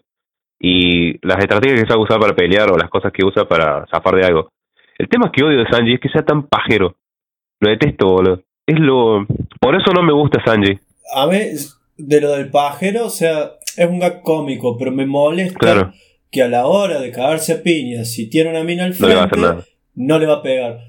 Y 0.59 1.19
las 1.25 1.37
estrategias 1.39 1.81
que 1.81 1.87
sabe 1.87 2.01
usar 2.01 2.19
para 2.19 2.35
pelear 2.35 2.71
o 2.71 2.77
las 2.77 2.89
cosas 2.89 3.11
que 3.11 3.23
usa 3.25 3.47
para 3.47 3.85
zafar 3.91 4.15
de 4.15 4.25
algo. 4.25 4.49
El 4.97 5.07
tema 5.07 5.31
que 5.31 5.43
odio 5.43 5.59
de 5.59 5.67
Sanji 5.69 5.93
es 5.93 5.99
que 5.99 6.09
sea 6.09 6.23
tan 6.23 6.47
pajero. 6.47 6.95
Lo 7.59 7.69
detesto, 7.69 8.07
boludo. 8.07 8.41
Es 8.65 8.79
lo... 8.79 9.25
Por 9.59 9.75
eso 9.75 9.91
no 9.93 10.01
me 10.01 10.13
gusta 10.13 10.43
Sanji. 10.43 10.79
A 11.15 11.27
mí, 11.27 11.37
de 11.97 12.21
lo 12.21 12.31
del 12.31 12.49
pajero, 12.49 13.05
o 13.05 13.09
sea, 13.09 13.51
es 13.77 13.87
un 13.89 13.99
gag 13.99 14.21
cómico, 14.23 14.77
pero 14.77 14.91
me 14.91 15.05
molesta 15.05 15.59
Claro. 15.59 15.93
que 16.31 16.41
a 16.43 16.47
la 16.47 16.65
hora 16.65 16.99
de 16.99 17.11
cagarse 17.11 17.53
a 17.53 17.63
piñas, 17.63 18.11
si 18.11 18.29
tiene 18.29 18.49
una 18.49 18.63
mina 18.63 18.85
al 18.85 18.95
No 18.99 19.07
le 19.07 19.15
va 19.15 19.23
a 19.23 19.27
frente, 19.29 19.45
hacer 19.45 19.55
nada. 19.57 19.67
no 19.95 20.19
le 20.19 20.25
va 20.25 20.33
a 20.35 20.41
pegar. 20.41 20.79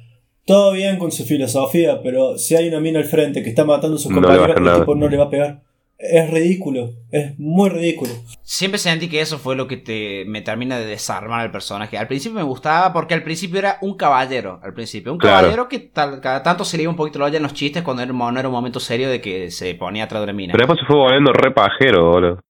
Todo 0.46 0.72
bien 0.72 0.96
con 0.98 1.12
su 1.12 1.24
filosofía, 1.24 2.00
pero 2.02 2.38
si 2.38 2.56
hay 2.56 2.68
una 2.68 2.80
mina 2.80 2.98
al 3.00 3.04
frente 3.04 3.42
que 3.42 3.50
está 3.50 3.64
matando 3.66 3.96
a 3.96 3.98
sus 3.98 4.10
No 4.10 4.20
le 4.22 4.26
va 4.26 4.32
a 4.32 4.36
compañeros, 4.38 4.56
el 4.58 4.64
nada. 4.64 4.78
tipo 4.80 4.94
no 4.94 5.08
le 5.08 5.16
va 5.18 5.24
a 5.24 5.30
pegar. 5.30 5.60
Es 6.00 6.30
ridículo, 6.30 6.90
es 7.10 7.36
muy 7.40 7.70
ridículo. 7.70 8.12
Siempre 8.42 8.78
sentí 8.78 9.08
que 9.08 9.20
eso 9.20 9.36
fue 9.38 9.56
lo 9.56 9.66
que 9.66 9.76
te, 9.76 10.24
me 10.28 10.42
termina 10.42 10.78
de 10.78 10.86
desarmar 10.86 11.40
al 11.40 11.50
personaje. 11.50 11.98
Al 11.98 12.06
principio 12.06 12.36
me 12.36 12.44
gustaba 12.44 12.92
porque 12.92 13.14
al 13.14 13.24
principio 13.24 13.58
era 13.58 13.78
un 13.80 13.96
caballero. 13.96 14.60
Al 14.62 14.74
principio, 14.74 15.12
un 15.12 15.18
Claro. 15.18 15.38
caballero 15.38 15.68
que 15.68 15.80
tal- 15.80 16.20
cada 16.20 16.44
tanto 16.44 16.64
se 16.64 16.76
le 16.76 16.84
iba 16.84 16.90
un 16.90 16.96
poquito 16.96 17.18
la 17.18 17.24
olla 17.24 17.38
en 17.38 17.42
los 17.42 17.52
chistes 17.52 17.82
cuando 17.82 18.04
era, 18.04 18.12
no 18.12 18.30
era 18.38 18.46
un 18.48 18.54
momento 18.54 18.78
serio 18.78 19.10
de 19.10 19.20
que 19.20 19.50
se 19.50 19.74
ponía 19.74 20.04
atrás 20.04 20.20
de 20.20 20.24
una 20.24 20.32
mina. 20.34 20.52
Pero 20.52 20.62
después 20.68 20.78
se 20.78 20.86
fue 20.86 20.96
volviendo 20.96 21.32
re 21.32 21.50
pajero, 21.50 22.10
boludo. 22.12 22.40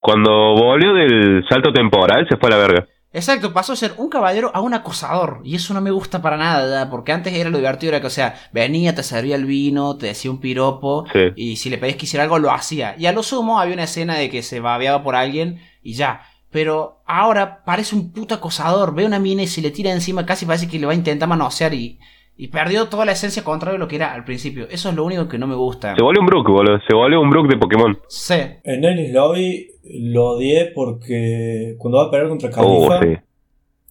Cuando 0.00 0.54
volvió 0.56 0.92
del 0.94 1.44
salto 1.48 1.72
temporal 1.72 2.26
se 2.28 2.36
fue 2.36 2.48
a 2.48 2.56
la 2.56 2.58
verga. 2.58 2.88
Exacto, 3.16 3.54
pasó 3.54 3.72
de 3.72 3.78
ser 3.78 3.94
un 3.96 4.10
caballero 4.10 4.50
a 4.54 4.60
un 4.60 4.74
acosador. 4.74 5.40
Y 5.42 5.54
eso 5.56 5.72
no 5.72 5.80
me 5.80 5.90
gusta 5.90 6.20
para 6.20 6.36
nada, 6.36 6.90
porque 6.90 7.12
antes 7.12 7.32
era 7.32 7.48
lo 7.48 7.56
divertido, 7.56 7.90
era 7.92 8.00
que, 8.02 8.08
o 8.08 8.10
sea, 8.10 8.34
venía, 8.52 8.94
te 8.94 9.02
servía 9.02 9.36
el 9.36 9.46
vino, 9.46 9.96
te 9.96 10.06
decía 10.06 10.30
un 10.30 10.38
piropo, 10.38 11.06
Sí. 11.12 11.20
y 11.34 11.56
si 11.56 11.70
le 11.70 11.78
pedías 11.78 11.96
que 11.96 12.04
hiciera 12.04 12.24
algo, 12.24 12.38
lo 12.38 12.50
hacía. 12.52 12.94
Y 12.98 13.06
a 13.06 13.12
lo 13.12 13.22
sumo 13.22 13.58
había 13.58 13.72
una 13.72 13.84
escena 13.84 14.16
de 14.16 14.28
que 14.28 14.42
se 14.42 14.60
babeaba 14.60 15.02
por 15.02 15.16
alguien 15.16 15.60
y 15.82 15.94
ya. 15.94 16.20
Pero 16.50 17.02
ahora 17.06 17.64
parece 17.64 17.96
un 17.96 18.12
puto 18.12 18.34
acosador. 18.34 18.94
Ve 18.94 19.06
una 19.06 19.18
mina 19.18 19.42
y 19.42 19.46
se 19.46 19.62
le 19.62 19.70
tira 19.70 19.90
encima, 19.92 20.26
casi 20.26 20.44
parece 20.44 20.68
que 20.68 20.78
le 20.78 20.84
va 20.84 20.92
a 20.92 20.96
intentar 20.96 21.26
manosear 21.28 21.72
y, 21.72 21.98
y 22.38 22.48
perdió 22.48 22.86
toda 22.88 23.04
la 23.06 23.12
esencia 23.12 23.42
contrario 23.44 23.76
a 23.76 23.78
lo 23.78 23.88
que 23.88 23.96
era 23.96 24.12
al 24.12 24.24
principio. 24.24 24.66
Eso 24.70 24.90
es 24.90 24.94
lo 24.94 25.04
único 25.04 25.26
que 25.28 25.38
no 25.38 25.46
me 25.46 25.54
gusta. 25.54 25.94
Se 25.96 26.02
volvió 26.02 26.20
un 26.20 26.26
Brook, 26.26 26.48
boludo. 26.48 26.78
Se 26.86 26.94
volvió 26.94 27.20
un 27.20 27.30
Brook 27.30 27.48
de 27.48 27.56
Pokémon. 27.56 27.98
Sí. 28.08 28.34
En 28.64 28.84
Ennis 28.84 29.12
Lobby 29.12 29.68
lo 29.84 30.32
odié 30.32 30.66
porque 30.74 31.76
cuando 31.78 31.98
va 31.98 32.04
a 32.04 32.10
pelear 32.10 32.28
contra 32.28 32.50
Oh, 32.58 32.88
Califa, 32.88 33.00
sí. 33.06 33.22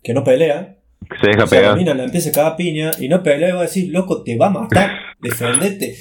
que 0.04 0.14
no 0.14 0.24
pelea, 0.24 0.78
Que 1.10 1.18
se 1.20 1.28
deja 1.28 1.44
o 1.46 1.48
sea, 1.48 1.60
la 1.60 1.64
pegar. 1.68 1.78
mina 1.78 1.94
la 1.96 2.04
empieza 2.04 2.32
cada 2.32 2.56
piña 2.56 2.92
y 3.00 3.08
no 3.10 3.24
pelea 3.24 3.50
y 3.50 3.54
va 3.54 3.60
a 3.60 3.64
decir, 3.64 3.92
loco, 3.92 4.22
te 4.24 4.38
va 4.38 4.48
a 4.48 4.52
matar, 4.52 4.92
defendete. 5.20 5.96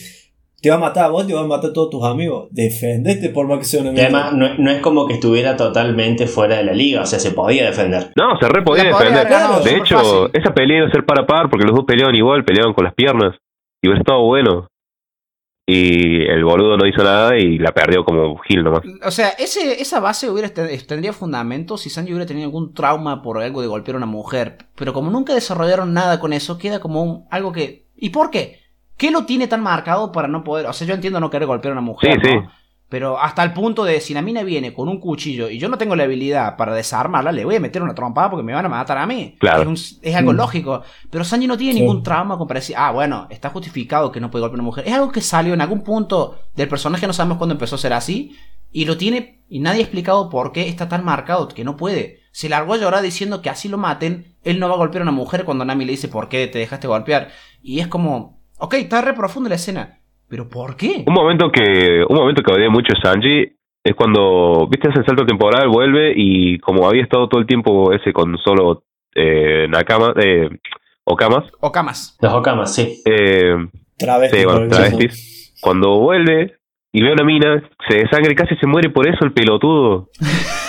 Te 0.65 0.71
va 0.71 0.77
a 0.77 0.79
matar 0.79 1.05
a 1.05 1.09
vos, 1.09 1.27
te 1.27 1.35
va 1.35 1.43
a 1.43 1.47
matar 1.47 1.71
a 1.71 1.73
todos 1.73 1.91
tus 1.91 2.03
amigos. 2.05 2.49
Defendete 2.51 3.29
por 3.29 3.47
más 3.47 3.59
que 3.59 3.65
sea 3.67 3.83
una 3.83 3.91
Y 3.91 3.93
mierda. 3.93 4.29
además, 4.29 4.33
no, 4.59 4.65
no 4.65 4.71
es 4.71 4.81
como 4.81 5.07
que 5.07 5.15
estuviera 5.15 5.57
totalmente 5.57 6.27
fuera 6.27 6.57
de 6.57 6.65
la 6.65 6.73
liga, 6.73 7.03
o 7.03 7.07
sea, 7.07 7.19
se 7.21 7.31
podía 7.33 7.67
defender. 7.67 8.11
No, 8.17 8.37
se 8.41 8.49
re 8.49 8.63
podía 8.63 8.85
La 8.85 8.99
defender. 8.99 9.29
De 9.63 9.77
hecho, 9.77 9.99
fácil. 9.99 10.31
esa 10.33 10.55
pelea 10.55 10.79
iba 10.79 10.87
a 10.89 10.91
ser 10.91 11.05
par 11.05 11.21
a 11.21 11.27
par 11.27 11.51
porque 11.51 11.67
los 11.67 11.77
dos 11.77 11.85
peleaban 11.87 12.15
igual, 12.15 12.45
peleaban 12.45 12.73
con 12.75 12.85
las 12.85 12.95
piernas. 12.95 13.37
Y 13.83 13.89
hubiera 13.89 14.01
estado 14.01 14.25
bueno. 14.25 14.67
Y 15.67 16.23
el 16.27 16.45
boludo 16.45 16.77
no 16.77 16.87
hizo 16.87 17.03
nada 17.03 17.39
y 17.39 17.59
la 17.59 17.73
perdió 17.73 18.05
como 18.05 18.37
Gil 18.39 18.63
nomás. 18.65 18.83
O 19.05 19.11
sea, 19.11 19.31
ese, 19.31 19.81
esa 19.81 19.99
base 19.99 20.29
hubiera 20.29 20.51
ten- 20.51 20.69
tendría 20.87 21.15
fundamento 21.15 21.79
si 21.79 21.89
Sanji 21.89 22.13
hubiera 22.13 22.27
tenido 22.27 22.45
algún 22.47 22.75
trauma 22.75 23.23
por 23.23 23.39
algo 23.43 23.63
de 23.63 23.69
golpear 23.69 23.95
a 23.95 23.99
una 23.99 24.07
mujer. 24.07 24.59
Pero 24.77 24.93
como 24.93 25.11
nunca 25.11 25.33
desarrollaron 25.33 25.95
nada 25.95 26.21
con 26.21 26.35
eso, 26.35 26.59
queda 26.59 26.81
como 26.81 27.03
un, 27.03 27.25
algo 27.31 27.53
que. 27.53 27.87
¿Y 27.97 28.11
por 28.11 28.31
qué? 28.31 28.61
¿Qué 28.97 29.11
lo 29.11 29.25
tiene 29.25 29.49
tan 29.49 29.61
marcado 29.63 30.13
para 30.13 30.29
no 30.29 30.45
poder.? 30.45 30.67
O 30.67 30.73
sea, 30.73 30.87
yo 30.87 30.95
entiendo 30.95 31.21
no 31.21 31.31
querer 31.31 31.47
golpear 31.47 31.71
a 31.73 31.79
una 31.79 31.81
mujer. 31.81 32.21
Sí, 32.23 32.35
¿no? 32.35 32.43
sí. 32.43 32.49
Pero 32.89 33.19
hasta 33.19 33.43
el 33.43 33.53
punto 33.53 33.83
de 33.83 34.01
si 34.01 34.15
la 34.15 34.23
mina 34.23 34.43
viene 34.45 34.73
con 34.73 34.89
un 34.89 35.01
cuchillo 35.01 35.49
y 35.49 35.59
yo 35.59 35.69
no 35.69 35.79
tengo 35.79 35.97
la 35.97 36.05
habilidad 36.05 36.57
para 36.57 36.75
desarmarla, 36.75 37.33
le 37.33 37.45
voy 37.45 37.57
a 37.57 37.61
meter 37.61 37.83
una 37.83 37.95
trompada 37.95 38.31
porque 38.31 38.45
me 38.45 38.53
van 38.53 38.67
a 38.67 38.69
matar 38.69 38.99
a 38.99 39.07
mí. 39.07 39.35
Claro. 39.41 39.63
Es, 39.63 39.67
un- 39.67 39.99
es 40.03 40.15
algo 40.15 40.33
Mm. 40.33 40.37
lógico. 40.37 40.83
Pero 41.11 41.25
Sanji 41.25 41.47
no 41.49 41.57
tiene 41.57 41.73
Sí. 41.75 41.81
ningún 41.81 42.03
trauma 42.05 42.35
como 42.37 42.47
para 42.47 42.61
decir, 42.61 42.77
ah, 42.79 42.93
bueno, 42.93 43.27
está 43.31 43.49
justificado 43.51 44.13
que 44.13 44.21
no 44.21 44.31
puede 44.31 44.43
golpear 44.43 44.59
a 44.59 44.61
una 44.61 44.67
mujer. 44.67 44.85
Es 44.87 44.93
algo 44.95 45.11
que 45.11 45.23
salió 45.23 45.55
en 45.55 45.61
algún 45.63 45.83
punto 45.83 46.39
del 46.55 46.69
personaje, 46.69 47.07
no 47.07 47.13
sabemos 47.13 47.39
cuándo 47.39 47.55
empezó 47.55 47.75
a 47.75 47.79
ser 47.79 47.95
así. 47.95 48.37
Y 48.71 48.85
lo 48.85 48.97
tiene, 48.97 49.43
y 49.49 49.59
nadie 49.59 49.81
ha 49.81 49.83
explicado 49.85 50.29
por 50.29 50.53
qué 50.53 50.69
está 50.69 50.89
tan 50.89 51.05
marcado 51.05 51.49
que 51.49 51.65
no 51.65 51.77
puede. 51.77 52.21
Se 52.33 52.49
largó 52.49 52.75
a 52.75 52.77
llorar 52.77 53.03
diciendo 53.03 53.41
que 53.43 53.51
así 53.51 53.69
lo 53.69 53.79
maten, 53.79 54.37
él 54.45 54.61
no 54.61 54.69
va 54.69 54.75
a 54.75 54.79
golpear 54.79 55.03
a 55.03 55.05
una 55.05 55.13
mujer 55.13 55.45
cuando 55.45 55.65
Nami 55.65 55.85
le 55.85 55.93
dice 55.93 56.07
por 56.09 56.29
qué 56.29 56.47
te 56.49 56.59
dejaste 56.59 56.87
golpear. 56.87 57.29
Y 57.63 57.81
es 57.81 57.87
como, 57.89 58.41
ok, 58.65 58.75
está 58.75 59.01
re 59.03 59.13
profundo 59.15 59.49
la 59.49 59.57
escena. 59.57 59.99
Pero 60.29 60.49
¿por 60.49 60.77
qué? 60.77 61.05
Un 61.07 61.15
momento 61.15 61.51
que 61.53 62.05
un 62.09 62.17
momento 62.17 62.43
que 62.43 62.53
odié 62.53 62.69
mucho 62.69 62.93
a 62.97 63.01
Sanji 63.01 63.53
es 63.85 63.95
cuando, 63.95 64.67
viste, 64.71 64.89
hace 64.89 65.01
el 65.01 65.07
salto 65.07 65.27
temporal, 65.27 65.69
vuelve 65.69 66.15
y 66.17 66.59
como 66.59 66.89
había 66.89 67.03
estado 67.03 67.29
todo 67.29 67.41
el 67.41 67.47
tiempo 67.47 67.93
ese 67.93 68.13
con 68.13 68.39
solo 68.39 68.85
eh, 69.15 69.67
Nakama, 69.69 70.15
eh, 70.17 70.49
Okamas, 71.05 71.45
O 71.61 71.71
camas. 71.71 72.17
Los 72.21 72.33
Okamas, 72.33 72.75
sí. 72.75 73.03
eh, 73.05 73.55
Travesti, 73.99 74.39
sí, 74.39 74.45
bueno, 74.47 74.69
travestis, 74.69 75.55
cuando 75.61 75.99
vuelve 76.01 76.57
y 76.97 77.03
ve 77.03 77.11
a 77.11 77.13
una 77.15 77.25
mina, 77.25 77.61
se 77.89 77.97
desangra 77.99 78.31
y 78.33 78.37
casi 78.37 78.55
se 78.55 78.69
muere 78.69 78.89
por 78.89 79.09
eso 79.09 79.25
el 79.25 79.33
pelotudo. 79.33 80.09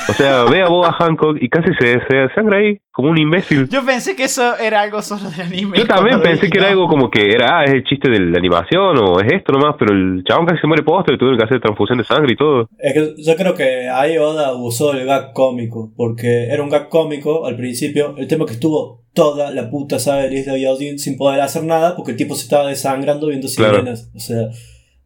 O 0.10 0.14
sea, 0.14 0.44
ve 0.52 0.64
a 0.64 0.68
Boba 0.68 0.92
Hancock 0.92 1.38
y 1.40 1.48
casi 1.50 1.70
se, 1.80 2.00
se 2.08 2.16
desangra 2.16 2.58
ahí 2.58 2.80
como 2.92 3.10
un 3.12 3.18
imbécil. 3.20 3.70
Yo 3.70 3.86
pensé 3.86 4.16
que 4.16 4.24
eso 4.24 4.58
era 4.58 4.82
algo 4.82 5.04
solo 5.04 5.30
de 5.30 5.44
anime. 5.44 5.78
Yo 5.78 5.86
también 5.86 6.22
pensé 6.24 6.50
que 6.50 6.58
era 6.58 6.70
algo 6.70 6.88
como 6.88 7.12
que 7.12 7.30
era, 7.30 7.60
ah, 7.60 7.64
es 7.66 7.74
el 7.74 7.84
chiste 7.84 8.10
de 8.10 8.20
la 8.20 8.40
animación 8.40 8.98
o 8.98 9.20
es 9.22 9.32
esto 9.34 9.52
nomás, 9.54 9.76
pero 9.78 9.94
el 9.94 10.24
chabón 10.28 10.48
casi 10.48 10.62
se 10.62 10.68
muere 10.68 10.82
posta 10.82 11.14
y 11.14 11.18
tuvieron 11.20 11.38
que 11.38 11.46
hacer 11.46 11.62
transfusión 11.62 12.00
de 12.00 12.04
sangre 12.06 12.34
y 12.34 12.38
todo. 12.38 12.70
Es 12.80 12.94
que 12.94 13.14
yo 13.22 13.36
creo 13.36 13.54
que 13.54 13.88
ahí 13.90 14.18
Oda 14.18 14.54
usó 14.56 14.94
el 14.94 15.06
gag 15.06 15.32
cómico, 15.34 15.94
porque 15.96 16.46
era 16.48 16.64
un 16.64 16.70
gag 16.70 16.90
cómico 16.90 17.46
al 17.46 17.56
principio. 17.56 18.16
El 18.18 18.28
tema 18.28 18.46
que 18.48 18.54
estuvo 18.54 19.04
toda 19.14 19.52
la 19.52 19.70
puta 19.70 20.00
saga 20.00 20.24
de 20.24 20.44
Yaojin 20.60 20.98
sin 20.98 21.18
poder 21.18 21.40
hacer 21.42 21.64
nada, 21.66 21.96
porque 21.96 22.12
el 22.14 22.18
tipo 22.18 22.34
se 22.34 22.44
estaba 22.44 22.68
desangrando 22.68 23.28
viendo 23.28 23.48
Claro. 23.56 23.76
sirenas. 23.76 24.12
O 24.16 24.20
sea, 24.20 24.48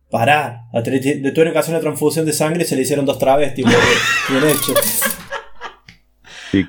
pará. 0.10 0.64
Le 0.74 1.32
tuvieron 1.32 1.54
que 1.54 1.60
hacer 1.60 1.74
una 1.74 1.82
transfusión 1.82 2.26
de 2.26 2.34
sangre 2.34 2.64
y 2.64 2.66
se 2.66 2.76
le 2.76 2.82
hicieron 2.84 3.06
dos 3.06 3.20
travestis. 3.20 3.66
Bien 4.30 4.44
hecho. 4.44 4.74
Sí. 6.52 6.66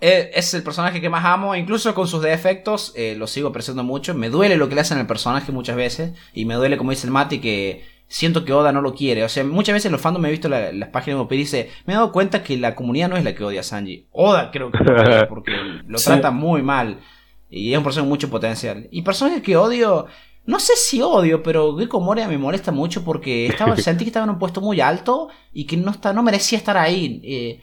Eh, 0.00 0.30
es 0.34 0.52
el 0.52 0.62
personaje 0.62 1.00
que 1.00 1.08
más 1.08 1.24
amo, 1.24 1.54
incluso 1.56 1.94
con 1.94 2.06
sus 2.06 2.20
defectos, 2.22 2.92
eh, 2.96 3.14
lo 3.16 3.26
sigo 3.26 3.48
apreciando 3.48 3.82
mucho. 3.82 4.14
Me 4.14 4.28
duele 4.28 4.56
lo 4.56 4.68
que 4.68 4.74
le 4.74 4.82
hacen 4.82 4.98
al 4.98 5.06
personaje 5.06 5.52
muchas 5.52 5.76
veces, 5.76 6.12
y 6.34 6.44
me 6.44 6.54
duele, 6.54 6.76
como 6.76 6.90
dice 6.90 7.06
el 7.06 7.12
Mati, 7.12 7.38
que 7.40 7.84
siento 8.06 8.44
que 8.44 8.52
Oda 8.52 8.72
no 8.72 8.82
lo 8.82 8.94
quiere. 8.94 9.24
O 9.24 9.28
sea, 9.28 9.42
muchas 9.44 9.72
veces 9.72 9.86
en 9.86 9.92
los 9.92 10.00
fandom 10.00 10.24
he 10.26 10.30
visto 10.30 10.48
la- 10.50 10.70
las 10.72 10.90
páginas 10.90 11.18
de 11.20 11.26
Piece 11.26 11.34
y 11.40 11.44
dice, 11.62 11.70
me 11.86 11.94
he 11.94 11.96
dado 11.96 12.12
cuenta 12.12 12.42
que 12.42 12.56
la 12.58 12.74
comunidad 12.74 13.08
no 13.08 13.16
es 13.16 13.24
la 13.24 13.34
que 13.34 13.42
odia 13.42 13.60
a 13.60 13.64
Sanji. 13.64 14.06
Oda 14.12 14.50
creo 14.50 14.70
que 14.70 14.78
lo 14.84 14.92
odia, 15.02 15.28
porque 15.28 15.52
lo 15.86 15.98
Sí. 15.98 16.04
trata 16.06 16.30
muy 16.30 16.62
mal, 16.62 17.00
y 17.48 17.72
es 17.72 17.78
un 17.78 17.84
personaje 17.84 18.02
con 18.04 18.10
mucho 18.10 18.28
potencial. 18.30 18.88
Y 18.90 19.02
personajes 19.02 19.42
que 19.42 19.56
odio... 19.56 20.06
No 20.46 20.58
sé 20.58 20.74
si 20.76 21.02
odio, 21.02 21.42
pero 21.42 21.76
Gecko 21.76 22.00
Moria 22.00 22.28
me 22.28 22.38
molesta 22.38 22.72
mucho 22.72 23.04
porque 23.04 23.46
estaba, 23.48 23.76
sentí 23.76 24.04
que 24.04 24.10
estaba 24.10 24.24
en 24.24 24.30
un 24.30 24.38
puesto 24.38 24.60
muy 24.60 24.80
alto 24.80 25.28
y 25.52 25.66
que 25.66 25.76
no, 25.76 25.90
está, 25.90 26.12
no 26.12 26.22
merecía 26.22 26.58
estar 26.58 26.76
ahí. 26.76 27.20
Eh, 27.24 27.60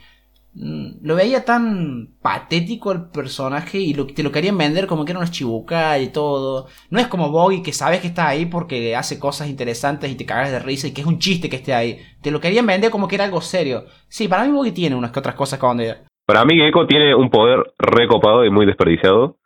Mm, 0.56 1.00
lo 1.02 1.16
veía 1.16 1.44
tan 1.44 2.10
patético 2.22 2.92
el 2.92 3.10
personaje 3.10 3.80
y 3.80 3.96
lo, 3.96 4.06
te 4.06 4.22
lo 4.22 4.32
querían 4.32 4.56
vender 4.56 4.86
como 4.86 5.04
que 5.04 5.12
era 5.12 5.20
una 5.20 5.32
chibuca 5.32 5.98
y 5.98 6.10
todo. 6.10 6.68
No 6.92 7.00
es 7.00 7.08
como 7.08 7.32
Boggy 7.32 7.64
que 7.64 7.74
sabes 7.74 8.02
que 8.02 8.08
está 8.08 8.28
ahí 8.28 8.46
porque 8.46 8.96
hace 8.96 9.20
cosas 9.20 9.50
interesantes 9.50 10.12
y 10.12 10.16
te 10.16 10.26
cagas 10.26 10.52
de 10.52 10.60
risa 10.60 10.88
y 10.88 10.94
que 10.94 11.02
es 11.02 11.08
un 11.08 11.18
chiste 11.18 11.50
que 11.50 11.56
esté 11.56 11.74
ahí. 11.74 12.00
Te 12.22 12.30
lo 12.30 12.40
querían 12.40 12.68
vender 12.68 12.92
como 12.92 13.08
que 13.08 13.16
era 13.16 13.26
algo 13.26 13.42
serio. 13.42 13.86
Sí, 14.08 14.28
para 14.28 14.44
mí 14.46 14.52
Boggy 14.52 14.72
tiene 14.72 14.96
unas 14.96 15.12
que 15.12 15.20
otras 15.20 15.36
cosas 15.36 15.60
donde... 15.60 15.98
Para 16.26 16.46
mí 16.46 16.56
Gecko 16.56 16.86
tiene 16.86 17.16
un 17.16 17.30
poder 17.30 17.74
recopado 17.80 18.46
y 18.46 18.52
muy 18.52 18.66
desperdiciado, 18.66 19.38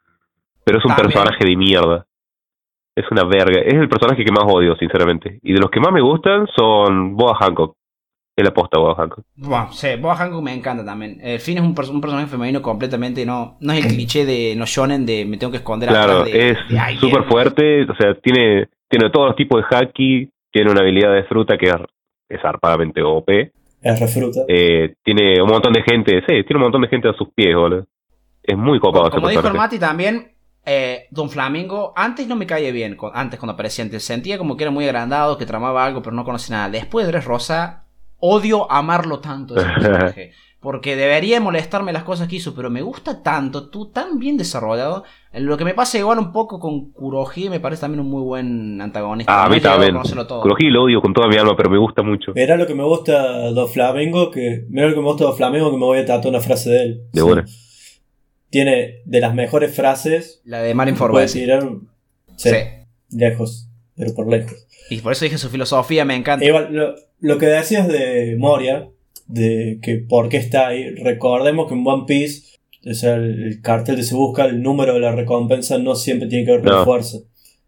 pero 0.64 0.78
es 0.80 0.86
un 0.86 0.90
También. 0.92 1.14
personaje 1.14 1.46
de 1.46 1.56
mierda. 1.56 2.06
Es 2.98 3.06
una 3.12 3.24
verga. 3.26 3.62
Es 3.62 3.76
el 3.76 3.88
personaje 3.88 4.26
que 4.26 4.32
más 4.32 4.44
odio, 4.48 4.76
sinceramente. 4.76 5.40
Y 5.44 5.54
de 5.54 5.60
los 5.60 5.70
que 5.70 5.80
más 5.80 5.92
me 5.92 6.02
gustan 6.02 6.48
son 6.56 7.16
Boa 7.16 7.38
Hancock. 7.40 7.76
Es 8.36 8.44
la 8.44 8.52
posta 8.52 8.80
Boa 8.80 8.96
Hancock. 8.96 9.24
Bueno, 9.36 9.72
sí, 9.72 9.90
Boa 10.02 10.16
Hancock 10.16 10.42
me 10.42 10.52
encanta 10.52 10.84
también. 10.84 11.20
El 11.22 11.40
Finn 11.40 11.58
es 11.58 11.64
un, 11.64 11.76
un 11.94 12.02
personaje 12.02 12.26
femenino 12.26 12.60
completamente 12.64 13.24
no... 13.24 13.58
No 13.60 13.74
es 13.74 13.86
el 13.86 13.92
cliché 13.92 14.26
de 14.26 14.56
no 14.58 14.66
shonen 14.66 15.06
de 15.06 15.26
me 15.26 15.38
tengo 15.38 15.52
que 15.52 15.58
esconder 15.58 15.90
Claro, 15.90 16.22
atrás 16.22 16.34
de, 16.34 16.50
es 16.50 17.00
súper 17.00 17.24
fuerte. 17.26 17.84
O 17.84 17.96
sea, 17.96 18.16
tiene, 18.16 18.68
tiene 18.90 19.12
todos 19.12 19.28
los 19.28 19.36
tipos 19.36 19.62
de 19.62 19.78
haki. 19.78 20.32
Tiene 20.52 20.72
una 20.72 20.82
habilidad 20.82 21.14
de 21.14 21.24
fruta 21.26 21.56
que 21.56 21.68
es, 21.68 21.76
es 22.30 22.42
zarpadamente 22.42 23.04
OP. 23.04 23.30
Es 23.30 24.00
refruta. 24.00 24.42
Eh, 24.48 24.96
tiene 25.04 25.40
un 25.40 25.50
montón 25.50 25.72
de 25.74 25.84
gente. 25.84 26.22
Sí, 26.28 26.44
tiene 26.44 26.56
un 26.56 26.64
montón 26.64 26.82
de 26.82 26.88
gente 26.88 27.10
a 27.10 27.14
sus 27.14 27.30
pies, 27.30 27.56
boludo. 27.56 27.86
Es 28.42 28.58
muy 28.58 28.80
copado 28.80 29.10
Como, 29.10 29.10
ese 29.10 29.16
como 29.18 29.30
dijo 29.30 29.48
el. 29.48 29.54
Mati 29.54 29.78
también, 29.78 30.32
eh, 30.68 31.08
Don 31.12 31.30
Flamingo, 31.30 31.94
antes 31.96 32.28
no 32.28 32.36
me 32.36 32.46
caía 32.46 32.72
bien, 32.72 32.96
con- 32.96 33.12
antes 33.16 33.40
cuando 33.40 33.54
aparecía, 33.54 33.86
antes 33.86 34.04
sentía 34.04 34.38
como 34.38 34.58
que 34.58 34.66
era 34.66 34.72
muy 34.72 34.86
agrandado, 34.86 35.38
que 35.38 35.46
tramaba 35.46 35.86
algo, 35.86 36.02
pero 36.02 36.16
no 36.16 36.26
conocía 36.26 36.58
nada. 36.58 36.70
Después 36.70 37.06
de 37.06 37.12
Dress 37.14 37.26
Rosa, 37.26 37.86
odio 38.20 38.72
amarlo 38.72 39.20
tanto 39.20 39.56
ese 39.56 39.66
personaje. 39.66 40.32
Porque 40.60 40.96
debería 40.96 41.40
molestarme 41.40 41.94
las 41.94 42.04
cosas 42.04 42.28
que 42.28 42.38
hizo, 42.38 42.56
pero 42.56 42.72
me 42.72 42.82
gusta 42.82 43.22
tanto, 43.22 43.70
tú 43.70 43.92
tan 43.92 44.18
bien 44.18 44.38
desarrollado. 44.38 45.04
Lo 45.34 45.56
que 45.56 45.64
me 45.64 45.76
pasa 45.76 46.00
igual 46.00 46.18
un 46.18 46.32
poco 46.32 46.60
con 46.60 46.92
Kuroji, 46.92 47.48
me 47.50 47.60
parece 47.60 47.82
también 47.82 48.02
un 48.02 48.10
muy 48.10 48.24
buen 48.24 48.82
antagonista. 48.82 49.32
Ah, 49.32 49.46
a 49.46 49.50
mí 49.50 49.62
también. 49.62 49.96
Kuroji 50.42 50.70
lo 50.72 50.84
odio 50.84 51.00
con 51.00 51.14
toda 51.14 51.28
mi 51.28 51.36
alma, 51.38 51.56
pero 51.56 51.70
me 51.70 51.78
gusta 51.78 52.02
mucho. 52.02 52.32
Mira 52.36 52.58
lo 52.58 52.66
que 52.66 52.74
me 52.74 52.84
gusta 52.84 53.52
de 53.52 53.68
Flamingo, 53.68 54.32
que 54.32 54.66
mira 54.68 54.88
lo 54.88 54.96
que 54.96 55.00
me 55.02 55.06
gusta 55.08 55.28
de 55.28 55.34
Flamingo, 55.34 55.70
que 55.70 55.78
me 55.78 55.86
voy 55.86 56.00
a 56.00 56.06
tatuar 56.06 56.34
una 56.34 56.42
frase 56.44 56.70
de 56.72 56.84
él. 56.84 57.02
De 57.14 57.22
Sí. 57.22 57.26
buena. 57.28 57.46
Tiene 58.50 59.02
de 59.06 59.20
las 59.20 59.34
mejores 59.34 59.76
frases. 59.76 60.42
La 60.46 60.62
de 60.62 60.74
Marineford 60.74 61.12
Puede 61.12 61.26
West. 61.26 61.36
tirar 61.36 61.70
sí, 62.38 62.50
Sí. 62.50 62.56
lejos, 63.18 63.68
pero 63.96 64.14
por 64.14 64.30
lejos. 64.30 64.68
Y 64.90 65.02
por 65.02 65.12
eso 65.12 65.26
dije 65.26 65.38
su 65.38 65.50
filosofía, 65.50 66.06
me 66.06 66.16
encanta. 66.16 66.46
Igual, 66.46 66.68
lo, 66.74 66.96
lo 67.20 67.38
que 67.38 67.48
decías 67.48 67.88
de 67.88 68.36
Moria, 68.38 68.88
de 69.28 69.80
que 69.82 69.98
por 69.98 70.30
qué 70.30 70.38
está 70.38 70.68
ahí, 70.68 70.90
recordemos 70.96 71.68
que 71.68 71.74
en 71.74 71.86
One 71.86 72.04
Piece, 72.08 72.56
o 72.90 72.94
sea, 72.94 73.16
el, 73.16 73.44
el 73.44 73.62
cartel 73.62 73.98
de 73.98 74.04
se 74.04 74.16
busca, 74.16 74.46
el 74.46 74.62
número 74.62 74.94
de 74.94 75.02
la 75.02 75.12
recompensa 75.12 75.78
no 75.78 75.96
siempre 75.96 76.30
tiene 76.30 76.46
que 76.46 76.52
ver 76.52 76.62
con 76.62 76.72
No. 76.72 76.86
fuerza, 76.86 77.18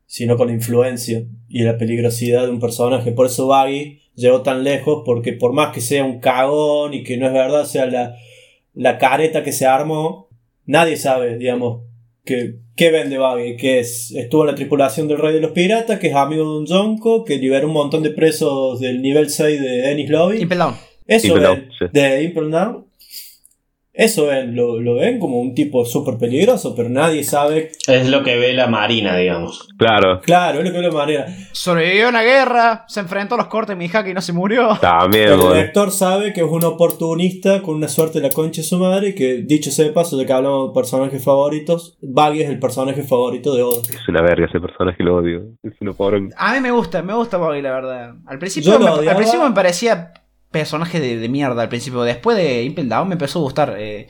sino 0.05 0.37
con 0.37 0.47
la 0.47 0.53
influencia 0.53 1.23
y 1.49 1.63
la 1.63 1.77
peligrosidad 1.77 2.43
de 2.45 2.51
un 2.51 2.61
personaje. 2.61 3.11
Por 3.11 3.25
eso 3.25 3.47
Baggy 3.47 3.99
llegó 4.15 4.41
tan 4.43 4.63
lejos, 4.63 5.03
porque 5.05 5.33
por 5.33 5.51
más 5.51 5.73
que 5.73 5.81
sea 5.81 6.05
un 6.05 6.19
cagón 6.21 6.93
y 6.93 7.03
que 7.03 7.17
no 7.17 7.27
es 7.27 7.33
verdad, 7.33 7.61
o 7.61 7.65
sea, 7.65 7.85
la, 7.85 8.15
la 8.73 8.97
careta 8.97 9.43
que 9.43 9.51
se 9.51 9.65
armó, 9.65 10.28
nadie 10.69 10.97
sabe, 10.97 11.37
digamos, 11.37 11.81
que, 12.23 12.57
qué 12.75 12.91
vende 12.91 13.17
Baggy, 13.17 13.57
que 13.57 13.79
es, 13.79 14.11
estuvo 14.11 14.43
en 14.43 14.51
la 14.51 14.55
tripulación 14.55 15.07
del 15.07 15.17
Rey 15.17 15.33
de 15.33 15.41
los 15.41 15.51
Piratas, 15.51 15.99
que 15.99 16.07
es 16.07 16.15
amigo 16.15 16.43
de 16.43 16.59
un 16.59 16.67
Jonko, 16.67 17.25
que 17.25 17.37
liberó 17.37 17.67
un 17.67 17.73
montón 17.73 18.03
de 18.03 18.11
presos 18.11 18.79
del 18.79 19.01
nivel 19.01 19.31
6 19.31 19.59
de 19.59 19.91
Ennis 19.91 20.11
Lobby. 20.11 20.41
Impel 20.41 20.59
Down. 20.59 20.75
Eso 21.07 21.27
Impel 21.27 21.41
ven, 21.41 21.49
Down, 21.49 21.69
sí. 21.77 21.85
de 21.91 22.23
Impel 22.23 22.51
Down. 22.51 22.85
Eso 23.99 24.27
ven, 24.27 24.55
lo, 24.55 24.79
lo 24.79 24.95
ven 24.95 25.19
como 25.19 25.41
un 25.41 25.53
tipo 25.53 25.83
súper 25.83 26.17
peligroso, 26.17 26.73
pero 26.73 26.87
nadie 26.87 27.23
sabe. 27.25 27.71
Es 27.85 28.07
lo 28.09 28.23
que 28.23 28.37
ve 28.37 28.53
la 28.53 28.67
Marina, 28.67 29.17
digamos. 29.17 29.67
Claro, 29.77 30.21
Claro, 30.21 30.59
es 30.59 30.65
lo 30.65 30.71
que 30.71 30.81
lo 30.81 30.91
manera. 30.93 31.25
Sobrevivió 31.51 32.05
a 32.05 32.09
una 32.09 32.21
guerra, 32.21 32.85
se 32.87 33.01
enfrentó 33.01 33.35
a 33.35 33.39
los 33.39 33.47
cortes 33.47 33.69
de 33.69 33.75
Mihaki 33.75 34.11
y 34.11 34.13
no 34.13 34.21
se 34.21 34.31
murió. 34.31 34.77
también, 34.79 35.29
El 35.29 35.37
boludo. 35.37 35.55
lector 35.55 35.91
sabe 35.91 36.31
que 36.31 36.41
es 36.41 36.47
un 36.49 36.63
oportunista 36.63 37.61
con 37.61 37.75
una 37.75 37.87
suerte 37.89 38.21
de 38.21 38.27
la 38.29 38.33
concha 38.33 38.61
de 38.61 38.67
su 38.67 38.77
madre. 38.77 39.09
y 39.09 39.15
Que 39.15 39.43
dicho 39.45 39.69
sea 39.71 39.85
de 39.85 39.91
paso, 39.91 40.15
de 40.17 40.25
que 40.25 40.31
hablamos 40.33 40.69
de 40.69 40.73
personajes 40.75 41.23
favoritos, 41.23 41.97
Baggy 42.01 42.41
es 42.43 42.49
el 42.49 42.59
personaje 42.59 43.03
favorito 43.03 43.53
de 43.53 43.63
Oda. 43.63 43.81
Es 43.89 44.07
una 44.07 44.21
verga 44.21 44.45
ese 44.47 44.59
personaje, 44.59 45.03
lo 45.03 45.17
odio. 45.17 45.43
Es 45.63 45.73
una 45.81 45.93
pobre. 45.93 46.29
A 46.37 46.53
mí 46.53 46.61
me 46.61 46.71
gusta, 46.71 47.01
me 47.01 47.13
gusta 47.13 47.35
Bobby, 47.37 47.61
la 47.61 47.71
verdad. 47.71 48.13
Al 48.27 48.39
principio, 48.39 48.73
Yo 48.73 48.79
lo 48.79 49.01
me, 49.01 49.09
al 49.09 49.15
principio 49.17 49.47
me 49.47 49.53
parecía 49.55 50.13
personaje 50.51 50.99
de, 50.99 51.17
de 51.17 51.29
mierda. 51.29 51.61
Al 51.61 51.69
principio, 51.69 52.01
después 52.03 52.37
de 52.37 52.63
Impel 52.63 52.89
Down 52.89 53.07
me 53.07 53.13
empezó 53.15 53.39
a 53.39 53.41
gustar. 53.43 53.75
eh. 53.77 54.07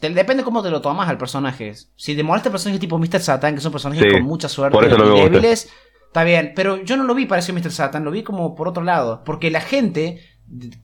Te- 0.00 0.10
depende 0.10 0.42
cómo 0.44 0.62
te 0.62 0.70
lo 0.70 0.80
tomas 0.82 1.08
al 1.08 1.16
personaje. 1.18 1.74
Si 1.96 2.14
te 2.14 2.22
molesta 2.22 2.50
personajes 2.50 2.80
tipo 2.80 2.98
Mr. 2.98 3.20
Satan, 3.20 3.54
que 3.54 3.60
son 3.60 3.72
personajes 3.72 4.04
Sí, 4.04 4.10
con 4.10 4.22
mucha 4.24 4.48
suerte 4.48 4.76
y 4.78 5.20
débiles, 5.30 5.70
Está 6.08 6.24
bien, 6.24 6.52
pero 6.56 6.82
yo 6.82 6.96
no 6.96 7.04
lo 7.04 7.14
vi 7.14 7.26
parecido 7.26 7.58
a 7.58 7.60
Mr. 7.60 7.70
Satan, 7.72 8.04
lo 8.04 8.10
vi 8.10 8.22
como 8.22 8.54
por 8.54 8.68
otro 8.68 8.82
lado. 8.82 9.22
Porque 9.24 9.50
la 9.50 9.60
gente 9.60 10.20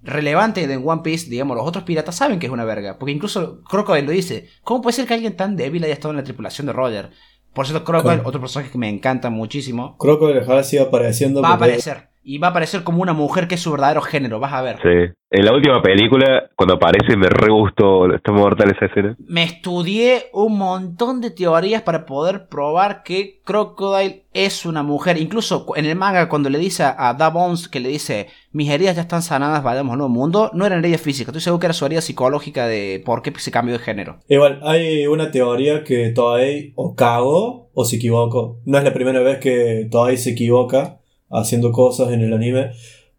relevante 0.02 0.66
de 0.66 0.76
One 0.76 1.02
Piece, 1.02 1.30
digamos, 1.30 1.56
los 1.56 1.66
otros 1.66 1.84
piratas 1.84 2.16
saben 2.16 2.38
que 2.38 2.46
es 2.46 2.52
una 2.52 2.64
verga. 2.64 2.98
Porque 2.98 3.12
incluso 3.12 3.62
Crocodile 3.64 4.06
lo 4.06 4.12
dice. 4.12 4.48
¿Cómo 4.62 4.82
puede 4.82 4.94
ser 4.96 5.06
que 5.06 5.14
alguien 5.14 5.36
tan 5.36 5.56
débil 5.56 5.84
haya 5.84 5.94
estado 5.94 6.10
en 6.12 6.18
la 6.18 6.24
tripulación 6.24 6.66
de 6.66 6.72
Roger? 6.74 7.10
Por 7.54 7.66
cierto, 7.66 7.84
Crocodile, 7.84 8.22
otro 8.24 8.40
personaje 8.40 8.70
que 8.72 8.78
me 8.78 8.88
encanta 8.88 9.30
muchísimo, 9.30 9.96
Crocodile 9.98 10.40
ojalá 10.40 10.64
siga 10.64 10.84
apareciendo. 10.84 11.40
va 11.42 11.50
a 11.50 11.54
aparecer. 11.54 12.08
Y 12.24 12.38
va 12.38 12.48
a 12.48 12.50
aparecer 12.50 12.84
como 12.84 13.02
una 13.02 13.12
mujer 13.12 13.48
que 13.48 13.56
es 13.56 13.60
su 13.60 13.72
verdadero 13.72 14.00
género, 14.00 14.38
vas 14.38 14.52
a 14.52 14.62
ver. 14.62 14.76
Sí. 14.82 15.12
En 15.34 15.46
la 15.46 15.54
última 15.54 15.80
película, 15.80 16.50
cuando 16.56 16.74
aparece, 16.74 17.16
me 17.16 17.26
re 17.26 17.50
gustó. 17.50 18.12
Está 18.14 18.32
mortal 18.32 18.70
esa 18.70 18.84
escena. 18.84 19.16
Me 19.26 19.42
estudié 19.44 20.26
un 20.34 20.58
montón 20.58 21.22
de 21.22 21.30
teorías 21.30 21.80
para 21.80 22.04
poder 22.04 22.48
probar 22.48 23.02
que 23.02 23.40
Crocodile 23.42 24.24
es 24.34 24.66
una 24.66 24.82
mujer. 24.82 25.16
Incluso 25.16 25.66
en 25.74 25.86
el 25.86 25.96
manga, 25.96 26.28
cuando 26.28 26.50
le 26.50 26.58
dice 26.58 26.84
a 26.84 27.14
Da 27.14 27.30
Bones 27.30 27.68
que 27.68 27.80
le 27.80 27.88
dice, 27.88 28.28
mis 28.52 28.68
heridas 28.70 28.96
ya 28.96 29.02
están 29.02 29.22
sanadas, 29.22 29.62
vayamos 29.62 29.92
al 29.92 29.98
nuevo 29.98 30.12
mundo, 30.12 30.50
no 30.52 30.66
eran 30.66 30.80
heridas 30.80 31.00
físicas. 31.00 31.28
Estoy 31.28 31.40
seguro 31.40 31.60
que 31.60 31.66
era 31.66 31.74
su 31.74 31.86
herida 31.86 32.02
psicológica 32.02 32.66
de 32.66 33.02
por 33.04 33.22
qué 33.22 33.32
se 33.38 33.50
cambió 33.50 33.72
de 33.72 33.82
género. 33.82 34.18
Igual, 34.28 34.60
hay 34.64 35.06
una 35.06 35.30
teoría 35.30 35.82
que 35.82 36.10
Toei 36.10 36.74
o 36.76 36.94
cagó 36.94 37.70
o 37.72 37.84
se 37.86 37.96
equivocó. 37.96 38.60
No 38.66 38.76
es 38.76 38.84
la 38.84 38.92
primera 38.92 39.20
vez 39.20 39.38
que 39.38 39.88
Toei 39.90 40.18
se 40.18 40.32
equivoca 40.32 40.98
haciendo 41.32 41.72
cosas 41.72 42.10
en 42.12 42.20
el 42.20 42.32
anime. 42.32 42.70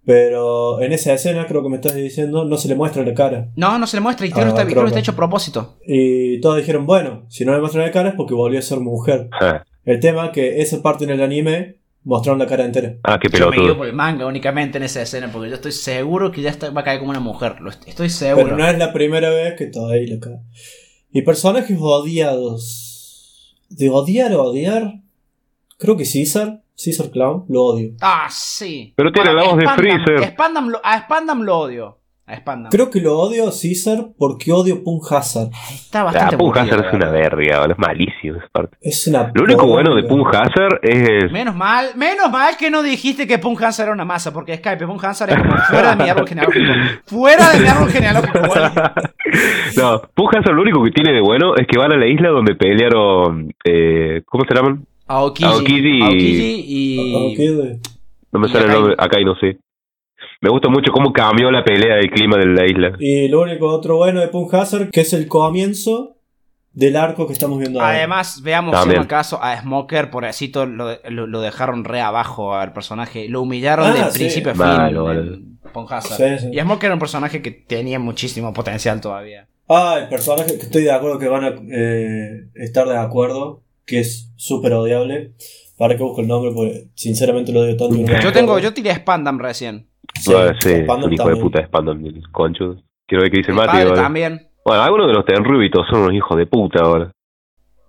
Pero 0.05 0.81
en 0.81 0.91
esa 0.91 1.13
escena, 1.13 1.47
creo 1.47 1.63
que 1.63 1.69
me 1.69 1.75
estás 1.77 1.95
diciendo, 1.95 2.43
no 2.43 2.57
se 2.57 2.67
le 2.67 2.75
muestra 2.75 3.03
la 3.05 3.13
cara. 3.13 3.49
No, 3.55 3.79
no 3.79 3.87
se 3.87 3.95
le 3.97 4.01
muestra 4.01 4.25
y 4.27 4.31
creo, 4.31 4.43
Ah, 4.43 4.47
que 4.47 4.49
está, 4.61 4.65
creo 4.65 4.81
que 4.81 4.87
está 4.87 4.99
hecho 4.99 5.11
a 5.13 5.15
propósito. 5.15 5.77
Y 5.87 6.41
todos 6.41 6.57
dijeron, 6.57 6.85
bueno, 6.85 7.23
si 7.29 7.45
no 7.45 7.53
le 7.53 7.59
muestran 7.61 7.85
la 7.85 7.91
cara 7.91 8.09
es 8.09 8.15
porque 8.15 8.33
volvió 8.33 8.59
a 8.59 8.63
ser 8.63 8.79
mujer. 8.81 9.29
Ah, 9.31 9.63
El 9.85 9.99
tema 10.01 10.31
que 10.33 10.61
esa 10.61 10.81
parte 10.81 11.05
en 11.05 11.11
el 11.11 11.21
anime 11.21 11.77
mostraron 12.03 12.37
la 12.39 12.47
cara 12.47 12.65
entera. 12.65 12.95
Ah, 13.03 13.17
qué 13.17 13.29
Yo 13.29 13.45
me 13.49 13.51
guío 13.51 13.51
pelotudo. 13.51 13.77
por 13.77 13.87
el 13.87 13.93
manga 13.93 14.25
únicamente 14.25 14.77
en 14.77 14.83
esa 14.83 15.01
escena 15.01 15.29
porque 15.31 15.47
yo 15.49 15.55
estoy 15.55 15.71
seguro 15.71 16.33
que 16.33 16.41
ya 16.41 16.49
está- 16.49 16.69
va 16.71 16.81
a 16.81 16.83
caer 16.83 16.99
como 16.99 17.11
una 17.11 17.21
mujer. 17.21 17.61
Lo 17.61 17.69
estoy 17.69 17.93
Pero 17.95 18.09
seguro. 18.09 18.57
no 18.57 18.67
es 18.67 18.77
la 18.77 18.91
primera 18.91 19.29
vez 19.29 19.53
que 19.57 19.67
Toei 19.67 20.07
lo 20.07 20.19
caga. 20.19 20.41
Y 21.13 21.21
personajes 21.21 21.77
odiados. 21.79 23.55
De 23.69 23.89
odiar 23.89 24.33
o 24.33 24.43
odiar. 24.43 24.95
Creo 25.77 25.95
que 25.95 26.03
Caesar. 26.03 26.62
Caesar 26.75 27.09
Clown. 27.11 27.45
Lo 27.49 27.63
odio. 27.63 27.91
Ah, 28.01 28.27
sí. 28.29 28.93
Pero 28.95 29.11
tiene 29.11 29.33
la 29.33 29.43
voz 29.43 29.57
de 29.57 29.67
Freezer. 29.69 30.23
Spandam 30.31 30.69
lo- 30.69 30.81
a 30.83 30.99
Spandam 31.01 31.41
lo 31.43 31.57
odio. 31.59 31.99
A 32.25 32.37
Spandam. 32.37 32.71
Creo 32.71 32.89
que 32.89 33.01
lo 33.01 33.19
odio 33.19 33.43
a 33.49 33.51
Caesar 33.51 34.05
porque 34.17 34.53
odio 34.53 34.81
Punk 34.81 35.03
Hazard. 35.11 35.49
Está 35.73 35.99
Ah, 35.99 36.03
bastante 36.05 36.37
Punk 36.37 36.55
aburrido, 36.55 36.75
Hazard 36.77 36.87
es 36.87 36.93
una 36.93 37.11
verga, 37.11 37.65
es 37.69 37.77
malísimo 37.77 38.37
esa 38.37 38.47
parte. 38.49 38.77
Es 38.79 39.05
una. 39.07 39.29
Lo 39.35 39.43
único 39.43 39.67
bueno 39.67 39.93
de 39.93 40.03
Punk 40.03 40.33
Hazard 40.33 40.79
es. 40.83 41.29
Menos 41.33 41.53
mal, 41.53 41.89
menos 41.97 42.31
mal 42.31 42.55
que 42.57 42.69
no 42.71 42.81
dijiste 42.81 43.27
que 43.27 43.39
Punk 43.39 43.61
Hazard 43.61 43.87
era 43.87 43.93
una 43.93 44.05
masa, 44.05 44.31
porque 44.31 44.55
Skype, 44.55 44.87
Punk 44.87 45.03
Hazard 45.03 45.31
es 45.31 45.37
como 45.37 45.57
fuera 45.69 45.95
de 45.97 46.03
mi 46.03 46.09
árbol 46.09 46.27
genealógico. 46.27 46.73
Fuera 47.05 47.49
de 47.51 47.59
mi 47.59 47.67
árbol 47.67 47.89
genealógico, 47.89 48.39
no, 49.77 50.01
Punk 50.15 50.35
Hazard 50.37 50.55
lo 50.55 50.61
único 50.61 50.81
que 50.83 50.91
tiene 50.91 51.11
de 51.11 51.21
bueno 51.21 51.55
es 51.57 51.67
que 51.67 51.77
van 51.77 51.91
a 51.91 51.97
la 51.97 52.07
isla 52.07 52.29
donde 52.29 52.55
pelearon. 52.55 53.53
Eh, 53.65 54.21
¿Cómo 54.25 54.45
se 54.47 54.55
llaman? 54.55 54.85
Aokiji. 55.07 55.45
Aokiji 55.49 55.97
y- 55.97 56.01
Aokiji 56.01 56.63
y. 56.67 57.15
Ok, 57.15 57.37
de- 57.37 57.79
No 58.31 58.39
me 58.39 58.47
Y 58.47 58.51
sale 58.51 58.65
el 58.65 58.71
Akai. 58.71 58.79
nombre. 58.81 58.95
Acá 58.99 59.19
y 59.19 59.25
no 59.25 59.35
sé. 59.35 59.57
Me 60.41 60.49
gusta 60.49 60.69
mucho 60.69 60.91
cómo 60.91 61.13
cambió 61.13 61.51
la 61.51 61.63
pelea 61.63 61.95
del 61.95 62.09
clima 62.09 62.37
de 62.37 62.45
la 62.47 62.65
isla. 62.65 62.93
Y 62.99 63.27
lo 63.29 63.41
único 63.41 63.67
otro 63.67 63.97
bueno 63.97 64.19
de 64.19 64.27
Punk 64.27 64.53
Hazard, 64.53 64.89
que 64.91 65.01
es 65.01 65.13
el 65.13 65.27
comienzo 65.27 66.17
del 66.73 66.95
arco 66.95 67.27
que 67.27 67.33
estamos 67.33 67.59
viendo 67.59 67.79
ahora. 67.79 67.95
Además, 67.97 68.41
veamos 68.41 68.71
También. 68.73 69.01
si 69.01 69.05
acaso 69.05 69.39
a 69.41 69.55
Smoker, 69.61 70.09
pobrecito, 70.09 70.65
lo, 70.65 70.97
lo, 71.09 71.27
lo 71.27 71.41
dejaron 71.41 71.85
re 71.85 72.01
abajo 72.01 72.55
al 72.55 72.73
personaje. 72.73 73.29
Lo 73.29 73.41
humillaron 73.41 73.87
Ah, 73.87 73.93
de 74.05 74.11
sí. 74.11 74.19
principio 74.19 74.51
a 74.51 74.55
fin. 74.55 74.87
En 74.87 74.95
boludo. 75.01 75.37
Punk 75.71 75.91
Hazard. 75.91 76.39
Sí, 76.39 76.47
sí. 76.47 76.51
Y 76.53 76.59
Smoker 76.59 76.87
era 76.87 76.95
un 76.95 76.99
personaje 76.99 77.41
que 77.41 77.51
tenía 77.51 77.99
muchísimo 77.99 78.53
potencial 78.53 78.99
todavía. 79.01 79.47
Ah, 79.69 79.97
el 80.01 80.09
personaje 80.09 80.57
que 80.57 80.63
estoy 80.63 80.83
de 80.83 80.91
acuerdo 80.91 81.19
que 81.19 81.27
van 81.29 81.43
a 81.45 81.49
eh, 81.71 82.47
estar 82.55 82.87
de 82.87 82.97
acuerdo, 82.97 83.62
que 83.85 83.99
es 83.99 84.31
súper 84.35 84.73
odiable. 84.73 85.33
Para 85.77 85.97
que 85.97 86.03
busco 86.03 86.21
el 86.21 86.27
nombre, 86.27 86.51
porque 86.53 86.87
sinceramente 86.93 87.51
lo 87.51 87.61
odio 87.61 87.75
tanto. 87.75 87.95
no 87.95 88.19
Yo 88.21 88.31
tengo, 88.31 88.59
yo 88.59 88.73
tiré 88.73 88.93
Spandam 88.95 89.39
recién. 89.39 89.89
Sí, 90.13 90.31
Bueno, 90.31 90.53
sí, 90.61 90.83
Spandam 90.83 91.07
un 91.07 91.13
hijo 91.13 91.29
de 91.29 91.35
puta 91.35 91.59
de 91.59 91.65
Spandam, 91.65 92.05
el 92.05 92.31
concho. 92.31 92.77
Quiero 93.07 93.23
ver 93.23 93.31
qué 93.31 93.37
dice 93.37 93.51
Mi 93.51 93.57
Mati. 93.57 93.71
padre 93.77 93.91
también. 93.95 94.47
Bueno, 94.63 94.83
algunos 94.83 95.07
de 95.07 95.13
los 95.13 95.25
tenrubitos 95.25 95.85
son 95.89 96.01
unos 96.01 96.13
hijos 96.13 96.37
de 96.37 96.45
puta 96.45 96.83
ahora. 96.83 97.11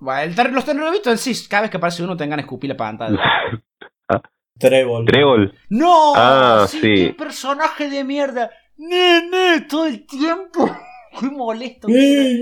Bueno, 0.00 0.22
el 0.22 0.52
los 0.54 0.64
terroristas 0.64 1.26
en 1.26 1.34
sí, 1.34 1.48
cada 1.48 1.62
vez 1.62 1.70
que 1.70 1.76
aparece 1.76 2.02
uno 2.02 2.16
tengan 2.16 2.40
escupir 2.40 2.70
la 2.70 2.76
pantalla. 2.76 3.18
Trébol. 4.58 5.04
Trébol. 5.04 5.54
¡No! 5.68 6.12
Ah, 6.14 6.66
sí, 6.68 6.78
sí. 6.80 6.94
¡Qué 7.06 7.14
personaje 7.14 7.88
de 7.90 8.04
mierda! 8.04 8.50
¡Nene! 8.76 9.62
Todo 9.68 9.86
el 9.86 10.06
tiempo. 10.06 10.70
¡Qué 11.18 11.26
molesto! 11.26 11.88
Eh, 11.88 11.92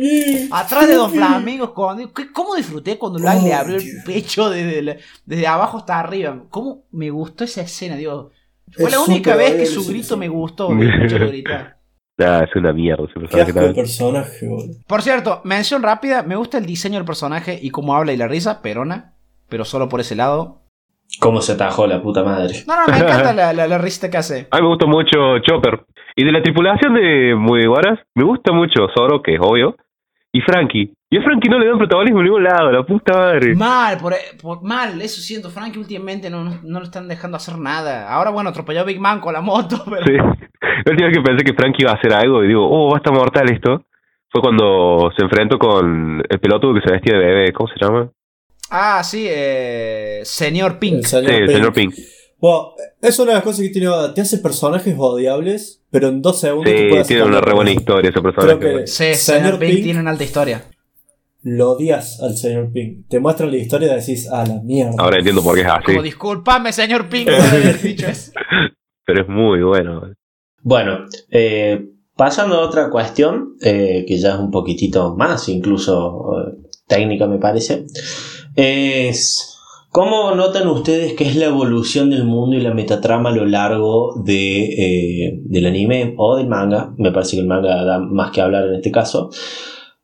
eh, 0.02 0.48
Atrás 0.50 0.88
de 0.88 0.94
Don 0.94 1.10
cuando, 1.74 2.12
¿qué- 2.12 2.32
¿cómo 2.32 2.54
disfruté 2.54 2.98
cuando 2.98 3.18
le 3.18 3.26
Oh, 3.26 3.54
abrió 3.54 3.76
el 3.76 3.84
pecho 4.04 4.50
desde, 4.50 4.82
la- 4.82 4.96
desde 5.26 5.46
abajo 5.46 5.78
hasta 5.78 5.98
arriba? 6.00 6.44
¿Cómo 6.50 6.84
me 6.90 7.10
gustó 7.10 7.44
esa 7.44 7.62
escena, 7.62 7.96
Dios? 7.96 8.26
Fue 8.72 8.86
Es 8.86 8.90
la 8.92 9.00
única 9.00 9.36
vez 9.36 9.54
que 9.56 9.66
su 9.66 9.86
grito 9.86 10.16
me 10.16 10.28
gustó, 10.28 10.70
escucharlo 10.72 11.28
gritar. 11.28 11.78
Ah, 12.18 12.44
es 12.48 12.54
una 12.56 12.72
mierda 12.72 13.04
también. 13.54 13.74
personaje, 13.74 14.46
boludo. 14.46 14.74
Por 14.86 15.02
cierto, 15.02 15.40
mención 15.44 15.82
rápida, 15.82 16.22
me 16.22 16.36
gusta 16.36 16.58
el 16.58 16.66
diseño 16.66 16.96
del 16.96 17.04
personaje 17.04 17.58
y 17.60 17.70
cómo 17.70 17.94
habla 17.96 18.12
y 18.12 18.16
la 18.16 18.28
risa, 18.28 18.62
perona, 18.62 19.14
pero 19.48 19.64
solo 19.64 19.88
por 19.88 20.00
ese 20.00 20.14
lado. 20.14 20.61
¿Cómo 21.20 21.40
se 21.40 21.52
atajó 21.52 21.86
la 21.86 22.02
puta 22.02 22.24
madre? 22.24 22.54
No, 22.66 22.74
no, 22.76 22.86
me 22.92 22.98
encanta 22.98 23.32
la, 23.34 23.52
la, 23.52 23.66
la 23.68 23.78
risita 23.78 24.10
que 24.10 24.16
hace. 24.18 24.48
A 24.50 24.56
mí 24.56 24.62
me 24.62 24.68
gusta 24.68 24.86
mucho 24.86 25.38
Chopper. 25.40 25.84
Y 26.16 26.24
de 26.24 26.32
la 26.32 26.42
tripulación 26.42 26.94
de 26.94 27.34
Mugiwaras, 27.36 28.00
me 28.14 28.24
gusta 28.24 28.52
mucho 28.52 28.86
Zoro, 28.94 29.22
que 29.22 29.34
es 29.34 29.40
obvio, 29.40 29.76
y 30.32 30.40
Frankie. 30.40 30.92
Y 31.10 31.18
a 31.18 31.22
Frankie 31.22 31.48
no 31.50 31.58
le 31.58 31.66
dan 31.68 31.78
protagonismo 31.78 32.20
en 32.20 32.24
ningún 32.24 32.44
lado, 32.44 32.72
la 32.72 32.82
puta 32.84 33.12
madre. 33.14 33.54
Mal, 33.54 33.98
por, 33.98 34.14
por- 34.40 34.62
mal, 34.62 35.00
eso 35.00 35.20
siento. 35.20 35.50
Frankie 35.50 35.78
últimamente 35.78 36.30
no, 36.30 36.42
no, 36.44 36.58
no 36.62 36.78
lo 36.80 36.84
están 36.86 37.06
dejando 37.06 37.36
hacer 37.36 37.58
nada. 37.58 38.10
Ahora, 38.10 38.30
bueno, 38.30 38.48
atropelló 38.50 38.80
a 38.80 38.84
Big 38.84 38.98
Man 39.00 39.20
con 39.20 39.34
la 39.34 39.42
moto, 39.42 39.76
pero. 39.90 40.04
Sí. 40.06 40.12
La 40.16 40.90
última 40.90 41.08
vez 41.08 41.16
que 41.18 41.22
pensé 41.22 41.44
que 41.44 41.54
Frankie 41.54 41.82
iba 41.82 41.92
a 41.92 41.96
hacer 41.96 42.12
algo 42.14 42.42
y 42.42 42.48
digo, 42.48 42.66
oh, 42.68 42.90
va 42.90 42.96
a 42.96 42.98
estar 42.98 43.12
mortal 43.12 43.50
esto, 43.52 43.84
fue 44.30 44.40
cuando 44.40 45.10
se 45.16 45.22
enfrentó 45.22 45.58
con 45.58 46.22
el 46.28 46.40
pelotudo 46.40 46.74
que 46.74 46.80
se 46.80 46.92
vestía 46.92 47.18
de 47.18 47.24
bebé, 47.24 47.52
¿cómo 47.52 47.68
se 47.68 47.74
llama? 47.84 48.08
Ah, 48.74 49.02
sí, 49.04 49.26
eh, 49.28 50.22
Señor 50.24 50.78
Pink. 50.78 50.98
El 51.00 51.06
señor 51.06 51.30
sí, 51.30 51.36
el 51.36 51.46
Pink. 51.46 51.56
señor 51.56 51.72
Pink. 51.74 51.94
Bueno, 52.38 52.68
es 53.02 53.18
una 53.18 53.28
de 53.32 53.34
las 53.34 53.44
cosas 53.44 53.60
que 53.60 53.68
tiene. 53.68 53.88
Te 54.14 54.20
hace 54.22 54.38
personajes 54.38 54.94
odiables, 54.98 55.82
pero 55.90 56.08
en 56.08 56.22
dos 56.22 56.40
segundos 56.40 56.72
Sí, 56.72 56.88
tiene 57.06 57.24
una 57.24 57.40
re 57.40 57.52
buena 57.54 57.70
historia 57.70 58.10
ese 58.10 58.20
Creo 58.20 58.34
personaje. 58.34 58.80
que. 58.80 58.86
Sí, 58.86 59.14
señor 59.14 59.16
Señor 59.42 59.58
Pink 59.58 59.72
Pink 59.72 59.84
tiene 59.84 60.00
una 60.00 60.10
alta 60.10 60.24
historia. 60.24 60.64
lo 61.42 61.72
odias 61.72 62.20
al 62.22 62.36
señor 62.36 62.72
Pink. 62.72 63.08
Te 63.08 63.20
muestran 63.20 63.50
la 63.50 63.58
historia 63.58 63.92
y 63.92 64.00
decís, 64.00 64.28
a 64.28 64.46
la 64.46 64.60
mierda. 64.62 64.94
Ahora 64.98 65.18
entiendo 65.18 65.42
por 65.42 65.54
qué 65.54 65.60
es 65.60 65.66
así, 65.66 65.84
Como 65.84 66.02
disculpame, 66.02 66.72
señor 66.72 67.08
Pink, 67.08 67.26
por 67.30 67.34
haber 67.40 67.80
dicho 67.80 68.06
eso. 68.06 68.32
pero 69.04 69.22
es 69.22 69.28
muy 69.28 69.62
bueno. 69.62 70.02
Bueno, 70.62 71.04
eh, 71.30 71.84
pasando 72.16 72.56
a 72.56 72.60
otra 72.66 72.88
cuestión, 72.90 73.56
eh, 73.60 74.04
que 74.08 74.18
ya 74.18 74.30
es 74.34 74.38
un 74.38 74.50
poquitito 74.50 75.14
más 75.16 75.48
incluso 75.48 76.32
eh, 76.38 76.68
técnica 76.86 77.26
me 77.26 77.38
parece, 77.38 77.84
es 78.56 79.58
¿cómo 79.90 80.34
notan 80.34 80.68
ustedes 80.68 81.12
que 81.14 81.24
es 81.24 81.36
la 81.36 81.46
evolución 81.46 82.10
del 82.10 82.24
mundo 82.24 82.56
y 82.56 82.60
la 82.60 82.74
metatrama 82.74 83.30
a 83.30 83.34
lo 83.34 83.44
largo 83.44 84.14
de, 84.24 84.64
eh, 84.64 85.40
del 85.44 85.66
anime 85.66 86.14
o 86.16 86.36
del 86.36 86.48
manga? 86.48 86.94
Me 86.96 87.12
parece 87.12 87.36
que 87.36 87.42
el 87.42 87.46
manga 87.46 87.84
da 87.84 87.98
más 87.98 88.30
que 88.30 88.40
hablar 88.40 88.66
en 88.66 88.74
este 88.74 88.90
caso. 88.90 89.30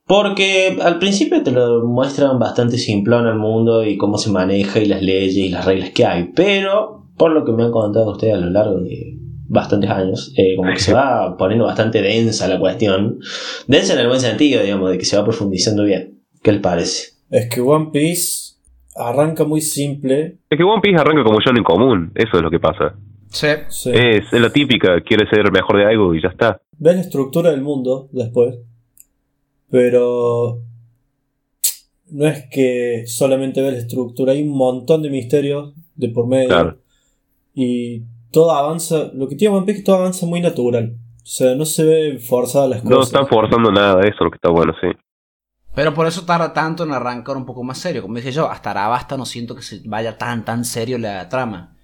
Porque 0.06 0.78
al 0.82 0.98
principio 0.98 1.42
te 1.42 1.50
lo 1.50 1.84
muestran 1.84 2.38
bastante 2.38 2.78
simplón 2.78 3.26
al 3.26 3.38
mundo 3.38 3.84
y 3.84 3.98
cómo 3.98 4.16
se 4.16 4.30
maneja 4.30 4.78
y 4.80 4.86
las 4.86 5.02
leyes 5.02 5.36
y 5.36 5.48
las 5.50 5.66
reglas 5.66 5.90
que 5.90 6.06
hay. 6.06 6.30
Pero, 6.34 7.06
por 7.18 7.32
lo 7.32 7.44
que 7.44 7.52
me 7.52 7.64
han 7.64 7.70
contado 7.70 8.12
ustedes 8.12 8.34
a 8.34 8.38
lo 8.38 8.48
largo 8.48 8.80
de 8.80 9.18
bastantes 9.48 9.90
años, 9.90 10.32
eh, 10.38 10.56
como 10.56 10.72
que 10.72 10.80
se 10.80 10.94
va 10.94 11.36
poniendo 11.36 11.66
bastante 11.66 12.00
densa 12.00 12.48
la 12.48 12.58
cuestión. 12.58 13.18
Densa 13.66 13.92
en 13.94 13.98
el 13.98 14.08
buen 14.08 14.20
sentido, 14.20 14.62
digamos, 14.62 14.90
de 14.90 14.96
que 14.96 15.04
se 15.04 15.16
va 15.16 15.24
profundizando 15.24 15.84
bien. 15.84 16.22
¿Qué 16.42 16.52
les 16.52 16.62
parece? 16.62 17.17
Es 17.30 17.48
que 17.48 17.60
One 17.60 17.90
Piece 17.92 18.54
arranca 18.96 19.44
muy 19.44 19.60
simple. 19.60 20.38
Es 20.48 20.58
que 20.58 20.64
One 20.64 20.80
Piece 20.82 20.96
arranca 21.00 21.22
como 21.24 21.38
John 21.44 21.56
en 21.56 21.64
común, 21.64 22.12
eso 22.14 22.36
es 22.36 22.42
lo 22.42 22.50
que 22.50 22.58
pasa. 22.60 22.94
Sí. 23.28 23.48
Sí. 23.68 23.90
Es, 23.92 24.32
es 24.32 24.40
la 24.40 24.50
típica, 24.50 25.00
quiere 25.02 25.28
ser 25.28 25.50
mejor 25.52 25.76
de 25.76 25.84
algo 25.84 26.14
y 26.14 26.22
ya 26.22 26.28
está. 26.28 26.60
Ves 26.78 26.94
la 26.96 27.00
estructura 27.02 27.50
del 27.50 27.60
mundo 27.60 28.08
después. 28.12 28.56
Pero 29.70 30.60
no 32.10 32.26
es 32.26 32.44
que 32.50 33.04
solamente 33.06 33.60
ves 33.60 33.72
la 33.74 33.78
estructura, 33.80 34.32
hay 34.32 34.42
un 34.42 34.56
montón 34.56 35.02
de 35.02 35.10
misterios 35.10 35.74
de 35.94 36.08
por 36.08 36.26
medio. 36.26 36.48
Claro. 36.48 36.78
Y 37.54 38.02
todo 38.32 38.52
avanza, 38.52 39.10
lo 39.14 39.28
que 39.28 39.36
tiene 39.36 39.54
One 39.56 39.66
Piece 39.66 39.78
es 39.78 39.84
que 39.84 39.86
todo 39.86 39.96
avanza 39.96 40.24
muy 40.26 40.40
natural. 40.40 40.96
O 41.22 41.26
sea, 41.30 41.54
no 41.54 41.66
se 41.66 41.84
ve 41.84 42.18
forzada 42.18 42.68
las 42.68 42.84
No 42.84 42.96
cosas. 42.96 43.12
están 43.12 43.26
forzando 43.28 43.70
nada, 43.70 44.00
eso 44.00 44.14
es 44.14 44.20
lo 44.20 44.30
que 44.30 44.36
está 44.36 44.48
bueno, 44.50 44.72
sí. 44.80 44.88
Pero 45.78 45.94
por 45.94 46.06
eso 46.08 46.24
tarda 46.24 46.52
tanto 46.52 46.82
en 46.84 46.92
arrancar 46.92 47.36
un 47.36 47.46
poco 47.46 47.62
más 47.62 47.78
serio. 47.78 48.02
Como 48.02 48.16
dije 48.16 48.32
yo, 48.32 48.50
hasta 48.50 48.70
Arabasta 48.72 49.16
no 49.16 49.24
siento 49.24 49.54
que 49.54 49.62
se 49.62 49.80
vaya 49.86 50.18
tan, 50.18 50.44
tan 50.44 50.64
serio 50.64 50.98
la 50.98 51.28
trama. 51.28 51.76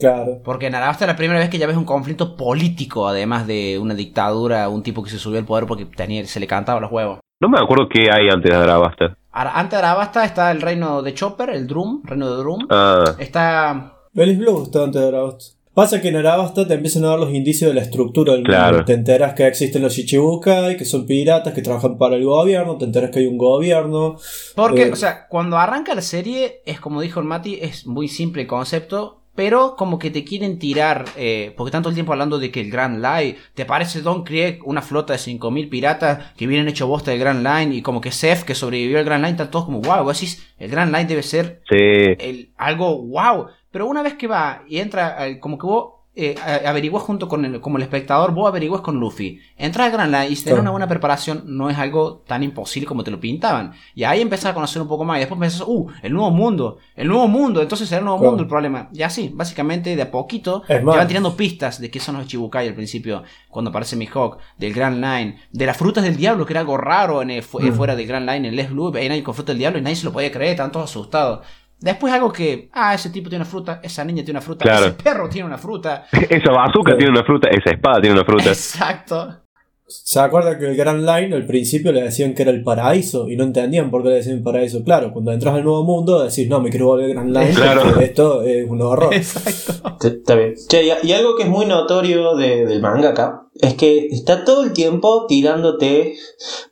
Claro. 0.00 0.40
Porque 0.44 0.66
en 0.66 0.74
Arabasta 0.74 1.04
es 1.04 1.08
la 1.08 1.16
primera 1.16 1.38
vez 1.38 1.48
que 1.48 1.58
ya 1.58 1.68
ves 1.68 1.76
un 1.76 1.84
conflicto 1.84 2.36
político, 2.36 3.06
además 3.06 3.46
de 3.46 3.78
una 3.78 3.94
dictadura, 3.94 4.68
un 4.68 4.82
tipo 4.82 5.02
que 5.04 5.10
se 5.10 5.18
subió 5.20 5.38
al 5.38 5.44
poder 5.44 5.66
porque 5.66 5.84
tenía, 5.84 6.26
se 6.26 6.40
le 6.40 6.46
cantaba 6.48 6.80
los 6.80 6.90
huevos. 6.90 7.20
No 7.40 7.48
me 7.48 7.58
acuerdo 7.58 7.88
qué 7.88 8.10
hay 8.10 8.28
antes 8.28 8.50
de 8.50 8.56
Arabasta. 8.56 9.16
Ara- 9.32 9.52
Antes 9.58 9.78
de 9.80 9.86
Arabasta 9.86 10.24
está 10.24 10.50
el 10.50 10.60
reino 10.60 11.00
de 11.02 11.14
Chopper, 11.14 11.50
el 11.50 11.66
Drum, 11.68 12.02
reino 12.04 12.28
de 12.30 12.36
Drum. 12.36 12.66
Ah, 12.70 13.14
Está 13.18 13.92
Belis 14.12 14.38
Blue 14.38 14.64
está 14.64 14.84
antes 14.84 15.00
de 15.00 15.08
Arabasta. 15.08 15.44
Pasa 15.74 16.00
que 16.00 16.08
en 16.08 16.16
Arabasta 16.16 16.66
te 16.68 16.74
empiezan 16.74 17.04
a 17.04 17.08
dar 17.08 17.18
los 17.18 17.34
indicios 17.34 17.68
de 17.68 17.74
la 17.74 17.82
estructura 17.82 18.34
del 18.34 18.44
Claro. 18.44 18.76
mundo. 18.76 18.84
Te 18.84 18.92
enteras 18.92 19.34
que 19.34 19.46
existen 19.46 19.82
los 19.82 19.92
Shichibukai, 19.94 20.76
que 20.76 20.84
son 20.84 21.04
piratas, 21.04 21.52
que 21.52 21.62
trabajan 21.62 21.98
para 21.98 22.14
el 22.14 22.24
gobierno, 22.24 22.78
te 22.78 22.84
enteras 22.84 23.10
que 23.10 23.18
hay 23.18 23.26
un 23.26 23.38
gobierno. 23.38 24.16
Porque, 24.54 24.84
Eh, 24.84 24.92
o 24.92 24.96
sea, 24.96 25.26
cuando 25.28 25.58
arranca 25.58 25.94
la 25.94 26.02
serie, 26.02 26.62
es 26.64 26.78
como 26.80 27.00
dijo 27.00 27.18
el 27.18 27.26
Mati, 27.26 27.58
es 27.60 27.86
muy 27.86 28.06
simple 28.06 28.42
el 28.42 28.48
concepto, 28.48 29.20
pero 29.34 29.74
como 29.76 29.98
que 29.98 30.12
te 30.12 30.22
quieren 30.22 30.60
tirar, 30.60 31.06
eh, 31.16 31.52
porque 31.56 31.72
tanto 31.72 31.88
el 31.88 31.96
tiempo 31.96 32.12
hablando 32.12 32.38
de 32.38 32.52
que 32.52 32.60
el 32.60 32.70
Grand 32.70 33.02
Line, 33.02 33.36
¿te 33.54 33.64
parece 33.64 34.00
Don 34.00 34.22
Krieg 34.22 34.60
una 34.64 34.80
flota 34.80 35.12
de 35.12 35.18
5.000 35.18 35.68
piratas 35.68 36.32
que 36.36 36.46
vienen 36.46 36.68
hecho 36.68 36.86
bosta 36.86 37.10
del 37.10 37.18
Grand 37.18 37.44
Line? 37.44 37.74
Y 37.74 37.82
como 37.82 38.00
que 38.00 38.12
Seth, 38.12 38.44
que 38.44 38.54
sobrevivió 38.54 38.98
al 39.00 39.04
Grand 39.04 39.24
Line, 39.24 39.32
están 39.32 39.50
todos 39.50 39.64
como, 39.64 39.80
wow, 39.80 40.04
vos 40.04 40.20
decís, 40.20 40.46
el 40.56 40.70
Grand 40.70 40.94
Line 40.94 41.06
debe 41.06 41.24
ser 41.24 41.62
sí. 41.68 41.74
el, 41.76 42.50
algo 42.56 43.02
wow. 43.02 43.46
Pero 43.74 43.88
una 43.88 44.02
vez 44.04 44.14
que 44.14 44.28
va 44.28 44.62
y 44.68 44.78
entra, 44.78 45.16
como 45.40 45.58
que 45.58 45.66
vos 45.66 45.86
eh, 46.16 46.36
a- 46.40 46.70
averiguás 46.70 47.02
junto 47.02 47.26
con 47.26 47.44
el, 47.44 47.60
como 47.60 47.76
el 47.76 47.82
espectador, 47.82 48.30
vos 48.32 48.46
averiguás 48.46 48.82
con 48.82 49.00
Luffy. 49.00 49.40
Entras 49.58 49.86
al 49.86 49.92
Grand 49.92 50.12
Line 50.14 50.28
y 50.28 50.36
Claro. 50.36 50.60
una 50.60 50.70
buena 50.70 50.86
preparación, 50.86 51.42
no 51.46 51.68
es 51.70 51.76
algo 51.76 52.22
tan 52.24 52.44
imposible 52.44 52.86
como 52.86 53.02
te 53.02 53.10
lo 53.10 53.18
pintaban. 53.18 53.72
Y 53.96 54.04
ahí 54.04 54.20
empezás 54.20 54.52
a 54.52 54.54
conocer 54.54 54.80
un 54.80 54.86
poco 54.86 55.04
más. 55.04 55.16
Y 55.16 55.20
después 55.22 55.40
pensás, 55.40 55.64
uh, 55.66 55.88
el 56.04 56.12
nuevo 56.12 56.30
mundo, 56.30 56.78
el 56.94 57.08
nuevo 57.08 57.26
mundo. 57.26 57.60
Entonces 57.60 57.88
será 57.88 57.98
el 57.98 58.04
nuevo 58.04 58.20
mundo 58.22 58.44
el 58.44 58.48
problema. 58.48 58.88
Y 58.92 59.02
así, 59.02 59.32
básicamente, 59.34 59.96
de 59.96 60.02
a 60.02 60.10
poquito, 60.12 60.62
te 60.68 60.78
van 60.78 61.08
tirando 61.08 61.34
pistas 61.36 61.80
de 61.80 61.90
qué 61.90 61.98
son 61.98 62.16
los 62.16 62.28
Chibukai 62.28 62.68
al 62.68 62.74
principio, 62.74 63.24
cuando 63.50 63.70
aparece 63.70 63.96
Mihawk, 63.96 64.38
del 64.56 64.72
Grand 64.72 64.98
Line, 65.04 65.40
de 65.50 65.66
las 65.66 65.76
frutas 65.76 66.04
del 66.04 66.16
diablo, 66.16 66.46
que 66.46 66.52
era 66.52 66.60
algo 66.60 66.76
raro 66.76 67.22
en 67.22 67.30
el- 67.32 67.42
fu- 67.42 67.58
eh, 67.58 67.72
Mm. 67.72 67.74
fuera 67.74 67.96
del 67.96 68.06
Grand 68.06 68.30
Line, 68.30 68.46
en 68.46 68.54
Les 68.54 68.70
Blue, 68.70 68.92
veían 68.92 69.10
ahí 69.10 69.22
con 69.22 69.34
fruta 69.34 69.50
del 69.50 69.58
diablo 69.58 69.80
y 69.80 69.82
nadie 69.82 69.96
se 69.96 70.04
lo 70.04 70.12
podía 70.12 70.30
creer, 70.30 70.52
estaban 70.52 70.70
todos 70.70 70.88
asustados. 70.90 71.40
Después 71.84 72.14
algo 72.14 72.32
que, 72.32 72.70
ah, 72.72 72.94
ese 72.94 73.10
tipo 73.10 73.28
tiene 73.28 73.42
una 73.42 73.50
fruta, 73.50 73.78
esa 73.82 74.02
niña 74.06 74.24
tiene 74.24 74.38
una 74.38 74.40
fruta, 74.40 74.64
Claro. 74.64 74.86
ese 74.86 74.94
perro 75.02 75.28
tiene 75.28 75.46
una 75.46 75.58
fruta. 75.58 76.06
Esa 76.30 76.50
bazooka 76.50 76.96
tiene 76.96 77.10
una 77.12 77.22
fruta, 77.24 77.50
esa 77.50 77.74
espada 77.76 78.00
tiene 78.00 78.16
una 78.16 78.24
fruta. 78.24 78.48
Exacto. 78.48 79.43
¿Se 79.86 80.18
acuerda 80.18 80.58
que 80.58 80.66
el 80.66 80.76
Grand 80.76 81.00
Line 81.06 81.34
al 81.36 81.44
principio 81.46 81.92
le 81.92 82.02
decían 82.02 82.34
que 82.34 82.42
era 82.42 82.50
el 82.50 82.62
paraíso 82.64 83.28
y 83.28 83.36
no 83.36 83.44
entendían 83.44 83.90
por 83.90 84.02
qué 84.02 84.08
le 84.08 84.14
decían 84.16 84.42
paraíso? 84.42 84.82
Claro, 84.82 85.12
cuando 85.12 85.30
entras 85.30 85.54
al 85.54 85.62
nuevo 85.62 85.84
mundo 85.84 86.22
decís, 86.24 86.48
no, 86.48 86.60
me 86.60 86.70
quiero 86.70 86.86
volver 86.86 87.10
Grand 87.10 87.36
Line, 87.36 87.52
Claro. 87.52 87.82
porque 87.84 88.04
esto 88.06 88.42
es 88.42 88.68
un 88.68 88.80
horror. 88.80 89.12
Exacto. 89.14 90.06
Está 90.08 90.34
bien. 90.36 90.54
Che, 90.68 90.84
y, 90.84 90.90
y 91.08 91.12
algo 91.12 91.36
que 91.36 91.42
es 91.44 91.48
muy 91.50 91.66
notorio 91.66 92.34
de- 92.34 92.64
del 92.66 92.80
mangaka 92.80 93.42
es 93.60 93.74
que 93.74 94.06
está 94.10 94.44
todo 94.44 94.64
el 94.64 94.72
tiempo 94.72 95.26
tirándote 95.28 96.14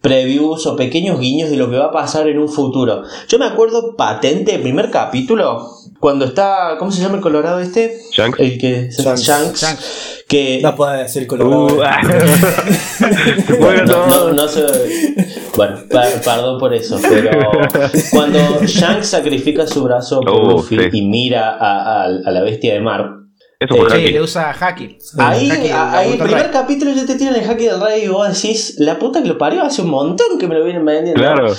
previews 0.01 0.67
o 0.67 0.77
pequeños 0.77 1.21
guiños 1.21 1.51
de 1.51 1.57
lo 1.57 1.71
que 1.71 1.77
va 1.77 1.87
a 1.87 1.93
pasar 1.93 2.29
en 2.29 2.39
un 2.39 2.49
futuro. 2.49 3.03
Yo 3.29 3.39
me 3.39 3.45
acuerdo 3.47 3.95
patente, 3.97 4.55
el 4.57 4.63
primer 4.63 4.91
capítulo, 4.91 5.67
cuando 6.03 6.25
está, 6.25 6.75
¿cómo 6.81 6.91
se 6.91 7.01
llama 7.01 7.15
el 7.15 7.21
colorado 7.21 7.61
este? 7.61 7.97
Shanks. 8.11 8.41
El 8.41 8.59
que 8.59 8.89
Shanks. 8.91 9.23
Shanks, 9.23 9.61
Shanks. 9.63 10.25
que 10.27 10.59
No 10.61 10.75
puede 10.75 11.05
decir 11.05 11.29
colorado. 11.29 11.67
Uh, 11.77 11.83
ah. 11.85 12.01
Se 13.47 13.55
mueve 13.57 13.85
no, 13.87 14.07
no, 14.09 14.13
todo. 14.13 14.33
no 14.33 14.49
se- 14.49 15.47
Bueno, 15.57 15.77
pa- 15.89 16.09
perdón 16.25 16.59
por 16.59 16.75
eso, 16.75 16.99
pero 17.09 17.31
cuando 18.11 18.65
Shanks 18.67 19.07
sacrifica 19.11 19.65
su 19.65 19.85
brazo 19.85 20.21
por 20.23 20.31
Oh, 20.35 20.51
Luffy 20.57 20.77
sí. 20.77 20.89
y 20.99 21.03
mira 21.07 21.51
a, 21.57 22.03
a- 22.03 22.05
a 22.07 22.31
la 22.33 22.43
bestia 22.43 22.75
de 22.75 22.81
mar, 22.81 23.07
Eso 23.65 23.77
fue 23.77 23.87
Eh, 23.87 23.91
Sí, 23.91 23.97
Haki. 24.05 24.13
le 24.13 24.21
usa 24.23 24.51
Haki. 24.59 24.99
Ahí, 25.19 25.51
ahí 25.51 26.13
el 26.13 26.19
primer 26.19 26.51
capítulo 26.51 26.93
ya 26.93 27.07
te 27.07 27.15
tiran 27.17 27.35
el 27.35 27.45
jaque 27.45 27.65
del 27.71 27.81
rey 27.81 28.05
y 28.05 28.09
vos 28.09 28.27
decís, 28.29 28.77
la 28.79 28.99
puta 28.99 29.23
que 29.23 29.29
lo 29.29 29.39
parió 29.39 29.63
hace 29.63 29.83
un 29.83 29.91
montón 29.91 30.39
que 30.39 30.47
me 30.47 30.55
lo 30.55 30.65
vienen 30.65 30.85
vendiendo. 30.85 31.21
Claro. 31.21 31.53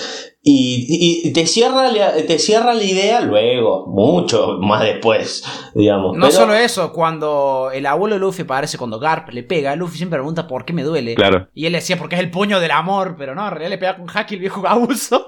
Y, 0.45 1.21
y- 1.29 1.31
te, 1.31 1.45
cierra 1.47 1.89
la, 1.89 2.11
te 2.13 2.37
cierra 2.37 2.73
la 2.73 2.83
idea 2.83 3.21
luego, 3.21 3.85
mucho 3.87 4.57
más 4.59 4.83
después, 4.83 5.41
digamos. 5.73 6.17
No 6.17 6.25
Pero- 6.27 6.31
solo 6.37 6.53
eso, 6.53 6.91
cuando 6.91 7.69
el 7.73 7.85
abuelo 7.85 8.15
de 8.15 8.19
Luffy 8.19 8.41
aparece, 8.41 8.77
cuando 8.77 8.99
Garp 8.99 9.29
le 9.29 9.43
pega, 9.43 9.73
Luffy 9.77 9.97
siempre 9.97 10.17
pregunta 10.19 10.45
por 10.47 10.65
qué 10.65 10.73
me 10.73 10.83
duele. 10.83 11.15
Claro. 11.15 11.47
Y 11.53 11.65
él 11.65 11.71
decía 11.73 11.97
porque 11.97 12.15
es 12.15 12.21
el 12.21 12.29
puño 12.29 12.59
del 12.59 12.71
amor, 12.71 13.15
pero 13.17 13.35
no, 13.35 13.43
en 13.45 13.51
realidad 13.51 13.69
le 13.69 13.77
pega 13.77 13.95
con 13.97 14.07
Haki 14.13 14.33
el 14.35 14.41
viejo 14.41 14.61
abuso. 14.67 15.25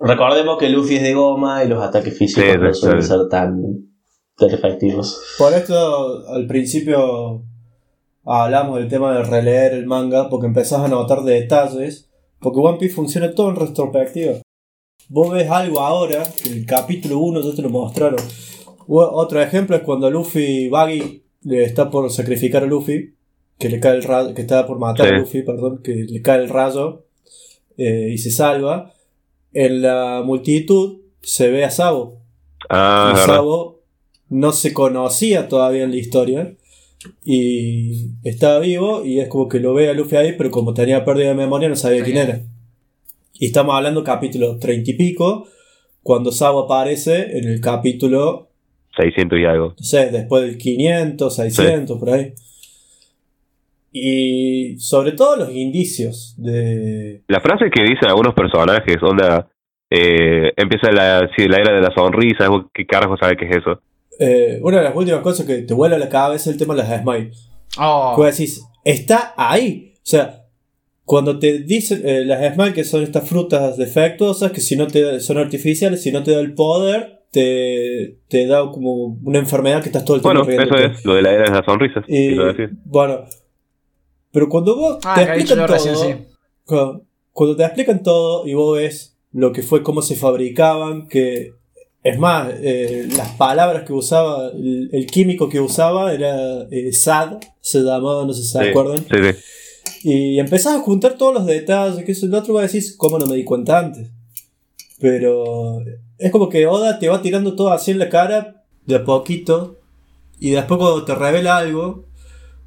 Recordemos 0.00 0.58
que 0.58 0.68
Luffy 0.68 0.96
es 0.96 1.02
de 1.02 1.14
goma 1.14 1.64
y 1.64 1.68
los 1.68 1.82
ataques 1.82 2.16
físicos 2.16 2.44
Sí, 2.52 2.58
no 2.58 2.74
suelen 2.74 3.02
ser 3.02 3.18
tan 3.30 3.56
efectivos. 4.40 5.20
Por 5.38 5.52
esto, 5.52 6.26
al 6.28 6.46
principio 6.46 7.42
hablamos 8.24 8.78
del 8.78 8.88
tema 8.88 9.16
de 9.16 9.24
releer 9.24 9.72
el 9.72 9.86
manga, 9.86 10.28
porque 10.28 10.46
empezás 10.46 10.80
a 10.80 10.88
notar 10.88 11.22
detalles, 11.22 12.08
porque 12.40 12.60
One 12.60 12.78
Piece 12.78 12.94
funciona 12.94 13.34
todo 13.34 13.50
en 13.50 13.56
retrospectiva. 13.56 14.34
Vos 15.08 15.32
ves 15.32 15.50
algo 15.50 15.80
ahora, 15.80 16.22
que 16.42 16.50
en 16.50 16.58
el 16.58 16.66
capítulo 16.66 17.18
1 17.18 17.40
ya 17.40 17.56
te 17.56 17.62
lo 17.62 17.70
mostraron. 17.70 18.20
Otro 18.86 19.40
ejemplo 19.42 19.76
es 19.76 19.82
cuando 19.82 20.10
Luffy, 20.10 20.68
Baggy, 20.68 21.22
le 21.42 21.64
está 21.64 21.90
por 21.90 22.10
sacrificar 22.10 22.62
a 22.62 22.66
Luffy, 22.66 23.14
que 23.58 23.68
le 23.68 23.80
cae 23.80 23.96
el 23.96 24.02
rayo, 24.02 24.34
que 24.34 24.42
está 24.42 24.66
por 24.66 24.78
matar 24.78 25.06
Sí. 25.08 25.14
a 25.14 25.18
Luffy, 25.18 25.42
perdón, 25.42 25.80
que 25.82 25.94
le 26.08 26.22
cae 26.22 26.42
el 26.42 26.48
rayo 26.48 27.04
eh, 27.76 28.10
y 28.12 28.18
se 28.18 28.30
salva. 28.30 28.92
En 29.52 29.82
la 29.82 30.22
multitud 30.24 30.98
se 31.22 31.48
ve 31.50 31.64
a 31.64 31.70
Sabo, 31.70 32.20
Ah, 32.68 33.14
y. 33.14 33.26
Sabo 33.26 33.77
no 34.30 34.52
se 34.52 34.72
conocía 34.72 35.48
todavía 35.48 35.84
en 35.84 35.90
la 35.90 35.96
historia 35.96 36.54
y 37.24 38.10
estaba 38.24 38.58
vivo 38.58 39.04
y 39.04 39.20
es 39.20 39.28
como 39.28 39.48
que 39.48 39.60
lo 39.60 39.74
ve 39.74 39.88
a 39.88 39.92
Luffy 39.92 40.16
ahí, 40.16 40.34
pero 40.36 40.50
como 40.50 40.74
tenía 40.74 41.04
pérdida 41.04 41.28
de 41.28 41.34
memoria 41.34 41.68
no 41.68 41.76
sabía 41.76 42.02
quién 42.04 42.16
era. 42.16 42.40
Y 43.34 43.46
estamos 43.46 43.74
hablando 43.74 44.02
capítulo 44.02 44.58
30 44.58 44.90
y 44.90 44.94
pico, 44.94 45.46
cuando 46.02 46.32
Sabo 46.32 46.64
aparece 46.64 47.38
en 47.38 47.48
el 47.48 47.60
capítulo, 47.60 48.48
600 48.96 49.38
y 49.38 49.44
algo. 49.44 49.68
no 49.68 49.84
sé, 49.84 50.10
después 50.10 50.42
del 50.42 50.58
500, 50.58 51.36
600, 51.36 51.98
por 51.98 52.10
ahí. 52.10 52.32
Y 53.92 54.76
sobre 54.78 55.12
todo 55.12 55.36
los 55.36 55.54
indicios 55.54 56.34
de... 56.36 57.22
La 57.28 57.40
frase 57.40 57.70
que 57.70 57.82
dicen 57.82 58.08
algunos 58.08 58.34
personajes, 58.34 58.96
onda, 59.02 59.48
eh, 59.90 60.52
empieza 60.56 60.90
la, 60.92 61.28
sí, 61.36 61.46
la 61.48 61.56
era 61.56 61.74
de 61.74 61.80
la 61.80 61.94
sonrisa, 61.94 62.48
¿qué 62.74 62.86
carajo 62.86 63.16
sabe 63.16 63.36
qué 63.36 63.46
es 63.48 63.56
eso? 63.56 63.80
Eh, 64.18 64.58
una 64.62 64.78
de 64.78 64.84
las 64.84 64.96
últimas 64.96 65.20
cosas 65.22 65.46
que 65.46 65.62
te 65.62 65.74
vuela 65.74 65.98
la 65.98 66.08
cabeza 66.08 66.50
es 66.50 66.54
el 66.54 66.58
tema 66.58 66.74
de 66.74 66.82
las 66.82 67.02
Smile. 67.02 67.30
Oh, 67.78 68.14
Que 68.16 68.24
decís, 68.24 68.64
está 68.84 69.34
ahí. 69.36 69.94
O 69.96 70.00
sea, 70.02 70.44
cuando 71.04 71.38
te 71.38 71.60
dicen 71.60 72.02
eh, 72.04 72.24
las 72.24 72.54
Smile, 72.54 72.72
que 72.72 72.84
son 72.84 73.02
estas 73.02 73.28
frutas 73.28 73.76
defectuosas, 73.76 74.52
que 74.52 74.60
si 74.60 74.76
no 74.76 74.86
te 74.86 75.20
son 75.20 75.38
artificiales, 75.38 76.02
si 76.02 76.10
no 76.12 76.22
te 76.22 76.32
da 76.32 76.40
el 76.40 76.54
poder, 76.54 77.22
te, 77.30 78.18
te 78.28 78.46
da 78.46 78.70
como 78.70 79.18
una 79.22 79.38
enfermedad 79.38 79.82
que 79.82 79.88
estás 79.88 80.04
todo 80.04 80.16
el 80.16 80.22
tiempo 80.22 80.44
Bueno, 80.44 80.62
eso 80.62 80.76
es, 80.76 81.04
lo 81.04 81.14
de 81.14 81.22
la 81.22 81.32
era 81.32 81.44
de 81.44 81.50
las 81.50 81.64
sonrisas. 81.64 82.04
Y, 82.08 82.36
bueno, 82.84 83.24
pero 84.32 84.48
cuando 84.48 84.76
vos 84.76 84.98
Ah, 85.04 85.14
te 85.14 85.22
explican 85.22 85.58
todo, 85.58 85.66
recién, 85.66 85.96
sí. 85.96 86.14
cuando, 86.64 87.04
cuando 87.32 87.56
te 87.56 87.64
explican 87.64 88.02
todo 88.02 88.46
y 88.46 88.54
vos 88.54 88.76
ves 88.78 89.18
lo 89.32 89.52
que 89.52 89.62
fue, 89.62 89.82
cómo 89.82 90.02
se 90.02 90.16
fabricaban, 90.16 91.06
que 91.08 91.52
es 92.08 92.18
más, 92.18 92.48
eh, 92.60 93.08
las 93.16 93.30
palabras 93.32 93.84
que 93.84 93.92
usaba, 93.92 94.50
el, 94.50 94.88
el 94.92 95.06
químico 95.06 95.48
que 95.48 95.60
usaba 95.60 96.12
era 96.12 96.62
eh, 96.70 96.92
SAD, 96.92 97.38
se 97.60 97.80
llamaba, 97.80 98.24
no 98.24 98.32
sé 98.32 98.42
si 98.42 98.48
se 98.48 98.62
Sí, 98.62 98.68
acuerdan. 98.68 98.98
Sí, 98.98 99.04
sí. 99.10 100.08
Y 100.10 100.38
empezás 100.38 100.76
a 100.76 100.80
juntar 100.80 101.16
todos 101.16 101.34
los 101.34 101.46
detalles, 101.46 102.04
que 102.04 102.12
eso 102.12 102.26
el 102.26 102.34
otro 102.34 102.54
va 102.54 102.60
a 102.60 102.64
decir, 102.64 102.82
¿cómo 102.96 103.18
no 103.18 103.26
me 103.26 103.36
di 103.36 103.44
cuenta 103.44 103.78
antes? 103.78 104.08
Pero 105.00 105.80
es 106.18 106.30
como 106.30 106.48
que 106.48 106.66
Oda 106.66 106.98
te 106.98 107.08
va 107.08 107.22
tirando 107.22 107.54
todo 107.56 107.70
así 107.72 107.90
en 107.92 107.98
la 107.98 108.08
cara, 108.08 108.64
de 108.86 108.96
a 108.96 109.04
poquito, 109.04 109.76
y 110.40 110.50
después 110.50 110.78
cuando 110.78 111.04
te 111.04 111.14
revela 111.14 111.56
algo, 111.58 112.04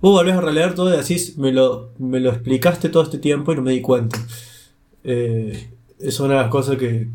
vos 0.02 0.14
volvés 0.14 0.36
a 0.36 0.42
releer 0.42 0.76
todo 0.76 0.94
y 0.94 0.98
decís, 0.98 1.38
me 1.38 1.52
lo, 1.52 1.92
me 2.00 2.20
lo 2.20 2.30
explicaste 2.32 2.90
todo 2.90 3.04
este 3.04 3.18
tiempo 3.18 3.52
y 3.52 3.56
no 3.56 3.62
me 3.62 3.72
di 3.72 3.82
cuenta. 3.82 4.18
Eh, 5.04 5.70
es 6.00 6.20
una 6.20 6.36
de 6.36 6.42
las 6.42 6.50
cosas 6.50 6.78
que, 6.78 7.08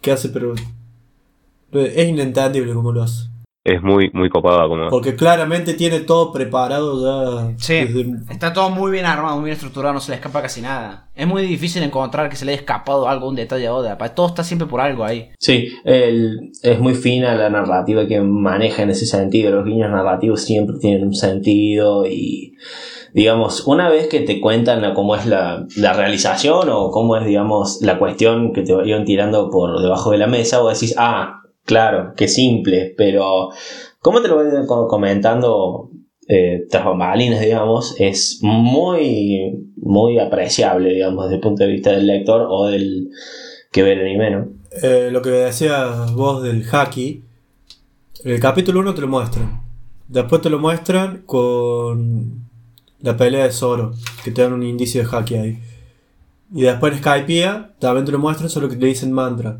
que 0.00 0.12
hace, 0.12 0.28
pero 0.28 0.54
es 1.80 2.08
inentendible 2.08 2.72
cómo 2.74 2.92
lo 2.92 3.02
hace. 3.02 3.28
Es 3.66 3.82
muy, 3.82 4.10
muy 4.12 4.28
copada 4.28 4.68
como... 4.68 4.90
Porque 4.90 5.16
claramente 5.16 5.72
tiene 5.72 6.00
todo 6.00 6.30
preparado 6.32 7.48
ya. 7.48 7.54
Sí, 7.56 7.72
desde- 7.76 8.12
está 8.30 8.52
todo 8.52 8.68
muy 8.68 8.92
bien 8.92 9.06
armado, 9.06 9.36
muy 9.36 9.46
bien 9.46 9.54
estructurado, 9.54 9.94
no 9.94 10.00
se 10.00 10.10
le 10.10 10.16
escapa 10.16 10.42
casi 10.42 10.60
nada. 10.60 11.08
Es 11.14 11.26
muy 11.26 11.40
difícil 11.46 11.82
encontrar 11.82 12.28
que 12.28 12.36
se 12.36 12.44
le 12.44 12.52
haya 12.52 12.60
escapado 12.60 13.08
algo, 13.08 13.26
un 13.26 13.36
detalle 13.36 13.66
a 13.66 13.96
pa- 13.96 14.14
Todo 14.14 14.26
está 14.26 14.44
siempre 14.44 14.68
por 14.68 14.82
algo 14.82 15.02
ahí. 15.02 15.30
Sí, 15.38 15.68
el- 15.84 16.50
es 16.62 16.78
muy 16.78 16.92
fina 16.94 17.34
la 17.36 17.48
narrativa 17.48 18.06
que 18.06 18.20
maneja 18.20 18.82
en 18.82 18.90
ese 18.90 19.06
sentido. 19.06 19.50
Los 19.50 19.64
guiños 19.64 19.90
narrativos 19.90 20.42
siempre 20.42 20.76
tienen 20.78 21.04
un 21.06 21.14
sentido 21.14 22.04
y 22.06 22.56
digamos, 23.14 23.66
una 23.66 23.88
vez 23.88 24.08
que 24.08 24.20
te 24.20 24.42
cuentan 24.42 24.82
la- 24.82 24.92
cómo 24.92 25.16
es 25.16 25.24
la, 25.24 25.64
la 25.76 25.92
realización 25.94 26.68
o 26.70 26.90
cómo 26.90 27.16
es, 27.16 27.24
digamos, 27.24 27.78
la 27.80 27.98
cuestión 27.98 28.52
que 28.52 28.60
te 28.60 28.72
iban 28.84 29.06
tirando 29.06 29.48
por 29.50 29.80
debajo 29.80 30.10
de 30.10 30.18
la 30.18 30.26
mesa, 30.26 30.60
vos 30.60 30.78
decís, 30.78 30.94
ah, 30.98 31.40
claro, 31.64 32.12
qué 32.16 32.28
simple, 32.28 32.94
pero 32.96 33.50
¿cómo 34.00 34.20
te 34.22 34.28
lo 34.28 34.36
voy 34.36 34.66
co- 34.66 34.88
comentando 34.88 35.90
eh, 36.28 36.66
tras 36.70 36.84
bambalinas, 36.84 37.40
digamos, 37.40 37.96
es 37.98 38.38
muy, 38.42 39.70
muy 39.76 40.18
apreciable, 40.18 40.94
digamos, 40.94 41.24
desde 41.24 41.36
el 41.36 41.40
punto 41.40 41.64
de 41.64 41.70
vista 41.70 41.90
del 41.90 42.06
lector 42.06 42.46
o 42.48 42.66
del 42.66 43.10
que 43.70 43.82
ve 43.82 43.92
el 43.92 44.00
anime. 44.00 44.48
Eh, 44.82 45.08
lo 45.12 45.20
que 45.20 45.30
decías 45.30 46.12
vos 46.14 46.42
del 46.42 46.64
haki, 46.70 47.22
el 48.24 48.40
capítulo 48.40 48.80
1 48.80 48.94
te 48.94 49.00
lo 49.02 49.08
muestran. 49.08 49.62
Después 50.08 50.40
te 50.42 50.48
lo 50.50 50.58
muestran 50.58 51.22
con 51.26 52.44
la 53.00 53.16
pelea 53.16 53.44
de 53.44 53.52
Zoro, 53.52 53.92
que 54.22 54.30
te 54.30 54.42
dan 54.42 54.52
un 54.54 54.62
indicio 54.62 55.02
de 55.02 55.08
haki 55.16 55.34
ahí. 55.34 55.58
Y 56.54 56.62
después 56.62 56.92
en 56.92 57.00
Skypiea 57.00 57.72
también 57.78 58.06
te 58.06 58.12
lo 58.12 58.18
muestran, 58.18 58.48
solo 58.48 58.68
que 58.68 58.76
te 58.76 58.86
dicen 58.86 59.12
mantra. 59.12 59.58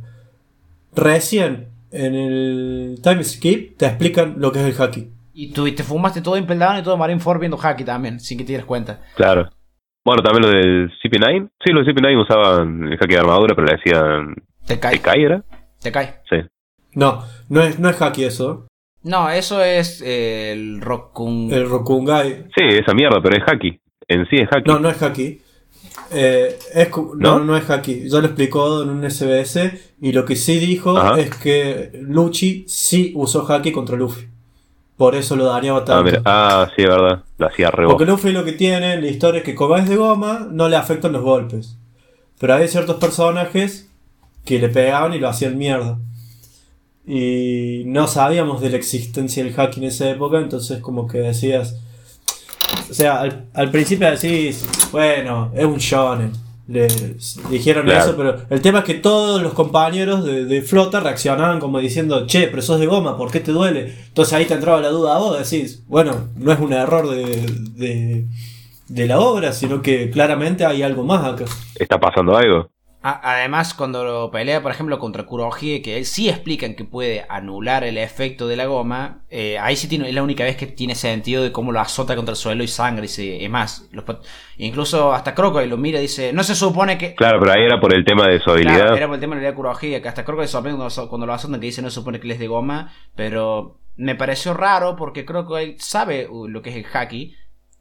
Recién 0.94 1.68
en 1.94 2.14
el 2.14 3.00
time 3.02 3.22
skip 3.22 3.78
te 3.78 3.86
explican 3.86 4.34
lo 4.38 4.50
que 4.50 4.60
es 4.60 4.66
el 4.66 4.82
haki. 4.82 5.08
Y 5.32 5.52
tú 5.52 5.72
te 5.74 5.82
fumaste 5.82 6.20
todo 6.20 6.36
Impel 6.36 6.58
Down 6.58 6.78
y 6.78 6.82
todo 6.82 6.96
Marineford 6.96 7.40
viendo 7.40 7.58
Haki 7.60 7.84
también, 7.84 8.20
sin 8.20 8.38
que 8.38 8.44
te 8.44 8.48
dieras 8.48 8.66
cuenta. 8.66 9.00
Claro. 9.16 9.48
Bueno, 10.04 10.22
también 10.22 10.42
lo 10.42 10.48
del 10.48 10.90
CP9. 11.02 11.50
Sí, 11.64 11.72
los 11.72 11.86
CP9 11.86 12.22
usaban 12.22 12.92
el 12.92 12.98
haki 13.00 13.14
de 13.14 13.18
armadura, 13.18 13.54
pero 13.54 13.66
le 13.66 13.76
decían. 13.76 14.34
Te 14.66 14.78
cae. 14.78 14.92
¿Te 14.92 15.00
cae 15.00 15.24
era? 15.24 15.42
Te 15.80 15.90
cae. 15.90 16.20
Sí. 16.28 16.36
No, 16.94 17.24
no 17.48 17.62
es, 17.62 17.78
no 17.78 17.88
es 17.88 18.00
haki 18.00 18.24
eso. 18.24 18.66
No, 19.02 19.28
eso 19.28 19.62
es 19.62 20.02
eh, 20.02 20.52
el 20.52 20.80
Rockun. 20.80 21.52
El 21.52 21.68
Rokungai. 21.68 22.46
Sí, 22.56 22.64
esa 22.68 22.94
mierda, 22.94 23.20
pero 23.22 23.36
es 23.36 23.42
haki. 23.46 23.78
En 24.06 24.26
sí 24.28 24.36
es 24.36 24.48
haki. 24.50 24.70
No, 24.70 24.78
no 24.78 24.88
es 24.88 25.02
haki. 25.02 25.40
Eh, 26.10 26.58
es, 26.74 26.90
no, 26.96 27.14
¿No? 27.14 27.40
no 27.40 27.56
es 27.56 27.68
haki. 27.68 28.08
Ya 28.08 28.20
lo 28.20 28.26
explicó 28.26 28.82
en 28.82 28.90
un 28.90 29.10
SBS. 29.10 29.72
Y 30.00 30.12
lo 30.12 30.24
que 30.24 30.36
sí 30.36 30.58
dijo 30.58 30.96
Ajá. 30.96 31.20
es 31.20 31.34
que 31.34 31.90
Luchi 32.02 32.64
sí 32.68 33.12
usó 33.14 33.50
haki 33.50 33.72
contra 33.72 33.96
Luffy. 33.96 34.28
Por 34.96 35.16
eso 35.16 35.34
lo 35.34 35.46
dañaba 35.46 35.80
ah, 35.80 35.84
tanto. 35.84 36.22
ah, 36.24 36.70
sí, 36.76 36.82
es 36.82 36.88
verdad. 36.88 37.24
La 37.38 37.48
hacía 37.48 37.70
re 37.70 37.86
Porque 37.86 38.04
Luffy 38.04 38.30
lo 38.30 38.44
que 38.44 38.52
tiene 38.52 38.94
en 38.94 39.00
la 39.00 39.08
historia 39.08 39.38
es 39.38 39.44
que 39.44 39.54
como 39.54 39.76
es 39.76 39.88
de 39.88 39.96
goma, 39.96 40.46
no 40.50 40.68
le 40.68 40.76
afectan 40.76 41.12
los 41.12 41.22
golpes. 41.22 41.76
Pero 42.38 42.54
hay 42.54 42.68
ciertos 42.68 42.96
personajes 42.96 43.90
que 44.44 44.58
le 44.58 44.68
pegaban 44.68 45.14
y 45.14 45.18
lo 45.18 45.28
hacían 45.28 45.58
mierda. 45.58 45.98
Y 47.06 47.82
no 47.86 48.06
sabíamos 48.06 48.60
de 48.60 48.70
la 48.70 48.76
existencia 48.76 49.42
del 49.42 49.58
haki 49.58 49.80
en 49.80 49.86
esa 49.86 50.08
época, 50.10 50.38
entonces 50.38 50.80
como 50.80 51.06
que 51.06 51.18
decías... 51.18 51.80
O 52.94 52.96
sea, 52.96 53.22
al, 53.22 53.46
al 53.54 53.72
principio 53.72 54.08
decís, 54.08 54.64
bueno, 54.92 55.50
es 55.52 55.64
un 55.64 55.78
shonen. 55.78 56.30
Le 56.68 56.86
dijeron 57.50 57.86
Claro. 57.86 58.04
eso, 58.04 58.16
pero 58.16 58.36
el 58.48 58.60
tema 58.62 58.78
es 58.78 58.84
que 58.84 58.94
todos 58.94 59.42
los 59.42 59.52
compañeros 59.52 60.24
de, 60.24 60.44
de 60.44 60.62
flota 60.62 61.00
reaccionaban 61.00 61.58
como 61.58 61.80
diciendo, 61.80 62.24
che, 62.28 62.46
pero 62.46 62.62
sos 62.62 62.78
de 62.78 62.86
goma, 62.86 63.16
¿por 63.18 63.32
qué 63.32 63.40
te 63.40 63.50
duele? 63.50 63.92
Entonces 64.06 64.32
ahí 64.34 64.44
te 64.46 64.54
entraba 64.54 64.80
la 64.80 64.90
duda 64.90 65.16
a 65.16 65.18
vos, 65.18 65.36
decís, 65.50 65.82
bueno, 65.88 66.28
no 66.36 66.52
es 66.52 66.60
un 66.60 66.72
error 66.72 67.10
de, 67.10 67.44
de, 67.74 68.26
de 68.86 69.06
la 69.08 69.18
obra, 69.18 69.52
sino 69.52 69.82
que 69.82 70.08
claramente 70.08 70.64
hay 70.64 70.84
algo 70.84 71.02
más 71.02 71.24
acá. 71.26 71.46
¿Está 71.74 71.98
pasando 71.98 72.36
algo? 72.36 72.70
Además, 73.06 73.74
cuando 73.74 74.02
lo 74.02 74.30
pelea, 74.30 74.62
por 74.62 74.72
ejemplo, 74.72 74.98
contra 74.98 75.24
Kurohige, 75.26 75.82
que 75.82 76.02
sí 76.06 76.30
explican 76.30 76.74
que 76.74 76.84
puede 76.86 77.26
anular 77.28 77.84
el 77.84 77.98
efecto 77.98 78.48
de 78.48 78.56
la 78.56 78.64
goma, 78.64 79.24
eh, 79.28 79.58
ahí 79.58 79.76
sí 79.76 79.88
tiene, 79.88 80.08
es 80.08 80.14
la 80.14 80.22
única 80.22 80.42
vez 80.44 80.56
que 80.56 80.66
tiene 80.66 80.94
sentido 80.94 81.42
de 81.42 81.52
cómo 81.52 81.70
lo 81.70 81.80
azota 81.80 82.16
contra 82.16 82.32
el 82.32 82.36
suelo 82.36 82.64
y 82.64 82.68
sangre. 82.68 83.04
Y 83.04 83.08
se- 83.08 83.48
más, 83.50 83.88
los 83.92 84.04
incluso 84.56 85.12
hasta 85.12 85.34
Crocodile 85.34 85.68
lo 85.68 85.76
mira 85.76 85.98
y 85.98 86.02
dice: 86.02 86.32
No 86.32 86.42
se 86.42 86.54
supone 86.54 86.96
que. 86.96 87.14
Claro, 87.14 87.38
pero 87.40 87.52
ahí 87.52 87.64
era 87.64 87.78
por 87.78 87.94
el 87.94 88.06
tema 88.06 88.26
de 88.26 88.40
su 88.40 88.50
habilidad. 88.50 88.74
Claro, 88.76 88.96
era 88.96 89.06
por 89.06 89.16
el 89.16 89.20
tema 89.20 89.36
de 89.36 89.42
la 89.42 89.48
habilidad 89.48 89.52
de 89.52 89.56
Kurohige, 89.78 90.00
que 90.00 90.08
hasta 90.08 90.24
Crocodile 90.24 90.48
sorprende 90.48 90.78
cuando, 90.78 91.08
cuando 91.10 91.26
lo 91.26 91.34
azotan, 91.34 91.60
que 91.60 91.66
dice: 91.66 91.82
No 91.82 91.90
se 91.90 91.96
supone 91.96 92.18
que 92.20 92.26
él 92.26 92.30
es 92.32 92.38
de 92.38 92.46
goma, 92.48 92.90
pero 93.14 93.80
me 93.96 94.14
pareció 94.14 94.54
raro 94.54 94.96
porque 94.96 95.26
Crocodile 95.26 95.76
sabe 95.78 96.26
uh, 96.26 96.48
lo 96.48 96.62
que 96.62 96.70
es 96.70 96.76
el 96.76 96.86
haki. 96.90 97.34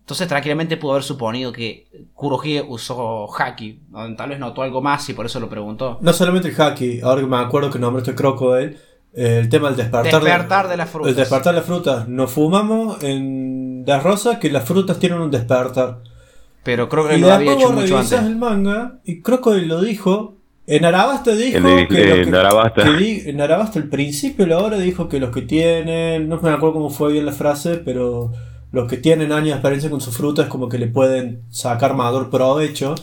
Entonces 0.03 0.27
tranquilamente 0.27 0.75
pudo 0.75 0.91
haber 0.91 1.03
suponido 1.03 1.51
que 1.53 1.87
Kurohige 2.13 2.61
usó 2.67 3.27
haki. 3.37 3.79
Tal 4.17 4.29
vez 4.29 4.37
notó 4.39 4.61
algo 4.61 4.81
más 4.81 5.07
y 5.09 5.13
por 5.13 5.25
eso 5.25 5.39
lo 5.39 5.47
preguntó. 5.49 5.97
No 6.01 6.11
solamente 6.11 6.49
el 6.49 6.61
haki, 6.61 6.99
ahora 7.01 7.21
que 7.21 7.27
me 7.27 7.37
acuerdo 7.37 7.69
que 7.71 7.79
nombraste 7.79 8.13
Crocodile, 8.13 8.77
eh, 9.15 9.39
el 9.41 9.47
tema 9.47 9.69
del 9.69 9.77
despertar, 9.77 10.21
Despertar 10.21 10.67
de 10.67 10.75
las 10.77 10.89
frutas. 10.89 11.09
El 11.09 11.15
despertar 11.15 11.53
de 11.53 11.59
las 11.59 11.65
frutas. 11.65 12.07
Nos 12.09 12.31
fumamos 12.31 13.01
en 13.01 13.83
las 13.87 14.03
rosas 14.03 14.39
que 14.39 14.49
las 14.51 14.65
frutas 14.65 14.99
tienen 14.99 15.19
un 15.21 15.31
despertar. 15.31 15.99
Pero 16.63 16.89
creo 16.89 17.07
que 17.07 17.17
Y 17.17 17.21
lo 17.21 17.31
había 17.31 17.53
hecho 17.53 17.71
mucho 17.71 17.97
antes. 17.97 18.19
el 18.21 18.35
manga 18.35 18.99
y 19.05 19.21
Crocodile 19.21 19.67
lo 19.67 19.81
dijo. 19.81 20.35
En 20.67 20.83
Arabasta 20.85 21.31
dijo 21.35 21.57
En 21.57 21.65
el- 21.67 21.87
que, 21.89 22.21
en 22.23 22.31
que- 22.31 22.37
Arabasta. 22.37 22.83
que 22.83 22.91
di- 22.93 23.21
en 23.25 23.39
Arabasta 23.41 23.79
al 23.79 23.89
principio 23.89 24.45
la 24.47 24.59
hora 24.59 24.77
dijo 24.77 25.07
que 25.09 25.19
los 25.19 25.29
que 25.29 25.41
tienen, 25.41 26.27
no 26.29 26.39
me 26.41 26.49
acuerdo 26.51 26.73
cómo 26.73 26.89
fue 26.89 27.11
bien 27.13 27.25
la 27.25 27.33
frase, 27.33 27.77
pero 27.77 28.31
los 28.73 28.89
que 28.89 28.97
tienen 28.97 29.31
años 29.31 29.45
de 29.49 29.53
experiencia 29.53 29.89
con 29.89 30.01
sus 30.01 30.17
frutas 30.17 30.47
como 30.49 30.67
que 30.67 30.77
le 30.77 30.87
pueden 30.87 31.43
sacar 31.49 31.95
mayor 31.95 32.29
provecho. 32.29 32.95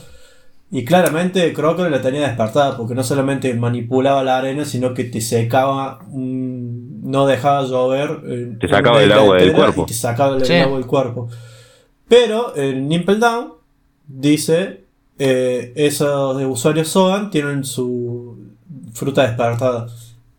Y 0.72 0.84
claramente 0.84 1.52
Crocodile 1.52 1.90
la 1.96 2.02
tenía 2.02 2.26
despertada 2.28 2.76
porque 2.76 2.94
no 2.94 3.02
solamente 3.02 3.52
manipulaba 3.54 4.22
la 4.22 4.36
arena, 4.38 4.64
sino 4.64 4.92
que 4.94 5.04
te 5.04 5.20
secaba, 5.20 6.00
no 6.12 7.26
dejaba 7.26 7.62
llover. 7.64 8.20
eh, 8.26 8.56
Te 8.60 8.66
en 8.66 8.72
sacaba 8.72 9.02
el 9.02 9.10
agua 9.12 9.36
del 9.36 9.52
cuerpo. 9.52 9.82
Y 9.82 9.86
te 9.86 9.94
sacaba 9.94 10.36
el 10.36 10.44
Sí. 10.44 10.54
agua 10.54 10.76
del 10.78 10.86
cuerpo. 10.86 11.28
Pero 12.08 12.56
en 12.56 12.88
Nimple 12.88 13.16
Down 13.16 13.52
dice, 14.06 14.84
eh, 15.18 15.72
esos 15.76 16.42
usuarios 16.44 16.88
SOAN 16.88 17.30
tienen 17.30 17.64
su 17.64 18.36
fruta 18.92 19.22
despertada. 19.22 19.86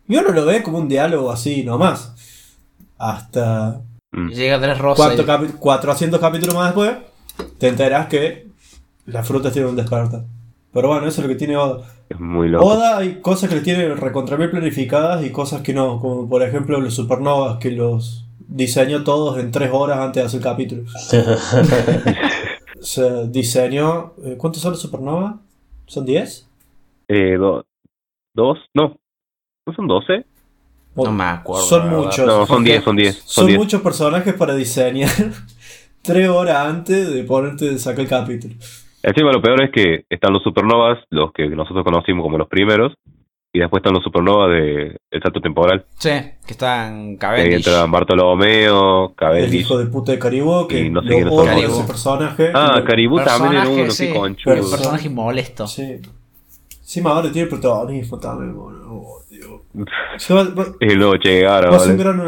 Y 0.08 0.16
uno 0.16 0.30
lo 0.32 0.44
ve 0.44 0.62
como 0.62 0.78
un 0.78 0.88
diálogo 0.88 1.30
así 1.32 1.62
nomás. 1.62 2.14
Hasta 2.98 3.80
Mm. 4.12 4.28
Llega 4.28 4.54
Andrés 4.56 4.78
Rosa. 4.78 5.14
Y... 5.14 5.48
400 5.58 6.20
capítulos 6.20 6.54
más 6.54 6.74
después, 6.74 6.96
te 7.58 7.68
enterarás 7.68 8.06
que 8.06 8.48
las 9.06 9.26
frutas 9.26 9.52
tienen 9.52 9.70
un 9.70 9.76
despertar. 9.76 10.24
Pero 10.72 10.88
bueno, 10.88 11.06
eso 11.06 11.20
es 11.20 11.26
lo 11.26 11.32
que 11.32 11.38
tiene 11.38 11.56
Oda. 11.56 11.86
Es 12.08 12.18
muy 12.18 12.48
loco. 12.48 12.64
Oda 12.66 12.98
hay 12.98 13.20
cosas 13.20 13.48
que 13.48 13.56
le 13.56 13.60
tiene 13.62 13.94
recontra 13.94 14.36
bien 14.36 14.50
planificadas 14.50 15.24
y 15.24 15.30
cosas 15.30 15.62
que 15.62 15.74
no, 15.74 15.98
como 16.00 16.28
por 16.28 16.42
ejemplo 16.42 16.80
los 16.80 16.94
supernovas 16.94 17.58
que 17.58 17.70
los 17.70 18.26
diseñó 18.38 19.02
todos 19.04 19.38
en 19.38 19.50
tres 19.50 19.70
horas 19.72 19.98
antes 19.98 20.22
de 20.22 20.26
hacer 20.26 20.40
capítulos. 20.40 20.92
Se 22.80 23.28
diseñó. 23.28 24.14
Eh, 24.24 24.36
¿Cuántos 24.36 24.62
son 24.62 24.72
los 24.72 24.80
supernovas? 24.80 25.36
¿Son 25.86 26.04
10? 26.04 26.48
Eh, 27.08 27.36
do, 27.38 27.64
dos, 28.34 28.58
no. 28.74 28.96
¿No 29.66 29.72
son 29.74 29.86
12? 29.86 30.24
No 30.94 31.10
me 31.12 31.24
acuerdo, 31.24 31.64
Son 31.66 31.88
muchos. 31.90 32.26
No, 32.26 32.46
son 32.46 32.56
porque 32.58 32.70
10, 32.72 32.84
son 32.84 32.96
10. 32.96 33.14
Son 33.16 33.26
Son 33.26 33.46
10. 33.46 33.58
muchos 33.58 33.80
personajes 33.82 34.34
para 34.34 34.54
diseñar 34.54 35.10
3 36.02 36.28
horas 36.28 36.66
antes 36.66 37.12
de 37.12 37.22
ponerte 37.24 37.66
de 37.70 37.78
sacar 37.78 38.00
el 38.00 38.08
capítulo. 38.08 38.54
Encima 39.02 39.32
lo 39.32 39.42
peor 39.42 39.62
es 39.62 39.70
que 39.72 40.04
están 40.10 40.32
los 40.32 40.42
supernovas, 40.42 40.98
los 41.10 41.32
que 41.32 41.48
nosotros 41.48 41.84
conocimos 41.84 42.22
como 42.22 42.38
los 42.38 42.46
primeros, 42.48 42.92
y 43.54 43.58
después 43.58 43.80
están 43.80 43.94
los 43.94 44.02
supernovas 44.04 44.50
de 44.50 44.96
el 45.10 45.22
salto 45.22 45.40
temporal. 45.40 45.84
Sí, 45.98 46.08
que 46.46 46.52
están 46.52 47.18
Que 47.18 47.26
ahí 47.26 47.36
Cavendish. 47.36 47.54
entran 47.66 47.90
Bartolomeo, 47.90 49.08
El 49.10 49.14
Cavendish. 49.16 49.60
hijo 49.60 49.78
de 49.78 49.86
puta 49.86 50.12
de 50.12 50.18
Caribou, 50.18 50.66
que 50.68 50.80
Y 50.80 50.90
no 50.90 51.02
sé 51.02 51.20
lo 51.20 51.32
odio 51.34 51.68
ese 51.68 51.82
personaje. 51.84 52.50
Ah, 52.54 52.82
Caribú 52.86 53.16
también 53.22 53.52
era 53.62 53.68
uno, 53.68 53.90
sí, 53.90 54.06
qué 54.08 54.14
conchudo. 54.14 54.54
Pero- 54.54 54.70
Personaje 54.70 55.10
molesto. 55.10 55.66
Sí. 55.66 55.98
Encima 56.80 57.10
ahora 57.10 57.30
tiene 57.32 57.48
protagonismo 57.48 58.18
también, 58.18 58.54
boludo. 58.54 59.21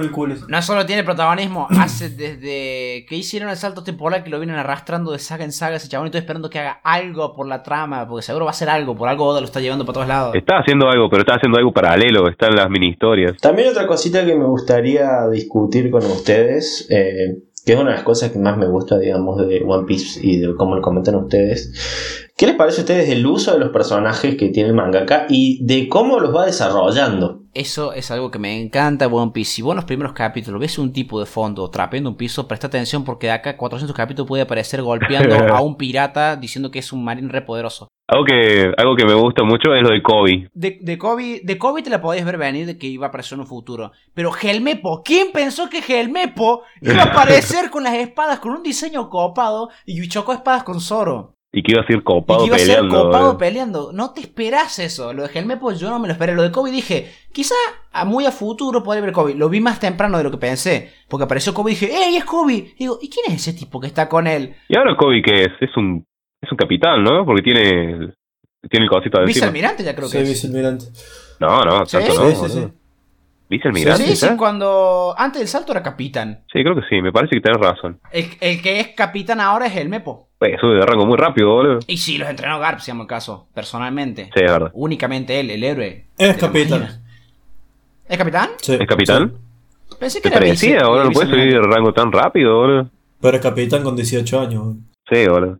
El 0.00 0.10
culo. 0.10 0.34
No 0.48 0.62
solo 0.62 0.86
tiene 0.86 1.04
protagonismo, 1.04 1.68
hace 1.78 2.08
desde 2.08 3.04
que 3.06 3.16
hicieron 3.16 3.50
el 3.50 3.56
salto 3.56 3.84
temporal 3.84 4.24
que 4.24 4.30
lo 4.30 4.38
vienen 4.38 4.56
arrastrando 4.56 5.12
de 5.12 5.18
saga 5.18 5.44
en 5.44 5.52
saga 5.52 5.76
ese 5.76 5.88
chabón 5.88 6.06
y 6.06 6.08
estoy 6.08 6.20
esperando 6.20 6.48
que 6.48 6.58
haga 6.58 6.80
algo 6.82 7.34
por 7.34 7.46
la 7.46 7.62
trama, 7.62 8.08
porque 8.08 8.22
seguro 8.22 8.46
va 8.46 8.50
a 8.50 8.52
hacer 8.52 8.70
algo, 8.70 8.96
por 8.96 9.08
algo 9.08 9.26
Oda 9.26 9.40
lo 9.40 9.46
está 9.46 9.60
llevando 9.60 9.84
para 9.84 9.94
todos 9.94 10.08
lados. 10.08 10.34
Está 10.34 10.58
haciendo 10.58 10.88
algo, 10.88 11.08
pero 11.10 11.20
está 11.20 11.34
haciendo 11.34 11.58
algo 11.58 11.72
paralelo, 11.72 12.28
está 12.28 12.46
en 12.46 12.56
las 12.56 12.70
mini 12.70 12.88
historias. 12.88 13.36
También 13.38 13.68
otra 13.68 13.86
cosita 13.86 14.24
que 14.24 14.34
me 14.34 14.44
gustaría 14.44 15.28
discutir 15.30 15.90
con 15.90 16.04
ustedes, 16.04 16.86
eh, 16.90 17.42
que 17.64 17.72
es 17.72 17.78
una 17.78 17.90
de 17.90 17.96
las 17.96 18.04
cosas 18.04 18.30
que 18.30 18.38
más 18.38 18.56
me 18.56 18.66
gusta, 18.66 18.98
digamos, 18.98 19.46
de 19.46 19.62
One 19.66 19.86
Piece 19.86 20.20
y 20.22 20.38
de 20.38 20.54
cómo 20.54 20.76
lo 20.76 20.82
comentan 20.82 21.14
ustedes. 21.16 22.23
¿Qué 22.36 22.48
les 22.48 22.56
parece 22.56 22.80
a 22.80 22.82
ustedes 22.82 23.08
del 23.08 23.24
uso 23.24 23.52
de 23.52 23.60
los 23.60 23.70
personajes 23.70 24.34
que 24.36 24.48
tiene 24.48 24.70
el 24.70 24.74
mangaka 24.74 25.26
y 25.28 25.64
de 25.64 25.88
cómo 25.88 26.18
los 26.18 26.34
va 26.34 26.46
desarrollando? 26.46 27.42
Eso 27.54 27.92
es 27.92 28.10
algo 28.10 28.32
que 28.32 28.40
me 28.40 28.60
encanta 28.60 29.06
One 29.06 29.30
Piece. 29.32 29.52
Si 29.52 29.62
vos 29.62 29.70
en 29.70 29.76
los 29.76 29.84
primeros 29.84 30.14
capítulos 30.14 30.60
ves 30.60 30.76
un 30.76 30.92
tipo 30.92 31.20
de 31.20 31.26
fondo 31.26 31.70
trapeando 31.70 32.10
un 32.10 32.16
piso, 32.16 32.48
presta 32.48 32.66
atención 32.66 33.04
porque 33.04 33.28
de 33.28 33.34
acá 33.34 33.50
a 33.50 33.56
400 33.56 33.96
capítulos 33.96 34.26
puede 34.26 34.42
aparecer 34.42 34.82
golpeando 34.82 35.36
a 35.54 35.60
un 35.60 35.76
pirata 35.76 36.34
diciendo 36.34 36.72
que 36.72 36.80
es 36.80 36.92
un 36.92 37.04
marín 37.04 37.28
re 37.28 37.42
poderoso. 37.42 37.86
Algo 38.08 38.24
que, 38.24 38.72
algo 38.76 38.96
que 38.96 39.04
me 39.04 39.14
gusta 39.14 39.44
mucho 39.44 39.72
es 39.72 39.84
lo 39.84 39.90
de 39.90 40.02
Kobe. 40.02 40.48
De, 40.52 40.78
de 40.80 40.98
Kobe, 40.98 41.40
de 41.44 41.56
Kobe 41.56 41.82
te 41.82 41.90
la 41.90 42.00
podías 42.00 42.24
ver 42.24 42.36
venir 42.36 42.66
de 42.66 42.76
que 42.76 42.88
iba 42.88 43.06
a 43.06 43.08
aparecer 43.10 43.36
en 43.36 43.42
un 43.42 43.46
futuro. 43.46 43.92
Pero 44.12 44.32
Helmepo, 44.34 45.04
¿quién 45.04 45.28
pensó 45.32 45.70
que 45.70 45.78
Helmepo 45.78 46.62
iba 46.80 47.04
a 47.04 47.06
aparecer 47.12 47.70
con 47.70 47.84
las 47.84 47.94
espadas 47.94 48.40
con 48.40 48.50
un 48.50 48.64
diseño 48.64 49.08
copado 49.08 49.68
y 49.86 50.08
chocó 50.08 50.32
espadas 50.32 50.64
con 50.64 50.80
Zoro? 50.80 51.34
Y 51.56 51.62
que 51.62 51.70
iba 51.72 51.82
a 51.82 51.86
ser 51.86 51.96
Y 51.98 52.02
copado 52.02 52.40
que 52.40 52.46
iba 52.46 52.56
a 52.56 52.58
ser 52.58 52.66
peleando. 52.76 53.04
copado 53.04 53.32
eh. 53.32 53.36
peleando. 53.38 53.92
No 53.92 54.10
te 54.12 54.20
esperas 54.20 54.78
eso. 54.80 55.12
Lo 55.12 55.22
de 55.28 55.38
Helmepo 55.38 55.70
yo 55.72 55.88
no 55.88 56.00
me 56.00 56.08
lo 56.08 56.12
esperé. 56.12 56.34
Lo 56.34 56.42
de 56.42 56.50
Kobe 56.50 56.72
dije, 56.72 57.12
quizá 57.32 57.54
a 57.92 58.04
muy 58.04 58.26
a 58.26 58.32
futuro 58.32 58.82
podría 58.82 59.02
ver 59.04 59.12
Kobe. 59.12 59.34
Lo 59.34 59.48
vi 59.48 59.60
más 59.60 59.78
temprano 59.78 60.18
de 60.18 60.24
lo 60.24 60.30
que 60.32 60.38
pensé. 60.38 60.90
Porque 61.08 61.24
apareció 61.24 61.54
Kobe 61.54 61.70
y 61.70 61.74
dije, 61.74 61.92
¡Ey, 61.94 62.16
es 62.16 62.24
Kobe! 62.24 62.54
Y 62.54 62.74
digo, 62.80 62.98
¿y 63.00 63.08
quién 63.08 63.26
es 63.28 63.34
ese 63.46 63.52
tipo 63.52 63.80
que 63.80 63.86
está 63.86 64.08
con 64.08 64.26
él? 64.26 64.54
Y 64.68 64.76
ahora 64.76 64.96
Kobe, 64.96 65.22
¿qué 65.22 65.42
es? 65.44 65.52
Es 65.60 65.76
un, 65.76 66.04
es 66.42 66.50
un 66.50 66.56
capitán, 66.58 67.04
¿no? 67.04 67.24
Porque 67.24 67.42
tiene, 67.42 67.62
el- 67.92 68.14
tiene 68.68 68.84
el 68.86 68.90
cosito 68.90 69.20
de. 69.20 69.26
Vicealmirante 69.26 69.84
ya 69.84 69.94
creo 69.94 70.08
Sí, 70.08 70.16
que 70.18 70.22
es. 70.24 70.28
vicealmirante. 70.30 70.86
No, 71.38 71.60
no, 71.64 71.86
¿Sí? 71.86 71.98
tanto 71.98 72.14
no. 72.24 72.48
Sí, 72.48 72.68
sí. 73.48 73.58
boludo. 73.58 73.72
Vicealmirante, 73.72 74.04
Sí, 74.06 74.16
sí, 74.16 74.36
cuando 74.36 75.14
antes 75.16 75.40
del 75.40 75.48
salto 75.48 75.72
era 75.72 75.82
capitán. 75.82 76.40
Sí, 76.52 76.62
creo 76.62 76.74
que 76.74 76.82
sí, 76.88 77.00
me 77.02 77.12
parece 77.12 77.34
que 77.36 77.40
tenés 77.40 77.60
razón. 77.60 78.00
El, 78.10 78.26
el 78.40 78.62
que 78.62 78.80
es 78.80 78.88
capitán 78.88 79.40
ahora 79.40 79.66
es 79.66 79.76
el 79.76 79.88
Mepo. 79.88 80.28
Pues, 80.38 80.52
sube 80.60 80.74
de 80.74 80.84
rango 80.86 81.06
muy 81.06 81.16
rápido, 81.16 81.50
boludo. 81.54 81.78
Y 81.86 81.96
sí, 81.98 82.18
los 82.18 82.28
entrenó 82.28 82.58
Garp, 82.58 82.80
si 82.80 82.90
llama 82.90 83.02
el 83.02 83.08
caso, 83.08 83.48
personalmente. 83.54 84.24
Sí, 84.34 84.40
es 84.44 84.50
verdad. 84.52 84.70
Únicamente 84.74 85.38
él, 85.40 85.50
el 85.50 85.62
héroe. 85.64 86.06
Es 86.18 86.36
capitán. 86.36 87.02
¿Es 88.08 88.18
capitán? 88.18 88.50
Sí, 88.60 88.74
¿Es 88.80 88.86
capitán? 88.86 89.32
sí. 89.88 89.96
Pensé 89.98 90.18
que 90.20 90.22
¿Te 90.28 90.36
era 90.36 90.38
parecía, 90.40 90.74
vice- 90.76 90.84
boludo? 90.86 91.04
No 91.04 91.10
puedes 91.12 91.30
subir 91.30 91.52
de 91.52 91.60
rango 91.62 91.92
tan 91.94 92.12
rápido, 92.12 92.56
boludo. 92.56 92.90
Pero 93.20 93.36
es 93.36 93.42
capitán 93.42 93.82
con 93.82 93.96
18 93.96 94.40
años. 94.40 94.62
boludo. 94.64 94.80
Sí, 95.10 95.26
boludo. 95.28 95.58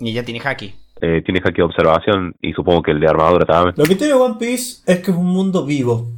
Y 0.00 0.12
ya 0.12 0.22
tiene 0.24 0.40
haki. 0.44 0.74
Eh, 1.00 1.22
tiene 1.24 1.40
hack 1.40 1.54
de 1.56 1.62
observación 1.62 2.34
y 2.42 2.52
supongo 2.52 2.82
que 2.82 2.90
el 2.90 3.00
de 3.00 3.06
armadura 3.08 3.46
también. 3.46 3.74
Lo 3.76 3.84
que 3.84 3.94
tiene 3.94 4.14
One 4.14 4.34
Piece 4.38 4.82
es 4.86 4.98
que 4.98 5.10
es 5.12 5.16
un 5.16 5.26
mundo 5.26 5.64
vivo. 5.64 6.08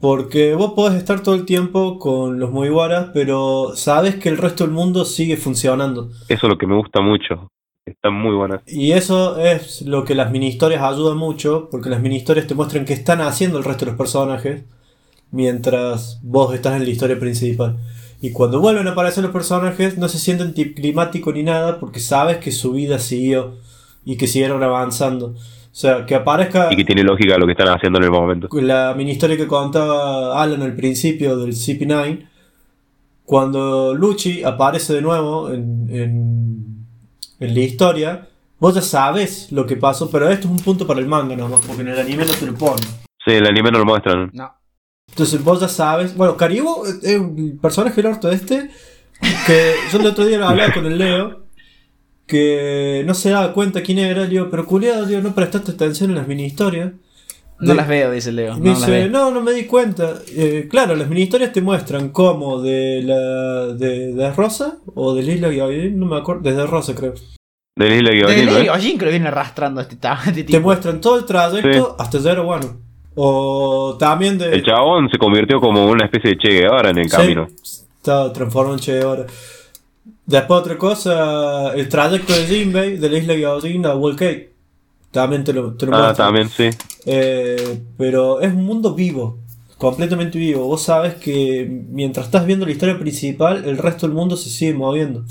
Porque 0.00 0.54
vos 0.54 0.74
podés 0.74 0.98
estar 0.98 1.22
todo 1.22 1.34
el 1.34 1.46
tiempo 1.46 1.98
con 1.98 2.38
los 2.38 2.50
Mugiwaras, 2.50 3.10
pero 3.14 3.74
sabes 3.74 4.16
que 4.16 4.28
el 4.28 4.36
resto 4.36 4.64
del 4.64 4.74
mundo 4.74 5.04
sigue 5.04 5.36
funcionando. 5.36 6.10
Eso 6.28 6.46
es 6.46 6.50
lo 6.50 6.58
que 6.58 6.66
me 6.66 6.76
gusta 6.76 7.00
mucho. 7.00 7.50
Está 7.86 8.10
muy 8.10 8.34
buena. 8.34 8.62
Y 8.66 8.92
eso 8.92 9.38
es 9.38 9.82
lo 9.82 10.04
que 10.04 10.16
las 10.16 10.32
mini 10.32 10.48
historias 10.48 10.82
ayudan 10.82 11.16
mucho, 11.16 11.68
porque 11.70 11.88
las 11.88 12.00
mini 12.00 12.16
historias 12.16 12.46
te 12.46 12.54
muestran 12.54 12.84
qué 12.84 12.92
están 12.92 13.20
haciendo 13.20 13.58
el 13.58 13.64
resto 13.64 13.84
de 13.84 13.92
los 13.92 13.98
personajes, 13.98 14.64
mientras 15.30 16.20
vos 16.22 16.52
estás 16.52 16.76
en 16.76 16.84
la 16.84 16.90
historia 16.90 17.18
principal. 17.18 17.78
Y 18.20 18.32
cuando 18.32 18.60
vuelven 18.60 18.88
a 18.88 18.92
aparecer 18.92 19.22
los 19.22 19.32
personajes, 19.32 19.98
no 19.98 20.08
se 20.08 20.18
sienten 20.18 20.52
climático 20.52 21.32
ni 21.32 21.42
nada, 21.42 21.78
porque 21.78 22.00
sabes 22.00 22.38
que 22.38 22.50
su 22.50 22.72
vida 22.72 22.98
siguió 22.98 23.54
y 24.04 24.16
que 24.16 24.26
siguieron 24.26 24.62
avanzando. 24.62 25.34
O 25.76 25.78
sea, 25.78 26.06
que 26.06 26.14
aparezca 26.14 26.72
Y 26.72 26.76
que 26.76 26.86
tiene 26.86 27.02
lógica 27.02 27.36
lo 27.36 27.44
que 27.44 27.52
están 27.52 27.68
haciendo 27.68 27.98
en 27.98 28.04
el 28.06 28.10
momento. 28.10 28.48
la 28.62 28.94
mini 28.96 29.10
historia 29.10 29.36
que 29.36 29.46
contaba 29.46 30.42
Alan 30.42 30.62
al 30.62 30.74
principio 30.74 31.36
del 31.36 31.52
CP9, 31.52 32.26
cuando 33.26 33.92
Luchi 33.92 34.42
aparece 34.42 34.94
de 34.94 35.02
nuevo 35.02 35.52
en, 35.52 35.86
en, 35.90 36.86
en 37.40 37.54
la 37.54 37.60
historia, 37.60 38.26
vos 38.58 38.74
ya 38.74 38.80
sabes 38.80 39.52
lo 39.52 39.66
que 39.66 39.76
pasó, 39.76 40.10
pero 40.10 40.30
esto 40.30 40.46
es 40.48 40.52
un 40.52 40.60
punto 40.60 40.86
para 40.86 40.98
el 40.98 41.06
manga 41.08 41.36
nomás, 41.36 41.60
porque 41.66 41.82
en 41.82 41.88
el 41.88 41.98
anime 41.98 42.24
no 42.24 42.32
te 42.32 42.46
lo 42.46 42.54
ponen. 42.54 42.88
Sí, 43.22 43.32
el 43.32 43.46
anime 43.46 43.70
no 43.70 43.78
lo 43.80 43.84
muestran. 43.84 44.30
No. 44.32 44.50
Entonces 45.10 45.44
vos 45.44 45.60
ya 45.60 45.68
sabes, 45.68 46.16
bueno, 46.16 46.38
Karibo 46.38 46.86
es 46.86 47.18
un 47.18 47.58
personaje 47.60 48.00
del 48.00 48.12
orto 48.12 48.30
este, 48.30 48.70
que 49.46 49.74
yo 49.92 49.98
el 50.00 50.06
otro 50.06 50.24
día 50.24 50.38
lo 50.38 50.48
hablaba 50.48 50.72
con 50.72 50.86
el 50.86 50.96
Leo, 50.96 51.45
que 52.26 53.02
no 53.06 53.14
se 53.14 53.30
daba 53.30 53.52
cuenta 53.52 53.82
quién 53.82 53.98
era, 53.98 54.22
le 54.22 54.28
digo, 54.28 54.48
pero 54.50 54.66
culiado, 54.66 55.06
digo, 55.06 55.20
no 55.20 55.34
prestaste 55.34 55.72
atención 55.72 56.10
en 56.10 56.16
las 56.16 56.28
mini 56.28 56.44
historias. 56.44 56.92
No 57.58 57.72
las 57.72 57.88
veo, 57.88 58.10
dice 58.10 58.32
Leo. 58.32 58.56
No 58.58 58.64
las 58.70 58.80
dice, 58.80 58.90
veo. 58.90 59.08
no, 59.08 59.30
no 59.30 59.40
me 59.40 59.52
di 59.52 59.64
cuenta. 59.64 60.14
Eh, 60.34 60.66
claro, 60.70 60.94
las 60.94 61.08
mini 61.08 61.22
historias 61.22 61.52
te 61.52 61.62
muestran 61.62 62.10
cómo 62.10 62.60
de 62.60 63.00
la 63.02 63.66
de, 63.74 64.12
de 64.12 64.32
Rosa 64.32 64.76
o 64.94 65.14
de 65.14 65.22
Isla 65.22 65.48
Gabriel, 65.48 65.98
no 65.98 66.04
me 66.06 66.16
acuerdo, 66.18 66.42
desde 66.42 66.66
Rosa 66.66 66.94
creo. 66.94 67.14
De 67.78 67.88
la 67.88 67.94
isla 67.94 68.10
De 68.10 68.16
Gyojin, 68.16 68.46
¿no? 68.46 68.58
Leo 68.58 68.74
Ojin 68.74 68.98
que 68.98 69.04
lo 69.04 69.10
viene 69.10 69.28
arrastrando 69.28 69.80
este, 69.80 69.94
este 69.96 70.32
Te 70.32 70.44
tipo. 70.44 70.60
muestran 70.60 71.00
todo 71.00 71.18
el 71.18 71.24
trayecto 71.24 71.96
hasta 71.98 72.18
Zero 72.20 72.46
One. 72.48 72.66
O 73.14 73.96
también 73.98 74.36
de. 74.36 74.52
El 74.52 74.62
chabón 74.62 75.08
se 75.10 75.16
convirtió 75.16 75.58
como 75.58 75.86
una 75.86 76.04
especie 76.04 76.30
de 76.32 76.36
Che 76.36 76.48
Guevara 76.60 76.90
en 76.90 76.98
el 76.98 77.08
Sí, 77.08 77.16
camino. 77.16 77.48
Está 77.62 78.30
transformado 78.32 78.74
en 78.76 78.80
Che 78.80 78.92
Guevara. 78.98 79.26
Después 80.26 80.60
otra 80.60 80.76
cosa, 80.76 81.72
el 81.74 81.88
trayecto 81.88 82.32
de 82.32 82.46
Jinbei 82.46 82.96
de 82.98 83.08
la 83.10 83.18
isla 83.18 83.34
Gaudin 83.34 83.86
a 83.86 83.94
Wall 83.94 84.16
Cake. 84.16 84.52
También 85.12 85.44
te 85.44 85.52
lo, 85.52 85.74
te 85.74 85.86
lo 85.86 85.96
Ah, 85.96 86.12
también, 86.14 86.48
sí. 86.48 86.68
Eh, 87.06 87.80
pero 87.96 88.40
es 88.40 88.52
un 88.52 88.64
mundo 88.64 88.92
vivo, 88.94 89.38
completamente 89.78 90.36
vivo. 90.38 90.66
Vos 90.66 90.82
sabes 90.82 91.14
que 91.14 91.66
mientras 91.90 92.26
estás 92.26 92.44
viendo 92.44 92.66
la 92.66 92.72
historia 92.72 92.98
principal, 92.98 93.64
el 93.64 93.78
resto 93.78 94.06
del 94.06 94.16
mundo 94.16 94.36
se 94.36 94.50
sigue 94.50 94.74
moviendo. 94.74 95.24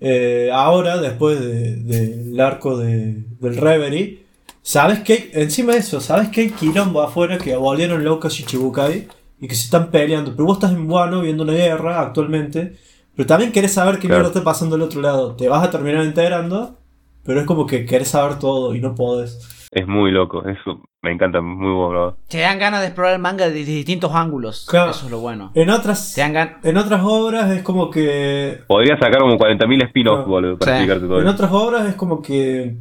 Eh, 0.00 0.50
ahora, 0.52 0.98
después 0.98 1.40
de- 1.40 1.76
del 1.76 2.40
arco 2.40 2.76
de- 2.76 3.22
del 3.40 3.56
Reverie, 3.56 4.22
sabes 4.62 5.00
que 5.00 5.12
hay- 5.12 5.30
encima 5.34 5.72
de 5.72 5.78
eso, 5.78 6.00
sabes 6.00 6.28
que 6.28 6.42
hay 6.42 6.50
quilombo 6.50 7.00
afuera 7.02 7.38
que 7.38 7.56
volvieron 7.56 8.04
locos 8.04 8.38
y 8.40 8.44
Chibukai 8.44 9.08
y 9.40 9.48
que 9.48 9.54
se 9.54 9.64
están 9.64 9.90
peleando. 9.90 10.32
Pero 10.32 10.44
vos 10.46 10.56
estás 10.58 10.72
en 10.72 10.88
Wano 10.90 11.20
viendo 11.22 11.44
una 11.44 11.52
guerra 11.54 12.00
actualmente, 12.00 12.76
pero 13.18 13.26
también 13.26 13.50
querés 13.50 13.74
saber 13.74 13.96
qué 13.96 14.06
Claro. 14.06 14.20
mierda 14.22 14.28
está 14.38 14.44
pasando 14.44 14.76
del 14.76 14.84
otro 14.86 15.00
lado. 15.00 15.34
Te 15.34 15.48
vas 15.48 15.64
a 15.66 15.70
terminar 15.72 16.04
enterando, 16.04 16.76
pero 17.24 17.40
es 17.40 17.46
como 17.46 17.66
que 17.66 17.84
querés 17.84 18.06
saber 18.06 18.38
todo 18.38 18.76
y 18.76 18.80
no 18.80 18.94
podés. 18.94 19.66
Es 19.72 19.88
muy 19.88 20.12
loco. 20.12 20.44
Eso 20.46 20.80
me 21.02 21.10
encanta. 21.12 21.40
Muy 21.40 21.72
bueno. 21.72 22.16
Te 22.28 22.38
dan 22.38 22.60
ganas 22.60 22.80
de 22.80 22.86
explorar 22.86 23.14
el 23.14 23.18
manga 23.18 23.46
de 23.48 23.64
distintos 23.64 24.14
ángulos. 24.14 24.66
Claro. 24.70 24.92
Eso 24.92 25.06
es 25.06 25.10
lo 25.10 25.18
bueno. 25.18 25.50
En 25.54 25.68
otras, 25.68 26.14
Te 26.14 26.20
dan 26.20 26.58
en 26.62 26.76
otras 26.76 27.00
obras 27.04 27.50
es 27.50 27.62
como 27.64 27.90
que. 27.90 28.60
Podría 28.68 28.96
sacar 28.98 29.18
como 29.18 29.36
40.000 29.36 29.82
spin-offs, 29.88 30.20
No. 30.20 30.26
boludo, 30.26 30.58
para 30.58 30.72
Sí. 30.72 30.76
explicarte 30.84 31.06
todo 31.08 31.20
En 31.20 31.26
eso. 31.26 31.34
otras 31.34 31.50
obras 31.52 31.88
es 31.88 31.94
como 31.96 32.22
que. 32.22 32.76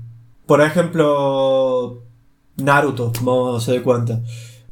Por 0.45 0.61
ejemplo. 0.61 2.03
Naruto, 2.57 3.11
vamos 3.21 3.55
a 3.55 3.57
hacer 3.57 3.75
de 3.75 3.81
cuenta. 3.83 4.19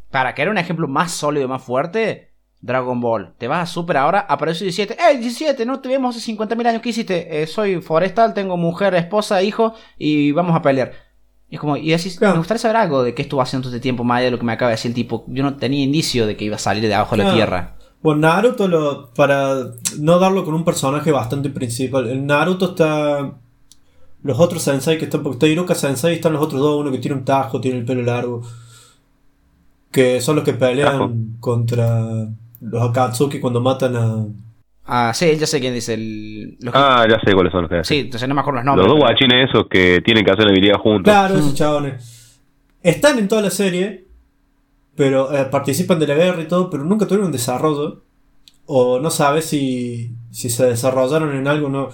Para 0.10 0.34
que 0.34 0.42
era 0.42 0.52
un 0.52 0.58
ejemplo 0.58 0.88
más 0.88 1.12
sólido, 1.12 1.48
más 1.48 1.62
fuerte, 1.64 2.32
Dragon 2.66 3.00
Ball. 3.00 3.34
Te 3.38 3.48
vas 3.48 3.70
a 3.70 3.72
Super 3.72 3.98
ahora, 3.98 4.26
apareció 4.28 4.64
17. 4.66 4.94
¡Eh, 5.00 5.18
17! 5.20 5.66
No 5.66 5.80
te 5.80 5.90
vemos 5.90 6.16
hace 6.16 6.32
50.000 6.34 6.68
años. 6.68 6.82
¿Qué 6.82 6.90
hiciste? 6.90 7.42
Eh, 7.44 7.48
soy 7.48 7.80
forestal, 7.82 8.34
tengo 8.34 8.58
mujer, 8.58 8.96
esposa, 8.96 9.42
hijo 9.44 9.74
y 9.98 10.32
vamos 10.32 10.56
a 10.56 10.62
pelear. 10.62 10.92
Y 11.48 11.56
es 11.56 11.62
como, 11.62 11.78
y 11.78 11.92
decís, 11.92 12.18
Claro. 12.18 12.34
me 12.34 12.40
gustaría 12.40 12.60
saber 12.60 12.78
algo 12.78 13.04
de 13.04 13.14
qué 13.14 13.22
estuvo 13.22 13.40
haciendo 13.42 13.68
todo 13.68 13.76
este 13.76 13.84
tiempo 13.84 14.04
más 14.04 14.18
allá 14.18 14.26
de 14.26 14.32
lo 14.32 14.40
que 14.40 14.46
me 14.46 14.54
acaba 14.54 14.70
de 14.70 14.74
decir 14.78 14.90
el 14.90 14.96
tipo. 14.96 15.26
Yo 15.28 15.44
no 15.44 15.58
tenía 15.58 15.84
indicio 15.84 16.26
de 16.26 16.36
que 16.36 16.46
iba 16.46 16.56
a 16.56 16.60
salir 16.60 16.84
de 16.88 16.94
abajo 16.96 17.16
de 17.16 17.24
la 17.24 17.34
tierra. 17.34 17.76
Bueno, 18.02 18.22
Naruto, 18.22 18.68
lo, 18.68 19.14
para 19.14 19.56
no 20.00 20.18
darlo 20.20 20.44
con 20.44 20.54
un 20.56 20.64
personaje 20.66 21.12
bastante 21.12 21.50
principal. 21.52 22.10
En 22.10 22.26
Naruto 22.26 22.72
está. 22.72 23.34
Los 24.24 24.40
otros 24.40 24.64
sensei 24.64 24.98
que 24.98 25.06
están. 25.06 25.22
Porque 25.22 25.36
está 25.36 25.48
Iruka 25.48 25.76
Sensei 25.76 26.14
y 26.14 26.16
están 26.16 26.34
los 26.34 26.42
otros 26.42 26.60
dos. 26.60 26.80
Uno 26.82 26.92
que 26.92 26.98
tiene 26.98 27.16
un 27.18 27.26
tajo, 27.26 27.62
tiene 27.62 27.78
el 27.78 27.86
pelo 27.86 28.02
largo. 28.02 28.42
Que 29.92 30.20
son 30.20 30.36
los 30.36 30.44
que 30.44 30.54
pelean 30.54 30.92
Tajo. 30.98 31.12
contra 31.40 32.28
los 32.70 32.90
Akatsuki 32.90 33.40
cuando 33.40 33.62
matan 33.62 33.96
a. 33.96 34.26
Ah, 34.88 35.12
sí, 35.14 35.36
ya 35.38 35.48
sé 35.48 35.60
quién 35.60 35.74
dice. 35.74 35.96
El, 35.96 36.58
los 36.60 36.74
que- 36.74 36.80
Ah, 36.80 37.06
ya 37.10 37.20
sé 37.24 37.34
cuáles 37.34 37.52
son 37.52 37.64
los 37.64 37.70
que 37.72 37.84
sí, 37.84 38.00
entonces 38.02 38.28
no 38.30 38.36
me 38.36 38.42
acuerdo 38.42 38.60
los 38.60 38.66
Los 38.66 38.76
nombres. 38.76 38.88
dos 38.88 39.00
pero- 39.00 39.08
guachines 39.08 39.50
esos 39.50 39.68
que 39.70 40.02
tienen 40.06 40.24
que 40.24 40.32
hacer 40.32 40.46
la 40.46 40.52
habilidad 40.52 40.78
juntos. 40.78 41.12
Claro, 41.12 41.36
esos 41.36 41.54
chabones. 41.56 42.42
Están 42.84 43.18
en 43.18 43.28
toda 43.28 43.42
la 43.42 43.50
serie, 43.50 44.06
pero 44.96 45.36
eh, 45.36 45.46
participan 45.46 45.98
de 46.00 46.08
la 46.08 46.14
guerra 46.16 46.42
y 46.42 46.48
todo, 46.48 46.70
pero 46.70 46.84
nunca 46.84 47.06
tuvieron 47.06 47.28
un 47.28 47.32
desarrollo. 47.32 48.04
O 48.68 49.00
no 49.00 49.10
sabes 49.12 49.46
si, 49.46 50.16
si 50.32 50.50
se 50.50 50.66
desarrollaron 50.66 51.36
en 51.36 51.48
algo 51.48 51.68
o 51.68 51.70
no. 51.70 51.90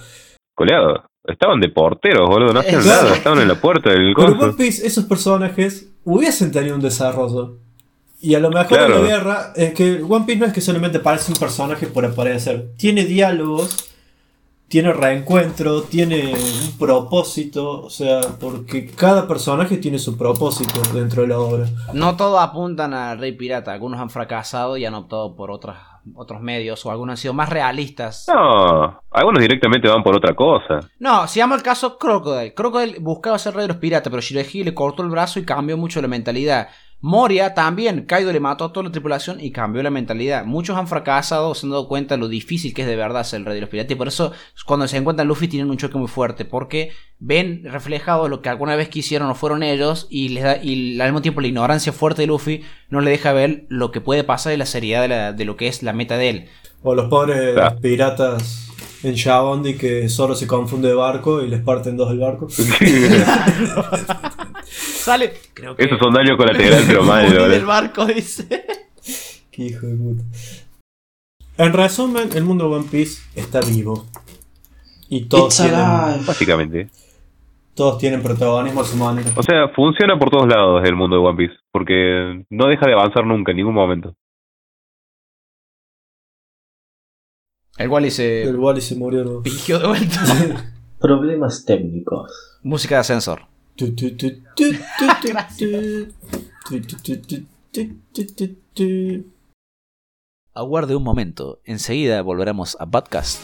Coleado. 0.54 1.04
Estaban 1.24 1.60
de 1.60 1.68
porteros, 1.68 2.28
boludo. 2.28 2.52
No 2.52 2.60
hacían 2.60 2.84
nada. 2.86 3.14
Estaban 3.14 3.40
en 3.40 3.48
la 3.48 3.54
puerta 3.60 3.90
del 3.90 4.12
coso. 4.14 4.32
One 4.38 4.54
Piece, 4.54 4.86
esos 4.86 5.04
personajes 5.04 5.92
hubiesen 6.04 6.50
tenido 6.50 6.74
un 6.74 6.80
desarrollo. 6.82 7.58
Y 8.22 8.34
a 8.36 8.38
lo 8.40 8.50
mejor 8.50 8.68
Claro. 8.68 8.96
en 8.98 9.02
la 9.02 9.08
guerra, 9.08 9.52
es 9.56 9.74
que 9.74 10.02
One 10.02 10.24
Piece 10.24 10.38
no 10.40 10.46
es 10.46 10.52
que 10.52 10.60
solamente 10.60 11.00
parece 11.00 11.32
un 11.32 11.38
personaje 11.38 11.86
por 11.88 12.04
aparecer. 12.06 12.68
Tiene 12.76 13.04
diálogos, 13.04 13.88
tiene 14.68 14.92
reencuentro, 14.92 15.82
tiene 15.82 16.32
un 16.32 16.78
propósito. 16.78 17.82
O 17.82 17.90
sea, 17.90 18.20
porque 18.40 18.86
cada 18.86 19.26
personaje 19.26 19.76
tiene 19.76 19.98
su 19.98 20.16
propósito 20.16 20.80
dentro 20.94 21.22
de 21.22 21.28
la 21.28 21.38
obra. 21.40 21.66
No 21.92 22.16
todos 22.16 22.40
apuntan 22.40 22.94
al 22.94 23.18
Rey 23.18 23.32
Pirata. 23.32 23.72
Algunos 23.72 24.00
han 24.00 24.08
fracasado 24.08 24.76
y 24.76 24.84
han 24.86 24.94
optado 24.94 25.34
por 25.34 25.50
otras, 25.50 25.76
otros 26.14 26.40
medios. 26.40 26.86
O 26.86 26.90
algunos 26.90 27.14
han 27.14 27.16
sido 27.18 27.34
más 27.34 27.48
realistas. 27.50 28.26
No, 28.32 29.02
algunos 29.10 29.40
directamente 29.42 29.88
van 29.88 30.02
por 30.04 30.14
otra 30.16 30.34
cosa. 30.34 30.78
No, 31.00 31.26
se 31.26 31.40
llama 31.40 31.56
el 31.56 31.62
caso 31.62 31.98
Crocodile. 31.98 32.54
Crocodile 32.54 32.98
buscaba 33.00 33.38
ser 33.38 33.54
rey 33.54 33.62
de 33.62 33.68
los 33.68 33.76
piratas, 33.78 34.10
pero 34.10 34.22
Shirohige 34.22 34.64
le 34.64 34.72
cortó 34.74 35.02
el 35.02 35.10
brazo 35.10 35.38
y 35.40 35.44
cambió 35.44 35.76
mucho 35.76 36.00
la 36.00 36.08
mentalidad. 36.08 36.68
Moria 37.04 37.52
también, 37.52 38.02
Kaido 38.06 38.32
le 38.32 38.38
mató 38.38 38.64
a 38.64 38.72
toda 38.72 38.84
la 38.84 38.92
tripulación 38.92 39.40
y 39.40 39.50
cambió 39.50 39.82
la 39.82 39.90
mentalidad. 39.90 40.44
Muchos 40.44 40.76
han 40.76 40.86
fracasado, 40.86 41.52
se 41.56 41.66
han 41.66 41.70
dado 41.72 41.88
cuenta 41.88 42.14
de 42.14 42.20
lo 42.20 42.28
difícil 42.28 42.72
que 42.72 42.82
es 42.82 42.88
de 42.88 42.94
verdad 42.94 43.24
ser 43.24 43.40
el 43.40 43.46
rey 43.46 43.56
de 43.56 43.60
los 43.62 43.70
piratas. 43.70 43.90
Y 43.90 43.96
por 43.96 44.06
eso, 44.06 44.30
cuando 44.66 44.86
se 44.86 44.98
encuentran 44.98 45.26
Luffy, 45.26 45.48
tienen 45.48 45.68
un 45.68 45.76
choque 45.78 45.98
muy 45.98 46.06
fuerte. 46.06 46.44
Porque 46.44 46.92
ven 47.18 47.62
reflejado 47.64 48.28
lo 48.28 48.40
que 48.40 48.48
alguna 48.50 48.76
vez 48.76 48.88
quisieron 48.88 49.28
o 49.28 49.34
fueron 49.34 49.64
ellos. 49.64 50.06
Y, 50.10 50.28
les 50.28 50.44
da, 50.44 50.58
y 50.62 51.00
al 51.00 51.08
mismo 51.08 51.22
tiempo 51.22 51.40
la 51.40 51.48
ignorancia 51.48 51.92
fuerte 51.92 52.22
de 52.22 52.28
Luffy 52.28 52.62
no 52.88 53.00
le 53.00 53.10
deja 53.10 53.32
ver 53.32 53.66
lo 53.68 53.90
que 53.90 54.00
puede 54.00 54.22
pasar 54.22 54.52
y 54.52 54.56
la 54.56 54.66
seriedad 54.66 55.02
de, 55.02 55.08
la- 55.08 55.32
de 55.32 55.44
lo 55.44 55.56
que 55.56 55.66
es 55.66 55.82
la 55.82 55.92
meta 55.92 56.16
de 56.16 56.28
él. 56.30 56.48
O 56.84 56.94
los 56.94 57.06
pobres 57.08 57.54
Claro. 57.54 57.80
piratas 57.80 58.68
en 59.02 59.14
Shabondi 59.14 59.74
que 59.74 60.08
solo 60.08 60.36
se 60.36 60.46
confunde 60.46 60.86
de 60.86 60.94
barco 60.94 61.42
y 61.42 61.48
les 61.48 61.60
parten 61.62 61.96
dos 61.96 62.12
el 62.12 62.20
barco. 62.20 62.46
Sale. 64.72 65.32
Creo 65.54 65.76
que. 65.76 65.84
Esos 65.84 65.98
son 65.98 66.12
daños 66.12 66.36
colaterales, 66.36 66.84
pero 66.86 67.02
mal, 67.04 67.24
Morí 67.26 67.38
¿no? 67.38 67.48
del 67.48 67.64
barco, 67.66 68.06
dice. 68.06 68.64
Qué 69.50 69.64
hijo 69.64 69.86
de 69.86 69.96
puta. 69.96 70.22
En 71.58 71.72
resumen, 71.72 72.30
el 72.34 72.44
mundo 72.44 72.68
de 72.68 72.76
One 72.76 72.88
Piece 72.90 73.22
está 73.34 73.60
vivo. 73.60 74.06
Y 75.08 75.26
todos 75.26 75.58
It's 75.60 75.70
tienen. 75.70 76.26
Básicamente. 76.26 76.88
todos 77.74 77.98
tienen 77.98 78.22
protagonismo 78.22 78.80
a 78.80 78.84
su 78.84 78.96
manera. 78.96 79.30
O 79.36 79.42
sea, 79.42 79.68
funciona 79.74 80.18
por 80.18 80.30
todos 80.30 80.48
lados 80.48 80.82
el 80.84 80.96
mundo 80.96 81.16
de 81.16 81.22
One 81.22 81.36
Piece, 81.36 81.54
porque 81.70 82.44
no 82.48 82.66
deja 82.68 82.86
de 82.86 82.94
avanzar 82.94 83.26
nunca, 83.26 83.50
en 83.50 83.58
ningún 83.58 83.74
momento. 83.74 84.14
El 87.78 87.88
Wally 87.88 88.10
se 88.10 88.42
El 88.42 88.56
Wally 88.56 88.80
se 88.80 88.94
murió. 88.96 89.24
¿no? 89.24 89.42
pingió 89.42 89.78
de 89.78 89.86
vuelta. 89.88 90.20
Problemas 91.00 91.64
técnicos. 91.64 92.60
Música 92.62 92.96
de 92.96 93.00
ascensor. 93.00 93.42
Aguarde 100.54 100.94
un 100.94 101.02
momento, 101.02 101.60
enseguida 101.64 102.20
volveremos 102.22 102.76
a 102.78 102.86
podcast. 102.90 103.40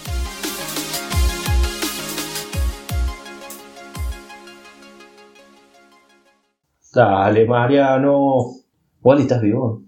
Dale, 6.92 7.46
Mariano. 7.46 8.56
Wally, 9.02 9.22
¿estás 9.22 9.40
vivo? 9.40 9.82